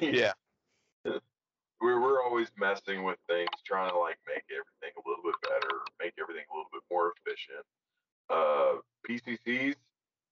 yeah. 0.00 0.32
We're 1.82 2.00
we're 2.00 2.22
always 2.22 2.48
messing 2.56 3.02
with 3.02 3.18
things, 3.28 3.50
trying 3.66 3.90
to 3.90 3.98
like 3.98 4.18
make 4.26 4.44
everything 4.50 4.94
a 4.96 5.08
little 5.08 5.24
bit 5.24 5.34
better, 5.42 5.76
make 6.00 6.14
everything 6.20 6.44
a 6.50 6.54
little 6.54 6.70
bit 6.72 6.82
more 6.90 7.12
efficient. 7.18 7.64
Uh, 8.30 8.80
PCCs, 9.08 9.74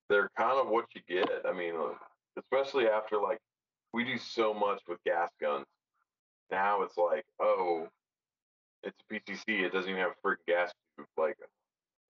they're 0.09 0.31
kind 0.37 0.59
of 0.59 0.69
what 0.69 0.87
you 0.95 1.03
get. 1.09 1.29
I 1.47 1.53
mean, 1.53 1.75
uh, 1.75 1.95
especially 2.39 2.87
after 2.87 3.21
like 3.21 3.41
we 3.93 4.05
do 4.05 4.17
so 4.19 4.55
much 4.55 4.81
with 4.89 4.99
gas 5.05 5.31
guns. 5.41 5.67
Now 6.51 6.83
it's 6.83 6.97
like, 6.97 7.25
oh, 7.41 7.89
it's 8.83 8.97
a 9.11 9.15
PCC. 9.15 9.63
It 9.63 9.73
doesn't 9.73 9.91
even 9.91 10.01
have 10.01 10.13
a 10.13 10.27
freaking 10.27 10.47
gas 10.49 10.73
tube. 10.97 11.07
Like, 11.17 11.37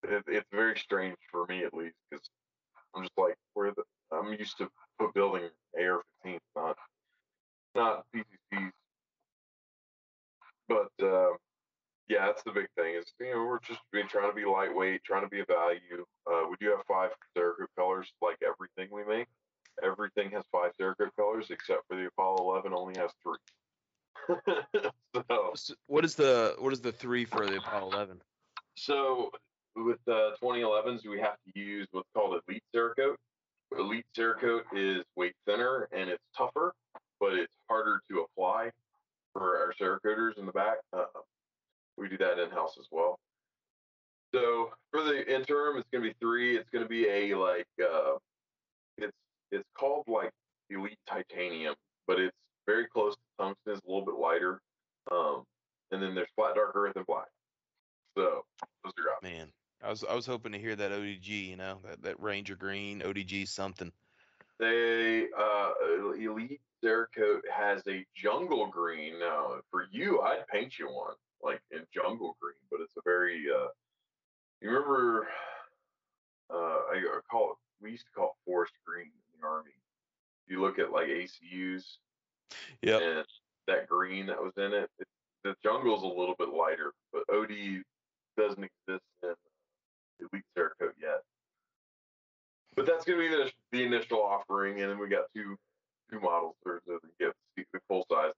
it, 0.03 0.25
it's 0.27 0.47
very 0.53 0.79
strange 0.79 1.17
for 1.31 1.47
me 1.47 1.65
at 1.65 1.75
least 1.75 1.97
because 2.11 2.27
I'm 2.95 3.03
just 3.03 3.17
like, 3.19 3.37
where 3.55 3.73
the 3.73 3.83
I'm 4.13 4.33
used 4.33 4.59
to 4.59 4.69
building 5.15 5.49
AR-15s, 5.79 6.41
not 6.57 6.77
not 7.75 8.05
PCCs. 8.15 8.73
But 10.71 11.05
uh, 11.05 11.31
yeah, 12.09 12.27
that's 12.27 12.45
the 12.45 12.53
big 12.53 12.69
thing. 12.77 12.95
Is 12.95 13.05
you 13.19 13.35
know 13.35 13.45
we're 13.45 13.59
just 13.59 13.81
been 13.93 14.07
trying 14.07 14.31
to 14.31 14.35
be 14.35 14.45
lightweight, 14.45 15.03
trying 15.03 15.23
to 15.23 15.29
be 15.29 15.41
a 15.41 15.45
value. 15.45 16.07
Uh, 16.31 16.49
we 16.49 16.55
do 16.61 16.71
have 16.71 16.87
five 16.87 17.11
Cerakote 17.37 17.67
colors, 17.77 18.13
like 18.23 18.37
everything 18.47 18.89
we 18.95 19.05
make. 19.05 19.27
Everything 19.83 20.31
has 20.31 20.45
five 20.53 20.71
Cerakote 20.81 21.11
colors 21.17 21.49
except 21.51 21.81
for 21.89 21.97
the 21.97 22.07
Apollo 22.07 22.37
11 22.49 22.73
only 22.73 22.95
has 22.99 23.11
three. 23.21 23.37
so, 25.15 25.51
So 25.55 25.75
what 25.89 26.05
is 26.05 26.15
the 26.15 26.55
what 26.61 26.73
is 26.73 26.81
the 26.81 26.93
three 26.93 27.25
for 27.25 27.45
the 27.47 27.57
Apollo 27.57 27.91
11? 27.93 28.21
so 28.77 29.31
with 29.75 29.99
uh, 30.09 30.33
2011s, 30.43 31.07
we 31.07 31.19
have 31.21 31.37
to 31.47 31.61
use 31.61 31.89
what's 31.91 32.09
called 32.15 32.41
Elite 32.49 32.63
Cerakote. 32.75 33.17
Elite 33.77 34.07
Cerakote 34.17 34.63
is 34.75 35.05
way 35.17 35.33
thinner 35.47 35.89
and 35.91 36.09
it's 36.09 36.23
tougher, 36.37 36.75
but 37.19 37.35
it's 37.35 37.53
harder 37.69 38.01
to 38.09 38.21
apply 38.21 38.71
for 39.33 39.59
our 39.59 39.75
Cerakoters 39.81 40.39
in 40.39 40.47
the 40.47 40.53
back. 40.53 40.79
Uh, 40.93 41.05
we 41.97 42.09
do 42.09 42.19
that 42.19 42.39
in 42.39 42.51
house 42.51 42.77
as 42.79 42.87
well. 42.91 43.19
So 44.35 44.71
for 44.91 45.03
the 45.03 45.23
interim, 45.33 45.77
it's 45.77 45.89
going 45.93 46.05
to 46.05 46.11
be 46.11 46.17
three. 46.21 46.57
It's 46.57 46.71
going 46.71 46.85
to 46.85 46.89
be 46.89 47.09
a 47.09 47.35
like 47.37 47.67
uh, 47.83 48.17
it's 48.99 49.17
it's 49.51 49.69
called 49.77 50.05
like 50.07 50.31
Elite 50.71 50.99
Titanium, 51.09 51.75
but 52.07 52.21
it's 52.21 52.37
very 52.67 52.87
close 52.87 53.15
to 53.15 53.21
tungsten. 53.39 53.73
It's 53.73 53.81
a 53.87 53.91
little 53.91 54.05
bit 54.05 54.15
lighter. 54.15 54.61
Um, 55.11 55.43
and 55.91 56.03
then 56.03 56.15
there's 56.15 56.29
flat 56.37 56.55
dark 56.55 56.73
earth 56.75 56.97
and 56.97 57.07
black. 57.07 57.27
So 58.17 58.45
those 58.85 58.93
are 58.99 59.15
options. 59.15 59.39
Man, 59.39 59.49
I 59.83 59.91
was 59.91 60.05
I 60.09 60.15
was 60.15 60.27
hoping 60.27 60.53
to 60.53 60.59
hear 60.59 60.77
that 60.77 60.93
ODG, 60.93 61.49
you 61.49 61.57
know, 61.57 61.79
that, 61.85 62.03
that 62.03 62.21
Ranger 62.21 62.57
Green, 62.57 63.01
ODG 63.01 63.49
something. 63.49 63.91
They 64.59 65.27
uh, 65.37 65.71
Elite 66.19 66.61
Cerakote 66.85 67.43
has 67.53 67.83
a 67.89 68.05
jungle 68.15 68.67
green. 68.67 69.19
Now, 69.19 69.57
for 69.71 69.87
you, 69.91 70.21
I'd 70.23 70.47
paint 70.49 70.79
you 70.79 70.87
one 70.87 71.15
like 71.43 71.61
in 71.71 71.81
jungle 71.95 72.37
green, 72.41 72.55
but 72.71 72.81
it's 72.81 72.97
a 72.97 73.03
very. 73.05 73.45
Uh, 73.51 73.69
you 74.61 74.69
remember? 74.71 75.29
Uh, 76.53 76.57
I, 76.93 76.97
I 76.97 77.21
call 77.31 77.53
it. 77.53 77.57
We 77.83 77.93
used 77.93 78.05
to 78.07 78.13
call 78.13 78.27
it 78.37 78.51
forest 78.51 78.73
green 78.87 79.07
in 79.07 79.41
the 79.41 79.47
army. 79.47 79.71
You 80.49 80.61
look 80.61 80.79
at 80.79 80.93
like 80.93 81.09
ACUs 81.09 81.85
Yep. 82.83 83.03
and 83.03 83.27
that 83.69 83.89
green 83.89 84.27
that 84.27 84.43
was 84.43 84.53
in 84.57 84.73
it. 84.73 84.91
it 84.99 85.07
the 85.45 85.55
jungle's 85.63 86.03
a 86.03 86.07
little 86.07 86.35
bit 86.39 86.51
lighter, 86.51 86.93
but 87.13 87.23
OD 87.33 87.83
doesn't 88.37 88.63
exist 88.63 89.05
in 89.23 89.35
Elite 90.21 90.45
Cerakote 90.57 90.93
yet. 91.01 91.23
But 92.77 92.87
that's 92.87 93.05
going 93.05 93.19
to 93.19 93.29
be 93.29 93.35
the, 93.35 93.51
the 93.73 93.85
initial 93.85 94.23
offering, 94.23 94.81
and 94.81 94.91
then 94.91 94.99
we 94.99 95.09
got 95.09 95.25
two 95.35 95.57
two 96.11 96.21
models. 96.21 96.55
There's 96.65 96.83
the, 96.87 96.99
the, 97.19 97.33
the 97.57 97.81
full 97.89 98.07
size, 98.11 98.33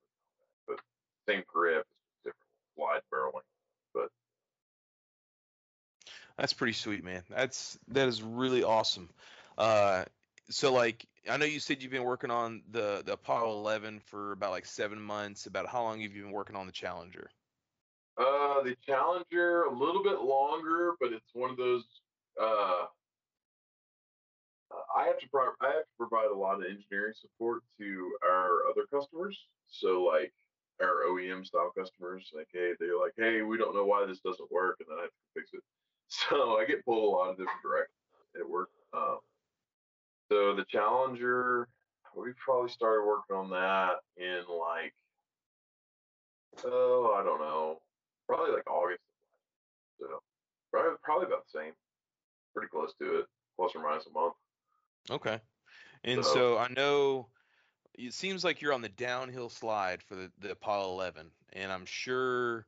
but 0.66 0.78
same 1.28 1.42
grip, 1.46 1.86
different 2.24 2.36
wide 2.76 3.00
barreling. 3.12 3.42
But 3.94 4.08
That's 6.36 6.52
pretty 6.52 6.74
sweet, 6.74 7.04
man. 7.04 7.22
That's 7.30 7.78
that 7.88 8.08
is 8.08 8.22
really 8.22 8.62
awesome. 8.62 9.08
Uh, 9.56 10.04
so 10.50 10.72
like 10.72 11.06
I 11.30 11.36
know 11.36 11.44
you 11.46 11.60
said 11.60 11.82
you've 11.82 11.92
been 11.92 12.04
working 12.04 12.30
on 12.30 12.62
the 12.70 13.02
the 13.04 13.14
Apollo 13.14 13.58
11 13.58 14.00
for 14.00 14.32
about 14.32 14.50
like 14.50 14.66
seven 14.66 15.00
months. 15.00 15.46
About 15.46 15.66
how 15.66 15.82
long 15.82 16.00
have 16.00 16.12
you 16.14 16.22
been 16.22 16.32
working 16.32 16.56
on 16.56 16.66
the 16.66 16.72
Challenger? 16.72 17.30
uh, 18.18 18.62
the 18.62 18.76
Challenger 18.86 19.62
a 19.62 19.72
little 19.72 20.02
bit 20.02 20.20
longer, 20.20 20.92
but 21.00 21.12
it's 21.12 21.34
one 21.34 21.50
of 21.50 21.56
those. 21.56 21.84
Uh, 22.40 22.86
I 24.96 25.06
have 25.06 25.18
to 25.18 25.28
pro- 25.28 25.56
I 25.60 25.66
have 25.66 25.84
to 25.84 25.96
provide 25.98 26.30
a 26.30 26.34
lot 26.34 26.56
of 26.56 26.64
engineering 26.64 27.14
support 27.14 27.62
to 27.78 28.12
our 28.24 28.66
other 28.70 28.86
customers. 28.92 29.38
So 29.68 30.02
like 30.02 30.32
our 30.82 31.04
OEM 31.08 31.46
style 31.46 31.72
customers. 31.76 32.30
Like, 32.34 32.48
hey, 32.52 32.72
they're 32.78 32.98
like, 32.98 33.14
hey, 33.16 33.42
we 33.42 33.56
don't 33.56 33.74
know 33.74 33.84
why 33.84 34.04
this 34.06 34.20
doesn't 34.20 34.50
work, 34.50 34.76
and 34.80 34.88
then 34.90 34.98
I 34.98 35.02
have 35.02 35.10
to 35.10 35.40
fix 35.40 35.50
it. 35.54 35.60
So 36.28 36.58
I 36.58 36.66
get 36.66 36.84
pulled 36.84 37.04
a 37.04 37.16
lot 37.16 37.30
of 37.30 37.38
different 37.38 37.62
directions 37.62 37.96
at 38.38 38.46
work. 38.46 38.68
Um, 38.92 39.16
so 40.30 40.54
the 40.54 40.66
Challenger, 40.68 41.68
we 42.14 42.32
probably 42.36 42.68
started 42.68 43.06
working 43.06 43.34
on 43.34 43.48
that 43.48 43.94
in 44.18 44.44
like, 44.46 44.92
oh, 46.66 47.16
I 47.18 47.24
don't 47.24 47.40
know, 47.40 47.80
probably 48.28 48.52
like 48.52 48.68
August. 48.68 49.00
So 49.98 50.20
probably, 50.70 50.98
probably 51.02 51.28
about 51.28 51.46
the 51.50 51.58
same, 51.58 51.72
pretty 52.54 52.68
close 52.68 52.92
to 53.00 53.20
it, 53.20 53.26
plus 53.56 53.72
or 53.74 53.82
minus 53.82 54.04
a 54.04 54.10
month. 54.12 54.34
Okay. 55.10 55.40
And 56.04 56.24
So- 56.24 56.34
so 56.34 56.58
I 56.58 56.68
know 56.68 57.30
it 57.94 58.14
seems 58.14 58.42
like 58.44 58.60
you're 58.60 58.72
on 58.72 58.80
the 58.82 58.88
downhill 58.88 59.48
slide 59.48 60.02
for 60.02 60.14
the, 60.16 60.32
the 60.38 60.52
Apollo 60.52 60.92
11, 60.92 61.30
and 61.52 61.70
I'm 61.70 61.84
sure, 61.84 62.66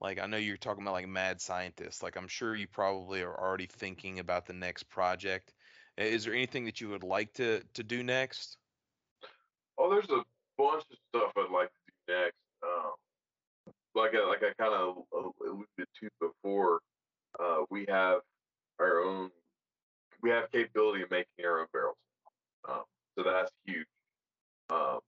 like 0.00 0.18
I 0.18 0.26
know 0.26 0.36
you're 0.36 0.56
talking 0.56 0.82
about 0.82 0.92
like 0.92 1.08
mad 1.08 1.40
scientists. 1.40 2.02
Like 2.02 2.16
I'm 2.16 2.28
sure 2.28 2.54
you 2.54 2.68
probably 2.68 3.22
are 3.22 3.36
already 3.38 3.66
thinking 3.66 4.18
about 4.20 4.46
the 4.46 4.52
next 4.52 4.84
project. 4.84 5.52
Is 5.96 6.24
there 6.24 6.34
anything 6.34 6.64
that 6.66 6.80
you 6.80 6.88
would 6.90 7.02
like 7.02 7.34
to 7.34 7.62
to 7.74 7.82
do 7.82 8.02
next? 8.02 8.56
Oh, 9.76 9.90
there's 9.90 10.08
a 10.10 10.24
bunch 10.56 10.84
of 10.90 10.98
stuff 11.08 11.32
I'd 11.36 11.50
like 11.50 11.68
to 11.72 11.92
do 12.06 12.14
next. 12.14 12.36
Um, 12.62 12.92
like 13.94 14.14
I, 14.14 14.26
like 14.26 14.42
I 14.42 14.52
kind 14.62 14.72
of 14.74 15.04
alluded 15.12 15.66
to 16.00 16.08
before, 16.20 16.80
uh, 17.38 17.64
we 17.70 17.86
have 17.88 18.20
our 18.78 19.00
own, 19.02 19.30
we 20.22 20.30
have 20.30 20.50
capability 20.52 21.02
of 21.02 21.10
making 21.10 21.44
our 21.44 21.60
own 21.60 21.66
barrels. 21.72 21.96
Um, 22.68 22.82
so 23.16 23.24
that's 23.24 23.50
huge. 23.64 23.86
Um, 24.70 25.00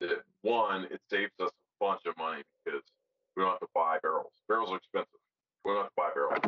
that 0.00 0.22
one, 0.42 0.84
it 0.90 1.00
saves 1.10 1.32
us 1.40 1.50
a 1.50 1.84
bunch 1.84 2.02
of 2.06 2.16
money 2.16 2.42
because 2.64 2.82
we 3.36 3.42
don't 3.42 3.52
have 3.52 3.60
to 3.60 3.68
buy 3.74 3.98
barrels. 4.02 4.32
Barrels 4.48 4.70
are 4.70 4.76
expensive. 4.76 5.20
We 5.64 5.72
don't 5.72 5.82
have 5.82 5.88
to 5.88 5.92
buy 5.96 6.10
barrels. 6.14 6.38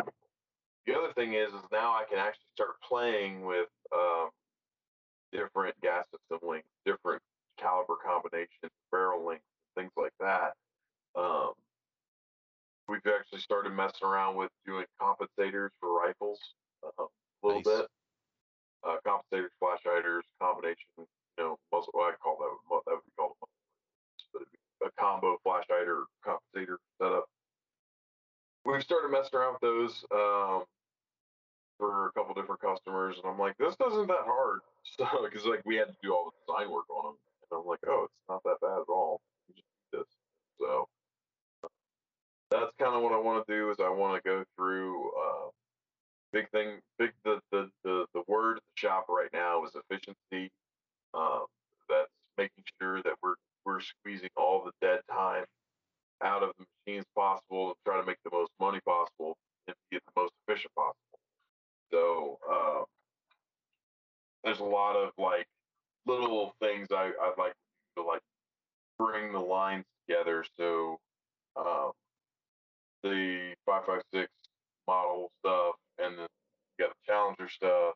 The 0.87 0.95
other 0.95 1.13
thing 1.15 1.35
is, 1.35 1.49
is 1.49 1.65
now 1.73 1.93
I 1.93 2.05
can 2.09 2.19
actually 2.19 2.47
start 2.55 2.81
playing 2.87 3.45
with 3.45 3.69
um, 3.95 4.31
different 5.33 5.81
gas 5.81 6.07
system 6.11 6.49
lengths, 6.49 6.69
different 6.85 7.23
caliber 7.59 7.97
combinations, 8.05 8.73
barrel 8.91 9.25
lengths, 9.25 9.45
things 9.77 9.93
like 9.97 10.13
that. 10.21 10.55
Um, 11.17 11.53
we've 12.89 13.01
actually 13.07 13.41
started 13.41 13.73
messing 13.73 14.09
around 14.09 14.37
with 14.37 14.51
doing 14.67 14.87
compensators 15.01 15.71
for 15.81 15.97
rifles 15.99 16.41
uh, 16.85 17.05
a 17.43 17.47
little 17.47 17.63
Nice. 17.63 17.81
bit. 17.81 17.89
Uh, 18.83 18.97
compensators, 19.07 19.51
flash 19.59 19.81
hiders, 19.85 20.25
combination, 20.41 20.87
you 20.99 21.07
know, 21.39 21.59
muzzle. 21.73 21.93
Well, 21.93 22.09
I 22.09 22.13
call 22.23 22.39
that 22.39 22.85
that 22.87 22.95
would 22.95 23.05
be 23.05 23.13
called 23.17 23.33
a 23.33 23.45
muzzle, 23.45 24.31
but 24.33 24.51
be 24.51 24.59
a 24.87 24.91
combo 24.99 25.37
flash 25.43 25.65
hider 25.69 26.05
compensator 26.25 26.77
setup. 27.01 27.27
We've 28.65 28.83
started 28.83 29.11
messing 29.11 29.39
around 29.39 29.55
with 29.55 29.61
those 29.61 30.05
um, 30.13 30.65
for 31.79 32.09
a 32.09 32.13
couple 32.13 32.35
different 32.35 32.61
customers, 32.61 33.17
and 33.17 33.27
I'm 33.31 33.39
like, 33.39 33.57
this 33.59 33.75
isn't 33.75 34.07
that 34.09 34.25
hard. 34.25 34.61
So, 34.97 35.07
because 35.23 35.45
like 35.45 35.61
we 35.67 35.77
had 35.77 35.89
to 35.89 35.97
do 36.03 36.15
all 36.15 36.33
the 36.33 36.33
design 36.41 36.73
work 36.73 36.89
on 36.89 37.13
them, 37.13 37.17
and 37.53 37.61
I'm 37.61 37.67
like, 37.67 37.81
oh, 37.87 38.05
it's 38.05 38.15
not 38.31 38.43
that 38.45 38.57
bad 38.63 38.81
at 38.81 38.89
all. 38.89 39.21
You 39.47 39.55
just 39.55 39.69
do 39.93 39.99
this. 39.99 40.09
So 40.59 40.89
that's 42.51 42.73
kind 42.79 42.97
of 42.97 43.03
what 43.03 43.13
I 43.13 43.19
want 43.19 43.47
to 43.47 43.53
do. 43.53 43.71
Is 43.71 43.77
I 43.79 43.91
want 43.91 44.17
to 44.17 44.27
go 44.27 44.43
through. 44.57 45.11
Uh, 45.11 45.49
big 46.33 46.51
thing, 46.51 46.81
big 46.99 47.13
the, 47.25 47.41
the 47.53 47.71
the 47.85 48.07
the 48.15 48.23
word 48.29 48.59
at 48.59 48.63
the 48.63 48.81
shop 48.81 49.07
right 49.09 49.31
now 49.33 49.65
is 49.65 49.73
efficiency. 49.75 50.51
Um, 51.15 51.47
that's 51.89 52.11
making 52.39 52.65
sure 52.81 53.03
that 53.03 53.15
we're 53.23 53.35
we're 53.65 53.81
squeezing 53.81 54.31
all 54.37 54.65
the 54.65 54.73
dead 54.87 55.01
time 55.11 55.45
out 56.23 56.43
of 56.43 56.53
the 56.59 56.65
machines 56.87 57.07
possible 57.17 57.71
to 57.71 57.77
try 57.87 58.01
to 58.01 58.07
make 58.07 58.19
the 58.25 58.31
most 58.33 58.51
money 58.61 58.81
possible 58.87 59.37
and 59.67 59.77
get 59.93 60.03
the 60.07 60.21
most 60.21 60.33
efficient 60.47 60.75
possible. 60.75 61.19
So 61.93 62.39
um, 62.51 62.85
there's 64.45 64.61
a 64.61 64.65
lot 64.65 64.97
of 64.97 65.11
like 65.19 65.47
little 66.07 66.55
things 66.61 66.89
I, 66.93 67.13
I'd 67.23 67.35
like 67.39 67.55
to 67.97 68.03
like 68.03 68.23
bring 68.99 69.33
the 69.33 69.41
lines 69.41 69.85
together. 70.07 70.45
So 70.59 70.99
um, 71.57 71.93
the 73.03 73.55
556 73.67 74.31
model 74.87 75.31
stuff, 75.41 75.75
and 76.03 76.19
then 76.19 76.27
you 76.79 76.87
got 76.87 76.95
the 76.95 77.13
Challenger 77.13 77.49
stuff, 77.49 77.95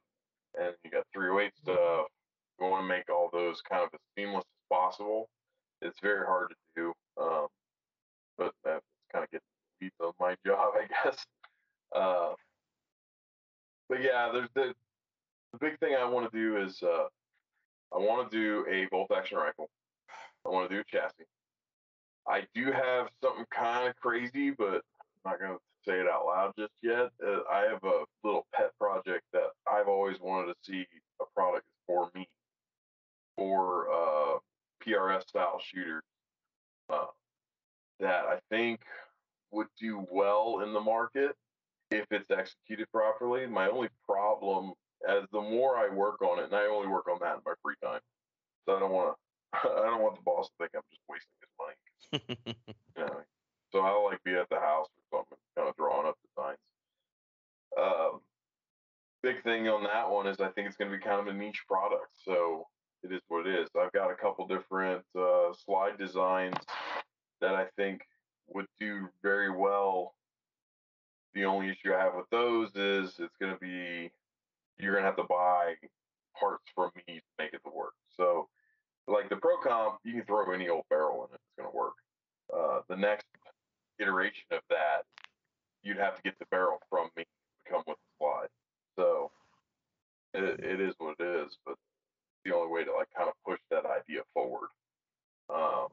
and 0.58 0.74
you 0.84 0.90
got 0.90 1.04
308 1.12 1.52
stuff. 1.56 2.06
We 2.60 2.68
want 2.68 2.84
to 2.84 2.88
make 2.88 3.10
all 3.10 3.30
those 3.32 3.60
kind 3.62 3.82
of 3.82 3.88
as 3.92 4.00
seamless 4.16 4.44
as 4.44 4.66
possible. 4.70 5.28
It's 5.82 5.98
very 6.00 6.24
hard 6.24 6.50
to 6.50 6.56
do, 6.76 6.92
um, 7.20 7.46
but 8.38 8.52
that's 8.64 8.84
kind 9.12 9.24
of 9.24 9.30
getting 9.30 9.44
weeds 9.80 9.94
on 10.00 10.12
my 10.20 10.36
job, 10.46 10.72
I 10.74 10.86
guess. 10.86 11.24
Uh, 11.94 12.32
but 13.88 14.02
yeah, 14.02 14.30
there's 14.32 14.48
the 14.54 14.74
the 15.52 15.58
big 15.58 15.78
thing 15.78 15.94
I 15.94 16.08
want 16.08 16.30
to 16.30 16.36
do 16.36 16.56
is 16.56 16.82
uh, 16.82 17.06
I 17.94 17.98
want 17.98 18.30
to 18.30 18.36
do 18.36 18.66
a 18.68 18.86
bolt 18.90 19.10
action 19.16 19.38
rifle. 19.38 19.68
I 20.44 20.48
want 20.50 20.68
to 20.68 20.74
do 20.74 20.80
a 20.80 20.84
chassis. 20.84 21.26
I 22.28 22.42
do 22.54 22.72
have 22.72 23.08
something 23.22 23.44
kind 23.54 23.88
of 23.88 23.96
crazy, 23.96 24.50
but 24.50 24.82
I'm 25.24 25.30
not 25.30 25.38
going 25.38 25.52
to 25.52 25.58
say 25.86 26.00
it 26.00 26.08
out 26.08 26.26
loud 26.26 26.52
just 26.58 26.72
yet. 26.82 27.10
Uh, 27.24 27.40
I 27.50 27.66
have 27.70 27.82
a 27.84 28.04
little 28.22 28.46
pet 28.54 28.70
project 28.78 29.24
that 29.32 29.50
I've 29.70 29.88
always 29.88 30.18
wanted 30.20 30.52
to 30.52 30.54
see 30.62 30.86
a 31.20 31.24
product 31.34 31.64
for 31.86 32.10
me 32.14 32.28
for 33.36 33.88
uh, 33.90 34.38
PRS 34.84 35.28
style 35.28 35.60
shooters 35.62 36.02
uh, 36.90 37.06
that 38.00 38.24
I 38.24 38.38
think 38.50 38.80
would 39.50 39.68
do 39.80 40.06
well 40.10 40.60
in 40.64 40.72
the 40.72 40.80
market 40.80 41.36
if 41.90 42.06
it's 42.10 42.30
executed 42.30 42.86
properly. 42.92 43.46
My 43.46 43.68
only 43.68 43.88
problem, 44.06 44.72
as 45.08 45.24
the 45.32 45.40
more 45.40 45.76
I 45.76 45.88
work 45.88 46.22
on 46.22 46.38
it, 46.38 46.46
and 46.46 46.54
I 46.54 46.66
only 46.66 46.88
work 46.88 47.08
on 47.08 47.18
that 47.20 47.36
in 47.36 47.40
my 47.44 47.54
free 47.62 47.76
time, 47.82 48.00
so 48.66 48.76
I 48.76 48.80
don't 48.80 48.92
want 48.92 49.14
to. 49.14 49.14
I 49.54 49.86
don't 49.86 50.02
want 50.02 50.16
the 50.16 50.22
boss 50.22 50.48
to 50.48 50.52
think 50.58 50.72
I'm 50.74 50.82
just 50.90 51.02
wasting 51.08 51.38
his 51.40 51.52
money. 51.58 52.56
You 52.96 53.04
know, 53.06 53.22
so 53.72 53.80
I'll 53.80 54.04
like 54.04 54.22
be 54.22 54.34
at 54.34 54.48
the 54.50 54.60
house 54.60 54.86
or 54.86 55.02
something, 55.14 55.38
kind 55.56 55.68
of 55.68 55.76
drawing 55.76 56.06
up 56.06 56.16
designs. 56.28 56.58
Um, 57.78 58.20
big 59.22 59.42
thing 59.42 59.68
on 59.68 59.84
that 59.84 60.10
one 60.10 60.26
is 60.26 60.40
I 60.40 60.48
think 60.48 60.68
it's 60.68 60.76
going 60.76 60.90
to 60.90 60.96
be 60.96 61.02
kind 61.02 61.20
of 61.20 61.34
a 61.34 61.36
niche 61.36 61.62
product, 61.68 62.10
so 62.24 62.66
it 63.02 63.12
is 63.12 63.20
what 63.28 63.46
it 63.46 63.54
is. 63.54 63.68
I've 63.78 63.92
got 63.92 64.10
a 64.10 64.14
couple 64.14 64.46
different 64.46 65.04
uh, 65.18 65.52
slide 65.64 65.98
designs 65.98 66.56
that 67.40 67.54
I 67.54 67.66
think 67.76 68.02
would 68.48 68.66
do 68.78 69.08
very 69.22 69.50
well. 69.50 70.14
The 71.34 71.44
only 71.44 71.70
issue 71.70 71.92
I 71.94 72.00
have 72.00 72.14
with 72.14 72.30
those 72.30 72.70
is 72.76 73.14
it's 73.18 73.36
going 73.40 73.52
to 73.52 73.58
be 73.58 74.10
you're 74.78 74.92
going 74.92 75.02
to 75.02 75.08
have 75.08 75.16
to 75.16 75.24
buy 75.24 75.74
parts 76.38 76.64
from 76.74 76.90
me 76.96 77.16
to 77.16 77.22
make 77.38 77.52
it 77.52 77.60
to 77.64 77.70
work. 77.74 77.94
So, 78.16 78.48
like 79.06 79.28
the 79.28 79.36
Pro 79.36 79.58
Comp, 79.62 79.98
you 80.04 80.12
can 80.12 80.24
throw 80.24 80.52
any 80.52 80.68
old 80.68 80.84
barrel 80.90 81.28
in 81.28 81.34
it; 81.34 81.40
it's 81.40 81.56
going 81.58 81.70
to 81.70 81.76
work. 81.76 81.94
Uh, 82.54 82.80
the 82.88 82.96
next 82.96 83.26
iteration 83.98 84.44
of 84.52 84.60
that, 84.70 85.02
you'd 85.82 85.98
have 85.98 86.16
to 86.16 86.22
get 86.22 86.38
the 86.38 86.46
barrel 86.50 86.78
from 86.90 87.10
me 87.16 87.24
to 87.24 87.72
come 87.72 87.82
with 87.86 87.96
the 87.96 88.24
slide. 88.24 88.48
So 88.96 89.30
it, 90.32 90.60
it 90.60 90.80
is 90.80 90.94
what 90.98 91.16
it 91.18 91.26
is, 91.26 91.56
but 91.66 91.76
the 92.44 92.54
only 92.54 92.72
way 92.72 92.84
to 92.84 92.92
like 92.92 93.08
kind 93.16 93.28
of 93.28 93.34
push 93.46 93.60
that 93.70 93.84
idea 93.86 94.22
forward. 94.32 94.68
Um, 95.48 95.88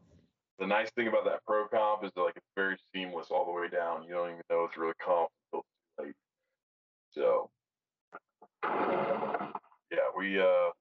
the 0.59 0.67
nice 0.67 0.91
thing 0.91 1.07
about 1.07 1.25
that 1.25 1.45
Pro 1.45 1.67
Comp 1.67 2.03
is 2.03 2.11
that 2.15 2.21
like 2.21 2.35
it's 2.35 2.45
very 2.55 2.77
seamless 2.93 3.27
all 3.31 3.45
the 3.45 3.51
way 3.51 3.67
down. 3.67 4.03
You 4.03 4.13
don't 4.13 4.29
even 4.29 4.41
know 4.49 4.65
it's 4.65 4.77
really 4.77 4.93
comp 5.03 5.29
until 5.51 5.65
late. 5.99 6.15
So 7.13 7.49
yeah, 8.63 10.07
we 10.15 10.39
uh 10.39 10.71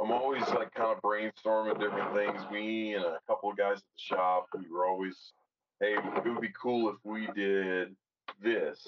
I'm 0.00 0.12
always 0.12 0.42
like 0.48 0.72
kind 0.72 0.96
of 0.96 1.02
brainstorming 1.02 1.78
different 1.78 2.14
things. 2.14 2.40
Me 2.50 2.94
and 2.94 3.04
a 3.04 3.18
couple 3.26 3.50
of 3.50 3.56
guys 3.58 3.76
at 3.76 3.82
the 3.82 3.98
shop, 4.16 4.46
we 4.56 4.64
were 4.72 4.86
always, 4.86 5.32
hey, 5.80 5.94
it 5.94 6.24
would 6.24 6.40
be 6.40 6.52
cool 6.60 6.90
if 6.90 6.96
we 7.04 7.28
did 7.34 7.94
this, 8.42 8.86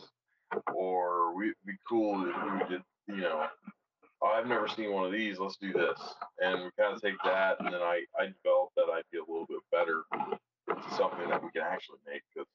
or 0.75 1.35
we, 1.35 1.47
it'd 1.47 1.57
be 1.67 1.73
cool 1.89 2.27
if 2.29 2.53
we 2.53 2.77
did, 2.77 2.83
you 3.09 3.23
know, 3.23 3.47
oh, 4.23 4.27
I've 4.27 4.47
never 4.47 4.69
seen 4.69 4.93
one 4.93 5.05
of 5.05 5.13
these. 5.13 5.39
Let's 5.39 5.57
do 5.57 5.73
this, 5.73 5.99
and 6.41 6.65
we 6.65 6.71
kind 6.79 6.95
of 6.95 7.03
take 7.03 7.17
that, 7.25 7.59
and 7.61 7.73
then 7.73 7.83
I 7.83 8.05
I 8.19 8.27
developed 8.27 8.75
that 8.77 8.91
idea 8.93 9.23
a 9.27 9.29
little 9.29 9.47
bit 9.47 9.59
better 9.71 10.03
into 10.69 10.97
something 10.97 11.29
that 11.29 11.43
we 11.43 11.51
can 11.51 11.63
actually 11.63 11.99
make 12.07 12.23
because 12.35 12.49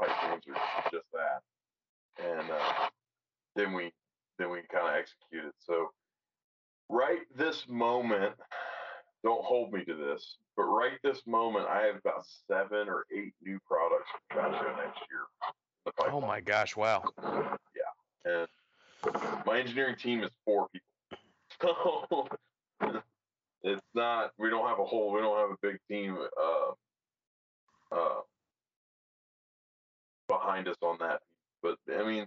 pipe 0.00 0.42
dreams 0.42 0.58
are 0.76 0.90
just 0.90 1.06
that, 1.12 1.42
and 2.24 2.50
uh, 2.50 2.88
then 3.56 3.72
we 3.72 3.92
then 4.38 4.50
we 4.50 4.60
kind 4.72 4.88
of 4.88 4.94
execute 4.94 5.44
it. 5.44 5.54
So 5.58 5.90
right 6.88 7.20
this 7.36 7.66
moment, 7.68 8.34
don't 9.22 9.44
hold 9.44 9.72
me 9.72 9.84
to 9.84 9.94
this, 9.94 10.36
but 10.60 10.66
right 10.66 10.98
this 11.02 11.26
moment, 11.26 11.66
I 11.66 11.82
have 11.82 11.96
about 11.96 12.24
seven 12.48 12.88
or 12.88 13.04
eight 13.16 13.32
new 13.42 13.58
products 13.66 14.10
coming 14.32 14.54
out 14.54 14.76
next 14.76 15.00
year. 15.10 16.12
oh 16.12 16.20
my 16.20 16.40
gosh! 16.40 16.76
Wow. 16.76 17.04
Yeah, 17.22 18.24
and 18.24 18.48
my 19.46 19.60
engineering 19.60 19.96
team 19.96 20.22
is 20.22 20.30
four 20.44 20.68
people. 20.68 20.86
So 23.62 23.68
it's 23.74 23.82
not, 23.94 24.30
we 24.38 24.48
don't 24.48 24.66
have 24.66 24.78
a 24.78 24.84
whole, 24.84 25.12
we 25.12 25.20
don't 25.20 25.38
have 25.38 25.50
a 25.50 25.58
big 25.60 25.78
team. 25.90 26.16
Uh, 26.16 26.72
behind 30.30 30.68
us 30.68 30.76
on 30.82 30.96
that. 31.00 31.20
But 31.62 31.76
I 31.94 32.04
mean, 32.04 32.26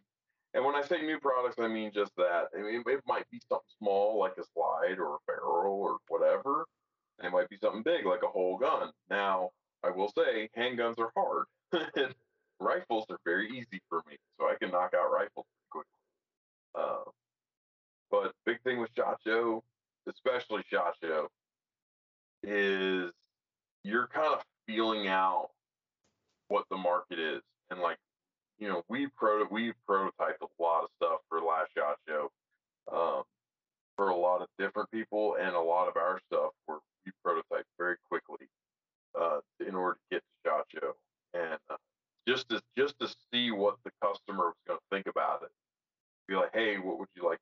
and 0.54 0.64
when 0.64 0.76
I 0.76 0.82
say 0.82 1.02
new 1.02 1.20
products, 1.20 1.56
I 1.60 1.68
mean 1.68 1.92
just 1.94 2.16
that. 2.18 2.50
I 2.58 2.62
mean, 2.62 2.84
it 2.86 3.02
might 3.08 3.30
be 3.32 3.40
something 3.50 3.66
small 3.80 4.20
like 4.20 4.34
a 4.38 4.44
slide 4.54 5.00
or 5.00 5.16
a 5.16 5.20
barrel 5.26 5.74
or 5.74 5.98
whatever. 6.10 6.66
And 7.20 7.28
it 7.28 7.32
might 7.32 7.50
be 7.50 7.58
something 7.62 7.84
big 7.84 8.06
like 8.06 8.24
a 8.24 8.28
whole 8.28 8.58
gun. 8.58 8.90
Now, 9.10 9.52
I 9.84 9.92
will 9.92 10.12
say 10.18 10.50
handguns 10.58 11.00
are 11.00 11.12
hard. 11.16 11.46
rifles 12.60 13.06
are 13.10 13.20
very 13.26 13.50
easy 13.50 13.82
for 13.90 14.04
me, 14.10 14.18
so 14.40 14.46
I 14.48 14.56
can 14.60 14.72
knock 14.72 14.94
out 14.94 15.12
rifles 15.12 15.46
quickly. 15.70 15.90
Uh, 16.76 17.10
but 18.10 18.34
big 18.46 18.62
thing 18.64 18.80
with 18.80 18.90
Shot 18.96 19.20
Show, 19.26 19.64
especially 20.08 20.64
Shot 20.72 20.96
Show, 21.04 21.28
is 22.42 23.12
you're 23.84 24.08
kind 24.08 24.34
of 24.34 24.44
feeling 24.68 25.08
out 25.08 25.50
what 26.48 26.66
the 26.70 26.78
market 26.78 27.20
is 27.20 27.42
and 27.70 27.80
like 27.80 27.98
you 28.60 28.68
know, 28.68 28.84
we 28.88 29.08
pro 29.08 29.46
we 29.50 29.74
prototyped 29.90 30.42
a 30.42 30.62
lot 30.64 30.84
of 30.84 30.90
stuff 30.96 31.20
for 31.28 31.42
Last 31.42 31.72
Shot 31.76 31.98
Show 32.08 32.32
um, 32.92 33.24
for 33.96 34.10
a 34.10 34.16
lot 34.16 34.42
of 34.42 34.48
different 34.58 34.90
people, 34.92 35.36
and 35.40 35.56
a 35.56 35.60
lot 35.60 35.88
of 35.88 35.98
our 35.98 36.20
stuff 36.28 36.52
were 36.68 36.80
we 37.06 37.12
prototyped 37.26 37.64
very 37.78 37.96
quickly 38.10 38.48
uh, 39.20 39.40
in 39.66 39.76
order 39.76 39.96
to 39.96 40.16
get 40.16 40.22
to 40.22 40.50
Shot 40.50 40.66
Show, 40.70 40.94
and 41.34 41.60
uh, 41.70 41.76
just 42.28 42.50
to 42.50 42.62
just 42.78 43.00
to 43.00 43.08
see 43.32 43.52
what 43.52 43.78
the 43.84 43.92
customer 44.02 44.46
was 44.46 44.56
going 44.68 44.80
to 44.80 44.96
think 44.96 45.08
about 45.08 45.44
it. 45.44 45.50
Be 46.28 46.36
like, 46.36 46.54
hey, 46.54 46.78
what 46.78 47.00
would 47.00 47.10
you 47.16 47.26
like? 47.26 47.40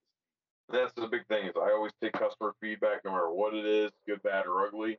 That's 0.71 0.93
the 0.93 1.07
big 1.07 1.27
thing 1.27 1.47
is 1.47 1.53
I 1.55 1.71
always 1.71 1.91
take 2.01 2.13
customer 2.13 2.53
feedback, 2.61 3.05
no 3.05 3.11
matter 3.11 3.29
what 3.29 3.53
it 3.53 3.65
is, 3.65 3.91
good, 4.07 4.23
bad, 4.23 4.47
or 4.47 4.65
ugly, 4.65 4.97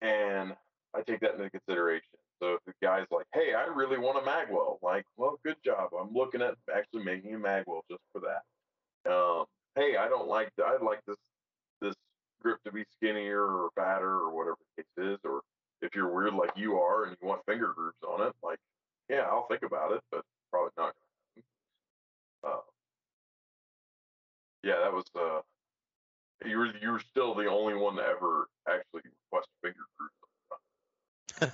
and 0.00 0.54
I 0.94 1.02
take 1.02 1.20
that 1.20 1.34
into 1.34 1.50
consideration. 1.50 2.18
So 2.40 2.54
if 2.54 2.60
the 2.66 2.72
guy's 2.80 3.06
like, 3.10 3.26
"Hey, 3.34 3.54
I 3.54 3.64
really 3.64 3.98
want 3.98 4.18
a 4.18 4.28
magwell," 4.28 4.78
like, 4.80 5.04
well, 5.16 5.38
good 5.44 5.56
job. 5.64 5.90
I'm 5.98 6.14
looking 6.14 6.40
at 6.40 6.54
actually 6.74 7.04
making 7.04 7.34
a 7.34 7.38
magwell 7.38 7.82
just 7.90 8.02
for 8.12 8.20
that. 8.20 9.12
Um, 9.12 9.44
hey, 9.76 9.96
I 9.96 10.08
don't 10.08 10.28
like. 10.28 10.50
I'd 10.64 10.82
like 10.82 11.00
this 11.06 11.16
this 11.80 11.94
grip 12.42 12.62
to 12.64 12.72
be 12.72 12.84
skinnier 12.96 13.42
or 13.42 13.70
fatter 13.74 14.10
or 14.10 14.34
whatever 14.34 14.56
the 14.76 14.82
case 14.82 15.12
is. 15.12 15.18
Or 15.24 15.42
if 15.82 15.94
you're 15.94 16.12
weird 16.12 16.34
like 16.34 16.50
you 16.56 16.78
are 16.78 17.04
and 17.04 17.16
you 17.20 17.28
want 17.28 17.42
finger 17.46 17.72
grooves 17.74 17.96
on 18.06 18.26
it, 18.26 18.32
like, 18.42 18.58
yeah, 19.08 19.26
I'll 19.30 19.46
think 19.46 19.62
about 19.62 19.92
it, 19.92 20.00
but 20.10 20.22
probably 20.50 20.72
not. 20.76 20.94
Uh, 22.44 22.60
yeah, 24.62 24.76
that 24.82 24.92
was. 24.92 25.04
Uh, 25.14 25.40
you 26.46 26.58
were 26.58 26.68
you 26.80 26.92
were 26.92 27.00
still 27.00 27.34
the 27.34 27.46
only 27.46 27.74
one 27.74 27.96
to 27.96 28.02
ever 28.02 28.48
actually 28.68 29.02
request 29.32 29.48
finger 29.62 29.80
grooves 29.96 30.12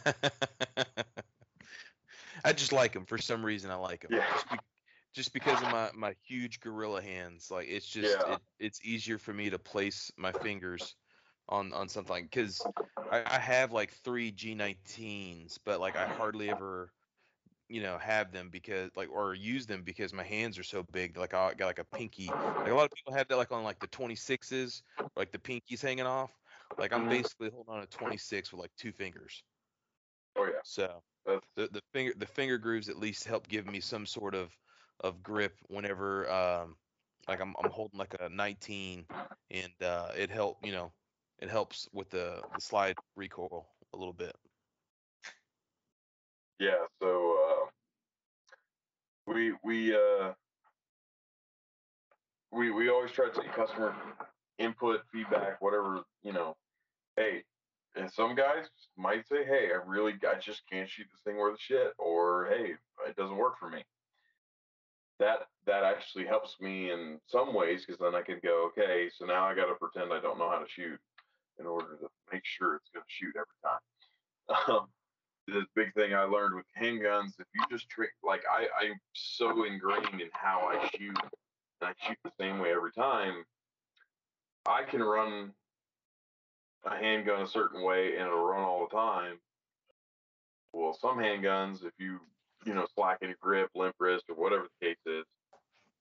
I 2.44 2.52
just 2.52 2.72
like 2.72 2.92
them 2.92 3.06
for 3.06 3.18
some 3.18 3.44
reason. 3.44 3.70
I 3.70 3.76
like 3.76 4.02
them. 4.02 4.10
Yeah. 4.12 4.24
Just, 4.32 4.46
just 5.14 5.34
because 5.34 5.62
of 5.62 5.68
my, 5.68 5.92
my 5.94 6.14
huge 6.24 6.60
gorilla 6.60 7.02
hands. 7.02 7.50
Like 7.52 7.68
it's 7.68 7.88
just 7.88 8.24
Yeah. 8.24 8.24
it, 8.26 8.42
it's 8.60 8.84
easier 8.84 9.18
for 9.18 9.34
me 9.34 9.50
to 9.50 9.60
place 9.60 10.12
my 10.18 10.32
fingers 10.34 10.96
on 11.48 11.72
on 11.74 11.88
something 11.90 12.24
because 12.26 12.68
I, 13.10 13.36
I 13.36 13.40
have 13.40 13.72
like 13.72 13.92
three 13.92 14.32
G19s, 14.32 15.58
but 15.58 15.80
like 15.80 15.96
I 15.96 16.06
hardly 16.06 16.50
ever 16.50 16.94
you 17.68 17.82
know 17.82 17.98
have 17.98 18.32
them 18.32 18.50
because 18.50 18.90
like 18.96 19.10
or 19.10 19.34
use 19.34 19.66
them 19.66 19.84
because 19.84 20.12
my 20.12 20.24
hands 20.24 20.58
are 20.58 20.62
so 20.64 20.82
big. 20.82 21.16
Like 21.18 21.34
I 21.34 21.54
got 21.54 21.66
like 21.66 21.78
a 21.78 21.84
pinky. 21.84 22.36
Like 22.64 22.72
a 22.72 22.76
lot 22.76 22.86
of 22.86 22.92
people 22.92 23.14
have 23.14 23.28
that 23.28 23.36
like 23.36 23.52
on 23.52 23.64
like 23.64 23.80
the 23.80 23.88
26s, 23.88 24.82
like 25.16 25.32
the 25.32 25.38
pinkies 25.38 25.82
hanging 25.82 26.06
off. 26.06 26.40
Like 26.78 26.92
I'm 26.92 27.06
Mhm. 27.06 27.08
basically 27.08 27.50
holding 27.50 27.74
on 27.74 27.82
a 27.82 27.86
26 27.86 28.52
with 28.52 28.60
like 28.60 28.74
two 28.76 28.92
fingers. 28.92 29.44
Oh 30.36 30.44
yeah, 30.46 30.62
So 30.62 31.04
the 31.56 31.68
the 31.68 31.82
finger 31.92 32.14
the 32.16 32.26
finger 32.26 32.58
grooves 32.58 32.88
at 32.88 32.96
least 32.96 33.24
help 33.24 33.48
give 33.48 33.66
me 33.66 33.80
some 33.80 34.06
sort 34.06 34.34
of 34.34 34.58
of 35.00 35.22
grip 35.22 35.54
whenever 35.68 36.30
um 36.30 36.76
like 37.28 37.40
I'm 37.40 37.54
I'm 37.58 37.70
holding 37.70 37.98
like 37.98 38.14
a 38.20 38.28
19 38.28 39.04
and 39.50 39.72
uh 39.82 40.08
it 40.16 40.30
help 40.30 40.58
you 40.62 40.72
know 40.72 40.92
it 41.38 41.50
helps 41.50 41.88
with 41.92 42.10
the 42.10 42.42
the 42.54 42.60
slide 42.60 42.96
recoil 43.16 43.66
a 43.92 43.96
little 43.96 44.12
bit. 44.12 44.34
yeah. 46.58 46.86
So 47.00 47.36
uh, 47.46 47.66
we 49.26 49.54
we 49.62 49.94
uh, 49.94 50.32
we 52.52 52.70
we 52.70 52.88
always 52.88 53.10
try 53.10 53.28
to 53.28 53.40
take 53.40 53.52
customer 53.52 53.94
input, 54.58 55.02
feedback, 55.12 55.60
whatever 55.60 56.02
you 56.22 56.32
know. 56.32 56.56
Hey, 57.16 57.44
and 57.96 58.10
some 58.10 58.34
guys 58.34 58.66
might 58.96 59.26
say, 59.28 59.44
"Hey, 59.44 59.70
I 59.72 59.84
really 59.86 60.14
I 60.28 60.38
just 60.38 60.62
can't 60.70 60.88
shoot 60.88 61.06
this 61.10 61.20
thing 61.24 61.36
worth 61.36 61.56
a 61.56 61.60
shit," 61.60 61.92
or 61.98 62.46
"Hey, 62.46 62.74
it 63.06 63.16
doesn't 63.16 63.36
work 63.36 63.58
for 63.58 63.68
me." 63.68 63.84
That 65.20 65.46
that 65.66 65.84
actually 65.84 66.26
helps 66.26 66.56
me 66.60 66.90
in 66.90 67.18
some 67.26 67.54
ways 67.54 67.84
because 67.84 68.00
then 68.00 68.14
I 68.14 68.22
can 68.22 68.40
go, 68.42 68.68
okay, 68.68 69.08
so 69.16 69.24
now 69.24 69.44
I 69.44 69.54
got 69.54 69.66
to 69.66 69.74
pretend 69.74 70.12
I 70.12 70.20
don't 70.20 70.38
know 70.38 70.50
how 70.50 70.58
to 70.58 70.68
shoot 70.68 70.98
in 71.58 71.66
order 71.66 71.96
to 72.00 72.08
make 72.32 72.42
sure 72.44 72.74
it's 72.74 72.90
going 72.92 73.04
to 73.04 73.08
shoot 73.08 73.34
every 73.36 73.46
time. 73.62 74.76
Um, 74.76 74.86
the 75.46 75.64
big 75.74 75.94
thing 75.94 76.14
I 76.14 76.24
learned 76.24 76.54
with 76.54 76.66
handguns, 76.80 77.38
if 77.38 77.46
you 77.54 77.64
just 77.70 77.88
trick, 77.88 78.10
like 78.22 78.42
I, 78.50 78.66
I'm 78.84 78.96
so 79.12 79.64
ingrained 79.64 80.20
in 80.20 80.28
how 80.32 80.68
I 80.70 80.88
shoot, 80.96 81.16
and 81.80 81.82
I 81.82 81.92
shoot 82.06 82.18
the 82.24 82.32
same 82.40 82.58
way 82.58 82.72
every 82.72 82.92
time. 82.92 83.44
I 84.66 84.82
can 84.82 85.02
run 85.02 85.52
a 86.84 86.96
handgun 86.96 87.42
a 87.42 87.46
certain 87.46 87.82
way 87.82 88.16
and 88.16 88.26
it'll 88.26 88.44
run 88.44 88.62
all 88.62 88.86
the 88.88 88.96
time. 88.96 89.38
Well, 90.72 90.92
some 90.92 91.18
handguns, 91.18 91.84
if 91.84 91.92
you 91.98 92.20
you 92.66 92.74
know 92.74 92.86
slacken 92.94 93.28
your 93.28 93.38
grip, 93.40 93.70
limp 93.74 93.94
wrist, 93.98 94.24
or 94.28 94.36
whatever 94.36 94.66
the 94.80 94.86
case 94.86 94.98
is, 95.06 95.24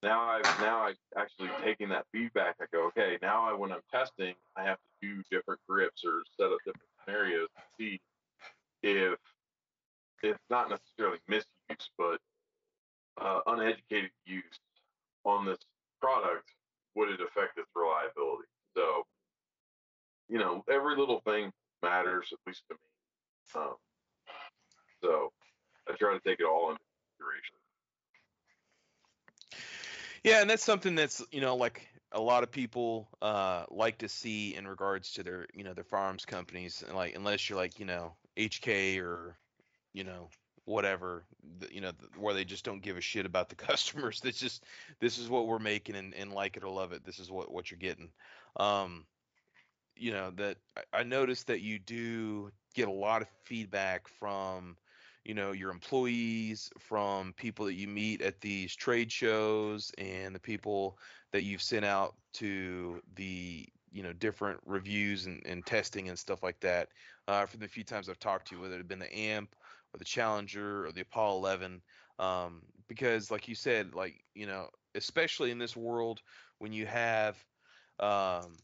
now 0.03 0.22
I've 0.22 0.60
now 0.60 0.77
I 0.80 0.94
actually 1.18 1.49
taking 1.64 1.90
that 1.90 2.06
feedback. 2.11 2.56
I 2.61 2.65
go, 2.72 2.88
okay, 2.88 3.18
now 3.22 3.48
I 3.48 3.53
when 3.53 3.72
I'm 3.72 3.81
testing, 3.91 4.34
I 4.56 4.64
have 4.64 4.77
to 4.77 5.07
do 5.07 5.23
different 5.31 5.61
grips 5.68 6.03
or 6.06 6.23
set 6.38 6.52
up 6.52 6.57
different 6.65 6.90
scenarios 7.06 7.48
to 7.56 7.64
see 7.80 8.02
if 8.84 9.18
it's 10.22 10.44
not 10.49 10.69
necessarily 10.69 11.19
misuse, 11.27 11.90
but 11.98 12.19
uh, 13.19 13.40
uneducated 13.48 14.11
use 14.26 14.60
on 15.26 15.45
this 15.45 15.60
product, 16.02 16.49
would 16.95 17.10
it 17.10 17.22
affect 17.22 17.57
its 17.57 17.69
reliability? 17.76 18.48
So, 18.76 19.03
you 20.30 20.38
know, 20.38 20.64
every 20.69 20.98
little 20.98 21.22
thing 21.22 21.52
matters, 21.81 22.27
at 22.31 22.40
least 22.45 22.64
to 22.69 22.76
me. 22.76 23.61
Um, 23.61 23.76
so 25.02 25.31
I 25.89 25.95
try 25.97 26.14
to 26.14 26.19
take 26.19 26.39
it 26.39 26.45
all 26.45 26.69
into 26.69 26.81
consideration. 27.18 27.55
Yeah, 30.23 30.41
and 30.41 30.49
that's 30.49 30.64
something 30.64 30.95
that's 30.95 31.23
you 31.31 31.41
know 31.41 31.55
like 31.55 31.88
a 32.11 32.22
lot 32.22 32.43
of 32.43 32.51
people 32.51 33.10
uh 33.22 33.65
like 33.69 33.97
to 33.97 34.07
see 34.07 34.55
in 34.55 34.68
regards 34.68 35.11
to 35.14 35.23
their 35.23 35.47
you 35.53 35.64
know 35.64 35.73
their 35.73 35.84
farms 35.84 36.26
companies 36.26 36.84
like 36.93 37.15
unless 37.15 37.49
you're 37.49 37.57
like 37.57 37.80
you 37.80 37.85
know 37.85 38.14
HK 38.38 38.99
or 38.99 39.35
you 39.93 40.03
know 40.03 40.30
whatever 40.65 41.26
you 41.69 41.81
know 41.81 41.91
where 42.18 42.34
they 42.34 42.45
just 42.45 42.64
don't 42.64 42.81
give 42.81 42.95
a 42.95 43.01
shit 43.01 43.26
about 43.26 43.49
the 43.49 43.55
customers. 43.69 44.22
That's 44.22 44.39
just 44.39 44.64
this 44.99 45.18
is 45.18 45.30
what 45.30 45.47
we're 45.47 45.60
making 45.60 45.95
and, 45.95 46.14
and 46.14 46.31
like 46.31 46.55
it 46.55 46.64
or 46.64 46.69
love 46.69 46.93
it. 46.93 47.03
This 47.03 47.19
is 47.19 47.30
what 47.30 47.51
what 47.51 47.69
you're 47.69 47.80
getting. 47.80 48.10
Um 48.55 49.05
you 49.95 50.11
know 50.11 50.31
that 50.31 50.57
I, 50.77 50.99
I 50.99 51.03
noticed 51.03 51.47
that 51.47 51.61
you 51.61 51.80
do 51.80 52.51
get 52.73 52.88
a 52.88 52.91
lot 52.91 53.22
of 53.22 53.27
feedback 53.43 54.07
from 54.07 54.77
you 55.25 55.33
know 55.33 55.51
your 55.51 55.71
employees 55.71 56.69
from 56.79 57.33
people 57.33 57.65
that 57.65 57.75
you 57.75 57.87
meet 57.87 58.21
at 58.21 58.41
these 58.41 58.75
trade 58.75 59.11
shows 59.11 59.91
and 59.97 60.35
the 60.35 60.39
people 60.39 60.97
that 61.31 61.43
you've 61.43 61.61
sent 61.61 61.85
out 61.85 62.15
to 62.33 63.01
the 63.15 63.65
you 63.91 64.03
know 64.03 64.13
different 64.13 64.59
reviews 64.65 65.25
and, 65.25 65.41
and 65.45 65.65
testing 65.65 66.09
and 66.09 66.17
stuff 66.17 66.43
like 66.43 66.59
that. 66.59 66.89
Uh, 67.27 67.45
from 67.45 67.61
the 67.61 67.67
few 67.67 67.85
times 67.85 68.09
i've 68.09 68.19
talked 68.19 68.47
to 68.47 68.55
you 68.55 68.61
whether 68.61 68.75
it 68.75 68.79
had 68.79 68.87
been 68.87 68.99
the 68.99 69.17
amp 69.17 69.55
or 69.93 69.97
the 69.97 70.03
challenger 70.03 70.85
or 70.85 70.91
the 70.91 71.01
apollo 71.01 71.37
11 71.37 71.81
um, 72.19 72.61
because 72.89 73.31
like 73.31 73.47
you 73.47 73.55
said 73.55 73.93
like 73.95 74.23
you 74.35 74.45
know 74.45 74.67
especially 74.95 75.49
in 75.49 75.57
this 75.57 75.75
world 75.75 76.21
when 76.59 76.73
you 76.73 76.85
have 76.85 77.37
um, 77.99 78.57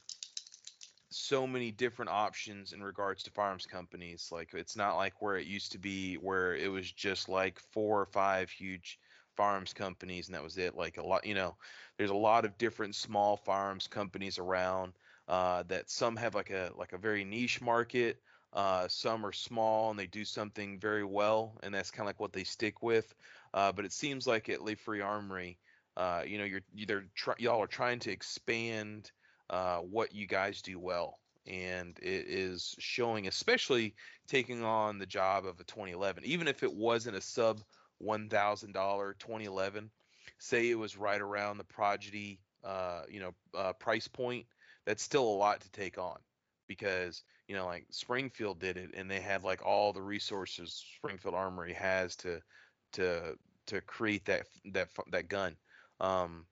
so 1.11 1.47
many 1.47 1.71
different 1.71 2.11
options 2.11 2.73
in 2.73 2.83
regards 2.83 3.23
to 3.23 3.31
farms 3.31 3.65
companies. 3.65 4.29
Like 4.31 4.53
it's 4.53 4.75
not 4.75 4.95
like 4.95 5.21
where 5.21 5.37
it 5.37 5.47
used 5.47 5.71
to 5.73 5.79
be 5.79 6.15
where 6.15 6.55
it 6.55 6.71
was 6.71 6.91
just 6.91 7.29
like 7.29 7.59
four 7.59 8.01
or 8.01 8.05
five 8.05 8.49
huge 8.49 8.99
farms 9.35 9.73
companies 9.73 10.27
and 10.27 10.35
that 10.35 10.43
was 10.43 10.57
it. 10.57 10.75
Like 10.75 10.97
a 10.97 11.03
lot, 11.03 11.25
you 11.25 11.33
know, 11.33 11.55
there's 11.97 12.09
a 12.11 12.15
lot 12.15 12.45
of 12.45 12.57
different 12.57 12.95
small 12.95 13.37
farms 13.37 13.87
companies 13.87 14.37
around 14.37 14.93
uh, 15.27 15.63
that 15.67 15.89
some 15.89 16.15
have 16.17 16.35
like 16.35 16.49
a 16.51 16.71
like 16.75 16.93
a 16.93 16.97
very 16.97 17.23
niche 17.23 17.61
market. 17.61 18.21
Uh, 18.51 18.87
some 18.87 19.25
are 19.25 19.31
small 19.31 19.91
and 19.91 19.99
they 19.99 20.07
do 20.07 20.25
something 20.25 20.79
very 20.79 21.03
well, 21.05 21.57
and 21.63 21.73
that's 21.73 21.91
kind 21.91 22.01
of 22.01 22.07
like 22.07 22.19
what 22.19 22.33
they 22.33 22.43
stick 22.43 22.81
with. 22.81 23.13
Uh, 23.53 23.71
but 23.71 23.85
it 23.85 23.93
seems 23.93 24.27
like 24.27 24.49
at 24.49 24.61
Live 24.61 24.79
Free 24.79 25.01
Armory, 25.01 25.59
uh, 25.97 26.23
you 26.25 26.37
know, 26.37 26.43
you're 26.45 26.61
either 26.75 27.05
try, 27.15 27.35
y'all 27.37 27.61
are 27.61 27.67
trying 27.67 27.99
to 27.99 28.11
expand 28.11 29.11
uh, 29.49 29.77
what 29.79 30.13
you 30.13 30.27
guys 30.27 30.61
do 30.61 30.79
well. 30.79 31.19
And 31.47 31.97
it 32.01 32.25
is 32.27 32.75
showing, 32.79 33.27
especially 33.27 33.95
taking 34.27 34.63
on 34.63 34.99
the 34.99 35.05
job 35.05 35.45
of 35.45 35.59
a 35.59 35.63
2011, 35.63 36.23
even 36.25 36.47
if 36.47 36.63
it 36.63 36.73
wasn't 36.73 37.15
a 37.15 37.21
sub 37.21 37.61
one 37.97 38.29
thousand 38.29 38.73
dollar 38.73 39.15
2011, 39.19 39.89
say 40.37 40.69
it 40.69 40.75
was 40.75 40.97
right 40.97 41.19
around 41.21 41.57
the 41.57 41.63
Prodigy, 41.63 42.39
uh, 42.63 43.03
you 43.09 43.19
know, 43.19 43.33
uh, 43.57 43.73
price 43.73 44.07
point, 44.07 44.45
that's 44.85 45.03
still 45.03 45.23
a 45.27 45.39
lot 45.39 45.61
to 45.61 45.71
take 45.71 45.97
on 45.97 46.17
because 46.67 47.23
you 47.47 47.55
know 47.55 47.65
like 47.65 47.85
Springfield 47.89 48.59
did 48.59 48.77
it 48.77 48.91
and 48.95 49.09
they 49.09 49.19
had 49.19 49.43
like 49.43 49.65
all 49.65 49.91
the 49.91 50.01
resources 50.01 50.83
Springfield 50.97 51.35
Armory 51.35 51.73
has 51.73 52.15
to 52.17 52.39
to 52.93 53.35
to 53.67 53.81
create 53.81 54.25
that 54.25 54.45
that 54.73 54.89
that 55.11 55.27
gun. 55.29 55.55
Um, 55.99 56.45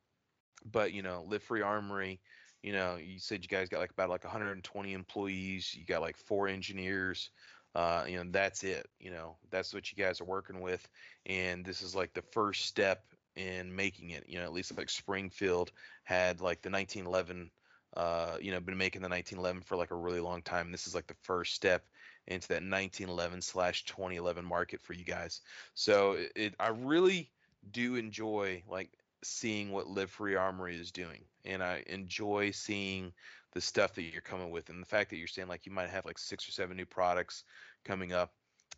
but 0.65 0.93
you 0.93 1.01
know, 1.01 1.23
Live 1.27 1.43
Free 1.43 1.61
Armory, 1.61 2.19
you 2.67 2.73
know, 2.73 2.97
you 2.97 3.17
said 3.17 3.43
you 3.43 3.47
guys 3.47 3.69
got 3.69 3.79
like 3.79 3.91
about 3.91 4.09
like 4.09 4.25
120 4.25 4.91
employees. 4.91 5.73
You 5.73 5.85
got 5.85 6.01
like 6.01 6.17
four 6.17 6.49
engineers. 6.49 7.29
Uh, 7.73 8.03
you 8.05 8.17
know, 8.17 8.29
that's 8.29 8.65
it. 8.65 8.89
You 8.99 9.09
know, 9.09 9.37
that's 9.51 9.73
what 9.73 9.89
you 9.89 10.03
guys 10.03 10.19
are 10.19 10.25
working 10.25 10.59
with, 10.59 10.85
and 11.25 11.63
this 11.63 11.81
is 11.81 11.95
like 11.95 12.13
the 12.13 12.23
first 12.33 12.65
step 12.65 13.05
in 13.37 13.73
making 13.73 14.09
it. 14.09 14.25
You 14.27 14.39
know, 14.39 14.43
at 14.43 14.51
least 14.51 14.77
like 14.77 14.89
Springfield 14.89 15.71
had 16.03 16.41
like 16.41 16.61
the 16.61 16.69
1911 16.69 17.51
uh, 17.95 18.35
you 18.41 18.51
know, 18.51 18.59
been 18.59 18.77
making 18.77 19.01
the 19.01 19.07
1911 19.07 19.61
for 19.61 19.77
like 19.77 19.91
a 19.91 19.95
really 19.95 20.19
long 20.19 20.41
time. 20.41 20.69
This 20.69 20.87
is 20.87 20.93
like 20.93 21.07
the 21.07 21.15
first 21.23 21.53
step 21.53 21.85
into 22.27 22.49
that 22.49 22.55
1911 22.55 23.41
slash 23.41 23.85
2011 23.85 24.43
market 24.43 24.81
for 24.81 24.91
you 24.91 25.05
guys. 25.05 25.39
So 25.73 26.11
it, 26.11 26.31
it, 26.35 26.55
I 26.59 26.67
really 26.67 27.31
do 27.71 27.95
enjoy 27.95 28.61
like 28.69 28.89
seeing 29.23 29.71
what 29.71 29.87
Live 29.87 30.11
Free 30.11 30.35
Armory 30.35 30.75
is 30.75 30.91
doing, 30.91 31.23
and 31.47 31.63
I 31.63 31.83
enjoy 31.87 32.51
seeing 32.51 33.13
the 33.53 33.61
stuff 33.61 33.95
that 33.95 34.03
you're 34.03 34.21
coming 34.21 34.51
with, 34.51 34.69
and 34.69 34.81
the 34.81 34.87
fact 34.87 35.09
that 35.09 35.17
you're 35.17 35.27
saying 35.27 35.47
like 35.47 35.65
you 35.65 35.71
might 35.71 35.89
have 35.89 36.05
like 36.05 36.19
six 36.19 36.47
or 36.47 36.51
seven 36.51 36.77
new 36.77 36.85
products 36.85 37.43
coming 37.85 38.13
up 38.13 38.33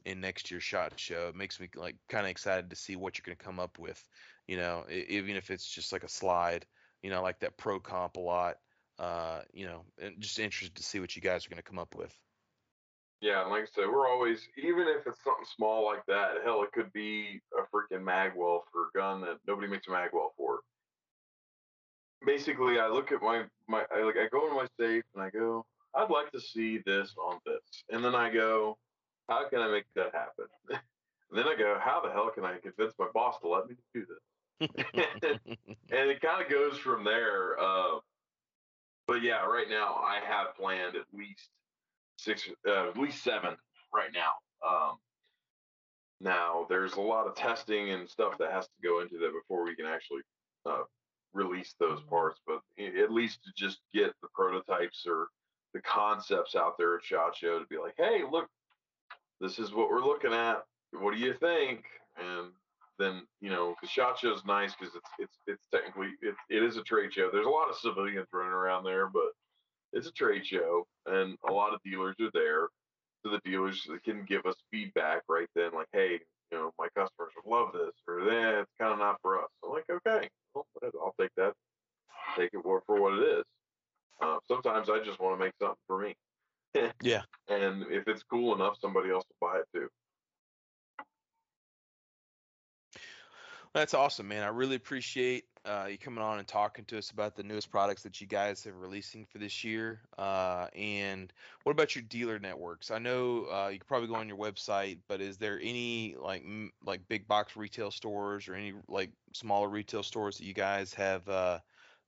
in 0.05 0.21
next 0.21 0.49
year's 0.49 0.63
shot 0.63 0.93
show 0.95 1.27
it 1.27 1.35
makes 1.35 1.59
me 1.59 1.67
like 1.75 1.95
kind 2.07 2.25
of 2.25 2.29
excited 2.31 2.69
to 2.69 2.75
see 2.75 2.95
what 2.95 3.17
you're 3.17 3.23
going 3.25 3.37
to 3.37 3.43
come 3.43 3.59
up 3.59 3.77
with 3.77 4.01
you 4.47 4.55
know 4.55 4.85
even 4.89 5.35
if 5.35 5.51
it's 5.51 5.67
just 5.67 5.91
like 5.91 6.03
a 6.03 6.07
slide 6.07 6.65
you 7.01 7.09
know 7.09 7.21
like 7.21 7.37
that 7.39 7.57
pro 7.57 7.81
comp 7.81 8.15
a 8.15 8.19
lot 8.19 8.55
uh, 8.99 9.39
you 9.53 9.65
know, 9.65 9.85
and 9.99 10.19
just 10.19 10.39
interested 10.39 10.75
to 10.75 10.83
see 10.83 10.99
what 10.99 11.15
you 11.15 11.21
guys 11.21 11.45
are 11.45 11.49
going 11.49 11.57
to 11.57 11.63
come 11.63 11.79
up 11.79 11.95
with. 11.95 12.13
Yeah, 13.21 13.41
like 13.43 13.63
I 13.63 13.65
said, 13.65 13.85
we're 13.91 14.07
always 14.07 14.47
even 14.57 14.87
if 14.87 15.07
it's 15.07 15.23
something 15.23 15.45
small 15.55 15.85
like 15.85 16.05
that. 16.07 16.35
Hell, 16.45 16.63
it 16.63 16.71
could 16.71 16.91
be 16.93 17.41
a 17.57 17.63
freaking 17.75 18.03
magwell 18.03 18.61
for 18.71 18.87
a 18.87 18.97
gun 18.97 19.21
that 19.21 19.39
nobody 19.47 19.67
makes 19.67 19.87
a 19.87 19.91
magwell. 19.91 20.29
Basically, 22.25 22.79
I 22.79 22.87
look 22.87 23.11
at 23.11 23.21
my 23.21 23.43
my 23.67 23.85
I 23.93 24.03
like 24.03 24.17
I 24.17 24.27
go 24.29 24.47
in 24.49 24.55
my 24.55 24.67
safe 24.79 25.03
and 25.15 25.23
I 25.23 25.29
go, 25.29 25.65
I'd 25.95 26.09
like 26.09 26.31
to 26.31 26.39
see 26.39 26.79
this 26.85 27.13
on 27.17 27.39
this, 27.45 27.83
and 27.91 28.03
then 28.03 28.15
I 28.15 28.29
go, 28.31 28.77
how 29.29 29.47
can 29.47 29.59
I 29.59 29.69
make 29.69 29.85
that 29.95 30.13
happen? 30.13 30.45
and 30.69 30.79
then 31.31 31.47
I 31.47 31.55
go, 31.55 31.77
how 31.79 32.01
the 32.01 32.11
hell 32.11 32.29
can 32.29 32.43
I 32.43 32.57
convince 32.57 32.93
my 32.99 33.07
boss 33.13 33.39
to 33.41 33.47
let 33.47 33.69
me 33.69 33.75
do 33.93 34.05
this? 34.05 34.19
and 35.91 36.09
it 36.09 36.21
kind 36.21 36.43
of 36.43 36.49
goes 36.49 36.77
from 36.77 37.03
there. 37.03 37.57
Uh, 37.59 37.99
but 39.07 39.21
yeah, 39.23 39.45
right 39.45 39.67
now 39.69 39.95
I 39.95 40.19
have 40.23 40.55
planned 40.55 40.95
at 40.95 41.05
least 41.13 41.49
six, 42.17 42.47
uh, 42.67 42.89
at 42.89 42.97
least 42.97 43.23
seven 43.23 43.55
right 43.93 44.09
now. 44.13 44.33
Um, 44.67 44.97
now 46.21 46.65
there's 46.69 46.93
a 46.93 47.01
lot 47.01 47.27
of 47.27 47.35
testing 47.35 47.91
and 47.91 48.09
stuff 48.09 48.37
that 48.39 48.51
has 48.51 48.65
to 48.65 48.73
go 48.83 48.99
into 48.99 49.17
that 49.19 49.31
before 49.31 49.63
we 49.63 49.75
can 49.75 49.85
actually 49.85 50.21
uh, 50.65 50.81
release 51.33 51.75
those 51.79 51.99
mm-hmm. 51.99 52.09
parts. 52.09 52.39
But 52.45 52.59
at 52.79 53.11
least 53.11 53.43
to 53.43 53.51
just 53.55 53.79
get 53.93 54.13
the 54.21 54.27
prototypes 54.33 55.05
or 55.07 55.27
the 55.73 55.81
concepts 55.81 56.55
out 56.55 56.77
there 56.77 56.95
at 56.95 57.03
Shot 57.03 57.35
Show 57.35 57.59
to 57.59 57.65
be 57.67 57.77
like, 57.77 57.95
hey, 57.97 58.21
look, 58.29 58.47
this 59.39 59.59
is 59.59 59.73
what 59.73 59.89
we're 59.89 60.03
looking 60.03 60.33
at. 60.33 60.63
What 60.91 61.13
do 61.13 61.19
you 61.19 61.33
think? 61.33 61.83
And 62.17 62.49
then 62.97 63.23
you 63.41 63.49
know, 63.49 63.75
because 63.75 63.91
Shot 63.91 64.19
Show 64.19 64.33
is 64.33 64.45
nice 64.45 64.73
because 64.75 64.93
it's 64.95 65.09
it's 65.19 65.37
it's 65.47 65.67
technically 65.73 66.09
it, 66.21 66.35
it 66.49 66.63
is 66.63 66.77
a 66.77 66.83
trade 66.83 67.13
show. 67.13 67.29
There's 67.31 67.45
a 67.45 67.49
lot 67.49 67.69
of 67.69 67.77
civilians 67.77 68.27
running 68.33 68.51
around 68.51 68.83
there, 68.83 69.07
but 69.07 69.31
it's 69.93 70.07
a 70.07 70.11
trade 70.11 70.45
show, 70.45 70.85
and 71.05 71.37
a 71.47 71.51
lot 71.51 71.73
of 71.73 71.79
dealers 71.83 72.15
are 72.19 72.31
there. 72.33 72.67
So 73.23 73.31
the 73.31 73.41
dealers 73.43 73.87
can 74.05 74.25
give 74.27 74.45
us 74.45 74.55
feedback 74.71 75.23
right 75.27 75.47
then, 75.55 75.71
like, 75.73 75.89
hey, 75.91 76.19
you 76.51 76.57
know, 76.57 76.71
my 76.77 76.87
customers 76.95 77.31
would 77.35 77.49
love 77.49 77.73
this, 77.73 77.93
or 78.07 78.23
that 78.25 78.61
it's 78.61 78.71
kind 78.79 78.93
of 78.93 78.99
not 78.99 79.17
for 79.21 79.39
us. 79.39 79.49
I'm 79.63 79.71
like, 79.71 79.85
okay, 79.89 80.29
well, 80.53 80.65
I'll 80.83 81.15
take 81.19 81.31
that, 81.37 81.53
take 82.37 82.49
it 82.53 82.61
for, 82.63 82.81
for 82.85 83.01
what 83.01 83.13
it 83.13 83.39
is. 83.39 83.43
Uh, 84.21 84.37
sometimes 84.47 84.89
I 84.89 84.99
just 85.03 85.19
want 85.19 85.39
to 85.39 85.45
make 85.45 85.53
something 85.61 85.77
for 85.87 86.01
me. 86.01 86.15
yeah. 87.01 87.21
And 87.47 87.85
if 87.89 88.07
it's 88.07 88.23
cool 88.23 88.53
enough, 88.55 88.77
somebody 88.81 89.11
else 89.11 89.23
will 89.29 89.49
buy 89.49 89.59
it 89.59 89.65
too. 89.73 89.87
That's 93.79 93.93
awesome, 93.93 94.27
man. 94.27 94.43
I 94.43 94.47
really 94.47 94.75
appreciate 94.75 95.45
uh, 95.63 95.87
you 95.89 95.97
coming 95.97 96.21
on 96.21 96.37
and 96.37 96.45
talking 96.45 96.83
to 96.83 96.97
us 96.97 97.11
about 97.11 97.37
the 97.37 97.43
newest 97.43 97.71
products 97.71 98.03
that 98.03 98.19
you 98.19 98.27
guys 98.27 98.67
are 98.67 98.73
releasing 98.73 99.23
for 99.23 99.37
this 99.37 99.63
year. 99.63 100.01
Uh, 100.17 100.67
and 100.75 101.31
what 101.63 101.71
about 101.71 101.95
your 101.95 102.01
dealer 102.01 102.39
networks? 102.39 102.91
I 102.91 102.99
know 102.99 103.45
uh, 103.49 103.69
you 103.71 103.79
could 103.79 103.87
probably 103.87 104.09
go 104.09 104.15
on 104.15 104.27
your 104.27 104.37
website, 104.37 104.97
but 105.07 105.21
is 105.21 105.37
there 105.37 105.61
any 105.63 106.17
like 106.19 106.41
m- 106.43 106.73
like 106.85 107.07
big 107.07 107.25
box 107.25 107.55
retail 107.55 107.89
stores 107.89 108.49
or 108.49 108.53
any 108.53 108.73
like 108.89 109.11
smaller 109.33 109.69
retail 109.69 110.03
stores 110.03 110.37
that 110.39 110.43
you 110.43 110.53
guys 110.53 110.93
have 110.95 111.29
uh, 111.29 111.59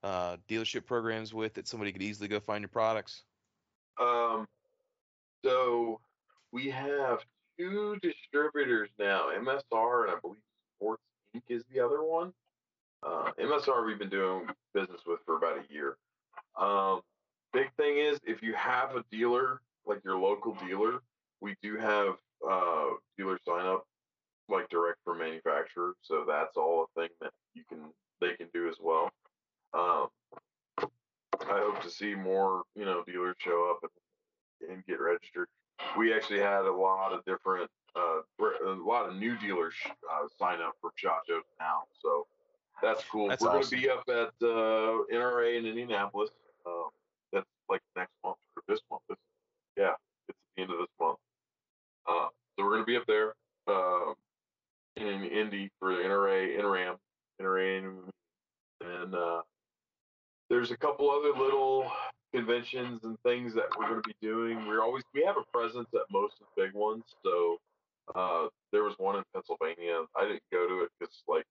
uh, 0.03 0.35
dealership 0.49 0.85
programs 0.85 1.33
with 1.33 1.53
that 1.53 1.69
somebody 1.69 1.93
could 1.93 2.03
easily 2.03 2.27
go 2.27 2.41
find 2.41 2.63
your 2.63 2.67
products? 2.67 3.23
Um, 3.97 4.45
so 5.45 6.01
we 6.51 6.69
have 6.69 7.19
two 7.57 7.97
distributors 8.01 8.89
now, 8.99 9.29
MSR 9.29 10.07
and 10.07 10.11
I 10.11 10.19
believe 10.21 10.41
Sports 10.75 11.01
Is 11.47 11.63
the 11.73 11.79
other 11.79 12.03
one. 12.03 12.33
Uh, 13.03 13.31
MSR 13.39 13.85
we've 13.85 13.97
been 13.97 14.09
doing 14.09 14.47
business 14.73 15.01
with 15.07 15.19
for 15.25 15.37
about 15.37 15.57
a 15.57 15.73
year. 15.73 15.97
Um, 16.59 17.01
big 17.53 17.71
thing 17.77 17.97
is 17.97 18.19
if 18.25 18.41
you 18.41 18.53
have 18.53 18.95
a 18.95 19.03
dealer 19.11 19.61
like 19.85 20.03
your 20.03 20.17
local 20.17 20.57
dealer, 20.65 20.99
we 21.39 21.55
do 21.61 21.77
have 21.77 22.15
uh, 22.47 22.85
dealer 23.17 23.39
sign 23.47 23.65
up 23.65 23.85
like 24.49 24.67
direct 24.69 24.97
from 25.05 25.19
manufacturer, 25.19 25.93
so 26.01 26.25
that's 26.27 26.57
all 26.57 26.85
a 26.95 26.99
thing 26.99 27.09
that 27.21 27.31
you 27.53 27.63
can 27.69 27.79
they 28.19 28.35
can 28.35 28.47
do 28.53 28.67
as 28.67 28.75
well. 28.79 29.09
Um, 29.73 30.07
I 30.79 31.59
hope 31.59 31.81
to 31.81 31.89
see 31.89 32.13
more 32.13 32.63
you 32.75 32.85
know 32.85 33.03
dealers 33.07 33.35
show 33.39 33.71
up 33.71 33.89
and, 34.61 34.71
and 34.71 34.85
get 34.85 34.99
registered. 34.99 35.47
We 35.97 36.13
actually 36.13 36.39
had 36.39 36.65
a 36.65 36.71
lot 36.71 37.13
of 37.13 37.23
different 37.25 37.69
uh, 37.95 38.21
a 38.65 38.73
lot 38.73 39.09
of 39.09 39.15
new 39.15 39.37
dealers 39.37 39.73
uh, 39.85 40.27
sign 40.39 40.61
up 40.61 40.75
for 40.81 40.91
Shot 40.95 41.21
Shows 41.27 41.43
now, 41.59 41.83
so 42.01 42.25
that's 42.81 43.03
cool. 43.05 43.29
That's 43.29 43.41
We're 43.43 43.49
awesome. 43.49 43.79
going 43.79 43.81
to 43.81 43.87
be 43.87 43.89
up 43.89 44.03
at 44.09 44.47
uh, 44.47 45.03
NRA 45.13 45.57
in 45.57 45.65
Indianapolis. 45.65 46.29
Uh, 46.65 46.89
that's 47.31 47.47
like 47.69 47.81
next 47.95 48.11
month 48.23 48.37
or 48.55 48.63
this 48.67 48.79
month. 48.89 49.03
It's, 49.09 49.19
yeah, 49.77 49.93
it's 50.27 50.37
the 50.55 50.63
end 50.63 50.71
of 50.71 50.79
this 50.79 50.87
month. 50.99 51.17
Uh, 52.07 52.27
so 52.57 52.65
we're 52.65 52.71
going 52.71 52.81
to 52.81 52.85
be 52.85 52.97
up 52.97 53.05
there 53.07 53.33
uh, 53.67 54.13
in 54.97 55.23
Indy 55.25 55.69
for 55.79 55.95
the 55.95 56.01
NRA, 56.01 56.59
NRAM, 56.59 56.95
NRA, 57.41 57.93
and 58.81 59.15
uh, 59.15 59.41
there's 60.49 60.71
a 60.71 60.77
couple 60.77 61.09
other 61.09 61.37
little 61.37 61.91
conventions 62.33 63.03
and 63.03 63.17
things 63.23 63.53
that 63.53 63.65
we're 63.77 63.87
going 63.87 64.01
to 64.01 64.07
be 64.07 64.15
doing. 64.21 64.65
We're 64.67 64.81
always 64.81 65.03
we 65.13 65.23
have 65.23 65.35
a 65.37 65.57
presence 65.57 65.87
at 65.93 66.01
most 66.11 66.35
of 66.41 66.47
the 66.55 66.63
big 66.63 66.73
ones, 66.73 67.03
so 67.23 67.57
uh, 68.15 68.47
there 68.71 68.83
was 68.83 68.95
one 68.97 69.15
in 69.15 69.23
Pennsylvania. 69.33 70.01
I 70.15 70.27
didn't 70.27 70.43
go 70.51 70.67
to 70.67 70.83
it 70.83 70.89
because 70.99 71.23
like 71.27 71.45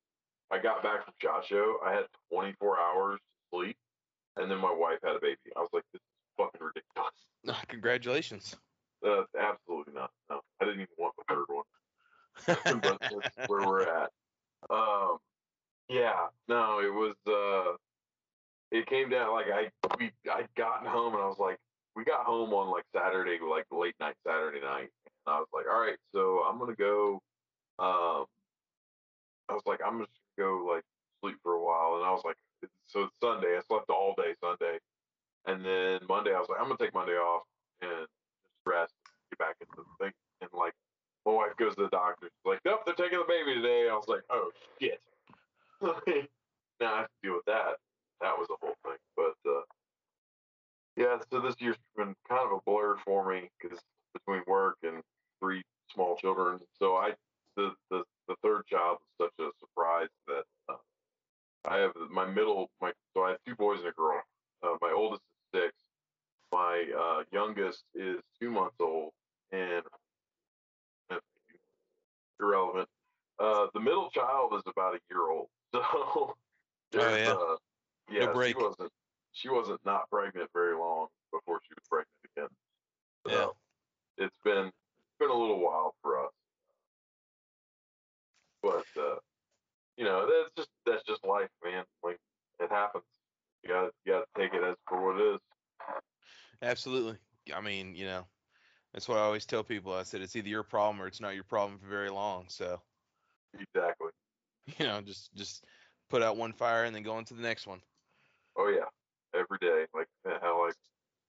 I 0.51 0.59
got 0.59 0.83
back 0.83 1.05
from 1.05 1.15
Shot 1.21 1.45
Show. 1.45 1.77
I 1.85 1.93
had 1.93 2.05
24 2.33 2.79
hours 2.79 3.19
to 3.19 3.57
sleep, 3.57 3.77
and 4.37 4.51
then 4.51 4.59
my 4.59 4.73
wife 4.73 4.99
had 5.05 5.17
a 5.17 5.21
baby. 5.21 5.39
I 5.57 5.61
was 5.61 5.71
like, 5.73 5.85
this 5.93 6.01
is 6.01 6.09
fucking 6.37 6.61
ridiculous. 6.61 7.65
congratulations. 7.69 8.57
Uh, 9.07 9.23
absolutely 9.39 9.95
not. 9.95 10.11
No, 10.29 10.41
I 10.61 10.65
didn't 10.65 10.81
even 10.81 10.95
want 10.99 11.15
the 11.17 11.35
third 11.35 11.45
one. 11.49 12.81
but 12.83 12.99
that's 13.01 13.37
where 13.49 13.67
we're 13.67 13.83
at. 13.83 14.11
Um, 14.69 15.19
yeah, 15.89 16.27
no, 16.49 16.81
it 16.81 16.93
was. 16.93 17.15
Uh, 17.27 17.77
it 18.71 18.87
came 18.87 19.11
down 19.11 19.33
like 19.33 19.47
I 19.53 19.69
we 19.99 20.13
I'd 20.33 20.49
gotten 20.57 20.87
home 20.87 21.15
and 21.15 21.23
I 21.23 21.27
was 21.27 21.39
like, 21.39 21.59
we 21.97 22.05
got 22.05 22.25
home 22.25 22.53
on 22.53 22.71
like 22.71 22.85
Saturday, 22.95 23.39
like 23.43 23.67
late 23.73 23.95
night 23.99 24.15
Saturday 24.27 24.61
night, 24.61 24.91
I 25.31 25.39
was 25.39 25.49
like, 25.55 25.67
all 25.71 25.81
right, 25.81 25.97
so 26.15 26.43
I'm 26.49 26.59
gonna 26.59 26.75
go. 26.75 27.21
Um, 27.79 28.27
I 29.49 29.55
was 29.55 29.63
like, 29.67 29.81
I'm 29.85 29.99
just 30.01 30.11
gonna 30.39 30.51
go 30.51 30.67
like 30.67 30.83
sleep 31.23 31.37
for 31.43 31.55
a 31.55 31.63
while, 31.63 31.97
and 31.97 32.05
I 32.05 32.11
was 32.11 32.23
like, 32.25 32.37
so 32.87 33.05
it's 33.05 33.15
Sunday. 33.23 33.57
I 33.57 33.61
slept 33.69 33.91
all 33.91 34.15
day 34.17 34.35
Sunday, 34.43 34.79
and 35.47 35.65
then 35.65 36.01
Monday 36.09 36.35
I 36.35 36.41
was 36.41 36.49
like, 36.49 36.59
I'm 36.61 36.67
gonna 36.67 36.79
take 36.79 36.95
Monday 36.95 37.15
off 37.15 37.45
and 37.81 38.07
just 38.07 38.67
rest, 38.67 38.93
get 39.31 39.39
back 39.39 39.57
into 39.61 39.87
the 39.87 40.05
thing, 40.05 40.13
and 40.43 40.51
like 40.53 40.75
my 41.25 41.33
wife 41.33 41.57
goes 41.59 41.77
to 41.77 41.83
the 41.83 41.89
doctor. 41.89 42.27
She's 42.27 42.47
like, 42.47 42.61
nope, 42.65 42.81
they're 42.85 42.95
taking 42.95 43.19
the 43.19 43.29
baby 43.29 43.55
today. 43.55 43.89
I 43.89 43.95
was 43.95 44.09
like, 44.09 44.23
oh 44.31 44.51
shit. 44.81 45.01
now 45.83 46.95
I 46.95 46.99
have 46.99 47.07
to 47.07 47.21
deal 47.23 47.35
with 47.35 47.47
that. 47.47 47.79
That 48.21 48.37
was 48.37 48.49
the 48.49 48.57
whole 48.61 48.77
thing, 48.85 48.99
but 49.17 49.35
uh, 49.49 49.63
yeah. 50.97 51.17
So 51.31 51.41
this 51.41 51.55
year's 51.59 51.77
been 51.97 52.15
kind 52.29 52.45
of 52.45 52.59
a 52.59 52.61
blur 52.67 52.97
for 53.05 53.31
me 53.31 53.49
because 53.61 53.79
between 54.13 54.43
work 54.47 54.77
and 54.83 55.03
three 55.41 55.63
small 55.93 56.17
children. 56.17 56.61
So 56.79 56.97
I 56.97 57.13
the 57.57 57.73
the, 57.91 58.03
the 58.29 58.35
third 58.43 58.67
child 58.67 58.99
was 59.19 59.31
such 59.39 59.47
a 59.47 59.51
surprise 59.59 60.09
that 60.27 60.45
uh, 60.69 60.77
I 61.69 61.79
have 61.79 61.93
my 62.11 62.27
middle 62.27 62.71
my 62.81 62.93
so 63.15 63.25
I 63.25 63.31
have 63.31 63.39
two 63.47 63.57
boys 63.57 63.81
and 63.81 63.89
a 63.89 63.93
girl. 63.93 64.23
Uh, 64.63 64.77
my 64.81 64.93
oldest 64.95 65.23
is 65.53 65.61
six. 65.61 65.75
My 66.53 66.85
uh, 66.99 67.23
youngest 67.33 67.85
is 67.95 68.17
two 68.41 68.51
months 68.51 68.77
old, 68.81 69.13
and 69.53 69.83
irrelevant. 72.41 72.89
Uh, 73.39 73.67
the 73.75 73.81
middle 73.81 74.11
child 74.11 74.53
is 74.55 74.63
about 74.67 74.95
a 74.95 74.99
year 75.11 75.31
old, 75.31 75.49
so 75.73 76.35
there's, 76.93 77.27
yeah. 77.27 77.33
uh, 77.33 77.57
yeah, 78.11 78.25
No 78.27 78.33
break. 78.35 78.57
she 78.57 78.63
wasn't 78.63 78.93
she 79.33 79.49
wasn't 79.49 79.81
not 79.85 80.11
pregnant 80.11 80.51
very 80.53 80.77
long 80.77 81.07
before 81.33 81.61
she 81.67 81.75
was 81.75 81.87
pregnant 81.89 82.09
again. 82.37 82.49
So 83.27 83.55
it's 84.19 84.37
been 84.45 84.71
been 85.21 85.31
a 85.31 85.35
little 85.35 85.61
while 85.61 85.95
for 86.03 86.25
us, 86.25 86.33
but 88.63 88.85
uh, 89.01 89.17
you 89.97 90.05
know 90.05 90.27
that's 90.27 90.51
just 90.57 90.69
that's 90.87 91.05
just 91.07 91.25
life, 91.25 91.51
man. 91.63 91.85
Like 92.03 92.19
it 92.59 92.71
happens. 92.71 93.05
You 93.63 93.69
got 93.69 93.91
you 94.05 94.13
got 94.13 94.21
to 94.21 94.41
take 94.41 94.55
it 94.55 94.65
as 94.65 94.77
for 94.89 95.05
what 95.05 95.21
it 95.21 95.35
is. 95.35 95.41
Absolutely. 96.63 97.17
I 97.55 97.61
mean, 97.61 97.95
you 97.95 98.07
know, 98.07 98.25
that's 98.93 99.09
what 99.09 99.19
I 99.19 99.23
always 99.23 99.47
tell 99.47 99.63
people. 99.63 99.93
I 99.93 100.03
said 100.03 100.23
it's 100.23 100.37
either 100.37 100.49
your 100.49 100.63
problem 100.63 101.01
or 101.01 101.07
it's 101.07 101.21
not 101.21 101.35
your 101.35 101.45
problem 101.45 101.79
for 101.79 101.89
very 101.89 102.11
long. 102.11 102.47
So, 102.49 102.81
Exactly. 103.55 104.11
you 104.79 104.87
know, 104.87 105.01
just 105.01 105.35
just 105.35 105.65
put 106.09 106.23
out 106.23 106.37
one 106.37 106.53
fire 106.53 106.85
and 106.85 106.95
then 106.95 107.03
go 107.03 107.13
on 107.13 107.25
to 107.27 107.35
the 107.35 107.43
next 107.43 107.67
one. 107.67 107.81
Oh 108.57 108.69
yeah, 108.69 108.89
every 109.39 109.59
day. 109.61 109.87
Like 109.95 110.09
how 110.41 110.67
like 110.67 110.75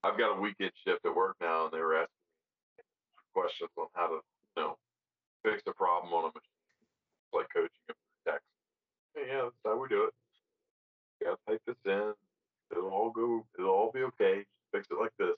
I've 0.03 0.18
got 0.18 0.38
a 0.38 0.41
weekend 0.41 0.72
shift 0.85 1.05
at 1.05 1.15
work 1.15 1.35
now, 1.41 1.65
and 1.65 1.73
they 1.73 1.80
were 1.80 1.95
asking 1.95 2.20
questions 3.34 3.70
on 3.78 3.88
how 3.94 4.08
to 4.08 4.20
you 4.58 4.64
know 4.64 4.78
fix 5.44 5.64
a 5.68 5.74
problem 5.74 6.14
on 6.14 6.26
a 6.26 6.32
machine, 6.34 6.84
like 7.34 7.48
coaching 7.53 7.86
them 7.88 7.95
through 7.95 8.34
text. 8.34 8.48
Yeah, 9.16 9.49
that's 9.49 9.64
how 9.66 9.82
we 9.82 9.88
do 9.90 10.06
it. 10.06 10.14
You 11.20 11.28
gotta 11.28 11.40
type 11.48 11.62
this 11.66 11.76
in. 11.86 12.14
It'll 12.72 12.90
all 12.90 13.12
go. 13.12 13.45
It'll 13.58 13.72
all 13.72 13.91
be 13.91 14.03
okay. 14.03 14.45
Just 14.45 14.72
fix 14.72 14.88
it 14.91 14.99
like 14.99 15.16
this. 15.20 15.36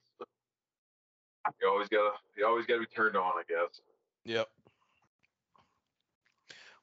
You 1.62 1.68
always 1.68 1.90
gotta. 1.90 2.12
You 2.38 2.46
always 2.46 2.66
gotta 2.66 2.82
be 2.82 2.86
turned 2.88 3.16
on, 3.16 3.34
I 3.38 3.44
guess. 3.48 3.82
Yep. 4.26 4.48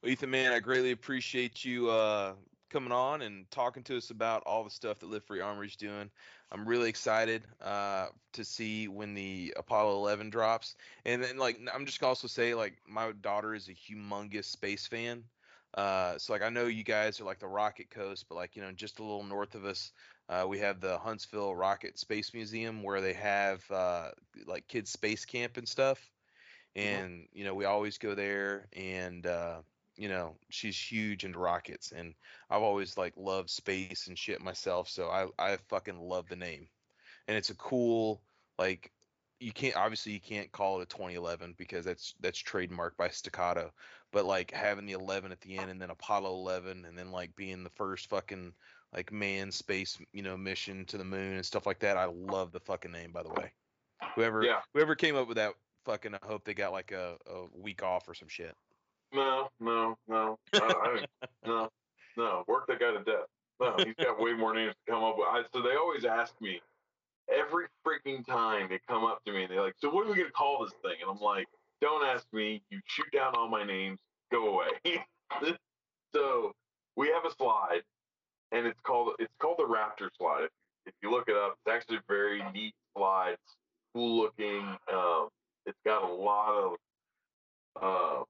Well, 0.03 0.13
Ethan, 0.13 0.31
man, 0.31 0.53
I 0.53 0.61
greatly 0.61 0.93
appreciate 0.93 1.65
you 1.65 1.91
uh, 1.91 2.33
coming 2.71 2.93
on 2.93 3.23
and 3.23 3.51
talking 3.51 3.83
to 3.85 3.97
us 3.99 4.11
about 4.11 4.43
all 4.47 4.65
the 4.65 4.71
stuff 4.71 5.01
that 5.01 5.09
Live 5.11 5.25
Free 5.25 5.41
Armory's 5.41 5.77
doing. 5.77 6.11
I'm 6.53 6.67
really 6.67 6.89
excited 6.89 7.47
uh, 7.61 8.09
to 8.33 8.45
see 8.45 8.89
when 8.89 9.15
the 9.15 9.55
Apollo 9.57 9.97
11 9.97 10.31
drops. 10.31 10.77
And 11.05 11.23
then, 11.23 11.39
like, 11.39 11.61
I'm 11.73 11.87
just 11.87 12.01
gonna 12.01 12.09
also 12.09 12.29
say, 12.29 12.55
like, 12.55 12.79
my 12.89 13.13
daughter 13.13 13.55
is 13.55 13.69
a 13.69 13.75
humongous 13.75 14.45
space 14.47 14.87
fan. 14.87 15.25
Uh, 15.75 16.19
so, 16.19 16.33
like, 16.33 16.43
I 16.43 16.49
know 16.51 16.67
you 16.67 16.85
guys 16.85 17.21
are 17.21 17.25
like 17.25 17.39
the 17.41 17.49
Rocket 17.49 17.91
Coast, 17.91 18.27
but 18.29 18.37
like, 18.37 18.57
you 18.57 18.63
know, 18.63 18.73
just 18.73 18.99
a 18.99 19.03
little 19.03 19.25
north 19.25 19.55
of 19.55 19.65
us, 19.65 19.93
uh, 20.29 20.45
we 20.49 20.59
have 20.59 20.81
the 20.81 20.99
Huntsville 20.99 21.55
Rocket 21.55 21.99
Space 21.99 22.35
Museum 22.35 22.83
where 22.83 23.01
they 23.01 23.15
have 23.15 23.69
uh, 23.71 24.11
like 24.47 24.67
kids 24.69 24.91
space 24.91 25.25
camp 25.25 25.57
and 25.57 25.69
stuff. 25.69 26.11
And 26.77 27.29
you 27.33 27.45
know, 27.45 27.55
we 27.55 27.65
always 27.65 27.99
go 27.99 28.15
there, 28.15 28.69
and 28.73 29.27
uh, 29.27 29.63
you 30.01 30.09
know, 30.09 30.35
she's 30.49 30.79
huge 30.79 31.25
into 31.25 31.39
rockets, 31.39 31.93
and 31.93 32.15
I've 32.49 32.63
always 32.63 32.97
like 32.97 33.13
loved 33.19 33.51
space 33.51 34.07
and 34.07 34.19
shit 34.19 34.41
myself, 34.41 34.89
so 34.89 35.11
I 35.11 35.27
I 35.39 35.59
fucking 35.69 36.01
love 36.01 36.27
the 36.27 36.37
name, 36.37 36.69
and 37.29 37.37
it's 37.37 37.51
a 37.51 37.57
cool 37.57 38.23
like 38.59 38.91
you 39.41 39.53
can't 39.53 39.77
obviously 39.77 40.13
you 40.13 40.21
can't 40.21 40.51
call 40.53 40.81
it 40.81 40.85
a 40.85 40.87
2011 40.87 41.55
because 41.59 41.85
that's 41.85 42.15
that's 42.21 42.43
trademarked 42.43 42.97
by 42.97 43.11
Staccato, 43.11 43.71
but 44.11 44.25
like 44.25 44.51
having 44.53 44.87
the 44.87 44.95
11 44.95 45.33
at 45.33 45.41
the 45.43 45.59
end 45.59 45.71
and 45.71 45.81
then 45.81 45.91
Apollo 45.91 46.33
11 46.33 46.87
and 46.87 46.97
then 46.97 47.11
like 47.11 47.37
being 47.37 47.63
the 47.63 47.71
first 47.71 48.09
fucking 48.09 48.55
like 48.95 49.13
manned 49.13 49.53
space 49.53 49.99
you 50.15 50.23
know 50.23 50.35
mission 50.35 50.87
to 50.87 50.97
the 50.97 51.05
moon 51.05 51.35
and 51.35 51.45
stuff 51.45 51.67
like 51.67 51.81
that. 51.81 51.99
I 51.99 52.07
love 52.07 52.53
the 52.53 52.61
fucking 52.61 52.93
name 52.93 53.13
by 53.13 53.23
the 53.23 53.31
way. 53.31 53.53
Whoever 54.15 54.45
Yeah. 54.45 54.61
whoever 54.73 54.95
came 54.95 55.17
up 55.17 55.29
with 55.29 55.37
that 55.37 55.53
fucking 55.85 56.15
I 56.15 56.27
hope 56.27 56.47
they 56.47 56.55
got 56.55 56.73
like 56.73 56.93
a, 56.93 57.19
a 57.27 57.45
week 57.55 57.83
off 57.83 58.09
or 58.09 58.15
some 58.15 58.29
shit. 58.29 58.57
No, 59.13 59.49
no, 59.59 59.97
no, 60.09 60.39
I, 60.55 60.59
I, 61.23 61.27
no, 61.47 61.69
no. 62.17 62.45
Work 62.47 62.67
that 62.69 62.79
guy 62.79 62.93
to 62.93 63.03
death. 63.03 63.27
No, 63.61 63.75
he's 63.79 63.95
got 63.97 64.21
way 64.21 64.33
more 64.33 64.55
names 64.55 64.75
to 64.87 64.93
come 64.93 65.03
up 65.03 65.17
with. 65.19 65.27
I, 65.29 65.43
so 65.53 65.63
they 65.63 65.75
always 65.75 66.05
ask 66.05 66.33
me 66.41 66.61
every 67.33 67.67
freaking 67.87 68.25
time 68.27 68.69
they 68.69 68.81
come 68.89 69.05
up 69.05 69.23
to 69.25 69.33
me 69.33 69.43
and 69.43 69.51
they're 69.51 69.63
like, 69.63 69.75
"So 69.79 69.91
what 69.91 70.07
are 70.07 70.11
we 70.11 70.17
gonna 70.17 70.31
call 70.31 70.65
this 70.65 70.73
thing?" 70.83 70.97
And 71.03 71.11
I'm 71.11 71.21
like, 71.21 71.47
"Don't 71.81 72.05
ask 72.05 72.27
me. 72.33 72.63
You 72.71 72.81
shoot 72.87 73.11
down 73.13 73.35
all 73.35 73.49
my 73.49 73.65
names. 73.65 73.99
Go 74.31 74.49
away." 74.55 75.05
so 76.15 76.53
we 76.97 77.09
have 77.09 77.25
a 77.25 77.35
slide, 77.37 77.83
and 78.53 78.67
it's 78.67 78.81
called 78.81 79.15
it's 79.19 79.35
called 79.41 79.59
the 79.59 79.65
Raptor 79.65 80.09
slide. 80.19 80.45
If, 80.45 80.51
if 80.87 80.95
you 81.03 81.11
look 81.11 81.29
it 81.29 81.37
up, 81.37 81.57
it's 81.59 81.75
actually 81.75 81.97
a 81.97 82.03
very 82.09 82.43
neat 82.53 82.75
slide. 82.97 83.33
It's 83.33 83.57
cool 83.95 84.23
looking. 84.23 84.77
Um, 84.93 85.29
it's 85.67 85.79
got 85.85 86.03
a 86.03 86.13
lot 86.13 86.55
of 86.55 86.77
uh, 87.83 88.25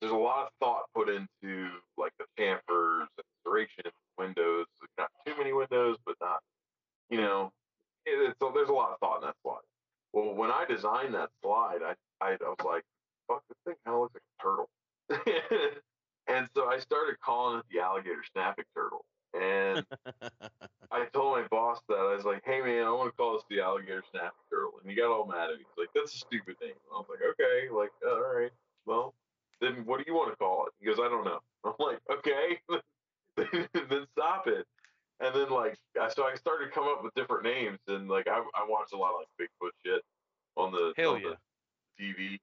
there's 0.00 0.12
a 0.12 0.16
lot 0.16 0.46
of 0.46 0.52
thought 0.60 0.84
put 0.94 1.08
into 1.08 1.70
like 1.96 2.12
the 2.18 2.26
chamfers 2.38 3.06
and 3.16 3.24
duration 3.44 3.84
windows. 4.18 4.66
Not 4.98 5.10
too 5.26 5.34
many 5.36 5.52
windows, 5.52 5.96
but 6.04 6.16
not 6.20 6.40
you 7.10 7.18
know. 7.18 7.52
It, 8.06 8.30
it's 8.30 8.38
there's 8.54 8.68
a 8.68 8.72
lot 8.72 8.92
of 8.92 8.98
thought 9.00 9.22
in 9.22 9.26
that 9.26 9.36
slide. 9.42 9.62
Well, 10.12 10.34
when 10.34 10.50
I 10.50 10.64
designed 10.68 11.14
that 11.14 11.30
slide, 11.42 11.80
I 11.82 11.94
I, 12.20 12.32
I 12.32 12.48
was 12.48 12.56
like, 12.64 12.84
fuck, 13.28 13.42
this 13.48 13.56
thing 13.64 13.74
kind 13.84 13.94
of 13.94 14.00
looks 14.02 14.14
like 14.14 14.22
a 14.38 14.42
turtle. 14.42 14.70
and 16.28 16.48
so 16.54 16.68
I 16.68 16.78
started 16.78 17.20
calling 17.20 17.58
it 17.60 17.64
the 17.72 17.80
alligator 17.80 18.22
snapping 18.32 18.64
turtle. 18.74 19.04
And 19.34 19.84
I 20.90 21.06
told 21.12 21.36
my 21.38 21.46
boss 21.48 21.80
that 21.88 21.96
I 21.98 22.14
was 22.14 22.24
like, 22.24 22.42
"Hey 22.44 22.60
man, 22.60 22.84
I 22.86 22.90
want 22.92 23.10
to 23.10 23.16
call 23.16 23.32
this 23.34 23.42
the 23.50 23.60
alligator 23.60 24.04
snapping 24.10 24.30
turtle," 24.48 24.74
and 24.80 24.88
he 24.88 24.96
got 24.96 25.10
all 25.10 25.26
mad 25.26 25.50
at 25.50 25.58
me. 25.58 25.64
He's 25.68 25.78
like, 25.78 25.88
"That's 25.94 26.14
a 26.14 26.18
stupid 26.18 26.56
name." 26.62 26.74
I 26.92 26.96
was 26.98 27.06
like, 27.08 27.18
"Okay, 27.32 27.68
like 27.70 27.90
all 28.06 28.20
right, 28.20 28.52
well, 28.86 29.14
then 29.60 29.84
what 29.86 29.98
do 29.98 30.04
you 30.06 30.14
want 30.14 30.30
to 30.30 30.36
call 30.36 30.66
it?" 30.66 30.72
He 30.78 30.86
goes, 30.86 30.98
"I 31.00 31.08
don't 31.08 31.24
know." 31.24 31.40
I'm 31.64 31.74
like, 31.80 31.98
"Okay, 32.10 32.60
then 33.36 34.06
stop 34.12 34.46
it." 34.46 34.66
And 35.20 35.34
then 35.34 35.50
like, 35.50 35.78
I- 36.00 36.08
so 36.74 36.80
I 36.80 36.90
started 36.90 36.94
coming 36.94 36.94
up 36.96 37.04
with 37.04 37.14
different 37.14 37.44
names, 37.44 37.78
and 37.88 38.08
like 38.08 38.28
I, 38.28 38.38
I 38.38 38.66
watched 38.68 38.92
a 38.92 38.96
lot 38.96 39.12
of 39.12 39.20
like 39.20 39.48
Bigfoot 39.48 39.70
shit 39.84 40.02
on 40.56 40.72
the 40.72 40.92
Hell 40.96 41.14
on 41.14 41.22
yeah. 41.22 41.30
the 41.98 42.04
TV, 42.04 42.38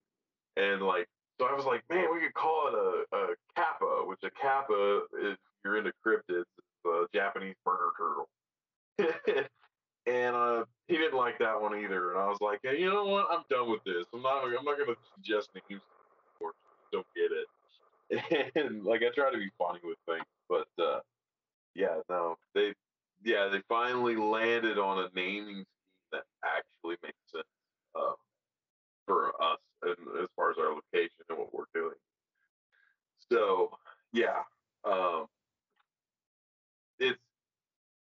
and 0.57 0.81
like, 0.81 1.07
so 1.39 1.47
I 1.47 1.53
was 1.53 1.65
like, 1.65 1.83
man, 1.89 2.07
we 2.13 2.19
could 2.19 2.33
call 2.33 2.67
it 2.67 2.73
a, 2.73 3.15
a 3.15 3.27
kappa, 3.55 4.03
which 4.05 4.19
a 4.23 4.31
kappa, 4.31 5.01
if 5.13 5.37
you're 5.63 5.77
into 5.77 5.91
cryptids, 6.05 6.45
it's 6.57 6.85
a 6.85 7.05
Japanese 7.13 7.55
murder 7.65 7.91
turtle. 7.97 8.29
and 10.07 10.35
uh, 10.35 10.65
he 10.87 10.97
didn't 10.97 11.17
like 11.17 11.39
that 11.39 11.59
one 11.59 11.75
either. 11.75 12.11
And 12.11 12.19
I 12.19 12.27
was 12.27 12.41
like, 12.41 12.59
hey, 12.63 12.79
you 12.79 12.89
know 12.89 13.05
what? 13.05 13.27
I'm 13.31 13.43
done 13.49 13.71
with 13.71 13.83
this. 13.83 14.05
I'm 14.13 14.21
not. 14.21 14.43
I'm 14.43 14.65
not 14.65 14.77
going 14.77 14.87
to 14.87 14.95
suggest 15.15 15.49
names 15.69 15.81
don't 16.91 17.07
get 17.15 17.31
it. 17.31 17.47
And 18.55 18.83
like, 18.83 19.01
I 19.03 19.09
try 19.15 19.31
to 19.31 19.37
be 19.37 19.49
funny 19.57 19.79
with 19.83 19.97
things, 20.05 20.25
but 20.49 20.67
uh, 20.83 20.99
yeah, 21.75 21.95
no, 22.09 22.35
they, 22.53 22.73
yeah, 23.23 23.47
they 23.47 23.61
finally 23.69 24.17
landed 24.17 24.77
on 24.77 24.99
a 24.99 25.07
naming 25.15 25.63
scheme 25.63 25.65
that 26.11 26.23
actually 26.43 26.97
makes 27.01 27.17
sense 27.31 27.45
uh, 27.95 28.13
for 29.07 29.29
us 29.41 29.59
and 29.83 29.95
as 30.21 30.27
far 30.35 30.51
as 30.51 30.57
our 30.57 30.73
location 30.75 31.23
and 31.29 31.37
what 31.37 31.53
we're 31.53 31.71
doing. 31.73 31.95
So 33.31 33.71
yeah, 34.11 34.43
um, 34.83 35.27
it's 36.99 37.17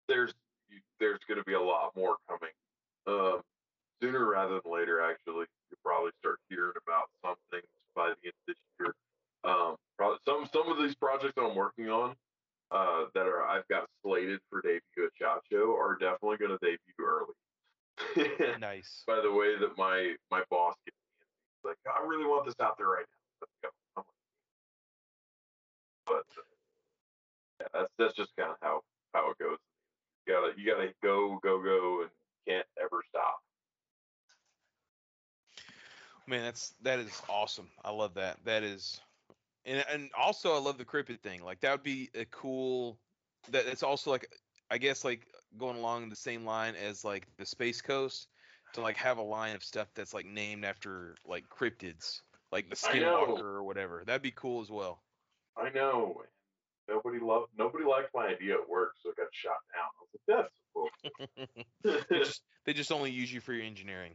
there's 0.07 0.33
there's 1.01 1.19
going 1.27 1.39
to 1.39 1.43
be 1.43 1.53
a 1.53 1.61
lot 1.61 1.91
more 1.97 2.15
coming 2.29 2.55
um, 3.07 3.41
sooner 4.01 4.25
rather 4.25 4.61
than 4.63 4.71
later. 4.71 5.01
Actually, 5.01 5.45
you'll 5.69 5.83
probably 5.83 6.11
start 6.19 6.39
hearing 6.49 6.73
about 6.81 7.09
some 7.21 7.35
things 7.51 7.67
by 7.97 8.13
the 8.13 8.29
end 8.29 8.33
of 8.47 8.55
this 8.55 8.57
year. 8.79 8.93
Um, 9.43 9.75
probably 9.97 10.19
some 10.25 10.47
some 10.53 10.71
of 10.71 10.77
these 10.77 10.95
projects 10.95 11.33
that 11.35 11.41
I'm 11.41 11.55
working 11.55 11.89
on 11.89 12.15
uh, 12.71 13.05
that 13.13 13.25
are 13.25 13.43
I've 13.43 13.67
got 13.67 13.87
slated 14.03 14.39
for 14.49 14.61
debut 14.61 15.05
at 15.05 15.11
Shot 15.19 15.41
Show 15.51 15.75
are 15.75 15.97
definitely 15.99 16.37
going 16.37 16.57
to 16.57 16.59
debut 16.61 16.77
early. 17.01 17.33
nice. 18.59 19.03
by 19.07 19.19
the 19.21 19.31
way 19.31 19.57
that 19.57 19.77
my 19.77 20.13
my 20.29 20.43
boss 20.49 20.75
gets 20.85 20.97
me. 20.97 21.25
He's 21.55 21.69
like, 21.69 21.77
I 21.87 22.05
really 22.05 22.25
want 22.25 22.45
this 22.45 22.55
out 22.61 22.77
there 22.77 22.87
right 22.87 23.05
now. 23.07 23.41
Let's 23.41 23.53
go. 23.63 23.69
I'm 23.97 24.03
like, 24.05 24.13
but 26.05 26.27
uh, 26.37 26.45
yeah, 27.61 27.67
that's 27.73 27.93
that's 27.97 28.13
just 28.13 28.35
kind 28.37 28.51
of 28.51 28.57
how 28.61 28.81
how 29.13 29.31
it 29.31 29.37
goes. 29.39 29.57
You 30.25 30.33
gotta 30.33 30.51
you 30.57 30.65
gotta 30.69 30.93
go 31.01 31.39
go 31.41 31.61
go 31.63 32.01
and 32.01 32.11
can't 32.47 32.67
ever 32.79 33.01
stop. 33.09 33.39
Man, 36.27 36.43
that's 36.43 36.73
that 36.87 36.99
is 36.99 37.21
awesome. 37.29 37.67
I 37.83 37.91
love 37.91 38.13
that. 38.15 38.37
That 38.45 38.63
is, 38.63 39.01
and 39.65 39.83
and 39.91 40.09
also 40.17 40.55
I 40.55 40.59
love 40.59 40.77
the 40.77 40.85
cryptid 40.85 41.19
thing. 41.19 41.43
Like 41.43 41.59
that 41.61 41.71
would 41.71 41.83
be 41.83 42.09
a 42.15 42.25
cool. 42.25 42.97
That 43.51 43.65
it's 43.67 43.83
also 43.83 44.09
like 44.09 44.27
I 44.71 44.77
guess 44.77 45.03
like 45.03 45.27
going 45.57 45.77
along 45.77 46.09
the 46.09 46.15
same 46.15 46.45
line 46.45 46.75
as 46.75 47.03
like 47.03 47.27
the 47.37 47.45
Space 47.45 47.81
Coast 47.81 48.27
to 48.73 48.81
like 48.81 48.97
have 48.97 49.17
a 49.17 49.23
line 49.23 49.55
of 49.55 49.63
stuff 49.63 49.87
that's 49.95 50.13
like 50.13 50.25
named 50.25 50.63
after 50.63 51.15
like 51.25 51.43
cryptids, 51.49 52.21
like 52.51 52.69
the. 52.69 52.75
Skinwalker 52.75 53.41
or 53.41 53.63
whatever. 53.63 54.03
That'd 54.05 54.21
be 54.21 54.31
cool 54.31 54.61
as 54.61 54.69
well. 54.69 55.01
I 55.57 55.69
know. 55.69 56.21
Nobody 56.87 57.19
loved. 57.19 57.47
Nobody 57.57 57.83
liked 57.83 58.15
my 58.15 58.27
idea 58.27 58.53
at 58.53 58.69
work, 58.69 58.93
so 59.03 59.09
it 59.09 59.17
got 59.17 59.27
shot 59.31 59.57
down. 59.73 59.89
I 59.91 60.01
was 60.01 60.09
like, 60.13 60.47
that's 60.47 61.57
they, 61.83 61.91
cool. 61.91 62.23
just, 62.23 62.41
they 62.65 62.73
just 62.73 62.93
only 62.93 63.11
use 63.11 63.33
you 63.33 63.41
for 63.41 63.51
your 63.51 63.65
engineering. 63.65 64.13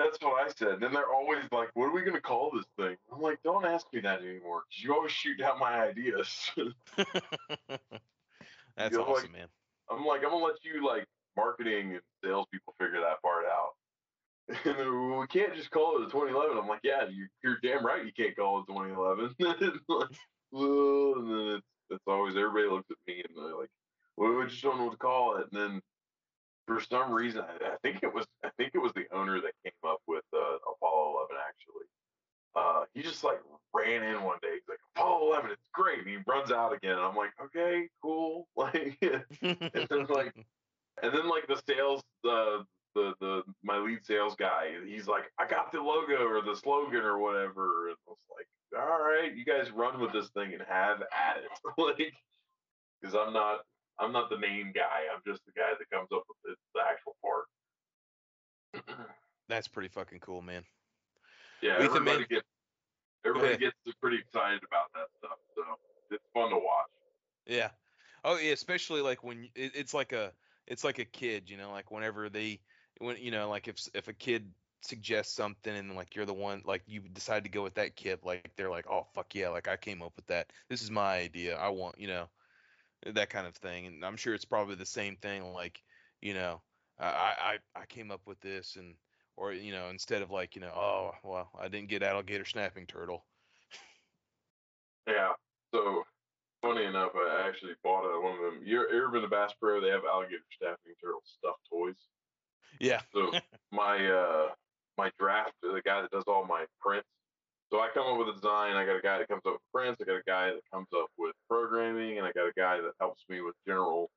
That's 0.00 0.18
what 0.22 0.42
I 0.42 0.48
said. 0.56 0.80
Then 0.80 0.92
they're 0.94 1.12
always 1.12 1.44
like, 1.52 1.68
"What 1.74 1.86
are 1.86 1.92
we 1.92 2.02
gonna 2.02 2.20
call 2.20 2.50
this 2.52 2.64
thing?" 2.78 2.96
I'm 3.12 3.20
like, 3.20 3.42
"Don't 3.42 3.66
ask 3.66 3.86
me 3.92 4.00
that 4.00 4.22
anymore, 4.22 4.62
'cause 4.62 4.82
you 4.82 4.94
always 4.94 5.12
shoot 5.12 5.36
down 5.38 5.58
my 5.58 5.82
ideas." 5.82 6.50
That's 8.76 8.96
awesome, 8.96 9.12
like- 9.24 9.32
man. 9.32 9.48
I'm 9.90 10.06
like, 10.06 10.22
I'm 10.24 10.30
gonna 10.30 10.44
let 10.44 10.64
you 10.64 10.86
like 10.86 11.06
marketing 11.36 11.92
and 11.92 12.00
salespeople 12.24 12.74
figure 12.80 13.00
that 13.00 13.20
part 13.22 13.44
out. 13.46 13.74
And 14.64 15.18
we 15.18 15.26
can't 15.28 15.54
just 15.54 15.70
call 15.70 15.96
it 15.96 16.02
a 16.02 16.10
2011. 16.10 16.56
I'm 16.58 16.66
like, 16.66 16.80
yeah, 16.82 17.06
you, 17.08 17.28
you're 17.44 17.58
damn 17.62 17.84
right. 17.86 18.04
You 18.04 18.12
can't 18.12 18.34
call 18.36 18.60
it 18.60 18.66
2011. 18.68 19.34
like, 19.88 20.10
and 20.52 21.30
then 21.30 21.56
it's 21.56 21.66
it's 21.90 22.04
always 22.06 22.36
everybody 22.36 22.68
looks 22.68 22.90
at 22.90 22.96
me 23.06 23.22
and 23.28 23.36
they're 23.36 23.56
like, 23.56 23.70
well, 24.16 24.32
we 24.34 24.46
just 24.46 24.62
don't 24.62 24.78
know 24.78 24.84
what 24.84 24.92
to 24.92 24.96
call 24.98 25.36
it. 25.36 25.46
And 25.52 25.60
then 25.60 25.82
for 26.66 26.80
some 26.80 27.12
reason, 27.12 27.42
I, 27.42 27.74
I 27.74 27.76
think 27.82 28.02
it 28.02 28.12
was 28.12 28.26
I 28.44 28.50
think 28.56 28.72
it 28.74 28.78
was 28.78 28.92
the 28.94 29.06
owner 29.12 29.40
that 29.40 29.52
came 29.64 29.72
up 29.84 30.00
with 30.06 30.24
uh, 30.34 30.56
Apollo 30.72 31.26
11 31.30 31.36
actually. 31.48 31.86
Uh, 32.56 32.84
he 32.94 33.02
just 33.02 33.22
like 33.22 33.40
ran 33.72 34.02
in 34.02 34.22
one 34.24 34.38
day. 34.42 34.48
He's 34.54 34.68
like, 34.68 34.78
Apollo 34.96 35.28
11, 35.32 35.50
it's 35.52 35.68
great. 35.72 35.98
And 36.00 36.08
he 36.08 36.18
runs 36.26 36.50
out 36.50 36.72
again. 36.72 36.98
I'm 36.98 37.14
like, 37.14 37.30
okay, 37.44 37.88
cool. 38.02 38.48
Like, 38.56 38.98
then, 39.58 40.06
like, 40.08 40.34
and 41.02 41.14
then 41.14 41.28
like 41.28 41.46
the 41.48 41.60
sales, 41.68 42.02
uh, 42.24 42.62
the 42.94 43.14
the 43.20 43.42
my 43.62 43.78
lead 43.78 44.04
sales 44.04 44.34
guy, 44.36 44.72
he's 44.86 45.06
like, 45.06 45.24
I 45.38 45.46
got 45.46 45.72
the 45.72 45.80
logo 45.80 46.26
or 46.26 46.42
the 46.42 46.56
slogan 46.56 47.02
or 47.02 47.18
whatever. 47.18 47.88
And 47.88 47.96
I 48.06 48.10
was 48.10 48.18
like, 48.36 48.46
all 48.80 49.00
right, 49.00 49.34
you 49.34 49.44
guys 49.44 49.70
run 49.70 50.00
with 50.00 50.12
this 50.12 50.28
thing 50.30 50.52
and 50.52 50.62
have 50.68 51.02
at 51.02 51.38
it. 51.38 51.50
like, 51.78 52.12
because 53.00 53.14
I'm 53.14 53.32
not 53.32 53.60
I'm 53.98 54.12
not 54.12 54.30
the 54.30 54.38
main 54.38 54.72
guy. 54.74 55.06
I'm 55.14 55.20
just 55.26 55.44
the 55.46 55.52
guy 55.52 55.70
that 55.78 55.90
comes 55.96 56.08
up 56.12 56.24
with 56.28 56.38
the, 56.44 56.54
the 56.74 56.80
actual 56.88 57.16
part. 57.22 57.46
That's 59.48 59.68
pretty 59.68 59.88
fucking 59.88 60.20
cool, 60.20 60.42
man. 60.42 60.64
yeah, 61.62 61.76
Ethan, 61.76 61.86
everybody 61.86 62.18
man- 62.18 62.26
gets 62.30 62.46
everybody 63.26 63.56
gets 63.58 63.76
pretty 64.00 64.18
excited 64.18 64.60
about 64.64 64.86
that 64.94 65.08
stuff. 65.18 65.38
So 65.54 65.62
it's 66.10 66.24
fun 66.32 66.50
to 66.50 66.56
watch. 66.56 66.90
Yeah. 67.46 67.70
Oh 68.24 68.36
yeah, 68.38 68.52
especially 68.52 69.00
like 69.02 69.22
when 69.24 69.44
it, 69.54 69.72
it's 69.74 69.94
like 69.94 70.12
a 70.12 70.32
it's 70.66 70.84
like 70.84 70.98
a 70.98 71.04
kid, 71.04 71.50
you 71.50 71.56
know, 71.56 71.70
like 71.72 71.90
whenever 71.90 72.28
they 72.28 72.60
when 72.98 73.16
you 73.18 73.30
know 73.30 73.48
like 73.48 73.68
if 73.68 73.88
if 73.94 74.08
a 74.08 74.12
kid 74.12 74.54
suggests 74.82 75.34
something 75.34 75.74
and 75.74 75.94
like 75.96 76.14
you're 76.14 76.26
the 76.26 76.34
one 76.34 76.62
like 76.64 76.82
you 76.86 77.00
decide 77.00 77.44
to 77.44 77.50
go 77.50 77.62
with 77.62 77.74
that 77.74 77.96
kid, 77.96 78.20
like 78.24 78.54
they're 78.56 78.70
like, 78.70 78.86
"Oh 78.88 79.06
fuck 79.14 79.34
yeah, 79.34 79.48
like 79.48 79.68
I 79.68 79.76
came 79.76 80.02
up 80.02 80.16
with 80.16 80.26
that. 80.26 80.52
This 80.68 80.82
is 80.82 80.90
my 80.90 81.16
idea. 81.18 81.56
I 81.56 81.68
want, 81.70 81.98
you 81.98 82.08
know, 82.08 82.28
that 83.06 83.30
kind 83.30 83.46
of 83.46 83.56
thing." 83.56 83.86
And 83.86 84.04
I'm 84.04 84.16
sure 84.16 84.34
it's 84.34 84.44
probably 84.44 84.76
the 84.76 84.86
same 84.86 85.16
thing 85.16 85.52
like, 85.52 85.82
you 86.20 86.34
know, 86.34 86.62
I 86.98 87.58
I 87.76 87.80
I 87.82 87.86
came 87.86 88.10
up 88.10 88.26
with 88.26 88.40
this 88.40 88.76
and 88.76 88.96
or 89.36 89.52
you 89.52 89.72
know, 89.72 89.88
instead 89.90 90.22
of 90.22 90.30
like, 90.30 90.54
you 90.56 90.60
know, 90.62 90.72
"Oh, 90.74 91.12
well, 91.24 91.50
I 91.58 91.68
didn't 91.68 91.88
get 91.90 92.02
alligator 92.02 92.44
snapping 92.44 92.86
turtle." 92.86 93.26
Yeah. 95.06 95.32
So 95.74 96.04
funny 96.70 96.86
enough, 96.86 97.10
I 97.14 97.46
actually 97.48 97.72
bought 97.82 98.04
uh, 98.04 98.20
one 98.20 98.34
of 98.34 98.40
them. 98.40 98.62
You 98.64 98.86
ever 98.88 99.08
been 99.08 99.22
to 99.22 99.28
Bass 99.28 99.52
Pro? 99.60 99.80
They 99.80 99.88
have 99.88 100.02
alligator 100.10 100.42
snapping 100.58 100.94
turtle 101.02 101.22
stuffed 101.24 101.66
toys. 101.70 101.96
Yeah. 102.80 103.00
So 103.12 103.32
my 103.72 104.06
uh 104.06 104.48
my 104.96 105.10
draft, 105.18 105.52
the 105.62 105.82
guy 105.84 106.02
that 106.02 106.10
does 106.10 106.24
all 106.26 106.44
my 106.46 106.64
prints. 106.80 107.08
So 107.72 107.80
I 107.80 107.88
come 107.94 108.06
up 108.06 108.18
with 108.18 108.28
a 108.28 108.32
design. 108.32 108.76
I 108.76 108.84
got 108.84 108.96
a 108.96 109.02
guy 109.02 109.18
that 109.18 109.28
comes 109.28 109.42
up 109.46 109.54
with 109.54 109.72
prints. 109.72 110.00
I 110.00 110.04
got 110.04 110.16
a 110.16 110.22
guy 110.26 110.46
that 110.48 110.62
comes 110.72 110.88
up 110.94 111.06
with 111.18 111.34
programming, 111.48 112.18
and 112.18 112.26
I 112.26 112.32
got 112.32 112.46
a 112.46 112.52
guy 112.56 112.80
that 112.80 112.92
helps 113.00 113.22
me 113.28 113.40
with 113.40 113.54
general 113.66 114.10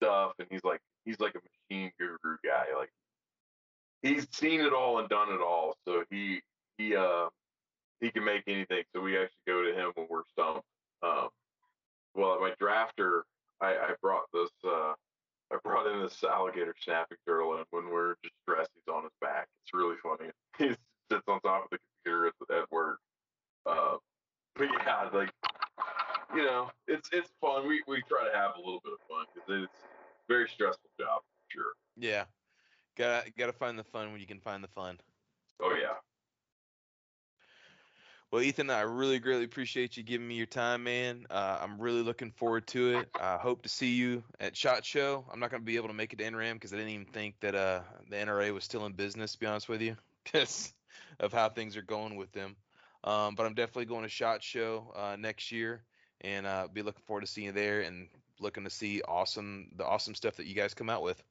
stuff. 0.00 0.32
And 0.38 0.48
he's 0.50 0.64
like 0.64 0.80
he's 1.04 1.20
like 1.20 1.34
a 1.34 1.40
machine 1.74 1.90
guru 1.98 2.36
guy. 2.44 2.66
Like 2.76 2.90
he's 4.02 4.26
seen 4.32 4.60
it 4.60 4.72
all 4.72 4.98
and 4.98 5.08
done 5.08 5.32
it 5.32 5.40
all. 5.40 5.76
So 5.86 6.04
he 6.10 6.40
he 6.76 6.94
uh 6.94 7.26
he 8.00 8.10
can 8.10 8.24
make 8.24 8.44
anything. 8.46 8.84
So 8.94 9.00
we 9.00 9.18
actually 9.18 9.42
go 9.46 9.62
to 9.62 9.74
him 9.74 9.92
when 9.96 10.06
we're 10.08 10.22
stumped. 10.32 10.64
Um, 11.02 11.28
well, 12.18 12.40
my 12.40 12.52
drafter, 12.60 13.22
I, 13.60 13.68
I 13.68 13.90
brought 14.02 14.24
this. 14.32 14.50
Uh, 14.64 14.92
I 15.50 15.56
brought 15.64 15.86
in 15.86 16.02
this 16.02 16.22
alligator 16.24 16.74
snapping 16.78 17.16
turtle, 17.26 17.56
and 17.56 17.64
when 17.70 17.88
we're 17.90 18.16
distressed, 18.22 18.70
he's 18.74 18.92
on 18.92 19.04
his 19.04 19.12
back. 19.20 19.46
It's 19.62 19.72
really 19.72 19.96
funny. 20.02 20.30
He 20.58 21.14
sits 21.14 21.24
on 21.28 21.40
top 21.40 21.64
of 21.64 21.70
the 21.70 21.78
computer 22.04 22.26
at, 22.26 22.56
at 22.56 22.70
work. 22.70 22.98
Uh, 23.64 23.96
but 24.56 24.64
yeah, 24.64 25.08
like 25.14 25.30
you 26.34 26.44
know, 26.44 26.70
it's 26.86 27.08
it's 27.12 27.30
fun. 27.40 27.66
We 27.66 27.82
we 27.86 28.02
try 28.08 28.28
to 28.28 28.36
have 28.36 28.52
a 28.56 28.58
little 28.58 28.80
bit 28.84 28.92
of 28.92 28.98
fun 29.08 29.24
because 29.32 29.64
it's 29.64 29.84
a 29.84 30.32
very 30.32 30.48
stressful 30.48 30.90
job, 30.98 31.22
for 31.22 31.50
sure. 31.50 31.72
Yeah. 31.96 32.24
gotta 32.96 33.30
got 33.38 33.46
to 33.46 33.52
find 33.52 33.78
the 33.78 33.84
fun 33.84 34.10
when 34.12 34.20
you 34.20 34.26
can 34.26 34.40
find 34.40 34.62
the 34.62 34.68
fun. 34.68 34.98
Oh 35.62 35.74
yeah, 35.80 35.96
Well, 38.30 38.42
Ethan, 38.42 38.68
I 38.68 38.82
really 38.82 39.18
greatly 39.20 39.44
appreciate 39.44 39.96
you 39.96 40.02
giving 40.02 40.28
me 40.28 40.34
your 40.34 40.44
time, 40.44 40.84
man. 40.84 41.24
Uh, 41.30 41.60
I'm 41.62 41.80
really 41.80 42.02
looking 42.02 42.30
forward 42.30 42.66
to 42.68 42.98
it. 42.98 43.08
I 43.18 43.38
hope 43.38 43.62
to 43.62 43.70
see 43.70 43.92
you 43.94 44.22
at 44.38 44.54
Shot 44.54 44.84
Show. 44.84 45.24
I'm 45.32 45.40
not 45.40 45.50
going 45.50 45.62
to 45.62 45.66
be 45.66 45.76
able 45.76 45.88
to 45.88 45.94
make 45.94 46.12
it 46.12 46.16
to 46.16 46.24
NRAM 46.24 46.54
because 46.54 46.74
I 46.74 46.76
didn't 46.76 46.92
even 46.92 47.06
think 47.06 47.36
that 47.40 47.54
uh, 47.54 47.80
the 48.10 48.16
NRA 48.16 48.52
was 48.52 48.64
still 48.64 48.84
in 48.84 48.92
business, 48.92 49.32
to 49.32 49.38
be 49.38 49.46
honest 49.46 49.70
with 49.70 49.80
you, 49.80 49.96
because 50.24 50.74
of 51.20 51.32
how 51.32 51.48
things 51.48 51.74
are 51.78 51.82
going 51.82 52.16
with 52.16 52.30
them. 52.32 52.54
Um, 53.02 53.34
but 53.34 53.46
I'm 53.46 53.54
definitely 53.54 53.86
going 53.86 54.02
to 54.02 54.10
Shot 54.10 54.42
Show 54.42 54.92
uh, 54.94 55.16
next 55.18 55.50
year, 55.50 55.82
and 56.20 56.46
uh, 56.46 56.68
be 56.70 56.82
looking 56.82 57.02
forward 57.06 57.22
to 57.22 57.26
seeing 57.26 57.46
you 57.46 57.52
there 57.52 57.80
and 57.80 58.08
looking 58.40 58.64
to 58.64 58.70
see 58.70 59.00
awesome 59.08 59.70
the 59.76 59.86
awesome 59.86 60.14
stuff 60.14 60.36
that 60.36 60.46
you 60.46 60.54
guys 60.54 60.74
come 60.74 60.90
out 60.90 61.02
with. 61.02 61.22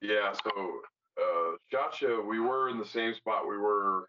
yeah. 0.00 0.32
So 0.32 0.80
uh, 1.20 1.56
shot 1.70 1.94
show, 1.94 2.24
we 2.26 2.40
were 2.40 2.70
in 2.70 2.78
the 2.78 2.86
same 2.86 3.12
spot 3.12 3.46
we 3.46 3.58
were. 3.58 4.06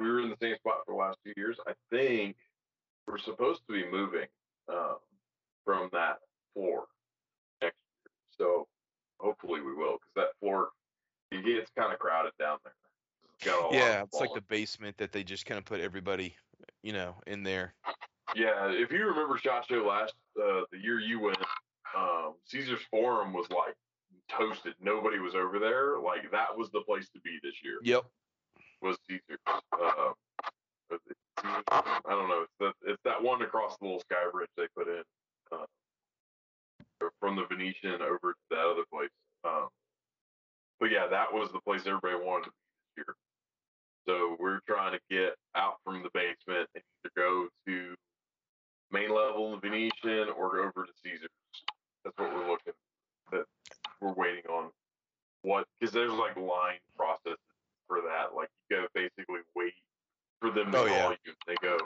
We 0.00 0.10
were 0.10 0.20
in 0.20 0.30
the 0.30 0.36
same 0.40 0.56
spot 0.56 0.78
for 0.86 0.94
the 0.94 0.98
last 0.98 1.18
two 1.24 1.32
years. 1.36 1.58
I 1.66 1.72
think 1.90 2.36
we're 3.06 3.18
supposed 3.18 3.60
to 3.68 3.72
be 3.72 3.84
moving 3.90 4.26
um, 4.68 4.96
from 5.64 5.90
that 5.92 6.18
floor 6.54 6.84
next 7.60 7.76
year. 8.02 8.12
So 8.38 8.66
hopefully 9.18 9.60
we 9.60 9.74
will, 9.74 9.98
because 9.98 10.12
that 10.16 10.28
floor 10.40 10.68
it 11.30 11.44
gets 11.44 11.70
kind 11.76 11.92
of 11.92 11.98
crowded 11.98 12.32
down 12.38 12.58
there. 12.64 12.74
It's 13.34 13.44
got 13.44 13.72
a 13.72 13.76
Yeah, 13.76 14.02
it's 14.02 14.20
like 14.20 14.34
the 14.34 14.40
basement 14.40 14.96
that 14.98 15.12
they 15.12 15.22
just 15.22 15.46
kind 15.46 15.58
of 15.58 15.64
put 15.64 15.80
everybody, 15.80 16.34
you 16.82 16.92
know, 16.92 17.16
in 17.26 17.42
there. 17.42 17.74
Yeah, 18.34 18.70
if 18.70 18.92
you 18.92 19.04
remember 19.06 19.38
Shot 19.38 19.66
Show 19.68 19.86
last 19.86 20.14
uh, 20.40 20.62
the 20.72 20.78
year 20.78 21.00
you 21.00 21.20
went, 21.20 21.38
um, 21.96 22.34
Caesar's 22.46 22.82
Forum 22.90 23.32
was 23.32 23.46
like 23.50 23.74
toasted. 24.30 24.74
Nobody 24.80 25.18
was 25.18 25.34
over 25.34 25.58
there. 25.58 25.98
Like 25.98 26.30
that 26.30 26.56
was 26.56 26.70
the 26.70 26.80
place 26.82 27.08
to 27.10 27.20
be 27.20 27.38
this 27.42 27.54
year. 27.62 27.78
Yep. 27.82 28.04
Was 28.82 28.96
Caesar's? 29.08 29.38
Uh, 29.46 30.12
Forum? 31.40 31.62
I 31.68 32.10
don't 32.10 32.28
know. 32.28 32.42
It's 32.42 32.52
that 32.60 32.72
it's 32.86 33.02
that 33.04 33.22
one 33.22 33.42
across 33.42 33.76
the 33.78 33.84
little 33.84 34.00
sky 34.00 34.28
bridge 34.32 34.48
they 34.56 34.66
put 34.76 34.88
in 34.88 35.02
uh, 35.52 37.08
from 37.20 37.36
the 37.36 37.46
Venetian 37.46 38.02
over 38.02 38.32
to 38.32 38.40
that 38.50 38.58
other 38.58 38.84
place. 38.92 39.10
Um, 39.44 39.68
but 40.78 40.90
yeah, 40.90 41.06
that 41.08 41.32
was 41.32 41.50
the 41.52 41.60
place 41.60 41.82
everybody 41.86 42.14
wanted 42.14 42.44
to 42.44 42.50
be 42.50 42.56
this 42.96 43.04
year. 43.06 43.14
So 44.06 44.36
we're 44.40 44.60
trying 44.66 44.92
to 44.92 45.00
get 45.10 45.34
out 45.54 45.74
from 45.84 46.02
the 46.02 46.10
basement 46.14 46.68
and 46.74 46.82
either 47.04 47.12
go 47.16 47.48
to 47.66 47.94
main 48.90 49.10
level 49.10 49.46
in 49.46 49.52
the 49.52 49.68
Venetian 49.68 50.28
or 50.36 50.60
over 50.60 50.86
to 50.86 50.92
Caesars. 51.04 51.28
That's 52.04 52.16
what 52.18 52.34
we're 52.34 52.48
looking. 52.48 52.72
That 53.32 53.44
we're 54.00 54.14
waiting 54.14 54.44
on. 54.50 54.70
What? 55.42 55.66
Because 55.78 55.92
there's 55.92 56.12
like 56.12 56.36
line 56.36 56.80
processes 56.96 57.38
for 57.90 57.98
that. 58.02 58.34
Like 58.34 58.48
you 58.70 58.76
gotta 58.76 58.88
basically 58.94 59.40
wait 59.56 59.74
for 60.40 60.50
them 60.52 60.70
to 60.70 60.78
Oh, 60.78 60.86
call 60.86 60.96
yeah. 60.96 61.14
you. 61.26 61.32
They 61.46 61.56
go. 61.60 61.76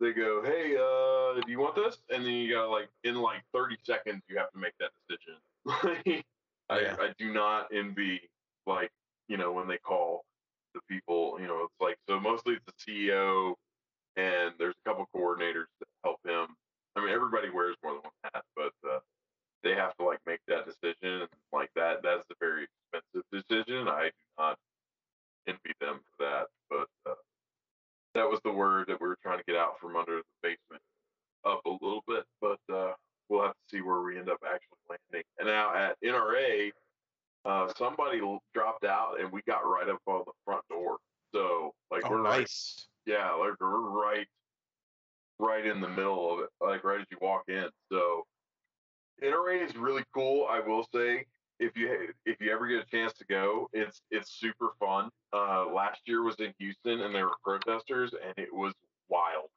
They 0.00 0.12
go, 0.12 0.42
hey, 0.44 0.76
uh, 0.76 1.40
do 1.44 1.50
you 1.50 1.58
want 1.58 1.74
this? 1.74 1.98
And 2.08 2.24
then 2.24 2.32
you 2.32 2.54
gotta 2.54 2.68
like 2.68 2.88
in 3.04 3.16
like 3.16 3.42
30 3.52 3.76
seconds 3.84 4.22
you 4.28 4.38
have 4.38 4.50
to 4.52 4.58
make 4.58 4.72
that 4.80 4.90
decision. 5.08 5.36
I, 6.70 6.80
Yeah. 6.80 6.96
I 6.98 7.12
do 7.18 7.32
not 7.32 7.68
envy 7.72 8.22
like 8.66 8.90
you 9.28 9.36
know 9.36 9.52
when 9.52 9.68
they 9.68 9.78
call 9.78 10.24
the 10.74 10.80
people. 10.88 11.36
You 11.40 11.46
know, 11.46 11.64
it's 11.64 11.74
like 11.80 11.98
so 12.08 12.18
mostly 12.18 12.54
it's 12.54 12.64
the 12.66 12.72
CEO 12.92 13.54
and 14.16 14.54
there's 14.58 14.74
a 14.84 14.88
couple 14.88 15.06
coordinators 15.14 15.66
that 15.80 15.88
help 16.04 16.18
him. 16.26 16.56
I 16.96 17.00
mean, 17.00 17.10
everybody 17.10 17.50
wears 17.50 17.76
more 17.84 17.92
than 17.94 18.02
one 18.02 18.32
hat, 18.34 18.44
but 18.56 18.72
uh, 18.88 18.98
they 19.62 19.74
have 19.74 19.96
to 19.98 20.04
like 20.04 20.18
make 20.26 20.40
that 20.48 20.64
decision. 20.66 21.22
And 21.22 21.28
like 21.52 21.70
that, 21.76 22.02
that's 22.02 22.24
a 22.30 22.34
very 22.40 22.66
expensive 22.92 23.24
decision. 23.32 23.88
I 23.88 24.04
do 24.06 24.12
not 24.38 24.58
envy 25.48 25.74
them 25.80 26.00
for 26.18 26.24
that, 26.26 26.46
but 26.70 26.88
uh, 27.10 27.14
that 28.14 28.28
was 28.28 28.40
the 28.44 28.52
word 28.52 28.86
that 28.88 29.00
we 29.00 29.08
were 29.08 29.18
trying 29.22 29.38
to 29.38 29.44
get 29.44 29.56
out 29.56 29.80
from 29.80 29.96
under 29.96 30.18
the 30.18 30.22
basement 30.42 30.82
up 31.46 31.60
a 31.66 31.70
little 31.70 32.04
bit. 32.06 32.24
But 32.40 32.58
uh, 32.72 32.92
we'll 33.28 33.42
have 33.42 33.52
to 33.52 33.76
see 33.76 33.82
where 33.82 34.02
we 34.02 34.18
end 34.18 34.30
up 34.30 34.38
actually 34.44 34.78
landing. 34.90 35.24
And 35.38 35.48
now 35.48 35.74
at 35.74 35.96
NRA, 36.04 36.72
uh, 37.44 37.72
somebody 37.76 38.20
dropped 38.54 38.84
out, 38.84 39.20
and 39.20 39.32
we 39.32 39.42
got 39.46 39.66
right 39.66 39.88
up 39.88 40.00
on 40.06 40.22
the 40.26 40.32
front 40.44 40.62
door. 40.70 40.98
So 41.34 41.74
like 41.90 42.04
Oh, 42.04 42.10
we're 42.10 42.22
right 42.22 42.40
nice. 42.40 42.88
yeah, 43.06 43.32
like 43.32 43.54
we're 43.60 43.80
right, 43.80 44.26
right 45.38 45.64
right 45.64 45.66
in 45.66 45.80
the 45.80 45.88
middle 45.88 46.32
of 46.32 46.40
it, 46.40 46.50
like 46.60 46.84
right 46.84 47.00
as 47.00 47.06
you 47.10 47.18
walk 47.20 47.44
in. 47.48 47.68
So 47.92 48.26
NRA 49.22 49.66
is 49.68 49.76
really 49.76 50.04
cool. 50.14 50.46
I 50.48 50.60
will 50.60 50.86
say, 50.94 51.26
if 51.60 51.76
you 51.76 52.12
if 52.26 52.40
you 52.40 52.52
ever 52.52 52.66
get 52.68 52.82
a 52.86 52.90
chance 52.90 53.12
to 53.14 53.24
go, 53.26 53.68
it's 53.72 54.02
it's 54.10 54.30
super 54.32 54.70
fun. 54.88 55.10
Uh, 55.32 55.66
last 55.72 56.00
year 56.06 56.22
was 56.22 56.36
in 56.38 56.52
Houston, 56.58 57.00
and 57.02 57.14
there 57.14 57.26
were 57.26 57.36
protesters, 57.44 58.12
and 58.24 58.32
it 58.36 58.52
was 58.52 58.72
wild. 59.08 59.50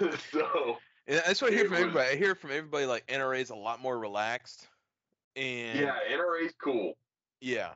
so 0.32 0.78
And 1.06 1.18
that's 1.26 1.42
what 1.42 1.52
I 1.52 1.54
hear 1.56 1.64
from 1.64 1.72
was- 1.72 1.80
everybody. 1.80 2.08
I 2.10 2.16
hear 2.16 2.34
from 2.34 2.50
everybody 2.50 2.86
like 2.86 3.06
NRA 3.06 3.40
is 3.40 3.50
a 3.50 3.54
lot 3.54 3.80
more 3.80 3.98
relaxed. 3.98 4.68
And 5.36 5.78
yeah, 5.80 5.94
NRA's 6.10 6.54
cool. 6.62 6.92
yeah, 7.40 7.72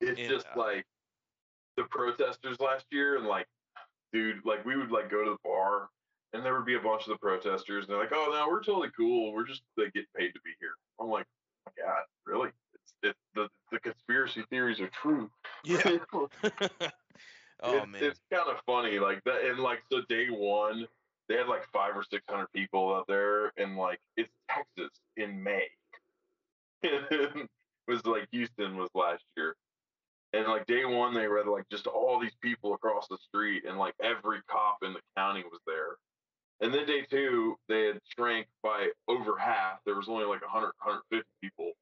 It's 0.00 0.20
And, 0.20 0.28
just 0.28 0.46
uh, 0.54 0.58
like 0.60 0.84
the 1.76 1.84
protesters 1.84 2.60
last 2.60 2.86
year, 2.90 3.16
and 3.16 3.26
like, 3.26 3.46
dude, 4.12 4.44
like 4.44 4.64
we 4.64 4.76
would 4.76 4.90
like 4.90 5.10
go 5.10 5.24
to 5.24 5.30
the 5.30 5.36
bar, 5.44 5.88
and 6.34 6.44
there 6.44 6.54
would 6.54 6.66
be 6.66 6.74
a 6.74 6.80
bunch 6.80 7.02
of 7.02 7.08
the 7.08 7.16
protesters, 7.18 7.84
and 7.84 7.92
they're 7.92 7.98
like, 8.00 8.12
"Oh 8.12 8.28
no, 8.32 8.46
we're 8.48 8.62
totally 8.62 8.90
cool. 8.96 9.32
We're 9.32 9.46
just 9.46 9.62
they 9.78 9.84
get 9.94 10.04
paid 10.14 10.32
to 10.32 10.40
be 10.44 10.50
here." 10.60 10.72
I'm 11.00 11.08
like, 11.08 11.26
oh 11.66 11.72
my 11.76 11.82
God, 11.84 12.02
really? 12.26 12.50
It, 13.74 13.82
the 13.82 13.90
conspiracy 13.90 14.44
theories 14.50 14.80
are 14.80 14.88
true. 14.88 15.30
yeah. 15.64 15.78
oh 17.62 17.76
it's, 17.76 17.86
man, 17.86 18.02
it's 18.02 18.20
kind 18.32 18.48
of 18.48 18.56
funny, 18.66 18.98
like 18.98 19.22
that. 19.24 19.44
And 19.44 19.58
like, 19.58 19.82
so 19.90 20.02
day 20.08 20.26
one, 20.28 20.86
they 21.28 21.36
had 21.36 21.48
like 21.48 21.66
five 21.72 21.96
or 21.96 22.04
six 22.10 22.22
hundred 22.28 22.52
people 22.52 22.94
out 22.94 23.06
there, 23.08 23.52
and 23.56 23.76
like 23.76 24.00
it's 24.16 24.32
Texas 24.50 24.92
in 25.16 25.42
May. 25.42 25.66
it 26.82 27.48
was 27.88 28.04
like 28.04 28.28
Houston 28.32 28.76
was 28.76 28.90
last 28.94 29.24
year, 29.36 29.56
and 30.32 30.46
like 30.46 30.66
day 30.66 30.84
one, 30.84 31.14
they 31.14 31.26
read 31.26 31.46
like 31.46 31.68
just 31.70 31.86
all 31.86 32.20
these 32.20 32.36
people 32.42 32.74
across 32.74 33.08
the 33.08 33.18
street, 33.28 33.64
and 33.66 33.78
like 33.78 33.94
every 34.02 34.40
cop 34.48 34.78
in 34.82 34.92
the 34.92 35.00
county 35.16 35.44
was 35.50 35.60
there. 35.66 35.96
And 36.60 36.72
then 36.72 36.86
day 36.86 37.02
two, 37.10 37.56
they 37.68 37.86
had 37.86 37.98
shrank 38.16 38.46
by 38.62 38.88
over 39.08 39.36
half. 39.36 39.80
There 39.84 39.96
was 39.96 40.08
only 40.08 40.24
like 40.24 40.40
100, 40.40 40.66
150 40.82 41.26
people 41.42 41.72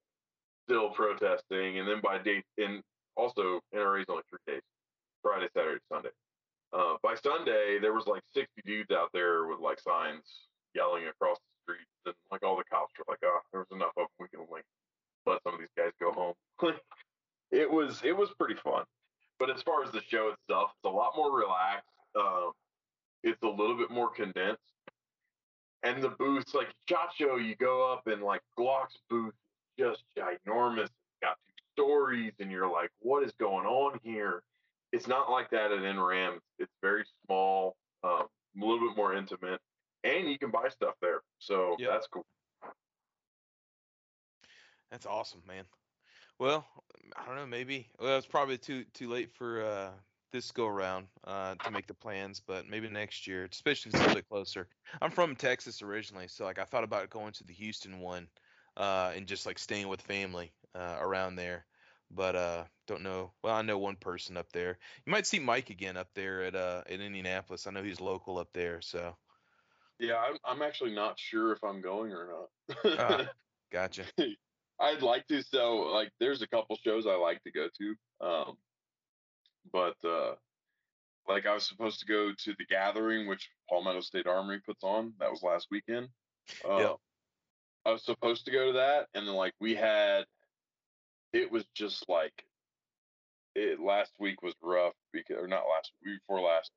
still 0.73 0.91
protesting. 0.91 1.79
And 1.79 1.89
then 1.89 2.01
by 2.03 2.19
day, 2.19 2.43
and 2.59 2.83
also 3.17 3.61
NRA's 3.75 4.07
only 4.09 4.23
three 4.31 4.55
days 4.55 4.63
Friday, 5.23 5.49
Saturday, 5.55 5.81
Sunday. 5.93 6.11
Uh, 6.73 6.97
by 7.03 7.15
Sunday, 7.23 7.79
there 7.81 7.93
was 7.93 8.07
like 8.07 8.23
60 8.35 8.49
dudes 8.65 8.91
out 8.91 9.11
there 9.13 9.47
with 9.47 9.61
like 9.61 9.79
signs 9.79 10.25
yelling 10.75 11.07
across 11.07 11.37
the 11.37 11.75
street, 11.75 11.87
and 12.07 12.15
like 12.31 12.43
all 12.43 12.57
the 12.57 12.65
cops 12.65 12.93
were 12.99 13.05
like, 13.07 13.19
"Oh, 13.23 13.41
there 13.53 13.61
was 13.61 13.69
enough 13.71 13.93
of 13.99 14.07
them. 14.09 14.09
We 14.19 14.29
can 14.29 14.47
like 14.51 14.65
let 15.27 15.43
some 15.43 15.53
of 15.53 15.61
these 15.61 15.77
guys 15.77 15.93
go 16.01 16.13
home." 16.13 16.35
it 17.51 17.71
was 17.71 18.01
it 18.03 18.17
was 18.17 18.31
pretty 18.39 18.59
fun, 18.65 18.85
but 19.39 19.51
as 19.51 19.61
far 19.63 19.85
as 19.85 19.93
the 19.93 20.01
show 20.09 20.33
itself, 20.33 20.71
it's 20.73 20.91
a 20.91 20.97
lot 20.97 21.13
more 21.15 21.37
relaxed. 21.37 21.91
Um, 22.19 22.53
it's 23.23 23.43
a 23.43 23.49
little 23.49 23.77
bit 23.77 23.91
more 23.91 24.09
condensed, 24.09 24.63
and 25.83 26.03
the 26.03 26.09
booths, 26.09 26.55
like 26.55 26.69
Shot 26.89 27.11
Show, 27.15 27.37
you 27.37 27.55
go 27.57 27.93
up 27.93 28.07
and 28.07 28.23
like 28.23 28.41
Glock's 28.59 28.97
booth, 29.11 29.35
just 29.79 30.05
ginormous. 30.17 30.85
It's 30.85 31.21
got 31.23 31.39
two 31.47 31.83
stories, 31.83 32.33
and 32.39 32.51
you're 32.51 32.71
like, 32.71 32.91
"What 33.01 33.23
is 33.23 33.33
going 33.39 33.67
on 33.67 34.01
here?" 34.03 34.43
it's 34.93 35.07
not 35.07 35.31
like 35.31 35.51
that 35.51 35.73
at 35.73 35.81
NRAM. 35.81 36.39
It's 36.59 36.73
very 36.83 37.05
small, 37.25 37.77
um, 38.05 38.29
a 38.61 38.65
little 38.65 38.87
bit 38.89 38.97
more 38.97 39.15
intimate, 39.15 39.61
and 40.05 40.31
you 40.31 40.39
can 40.39 40.51
buy 40.51 40.69
stuff 40.69 40.95
there. 41.01 41.23
So 41.39 41.77
Yep. 41.79 41.91
that's 41.91 42.07
cool. 42.09 42.27
that's 44.91 45.07
awesome, 45.07 45.43
man. 45.47 45.65
Well, 46.39 46.67
I 47.17 47.25
don't 47.25 47.37
know, 47.37 47.47
maybe. 47.47 47.89
Well, 47.99 48.19
it's 48.19 48.27
probably 48.27 48.59
too 48.59 48.85
too 48.93 49.09
late 49.09 49.33
for 49.33 49.65
uh, 49.65 49.93
this 50.33 50.51
go 50.51 50.67
around 50.67 51.09
uh, 51.25 51.55
to 51.63 51.71
make 51.71 51.87
the 51.87 51.95
plans, 51.95 52.41
but 52.41 52.69
maybe 52.69 52.89
next 52.89 53.27
year, 53.27 53.49
especially 53.51 53.91
if 53.91 53.95
it's 53.95 54.01
a 54.03 54.07
little 54.07 54.17
bit 54.17 54.29
closer. 54.29 54.69
I'm 55.01 55.11
from 55.11 55.37
Texas 55.37 55.83
originally, 55.83 56.29
so 56.29 56.45
like 56.45 56.59
I 56.59 56.65
thought 56.65 56.85
about 56.85 57.11
going 57.11 57.33
to 57.35 57.45
the 57.45 57.55
Houston 57.55 57.99
one 58.01 58.29
uh, 58.77 59.13
and 59.15 59.27
just 59.27 59.47
like 59.47 59.59
staying 59.59 59.89
with 59.89 60.01
family 60.01 60.53
uh, 60.75 60.97
around 61.01 61.37
there. 61.37 61.67
But 62.11 62.37
uh, 62.37 62.65
don't 62.87 63.03
know. 63.03 63.33
Well, 63.43 63.55
I 63.55 63.63
know 63.63 63.79
one 63.79 63.97
person 63.97 64.37
up 64.37 64.53
there. 64.53 64.79
You 65.07 65.11
might 65.11 65.27
see 65.27 65.39
Mike 65.39 65.71
again 65.71 65.97
up 65.97 66.09
there 66.15 66.43
at 66.43 66.55
uh, 66.55 66.83
in 66.89 67.01
Indianapolis. 67.01 67.67
I 67.67 67.71
know 67.71 67.83
he's 67.83 68.01
local 68.01 68.39
up 68.39 68.49
there, 68.53 68.81
so 68.83 69.17
Yeah, 69.99 70.17
I'm, 70.17 70.37
I'm 70.45 70.63
actually 70.63 70.95
not 70.95 71.19
sure 71.19 71.53
if 71.53 71.65
I'm 71.65 71.81
going 71.81 72.13
or 72.13 72.29
not. 72.29 72.99
Ah. 72.99 73.31
gotcha. 73.73 74.05
I'd 74.79 75.03
like 75.03 75.27
to. 75.29 75.43
So, 75.43 75.77
like, 75.93 76.11
there's 76.21 76.43
a 76.43 76.47
couple 76.47 76.77
shows 76.85 77.07
I 77.07 77.15
like 77.15 77.43
to 77.45 77.53
go 77.53 77.69
to. 77.79 78.27
Um, 78.27 78.57
but 79.73 79.95
uh, 80.05 80.35
like, 81.29 81.47
I 81.47 81.55
was 81.55 81.67
supposed 81.67 82.01
to 82.01 82.07
go 82.07 82.33
to 82.37 82.55
the 82.59 82.67
Gathering, 82.69 83.27
which 83.27 83.49
Palmetto 83.71 84.01
State 84.01 84.27
Armory 84.27 84.61
puts 84.67 84.83
on. 84.85 85.15
That 85.19 85.31
was 85.31 85.43
last 85.43 85.69
weekend. 85.71 86.09
Uh, 86.69 86.79
Yep. 86.79 86.97
I 87.85 87.91
was 87.91 88.05
supposed 88.05 88.45
to 88.45 88.53
go 88.53 88.67
to 88.67 88.73
that, 88.79 89.09
and 89.15 89.27
then 89.27 89.35
like 89.35 89.55
we 89.61 89.75
had, 89.75 90.25
it 91.33 91.51
was 91.51 91.65
just 91.75 92.09
like, 92.09 92.45
it 93.55 93.81
last 93.81 94.13
week 94.19 94.43
was 94.43 94.55
rough 94.63 94.95
because, 95.13 95.37
or 95.37 95.49
not 95.49 95.65
last 95.75 95.93
week 96.05 96.21
before 96.21 96.41
last. 96.41 96.71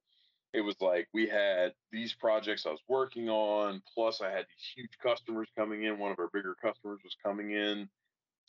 It 0.54 0.62
was 0.62 0.76
like 0.80 1.08
we 1.14 1.28
had 1.28 1.74
these 1.92 2.14
projects 2.14 2.66
I 2.66 2.70
was 2.70 2.82
working 2.88 3.30
on, 3.30 3.82
plus 3.94 4.22
I 4.22 4.30
had 4.30 4.46
these 4.48 4.74
huge 4.76 4.98
customers 5.04 5.50
coming 5.58 5.84
in. 5.84 6.00
One 6.00 6.12
of 6.12 6.20
our 6.20 6.30
bigger 6.34 6.56
customers 6.62 7.02
was 7.04 7.16
coming 7.24 7.52
in 7.52 7.90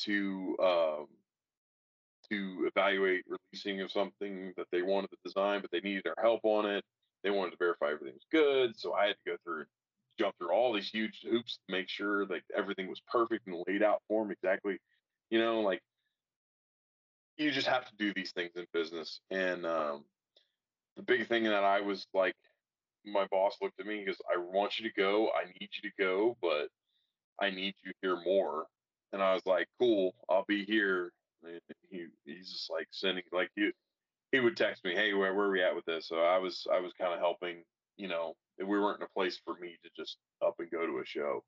to 0.02 0.56
um, 0.62 1.06
to 2.30 2.70
evaluate 2.72 3.24
releasing 3.28 3.80
of 3.80 3.90
something 3.90 4.52
that 4.56 4.66
they 4.70 4.82
wanted 4.82 5.10
to 5.10 5.16
design, 5.24 5.60
but 5.60 5.70
they 5.72 5.80
needed 5.80 6.06
our 6.06 6.22
help 6.22 6.40
on 6.44 6.66
it. 6.66 6.84
They 7.22 7.30
wanted 7.30 7.52
to 7.52 7.56
verify 7.58 7.86
everything 7.86 8.14
was 8.14 8.26
good, 8.30 8.78
so 8.78 8.94
I 8.94 9.06
had 9.06 9.16
to 9.24 9.30
go 9.32 9.36
through 9.44 9.64
jump 10.18 10.34
through 10.38 10.52
all 10.52 10.72
these 10.72 10.88
huge 10.88 11.20
hoops 11.28 11.58
to 11.66 11.72
make 11.72 11.88
sure 11.88 12.26
like 12.26 12.44
everything 12.56 12.88
was 12.88 13.00
perfect 13.10 13.46
and 13.46 13.64
laid 13.66 13.82
out 13.82 14.02
for 14.08 14.22
them 14.22 14.32
exactly. 14.32 14.78
You 15.30 15.38
know, 15.38 15.60
like 15.60 15.80
you 17.36 17.50
just 17.50 17.66
have 17.66 17.84
to 17.84 17.96
do 17.98 18.12
these 18.14 18.32
things 18.32 18.52
in 18.56 18.66
business. 18.72 19.20
And 19.30 19.66
um, 19.66 20.04
the 20.96 21.02
big 21.02 21.28
thing 21.28 21.44
that 21.44 21.64
I 21.64 21.80
was 21.80 22.06
like, 22.14 22.34
my 23.04 23.26
boss 23.30 23.56
looked 23.60 23.78
at 23.78 23.86
me 23.86 23.98
and 23.98 24.06
goes, 24.06 24.20
I 24.34 24.38
want 24.38 24.78
you 24.78 24.88
to 24.88 24.94
go. 25.00 25.28
I 25.28 25.44
need 25.60 25.68
you 25.82 25.90
to 25.90 25.96
go, 25.98 26.36
but 26.40 26.68
I 27.40 27.50
need 27.50 27.74
you 27.84 27.92
here 28.02 28.18
more. 28.24 28.66
And 29.12 29.22
I 29.22 29.34
was 29.34 29.46
like, 29.46 29.68
cool, 29.78 30.14
I'll 30.28 30.44
be 30.48 30.64
here. 30.64 31.12
And 31.44 31.60
he, 31.90 32.06
he's 32.24 32.50
just 32.50 32.70
like 32.70 32.88
sending, 32.90 33.22
like, 33.32 33.50
he, 33.54 33.70
he 34.32 34.40
would 34.40 34.56
text 34.56 34.84
me, 34.84 34.94
hey, 34.94 35.14
where, 35.14 35.34
where 35.34 35.46
are 35.46 35.52
we 35.52 35.62
at 35.62 35.76
with 35.76 35.84
this? 35.84 36.08
So 36.08 36.16
I 36.16 36.38
was, 36.38 36.66
I 36.72 36.80
was 36.80 36.92
kind 36.98 37.12
of 37.12 37.20
helping, 37.20 37.62
you 37.96 38.08
know, 38.08 38.34
we 38.58 38.64
weren't 38.64 39.00
in 39.00 39.06
a 39.06 39.18
place 39.18 39.40
for 39.44 39.54
me 39.60 39.76
to 39.82 39.90
just 39.96 40.18
up 40.44 40.54
and 40.58 40.70
go 40.70 40.86
to 40.86 40.98
a 40.98 41.06
show. 41.06 41.42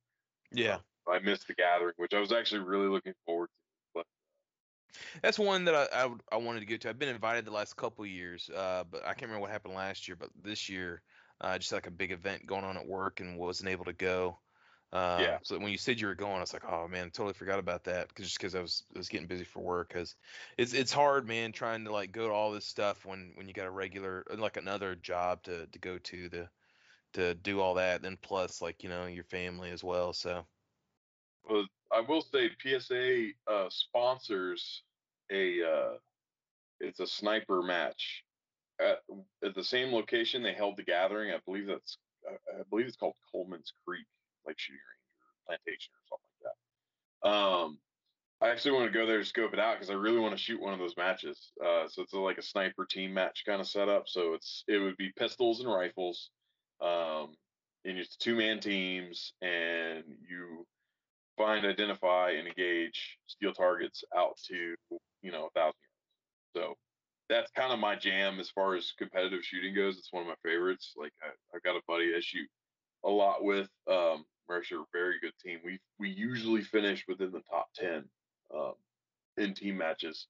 Yeah. 0.53 0.79
I 1.07 1.19
missed 1.21 1.49
the 1.49 1.55
gathering, 1.55 1.95
which 1.97 2.13
I 2.15 2.21
was 2.21 2.33
actually 2.33 2.61
really 2.61 2.89
looking 2.89 3.15
forward 3.25 3.47
to. 3.47 3.53
But 3.95 4.07
That's 5.23 5.39
one 5.39 5.65
that 5.65 5.75
I, 5.75 6.05
I, 6.05 6.11
I 6.33 6.37
wanted 6.37 6.61
to 6.61 6.67
go 6.67 6.77
to. 6.77 6.89
I've 6.89 6.99
been 6.99 7.09
invited 7.09 7.45
the 7.45 7.51
last 7.51 7.77
couple 7.77 8.05
years, 8.05 8.51
uh, 8.55 8.85
but 8.91 9.03
I 9.03 9.09
can't 9.09 9.23
remember 9.23 9.41
what 9.43 9.51
happened 9.51 9.75
last 9.75 10.09
year. 10.09 10.17
But 10.19 10.31
this 10.43 10.69
year, 10.69 11.03
uh, 11.41 11.59
just 11.59 11.73
like 11.73 11.87
a 11.87 11.91
big 11.93 12.13
event 12.13 12.47
going 12.47 12.65
on 12.65 12.77
at 12.77 12.87
work 12.87 13.21
and 13.21 13.39
wasn't 13.39 13.71
able 13.71 13.87
to 13.87 13.93
go. 13.93 14.39
Uh, 14.93 15.19
Yeah. 15.21 15.39
So 15.43 15.59
when 15.59 15.71
you 15.71 15.79
said 15.79 16.01
you 16.01 16.07
were 16.07 16.15
going, 16.15 16.37
I 16.37 16.41
was 16.41 16.53
like, 16.53 16.65
oh 16.65 16.89
man, 16.89 17.11
totally 17.11 17.35
forgot 17.35 17.59
about 17.59 17.85
that. 17.85 18.13
Cause 18.15 18.27
just 18.27 18.39
because 18.39 18.55
I 18.55 18.61
was 18.61 18.85
I 18.95 18.99
was 18.99 19.09
getting 19.09 19.27
busy 19.27 19.45
for 19.45 19.61
work. 19.61 19.93
Cause 19.93 20.15
it's 20.57 20.73
it's 20.73 20.93
hard, 20.93 21.27
man, 21.27 21.53
trying 21.53 21.85
to 21.85 21.93
like 21.93 22.13
go 22.13 22.29
to 22.29 22.33
all 22.33 22.53
this 22.53 22.67
stuff 22.67 23.05
when 23.05 23.33
when 23.35 23.49
you 23.49 23.55
got 23.55 23.67
a 23.67 23.71
regular 23.71 24.25
like 24.37 24.57
another 24.57 24.95
job 24.95 25.43
to 25.45 25.67
to 25.67 25.79
go 25.79 25.99
to 25.99 26.29
to 26.31 26.49
to 27.15 27.35
do 27.35 27.61
all 27.61 27.75
that. 27.75 28.03
Then 28.03 28.17
plus 28.23 28.63
like 28.63 28.83
you 28.83 28.89
know 28.89 29.07
your 29.07 29.25
family 29.25 29.71
as 29.71 29.85
well. 29.85 30.13
So 30.13 30.47
well, 31.49 31.67
I 31.93 32.01
will 32.01 32.23
say 32.23 32.51
PSA 32.63 33.29
uh, 33.47 33.69
sponsors 33.71 34.83
a 35.31 35.63
uh, 35.63 35.99
it's 36.81 37.01
a 37.01 37.07
sniper 37.07 37.63
match 37.63 38.25
at, 38.81 38.99
at 39.45 39.55
the 39.55 39.65
same 39.65 39.93
location 39.93 40.43
they 40.43 40.55
held 40.55 40.77
the 40.77 40.83
gathering. 40.83 41.33
I 41.33 41.39
believe 41.45 41.67
that's 41.67 41.99
I 42.29 42.63
believe 42.71 42.87
it's 42.87 42.97
called 42.97 43.15
Coleman's 43.33 43.73
Creek, 43.87 44.07
like 44.49 44.59
shooting 44.59 44.81
range 44.81 45.13
or 45.21 45.31
plantation 45.47 45.93
or 45.93 46.03
something 46.09 46.33
like 46.33 46.45
that. 46.49 46.57
Um, 47.29 47.79
I 48.41 48.51
actually 48.51 48.73
want 48.73 48.93
to 48.93 48.97
go 48.97 49.05
there 49.05 49.19
to 49.19 49.25
scope 49.25 49.53
it 49.53 49.59
out 49.59 49.77
because 49.77 49.91
I 49.91 49.95
really 49.95 50.21
want 50.21 50.33
to 50.33 50.43
shoot 50.43 50.61
one 50.61 50.73
of 50.73 50.79
those 50.79 50.97
matches. 50.97 51.51
Uh, 51.65 51.89
so 51.89 52.03
it's 52.03 52.13
a, 52.13 52.19
like 52.19 52.39
a 52.39 52.43
sniper 52.43 52.87
team 52.89 53.13
match 53.13 53.43
kind 53.45 53.61
of 53.61 53.67
setup. 53.67 54.05
So 54.07 54.35
it's 54.35 54.65
it 54.69 54.79
would 54.79 54.97
be 54.97 55.11
pistols 55.17 55.61
and 55.61 55.73
rifles, 55.73 56.31
um, 56.81 57.35
and 57.85 57.99
it's 57.99 58.17
two 58.17 58.37
man 58.37 58.61
teams, 58.61 59.33
and 59.43 60.05
you 60.29 60.67
find, 61.37 61.67
identify, 61.67 62.31
and 62.31 62.47
engage 62.47 63.19
steel 63.27 63.53
targets 63.53 64.05
out 64.17 64.39
to 64.49 64.75
you 65.23 65.33
know 65.33 65.47
a 65.47 65.51
thousand 65.51 65.81
yards. 65.83 66.55
So 66.55 66.75
that's 67.29 67.51
kind 67.53 67.73
of 67.73 67.81
my 67.81 67.97
jam 67.97 68.39
as 68.39 68.51
far 68.51 68.77
as 68.77 68.93
competitive 68.97 69.43
shooting 69.43 69.75
goes. 69.75 69.99
It's 69.99 70.13
one 70.13 70.23
of 70.23 70.29
my 70.29 70.49
favorites. 70.49 70.95
Like 70.97 71.13
I, 71.23 71.31
I've 71.57 71.63
got 71.65 71.77
a 71.77 71.83
buddy 71.89 72.13
I 72.17 72.21
shoot 72.21 72.49
a 73.05 73.11
lot 73.11 73.43
with. 73.43 73.69
Um, 73.91 74.25
a 74.57 74.85
very 74.93 75.21
good 75.21 75.33
team. 75.45 75.61
We 75.65 75.79
we 75.99 76.11
usually 76.11 76.63
finish 76.63 77.05
within 77.09 77.33
the 77.33 77.43
top 77.51 77.69
ten 77.75 78.05
um, 78.55 78.75
in 79.37 79.55
team 79.55 79.77
matches. 79.79 80.27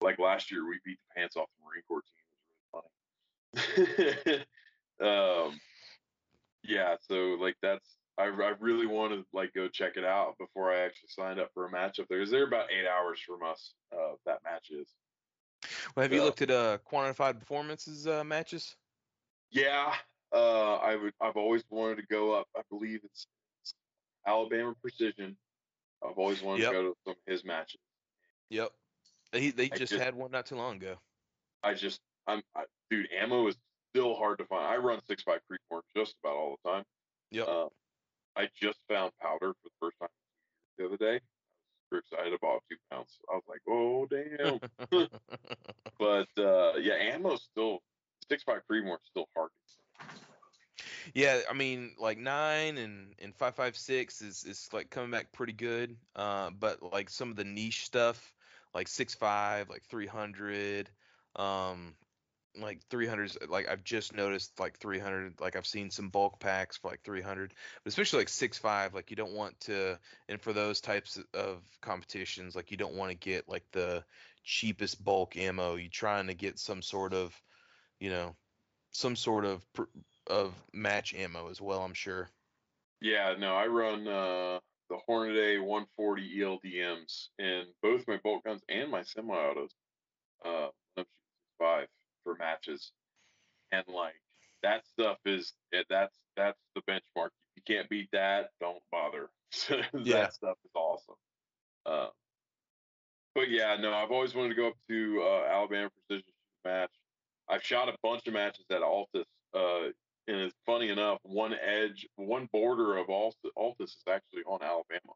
Like 0.00 0.18
last 0.18 0.50
year, 0.50 0.66
we 0.68 0.78
beat 0.84 0.98
the 0.98 1.20
pants 1.20 1.36
off 1.36 1.48
the 1.58 1.64
Marine 1.64 1.82
Corps 1.88 2.02
team. 2.02 2.24
It 2.74 3.56
was 3.56 4.14
really 4.20 4.44
funny. 5.00 5.50
um, 5.50 5.60
Yeah, 6.62 6.96
so 7.00 7.36
like 7.40 7.56
that's 7.62 7.96
I, 8.18 8.24
I 8.24 8.54
really 8.60 8.86
want 8.86 9.12
to 9.12 9.24
like 9.32 9.52
go 9.54 9.68
check 9.68 9.96
it 9.96 10.04
out 10.04 10.36
before 10.38 10.72
I 10.72 10.80
actually 10.80 11.08
signed 11.10 11.38
up 11.38 11.50
for 11.54 11.66
a 11.66 11.70
match 11.70 12.00
up 12.00 12.06
there. 12.08 12.20
Is 12.20 12.30
there 12.30 12.46
about 12.46 12.66
eight 12.70 12.86
hours 12.86 13.20
from 13.20 13.42
us? 13.48 13.74
Uh, 13.92 14.14
that 14.24 14.38
match 14.44 14.70
is. 14.70 14.88
Well, 15.94 16.02
have 16.02 16.12
you 16.12 16.22
looked 16.22 16.42
at 16.42 16.50
uh 16.50 16.78
quantified 16.90 17.38
performances 17.38 18.06
uh, 18.06 18.24
matches? 18.24 18.76
Yeah, 19.50 19.94
uh, 20.34 20.76
I 20.76 20.96
would. 20.96 21.12
I've 21.20 21.36
always 21.36 21.62
wanted 21.70 21.96
to 21.96 22.06
go 22.10 22.34
up. 22.34 22.46
I 22.56 22.62
believe 22.70 23.00
it's 23.04 23.26
Alabama 24.26 24.74
Precision. 24.82 25.36
I've 26.04 26.18
always 26.18 26.42
wanted 26.42 26.62
Yep. 26.62 26.72
to 26.72 26.74
go 26.74 26.82
to 26.90 26.96
some 27.04 27.10
of 27.12 27.16
his 27.32 27.44
matches. 27.44 27.80
Yep. 28.50 28.72
They 29.32 29.50
they 29.50 29.68
just, 29.68 29.92
just- 29.92 30.02
had 30.02 30.14
one 30.14 30.30
not 30.30 30.46
too 30.46 30.56
long 30.56 30.76
ago. 30.76 30.96
I 31.62 31.74
just, 31.74 32.00
I'm, 32.26 32.42
I, 32.54 32.64
dude, 32.90 33.08
ammo 33.12 33.46
is 33.48 33.56
still 33.90 34.14
hard 34.14 34.38
to 34.38 34.44
find. 34.44 34.64
I 34.64 34.76
run 34.76 35.00
six 35.08 35.24
by 35.24 35.38
Creedmoor 35.50 35.80
just 35.96 36.14
about 36.22 36.36
all 36.36 36.56
the 36.62 36.70
time. 36.70 36.84
Yep. 37.30 37.48
Uh, 37.48 37.66
I 38.36 38.48
just 38.60 38.78
found 38.88 39.12
powder 39.20 39.52
for 39.52 39.64
the 39.64 39.70
first 39.80 39.96
time 39.98 40.10
the 40.78 40.86
other 40.86 40.96
day. 40.96 41.14
I 41.14 41.14
was 41.14 41.22
super 41.90 41.98
excited 41.98 42.32
about 42.34 42.62
two 42.70 42.76
pounds. 42.90 43.18
I 43.32 43.34
was 43.34 43.44
like, 43.48 43.62
oh 43.68 44.06
damn. 44.06 44.60
but 45.98 46.28
uh, 46.38 46.74
yeah, 46.78 46.94
ammo's 46.94 47.42
still 47.50 47.80
six 48.28 48.44
by 48.44 48.58
Creedmoor 48.70 48.94
is 48.96 49.08
still 49.10 49.28
hard. 49.34 49.50
Yeah, 51.14 51.40
I 51.50 51.54
mean 51.54 51.92
like 51.98 52.18
nine 52.18 52.78
and 52.78 53.14
and 53.18 53.34
five 53.34 53.54
five 53.54 53.76
six 53.76 54.22
is 54.22 54.44
is 54.44 54.68
like 54.72 54.90
coming 54.90 55.10
back 55.10 55.32
pretty 55.32 55.52
good. 55.52 55.96
Uh, 56.14 56.50
but 56.58 56.82
like 56.92 57.10
some 57.10 57.30
of 57.30 57.36
the 57.36 57.44
niche 57.44 57.84
stuff, 57.84 58.34
like 58.74 58.88
six 58.88 59.14
five, 59.14 59.68
like 59.68 59.84
three 59.84 60.06
hundred, 60.06 60.90
um, 61.36 61.94
like 62.60 62.80
300s 62.88 63.36
like 63.48 63.68
i've 63.68 63.84
just 63.84 64.14
noticed 64.14 64.58
like 64.58 64.78
300 64.78 65.40
like 65.40 65.56
i've 65.56 65.66
seen 65.66 65.90
some 65.90 66.08
bulk 66.08 66.38
packs 66.40 66.76
for 66.76 66.90
like 66.90 67.02
300 67.02 67.52
but 67.84 67.88
especially 67.88 68.20
like 68.20 68.28
6.5 68.28 68.94
like 68.94 69.10
you 69.10 69.16
don't 69.16 69.34
want 69.34 69.58
to 69.60 69.98
and 70.28 70.40
for 70.40 70.52
those 70.52 70.80
types 70.80 71.18
of 71.34 71.62
competitions 71.80 72.56
like 72.56 72.70
you 72.70 72.76
don't 72.76 72.94
want 72.94 73.10
to 73.10 73.16
get 73.16 73.48
like 73.48 73.64
the 73.72 74.02
cheapest 74.44 75.02
bulk 75.04 75.36
ammo 75.36 75.74
you're 75.74 75.88
trying 75.90 76.28
to 76.28 76.34
get 76.34 76.58
some 76.58 76.82
sort 76.82 77.12
of 77.12 77.34
you 78.00 78.10
know 78.10 78.34
some 78.90 79.16
sort 79.16 79.44
of 79.44 79.70
pr- 79.72 79.82
of 80.28 80.54
match 80.72 81.14
ammo 81.14 81.48
as 81.50 81.60
well 81.60 81.82
i'm 81.82 81.94
sure 81.94 82.28
Yeah, 83.00 83.34
no, 83.38 83.54
I 83.54 83.66
run 83.66 84.08
uh, 84.08 84.58
the 84.88 84.96
Hornady 85.08 85.60
140 85.62 86.38
ELDMs 86.38 87.28
in 87.38 87.64
both 87.82 88.06
my 88.08 88.18
bolt 88.24 88.42
guns 88.44 88.62
and 88.70 88.90
my 88.90 89.02
semi-autos. 89.02 89.70
Uh, 90.44 90.68
when 90.94 91.04
I'm 91.04 91.04
shooting 91.04 91.58
five 91.58 91.86
for 92.24 92.36
matches, 92.36 92.92
and 93.72 93.84
like 93.88 94.14
that 94.62 94.86
stuff 94.86 95.18
is 95.26 95.52
that's 95.90 96.16
that's 96.36 96.58
the 96.74 96.82
benchmark. 96.88 97.30
If 97.56 97.56
you 97.56 97.62
can't 97.66 97.88
beat 97.88 98.08
that, 98.12 98.50
don't 98.60 98.82
bother. 98.90 99.28
Yeah. 99.94 100.22
that 100.22 100.34
stuff 100.34 100.56
is 100.64 100.70
awesome. 100.74 101.14
Uh, 101.84 102.08
but 103.34 103.50
yeah, 103.50 103.76
no, 103.80 103.92
I've 103.92 104.10
always 104.10 104.34
wanted 104.34 104.50
to 104.50 104.54
go 104.54 104.68
up 104.68 104.74
to 104.88 105.22
uh, 105.22 105.44
Alabama 105.52 105.90
Precision 106.08 106.32
match. 106.64 106.90
I've 107.48 107.62
shot 107.62 107.88
a 107.88 107.96
bunch 108.02 108.26
of 108.26 108.32
matches 108.32 108.64
at 108.70 108.80
Altus. 108.80 109.24
Uh, 109.54 109.90
and 110.28 110.36
it's 110.38 110.54
funny 110.64 110.88
enough, 110.88 111.18
one 111.22 111.54
edge, 111.54 112.06
one 112.16 112.48
border 112.52 112.96
of 112.96 113.06
Altus, 113.08 113.34
Altus 113.56 113.74
is 113.80 113.96
actually 114.08 114.42
on 114.46 114.62
Alabama. 114.62 115.12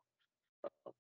Uh, 0.65 0.91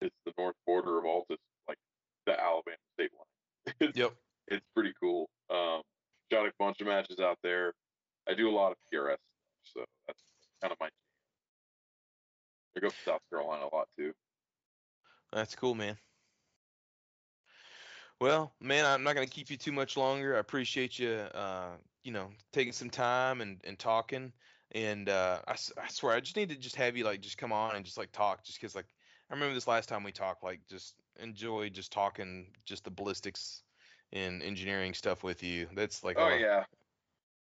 it's 0.00 0.16
the 0.26 0.32
north 0.38 0.56
border 0.66 0.98
of 0.98 1.04
Altus, 1.04 1.38
like 1.68 1.78
the 2.26 2.38
Alabama 2.38 2.76
state 2.94 3.10
line. 3.16 3.74
it's, 3.80 3.98
yep 3.98 4.12
it's 4.48 4.64
pretty 4.74 4.92
cool. 5.00 5.28
Um, 5.50 5.82
shot 6.32 6.46
a 6.46 6.52
bunch 6.58 6.80
of 6.80 6.86
matches 6.86 7.18
out 7.20 7.38
there. 7.42 7.72
I 8.28 8.34
do 8.34 8.48
a 8.48 8.54
lot 8.54 8.72
of 8.72 8.78
PRS, 8.92 9.16
so 9.64 9.84
that's 10.06 10.20
kind 10.60 10.72
of 10.72 10.78
my. 10.80 10.88
I 12.76 12.80
go 12.80 12.88
to 12.88 12.94
South 13.04 13.20
Carolina 13.30 13.66
a 13.72 13.74
lot 13.74 13.88
too. 13.98 14.12
That's 15.32 15.54
cool, 15.54 15.74
man. 15.74 15.96
Well, 18.20 18.54
man, 18.60 18.84
I'm 18.86 19.02
not 19.02 19.14
gonna 19.14 19.26
keep 19.26 19.50
you 19.50 19.56
too 19.56 19.72
much 19.72 19.96
longer. 19.96 20.36
I 20.36 20.38
appreciate 20.38 20.98
you, 20.98 21.10
uh, 21.10 21.78
you 22.02 22.12
know, 22.12 22.32
taking 22.52 22.72
some 22.72 22.88
time 22.90 23.40
and, 23.40 23.60
and 23.64 23.78
talking. 23.78 24.32
And 24.72 25.08
uh, 25.08 25.42
I, 25.46 25.52
I 25.76 25.88
swear, 25.88 26.14
I 26.16 26.20
just 26.20 26.36
need 26.36 26.48
to 26.48 26.56
just 26.56 26.76
have 26.76 26.96
you 26.96 27.04
like 27.04 27.20
just 27.20 27.38
come 27.38 27.52
on 27.52 27.76
and 27.76 27.84
just 27.84 27.98
like 27.98 28.12
talk, 28.12 28.42
just 28.44 28.60
'cause 28.60 28.74
like 28.74 28.94
I 29.30 29.34
remember 29.34 29.54
this 29.54 29.66
last 29.66 29.88
time 29.88 30.02
we 30.02 30.12
talked, 30.12 30.42
like 30.42 30.66
just 30.66 30.96
enjoy 31.16 31.68
just 31.70 31.92
talking, 31.92 32.54
just 32.64 32.84
the 32.84 32.90
ballistics 32.90 33.64
and 34.12 34.42
engineering 34.42 34.94
stuff 34.94 35.22
with 35.22 35.42
you. 35.42 35.66
That's 35.74 36.02
like, 36.02 36.18
Oh 36.18 36.30
yeah, 36.30 36.64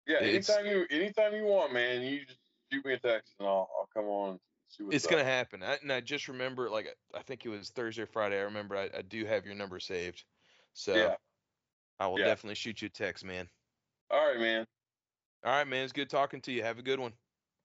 yeah. 0.08 0.20
It's- 0.20 0.60
Anytime 0.60 0.68
you, 0.68 0.88
anytime 0.92 1.36
you 1.36 1.46
want, 1.46 1.74
man, 1.74 2.04
you 2.04 2.26
just 2.26 2.40
shoot 2.72 2.86
me 2.86 2.94
a 2.94 3.00
text 3.00 3.36
and 3.40 3.48
I'll, 3.48 3.70
I'll 3.78 3.90
come 3.94 4.06
on. 4.08 4.32
And 4.32 4.40
see 4.70 4.84
what's 4.84 5.04
it's 5.04 5.08
up. 5.08 5.20
gonna 5.20 5.24
happen. 5.24 5.64
I, 5.64 5.76
and 5.76 5.92
I 5.92 6.02
just 6.02 6.28
remember, 6.28 6.70
like, 6.70 6.96
I 7.14 7.22
think 7.24 7.46
it 7.46 7.50
was 7.50 7.70
Thursday 7.70 8.04
or 8.04 8.08
Friday. 8.08 8.38
I 8.40 8.44
remember 8.44 8.76
I, 8.76 8.90
I 8.94 9.02
do 9.02 9.26
have 9.26 9.46
your 9.46 9.56
number 9.56 9.80
saved, 9.80 10.26
so 10.74 10.96
Yeah. 10.96 11.16
I 12.00 12.08
will 12.08 12.20
Yeah. 12.20 12.26
definitely 12.26 12.56
shoot 12.56 12.82
you 12.82 12.88
a 12.88 12.90
text, 12.90 13.24
man. 13.24 13.48
All 14.10 14.28
right, 14.28 14.40
man. 14.40 14.66
All 15.46 15.52
right, 15.52 15.68
man. 15.68 15.84
It's 15.84 15.94
good 15.94 16.10
talking 16.10 16.42
to 16.42 16.52
you. 16.52 16.64
Have 16.64 16.80
a 16.80 16.82
good 16.82 17.00
one. 17.00 17.14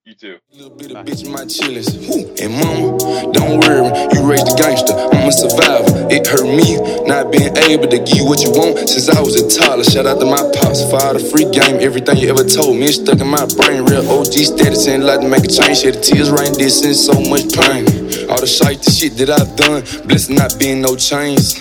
You 0.05 0.13
too. 0.15 0.37
Little 0.53 0.69
bit 0.69 0.91
of 0.91 1.05
bitch 1.05 1.27
my 1.29 1.43
chillings. 1.43 1.91
And 2.39 2.53
mama, 2.53 3.33
don't 3.33 3.59
worry, 3.59 3.83
you 4.15 4.23
raised 4.23 4.47
a 4.47 4.55
gangster. 4.55 4.93
I'm 4.95 5.27
a 5.27 5.31
survivor. 5.33 6.07
It 6.09 6.25
hurt 6.25 6.47
me 6.47 6.79
not 7.05 7.29
being 7.29 7.51
able 7.67 7.89
to 7.89 7.99
give 7.99 8.15
you 8.15 8.23
what 8.25 8.41
you 8.41 8.51
want 8.51 8.87
since 8.87 9.09
I 9.09 9.19
was 9.19 9.35
a 9.35 9.43
toddler. 9.51 9.83
Shout 9.83 10.05
out 10.05 10.21
to 10.21 10.25
my 10.25 10.39
pops, 10.55 10.89
fire 10.89 11.11
the 11.11 11.19
free 11.19 11.43
game. 11.51 11.81
Everything 11.83 12.15
you 12.23 12.29
ever 12.29 12.45
told 12.47 12.77
me 12.77 12.85
is 12.87 12.95
stuck 12.95 13.19
in 13.19 13.27
my 13.27 13.43
brain. 13.59 13.83
Real 13.83 14.07
OG 14.07 14.31
status 14.47 14.87
ain't 14.87 15.03
like 15.03 15.19
to 15.19 15.27
make 15.27 15.43
a 15.43 15.51
change. 15.51 15.79
Shed 15.83 15.95
the 15.95 15.99
tears 15.99 16.31
right 16.31 16.55
this 16.55 16.85
in 16.85 16.95
so 16.95 17.11
much 17.27 17.51
pain. 17.51 17.83
All 18.25 18.39
the 18.41 18.47
shite, 18.47 18.81
the 18.81 18.91
shit 18.91 19.13
that 19.17 19.29
I've 19.29 19.55
done, 19.55 19.83
blessed 20.07 20.31
not 20.31 20.57
being 20.57 20.81
no 20.81 20.95
chains. 20.95 21.55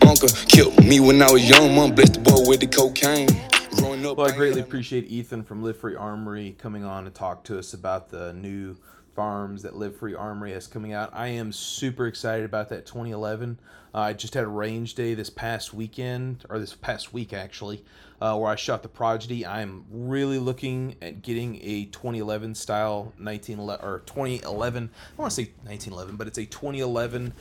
Uncle 0.00 0.28
killed 0.48 0.82
me 0.82 1.00
when 1.00 1.20
I 1.20 1.30
was 1.30 1.46
young. 1.48 1.74
Mom 1.74 1.94
blessed 1.94 2.14
the 2.14 2.20
boy 2.20 2.48
with 2.48 2.60
the 2.60 2.66
cocaine. 2.66 3.28
Growing 3.76 4.04
up, 4.06 4.16
Well, 4.16 4.26
I 4.26 4.34
greatly 4.34 4.60
appreciate 4.60 5.10
Ethan 5.10 5.44
from 5.44 5.62
Live 5.62 5.78
Free 5.78 5.94
Armory 5.94 6.56
coming 6.58 6.84
on 6.84 7.04
to 7.04 7.10
talk 7.10 7.44
to 7.44 7.58
us 7.58 7.74
about 7.74 8.08
the 8.08 8.32
new 8.32 8.76
farms 9.14 9.62
that 9.62 9.76
Live 9.76 9.96
Free 9.96 10.14
Armory 10.14 10.52
has 10.52 10.66
coming 10.66 10.92
out. 10.92 11.10
I 11.12 11.28
am 11.28 11.52
super 11.52 12.06
excited 12.06 12.44
about 12.44 12.70
that 12.70 12.86
2011. 12.86 13.58
Uh, 13.94 13.98
I 13.98 14.12
just 14.14 14.34
had 14.34 14.44
a 14.44 14.48
range 14.48 14.94
day 14.94 15.14
this 15.14 15.30
past 15.30 15.74
weekend, 15.74 16.44
or 16.48 16.58
this 16.58 16.74
past 16.74 17.12
week 17.12 17.32
actually, 17.32 17.84
uh, 18.20 18.36
where 18.36 18.50
I 18.50 18.56
shot 18.56 18.82
the 18.82 18.88
Prodigy. 18.88 19.46
I'm 19.46 19.84
really 19.90 20.38
looking 20.38 20.96
at 21.00 21.22
getting 21.22 21.56
a 21.62 21.86
2011 21.86 22.54
style 22.54 23.12
1911 23.18 23.86
or 23.86 24.00
2011. 24.00 24.90
I 24.94 25.20
want 25.20 25.30
to 25.30 25.34
say 25.34 25.50
1911, 25.64 26.16
but 26.16 26.26
it's 26.26 26.38
a 26.38 26.46
2011 26.46 27.32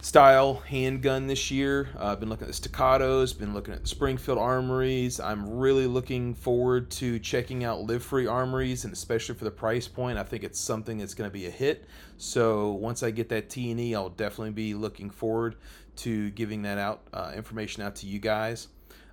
style 0.00 0.54
handgun 0.68 1.26
this 1.26 1.50
year. 1.50 1.88
Uh, 1.98 2.12
I've 2.12 2.20
been 2.20 2.28
looking 2.28 2.46
at 2.46 2.54
the 2.54 2.68
staccatos, 2.68 3.36
been 3.36 3.54
looking 3.54 3.74
at 3.74 3.82
the 3.82 3.88
Springfield 3.88 4.38
armories. 4.38 5.18
I'm 5.20 5.58
really 5.58 5.86
looking 5.86 6.34
forward 6.34 6.90
to 6.92 7.18
checking 7.18 7.64
out 7.64 7.80
Live 7.82 8.04
Free 8.04 8.26
armories, 8.26 8.84
and 8.84 8.92
especially 8.92 9.34
for 9.34 9.44
the 9.44 9.50
price 9.50 9.88
point, 9.88 10.18
I 10.18 10.22
think 10.22 10.44
it's 10.44 10.60
something 10.60 10.98
that's 10.98 11.14
going 11.14 11.28
to 11.28 11.34
be 11.34 11.46
a 11.46 11.50
hit. 11.50 11.86
So 12.18 12.72
once 12.72 13.02
I 13.02 13.10
get 13.10 13.28
that 13.30 13.50
T 13.50 13.70
and 13.70 13.96
I'll 13.96 14.10
definitely 14.10 14.52
be 14.52 14.74
looking 14.74 15.10
forward 15.10 15.56
to 15.96 16.30
giving 16.30 16.62
that 16.62 16.78
out 16.78 17.02
uh, 17.12 17.32
information 17.34 17.82
out 17.82 17.96
to 17.96 18.06
you 18.06 18.18
guys. 18.18 18.68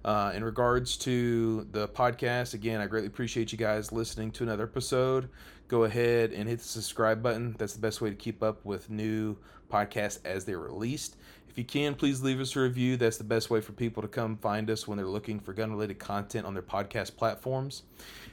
Uh, 0.06 0.34
in 0.36 0.44
regards 0.44 0.98
to 0.98 1.66
the 1.72 1.88
podcast, 1.88 2.54
again, 2.54 2.82
I 2.82 2.88
greatly 2.88 3.08
appreciate 3.08 3.52
you 3.52 3.58
guys 3.58 3.92
listening 3.92 4.32
to 4.32 4.44
another 4.44 4.64
episode. 4.64 5.30
Go 5.70 5.86
ahead 5.86 6.32
and 6.34 6.50
hit 6.50 6.60
the 6.60 6.66
subscribe 6.66 7.24
button. 7.24 7.56
That's 7.58 7.74
the 7.74 7.80
best 7.80 8.02
way 8.02 8.10
to 8.10 8.16
keep 8.16 8.44
up 8.44 8.66
with 8.66 8.90
new 8.90 9.38
podcasts 9.72 10.20
as 10.26 10.44
they're 10.44 10.60
released. 10.60 11.16
If 11.48 11.58
you 11.58 11.64
can, 11.64 11.94
please 11.94 12.22
leave 12.22 12.42
us 12.42 12.56
a 12.56 12.62
review. 12.62 12.98
That's 12.98 13.18
the 13.18 13.24
best 13.24 13.52
way 13.52 13.62
for 13.62 13.74
people 13.74 14.02
to 14.02 14.08
come 14.08 14.38
find 14.38 14.70
us 14.72 14.88
when 14.88 14.98
they're 14.98 15.06
looking 15.06 15.40
for 15.40 15.54
gun 15.54 15.72
related 15.72 16.00
content 16.00 16.48
on 16.48 16.54
their 16.54 16.64
podcast 16.64 17.16
platforms. 17.16 17.84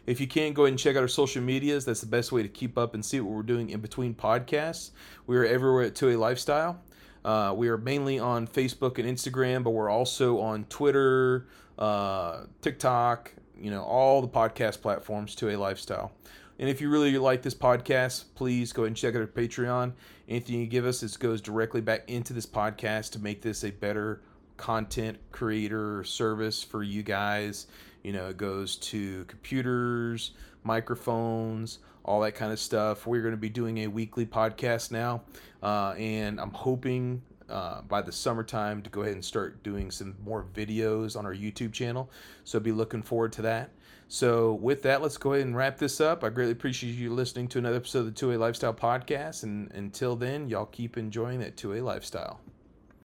If 0.06 0.20
you 0.20 0.26
can, 0.26 0.54
go 0.54 0.62
ahead 0.62 0.72
and 0.72 0.78
check 0.78 0.96
out 0.96 1.02
our 1.02 1.08
social 1.08 1.42
medias. 1.42 1.84
That's 1.84 2.00
the 2.00 2.06
best 2.06 2.32
way 2.32 2.42
to 2.42 2.48
keep 2.48 2.78
up 2.78 2.94
and 2.94 3.04
see 3.04 3.20
what 3.20 3.32
we're 3.32 3.42
doing 3.42 3.70
in 3.70 3.80
between 3.80 4.14
podcasts. 4.14 4.92
We 5.26 5.36
are 5.36 5.44
everywhere 5.44 5.82
at 5.84 5.94
2A 5.94 6.18
Lifestyle. 6.18 6.80
Uh, 7.24 7.52
we 7.56 7.68
are 7.68 7.78
mainly 7.78 8.18
on 8.18 8.46
Facebook 8.46 8.98
and 8.98 9.06
Instagram, 9.06 9.62
but 9.62 9.70
we're 9.70 9.90
also 9.90 10.40
on 10.40 10.64
Twitter, 10.64 11.46
uh, 11.78 12.44
TikTok, 12.62 13.32
you 13.60 13.70
know, 13.70 13.82
all 13.82 14.22
the 14.22 14.28
podcast 14.28 14.80
platforms, 14.80 15.36
2A 15.36 15.58
Lifestyle. 15.58 16.12
And 16.58 16.68
if 16.68 16.80
you 16.80 16.90
really 16.90 17.16
like 17.18 17.42
this 17.42 17.54
podcast, 17.54 18.24
please 18.34 18.72
go 18.72 18.82
ahead 18.82 18.88
and 18.88 18.96
check 18.96 19.14
out 19.14 19.20
our 19.22 19.26
Patreon. 19.26 19.92
Anything 20.28 20.60
you 20.60 20.66
give 20.66 20.84
us, 20.84 21.00
this 21.00 21.16
goes 21.16 21.40
directly 21.40 21.80
back 21.80 22.08
into 22.08 22.32
this 22.32 22.46
podcast 22.46 23.12
to 23.12 23.18
make 23.18 23.40
this 23.42 23.64
a 23.64 23.70
better 23.70 24.20
content 24.58 25.16
creator 25.32 26.04
service 26.04 26.62
for 26.62 26.82
you 26.82 27.02
guys. 27.02 27.66
You 28.02 28.12
know, 28.12 28.28
it 28.28 28.36
goes 28.36 28.76
to 28.76 29.24
computers, 29.24 30.32
microphones, 30.64 31.78
all 32.04 32.20
that 32.20 32.32
kind 32.32 32.52
of 32.52 32.58
stuff. 32.58 33.06
We're 33.06 33.22
going 33.22 33.32
to 33.34 33.40
be 33.40 33.48
doing 33.48 33.78
a 33.78 33.86
weekly 33.86 34.26
podcast 34.26 34.90
now, 34.90 35.22
uh, 35.62 35.94
and 35.98 36.40
I'm 36.40 36.52
hoping 36.52 37.22
uh, 37.48 37.82
by 37.82 38.00
the 38.00 38.12
summertime 38.12 38.82
to 38.82 38.90
go 38.90 39.02
ahead 39.02 39.14
and 39.14 39.24
start 39.24 39.62
doing 39.62 39.90
some 39.90 40.16
more 40.24 40.46
videos 40.54 41.16
on 41.16 41.26
our 41.26 41.34
YouTube 41.34 41.72
channel. 41.72 42.10
So 42.44 42.60
be 42.60 42.72
looking 42.72 43.02
forward 43.02 43.32
to 43.32 43.42
that. 43.42 43.70
So 44.08 44.54
with 44.54 44.82
that, 44.82 45.02
let's 45.02 45.16
go 45.16 45.34
ahead 45.34 45.46
and 45.46 45.56
wrap 45.56 45.78
this 45.78 46.00
up. 46.00 46.24
I 46.24 46.30
greatly 46.30 46.52
appreciate 46.52 46.92
you 46.92 47.12
listening 47.12 47.48
to 47.48 47.58
another 47.58 47.76
episode 47.76 48.00
of 48.00 48.14
the 48.14 48.26
2A 48.26 48.38
Lifestyle 48.38 48.74
Podcast. 48.74 49.44
And 49.44 49.70
until 49.72 50.16
then, 50.16 50.48
y'all 50.48 50.66
keep 50.66 50.96
enjoying 50.96 51.40
that 51.40 51.56
2A 51.56 51.82
lifestyle. 51.82 52.40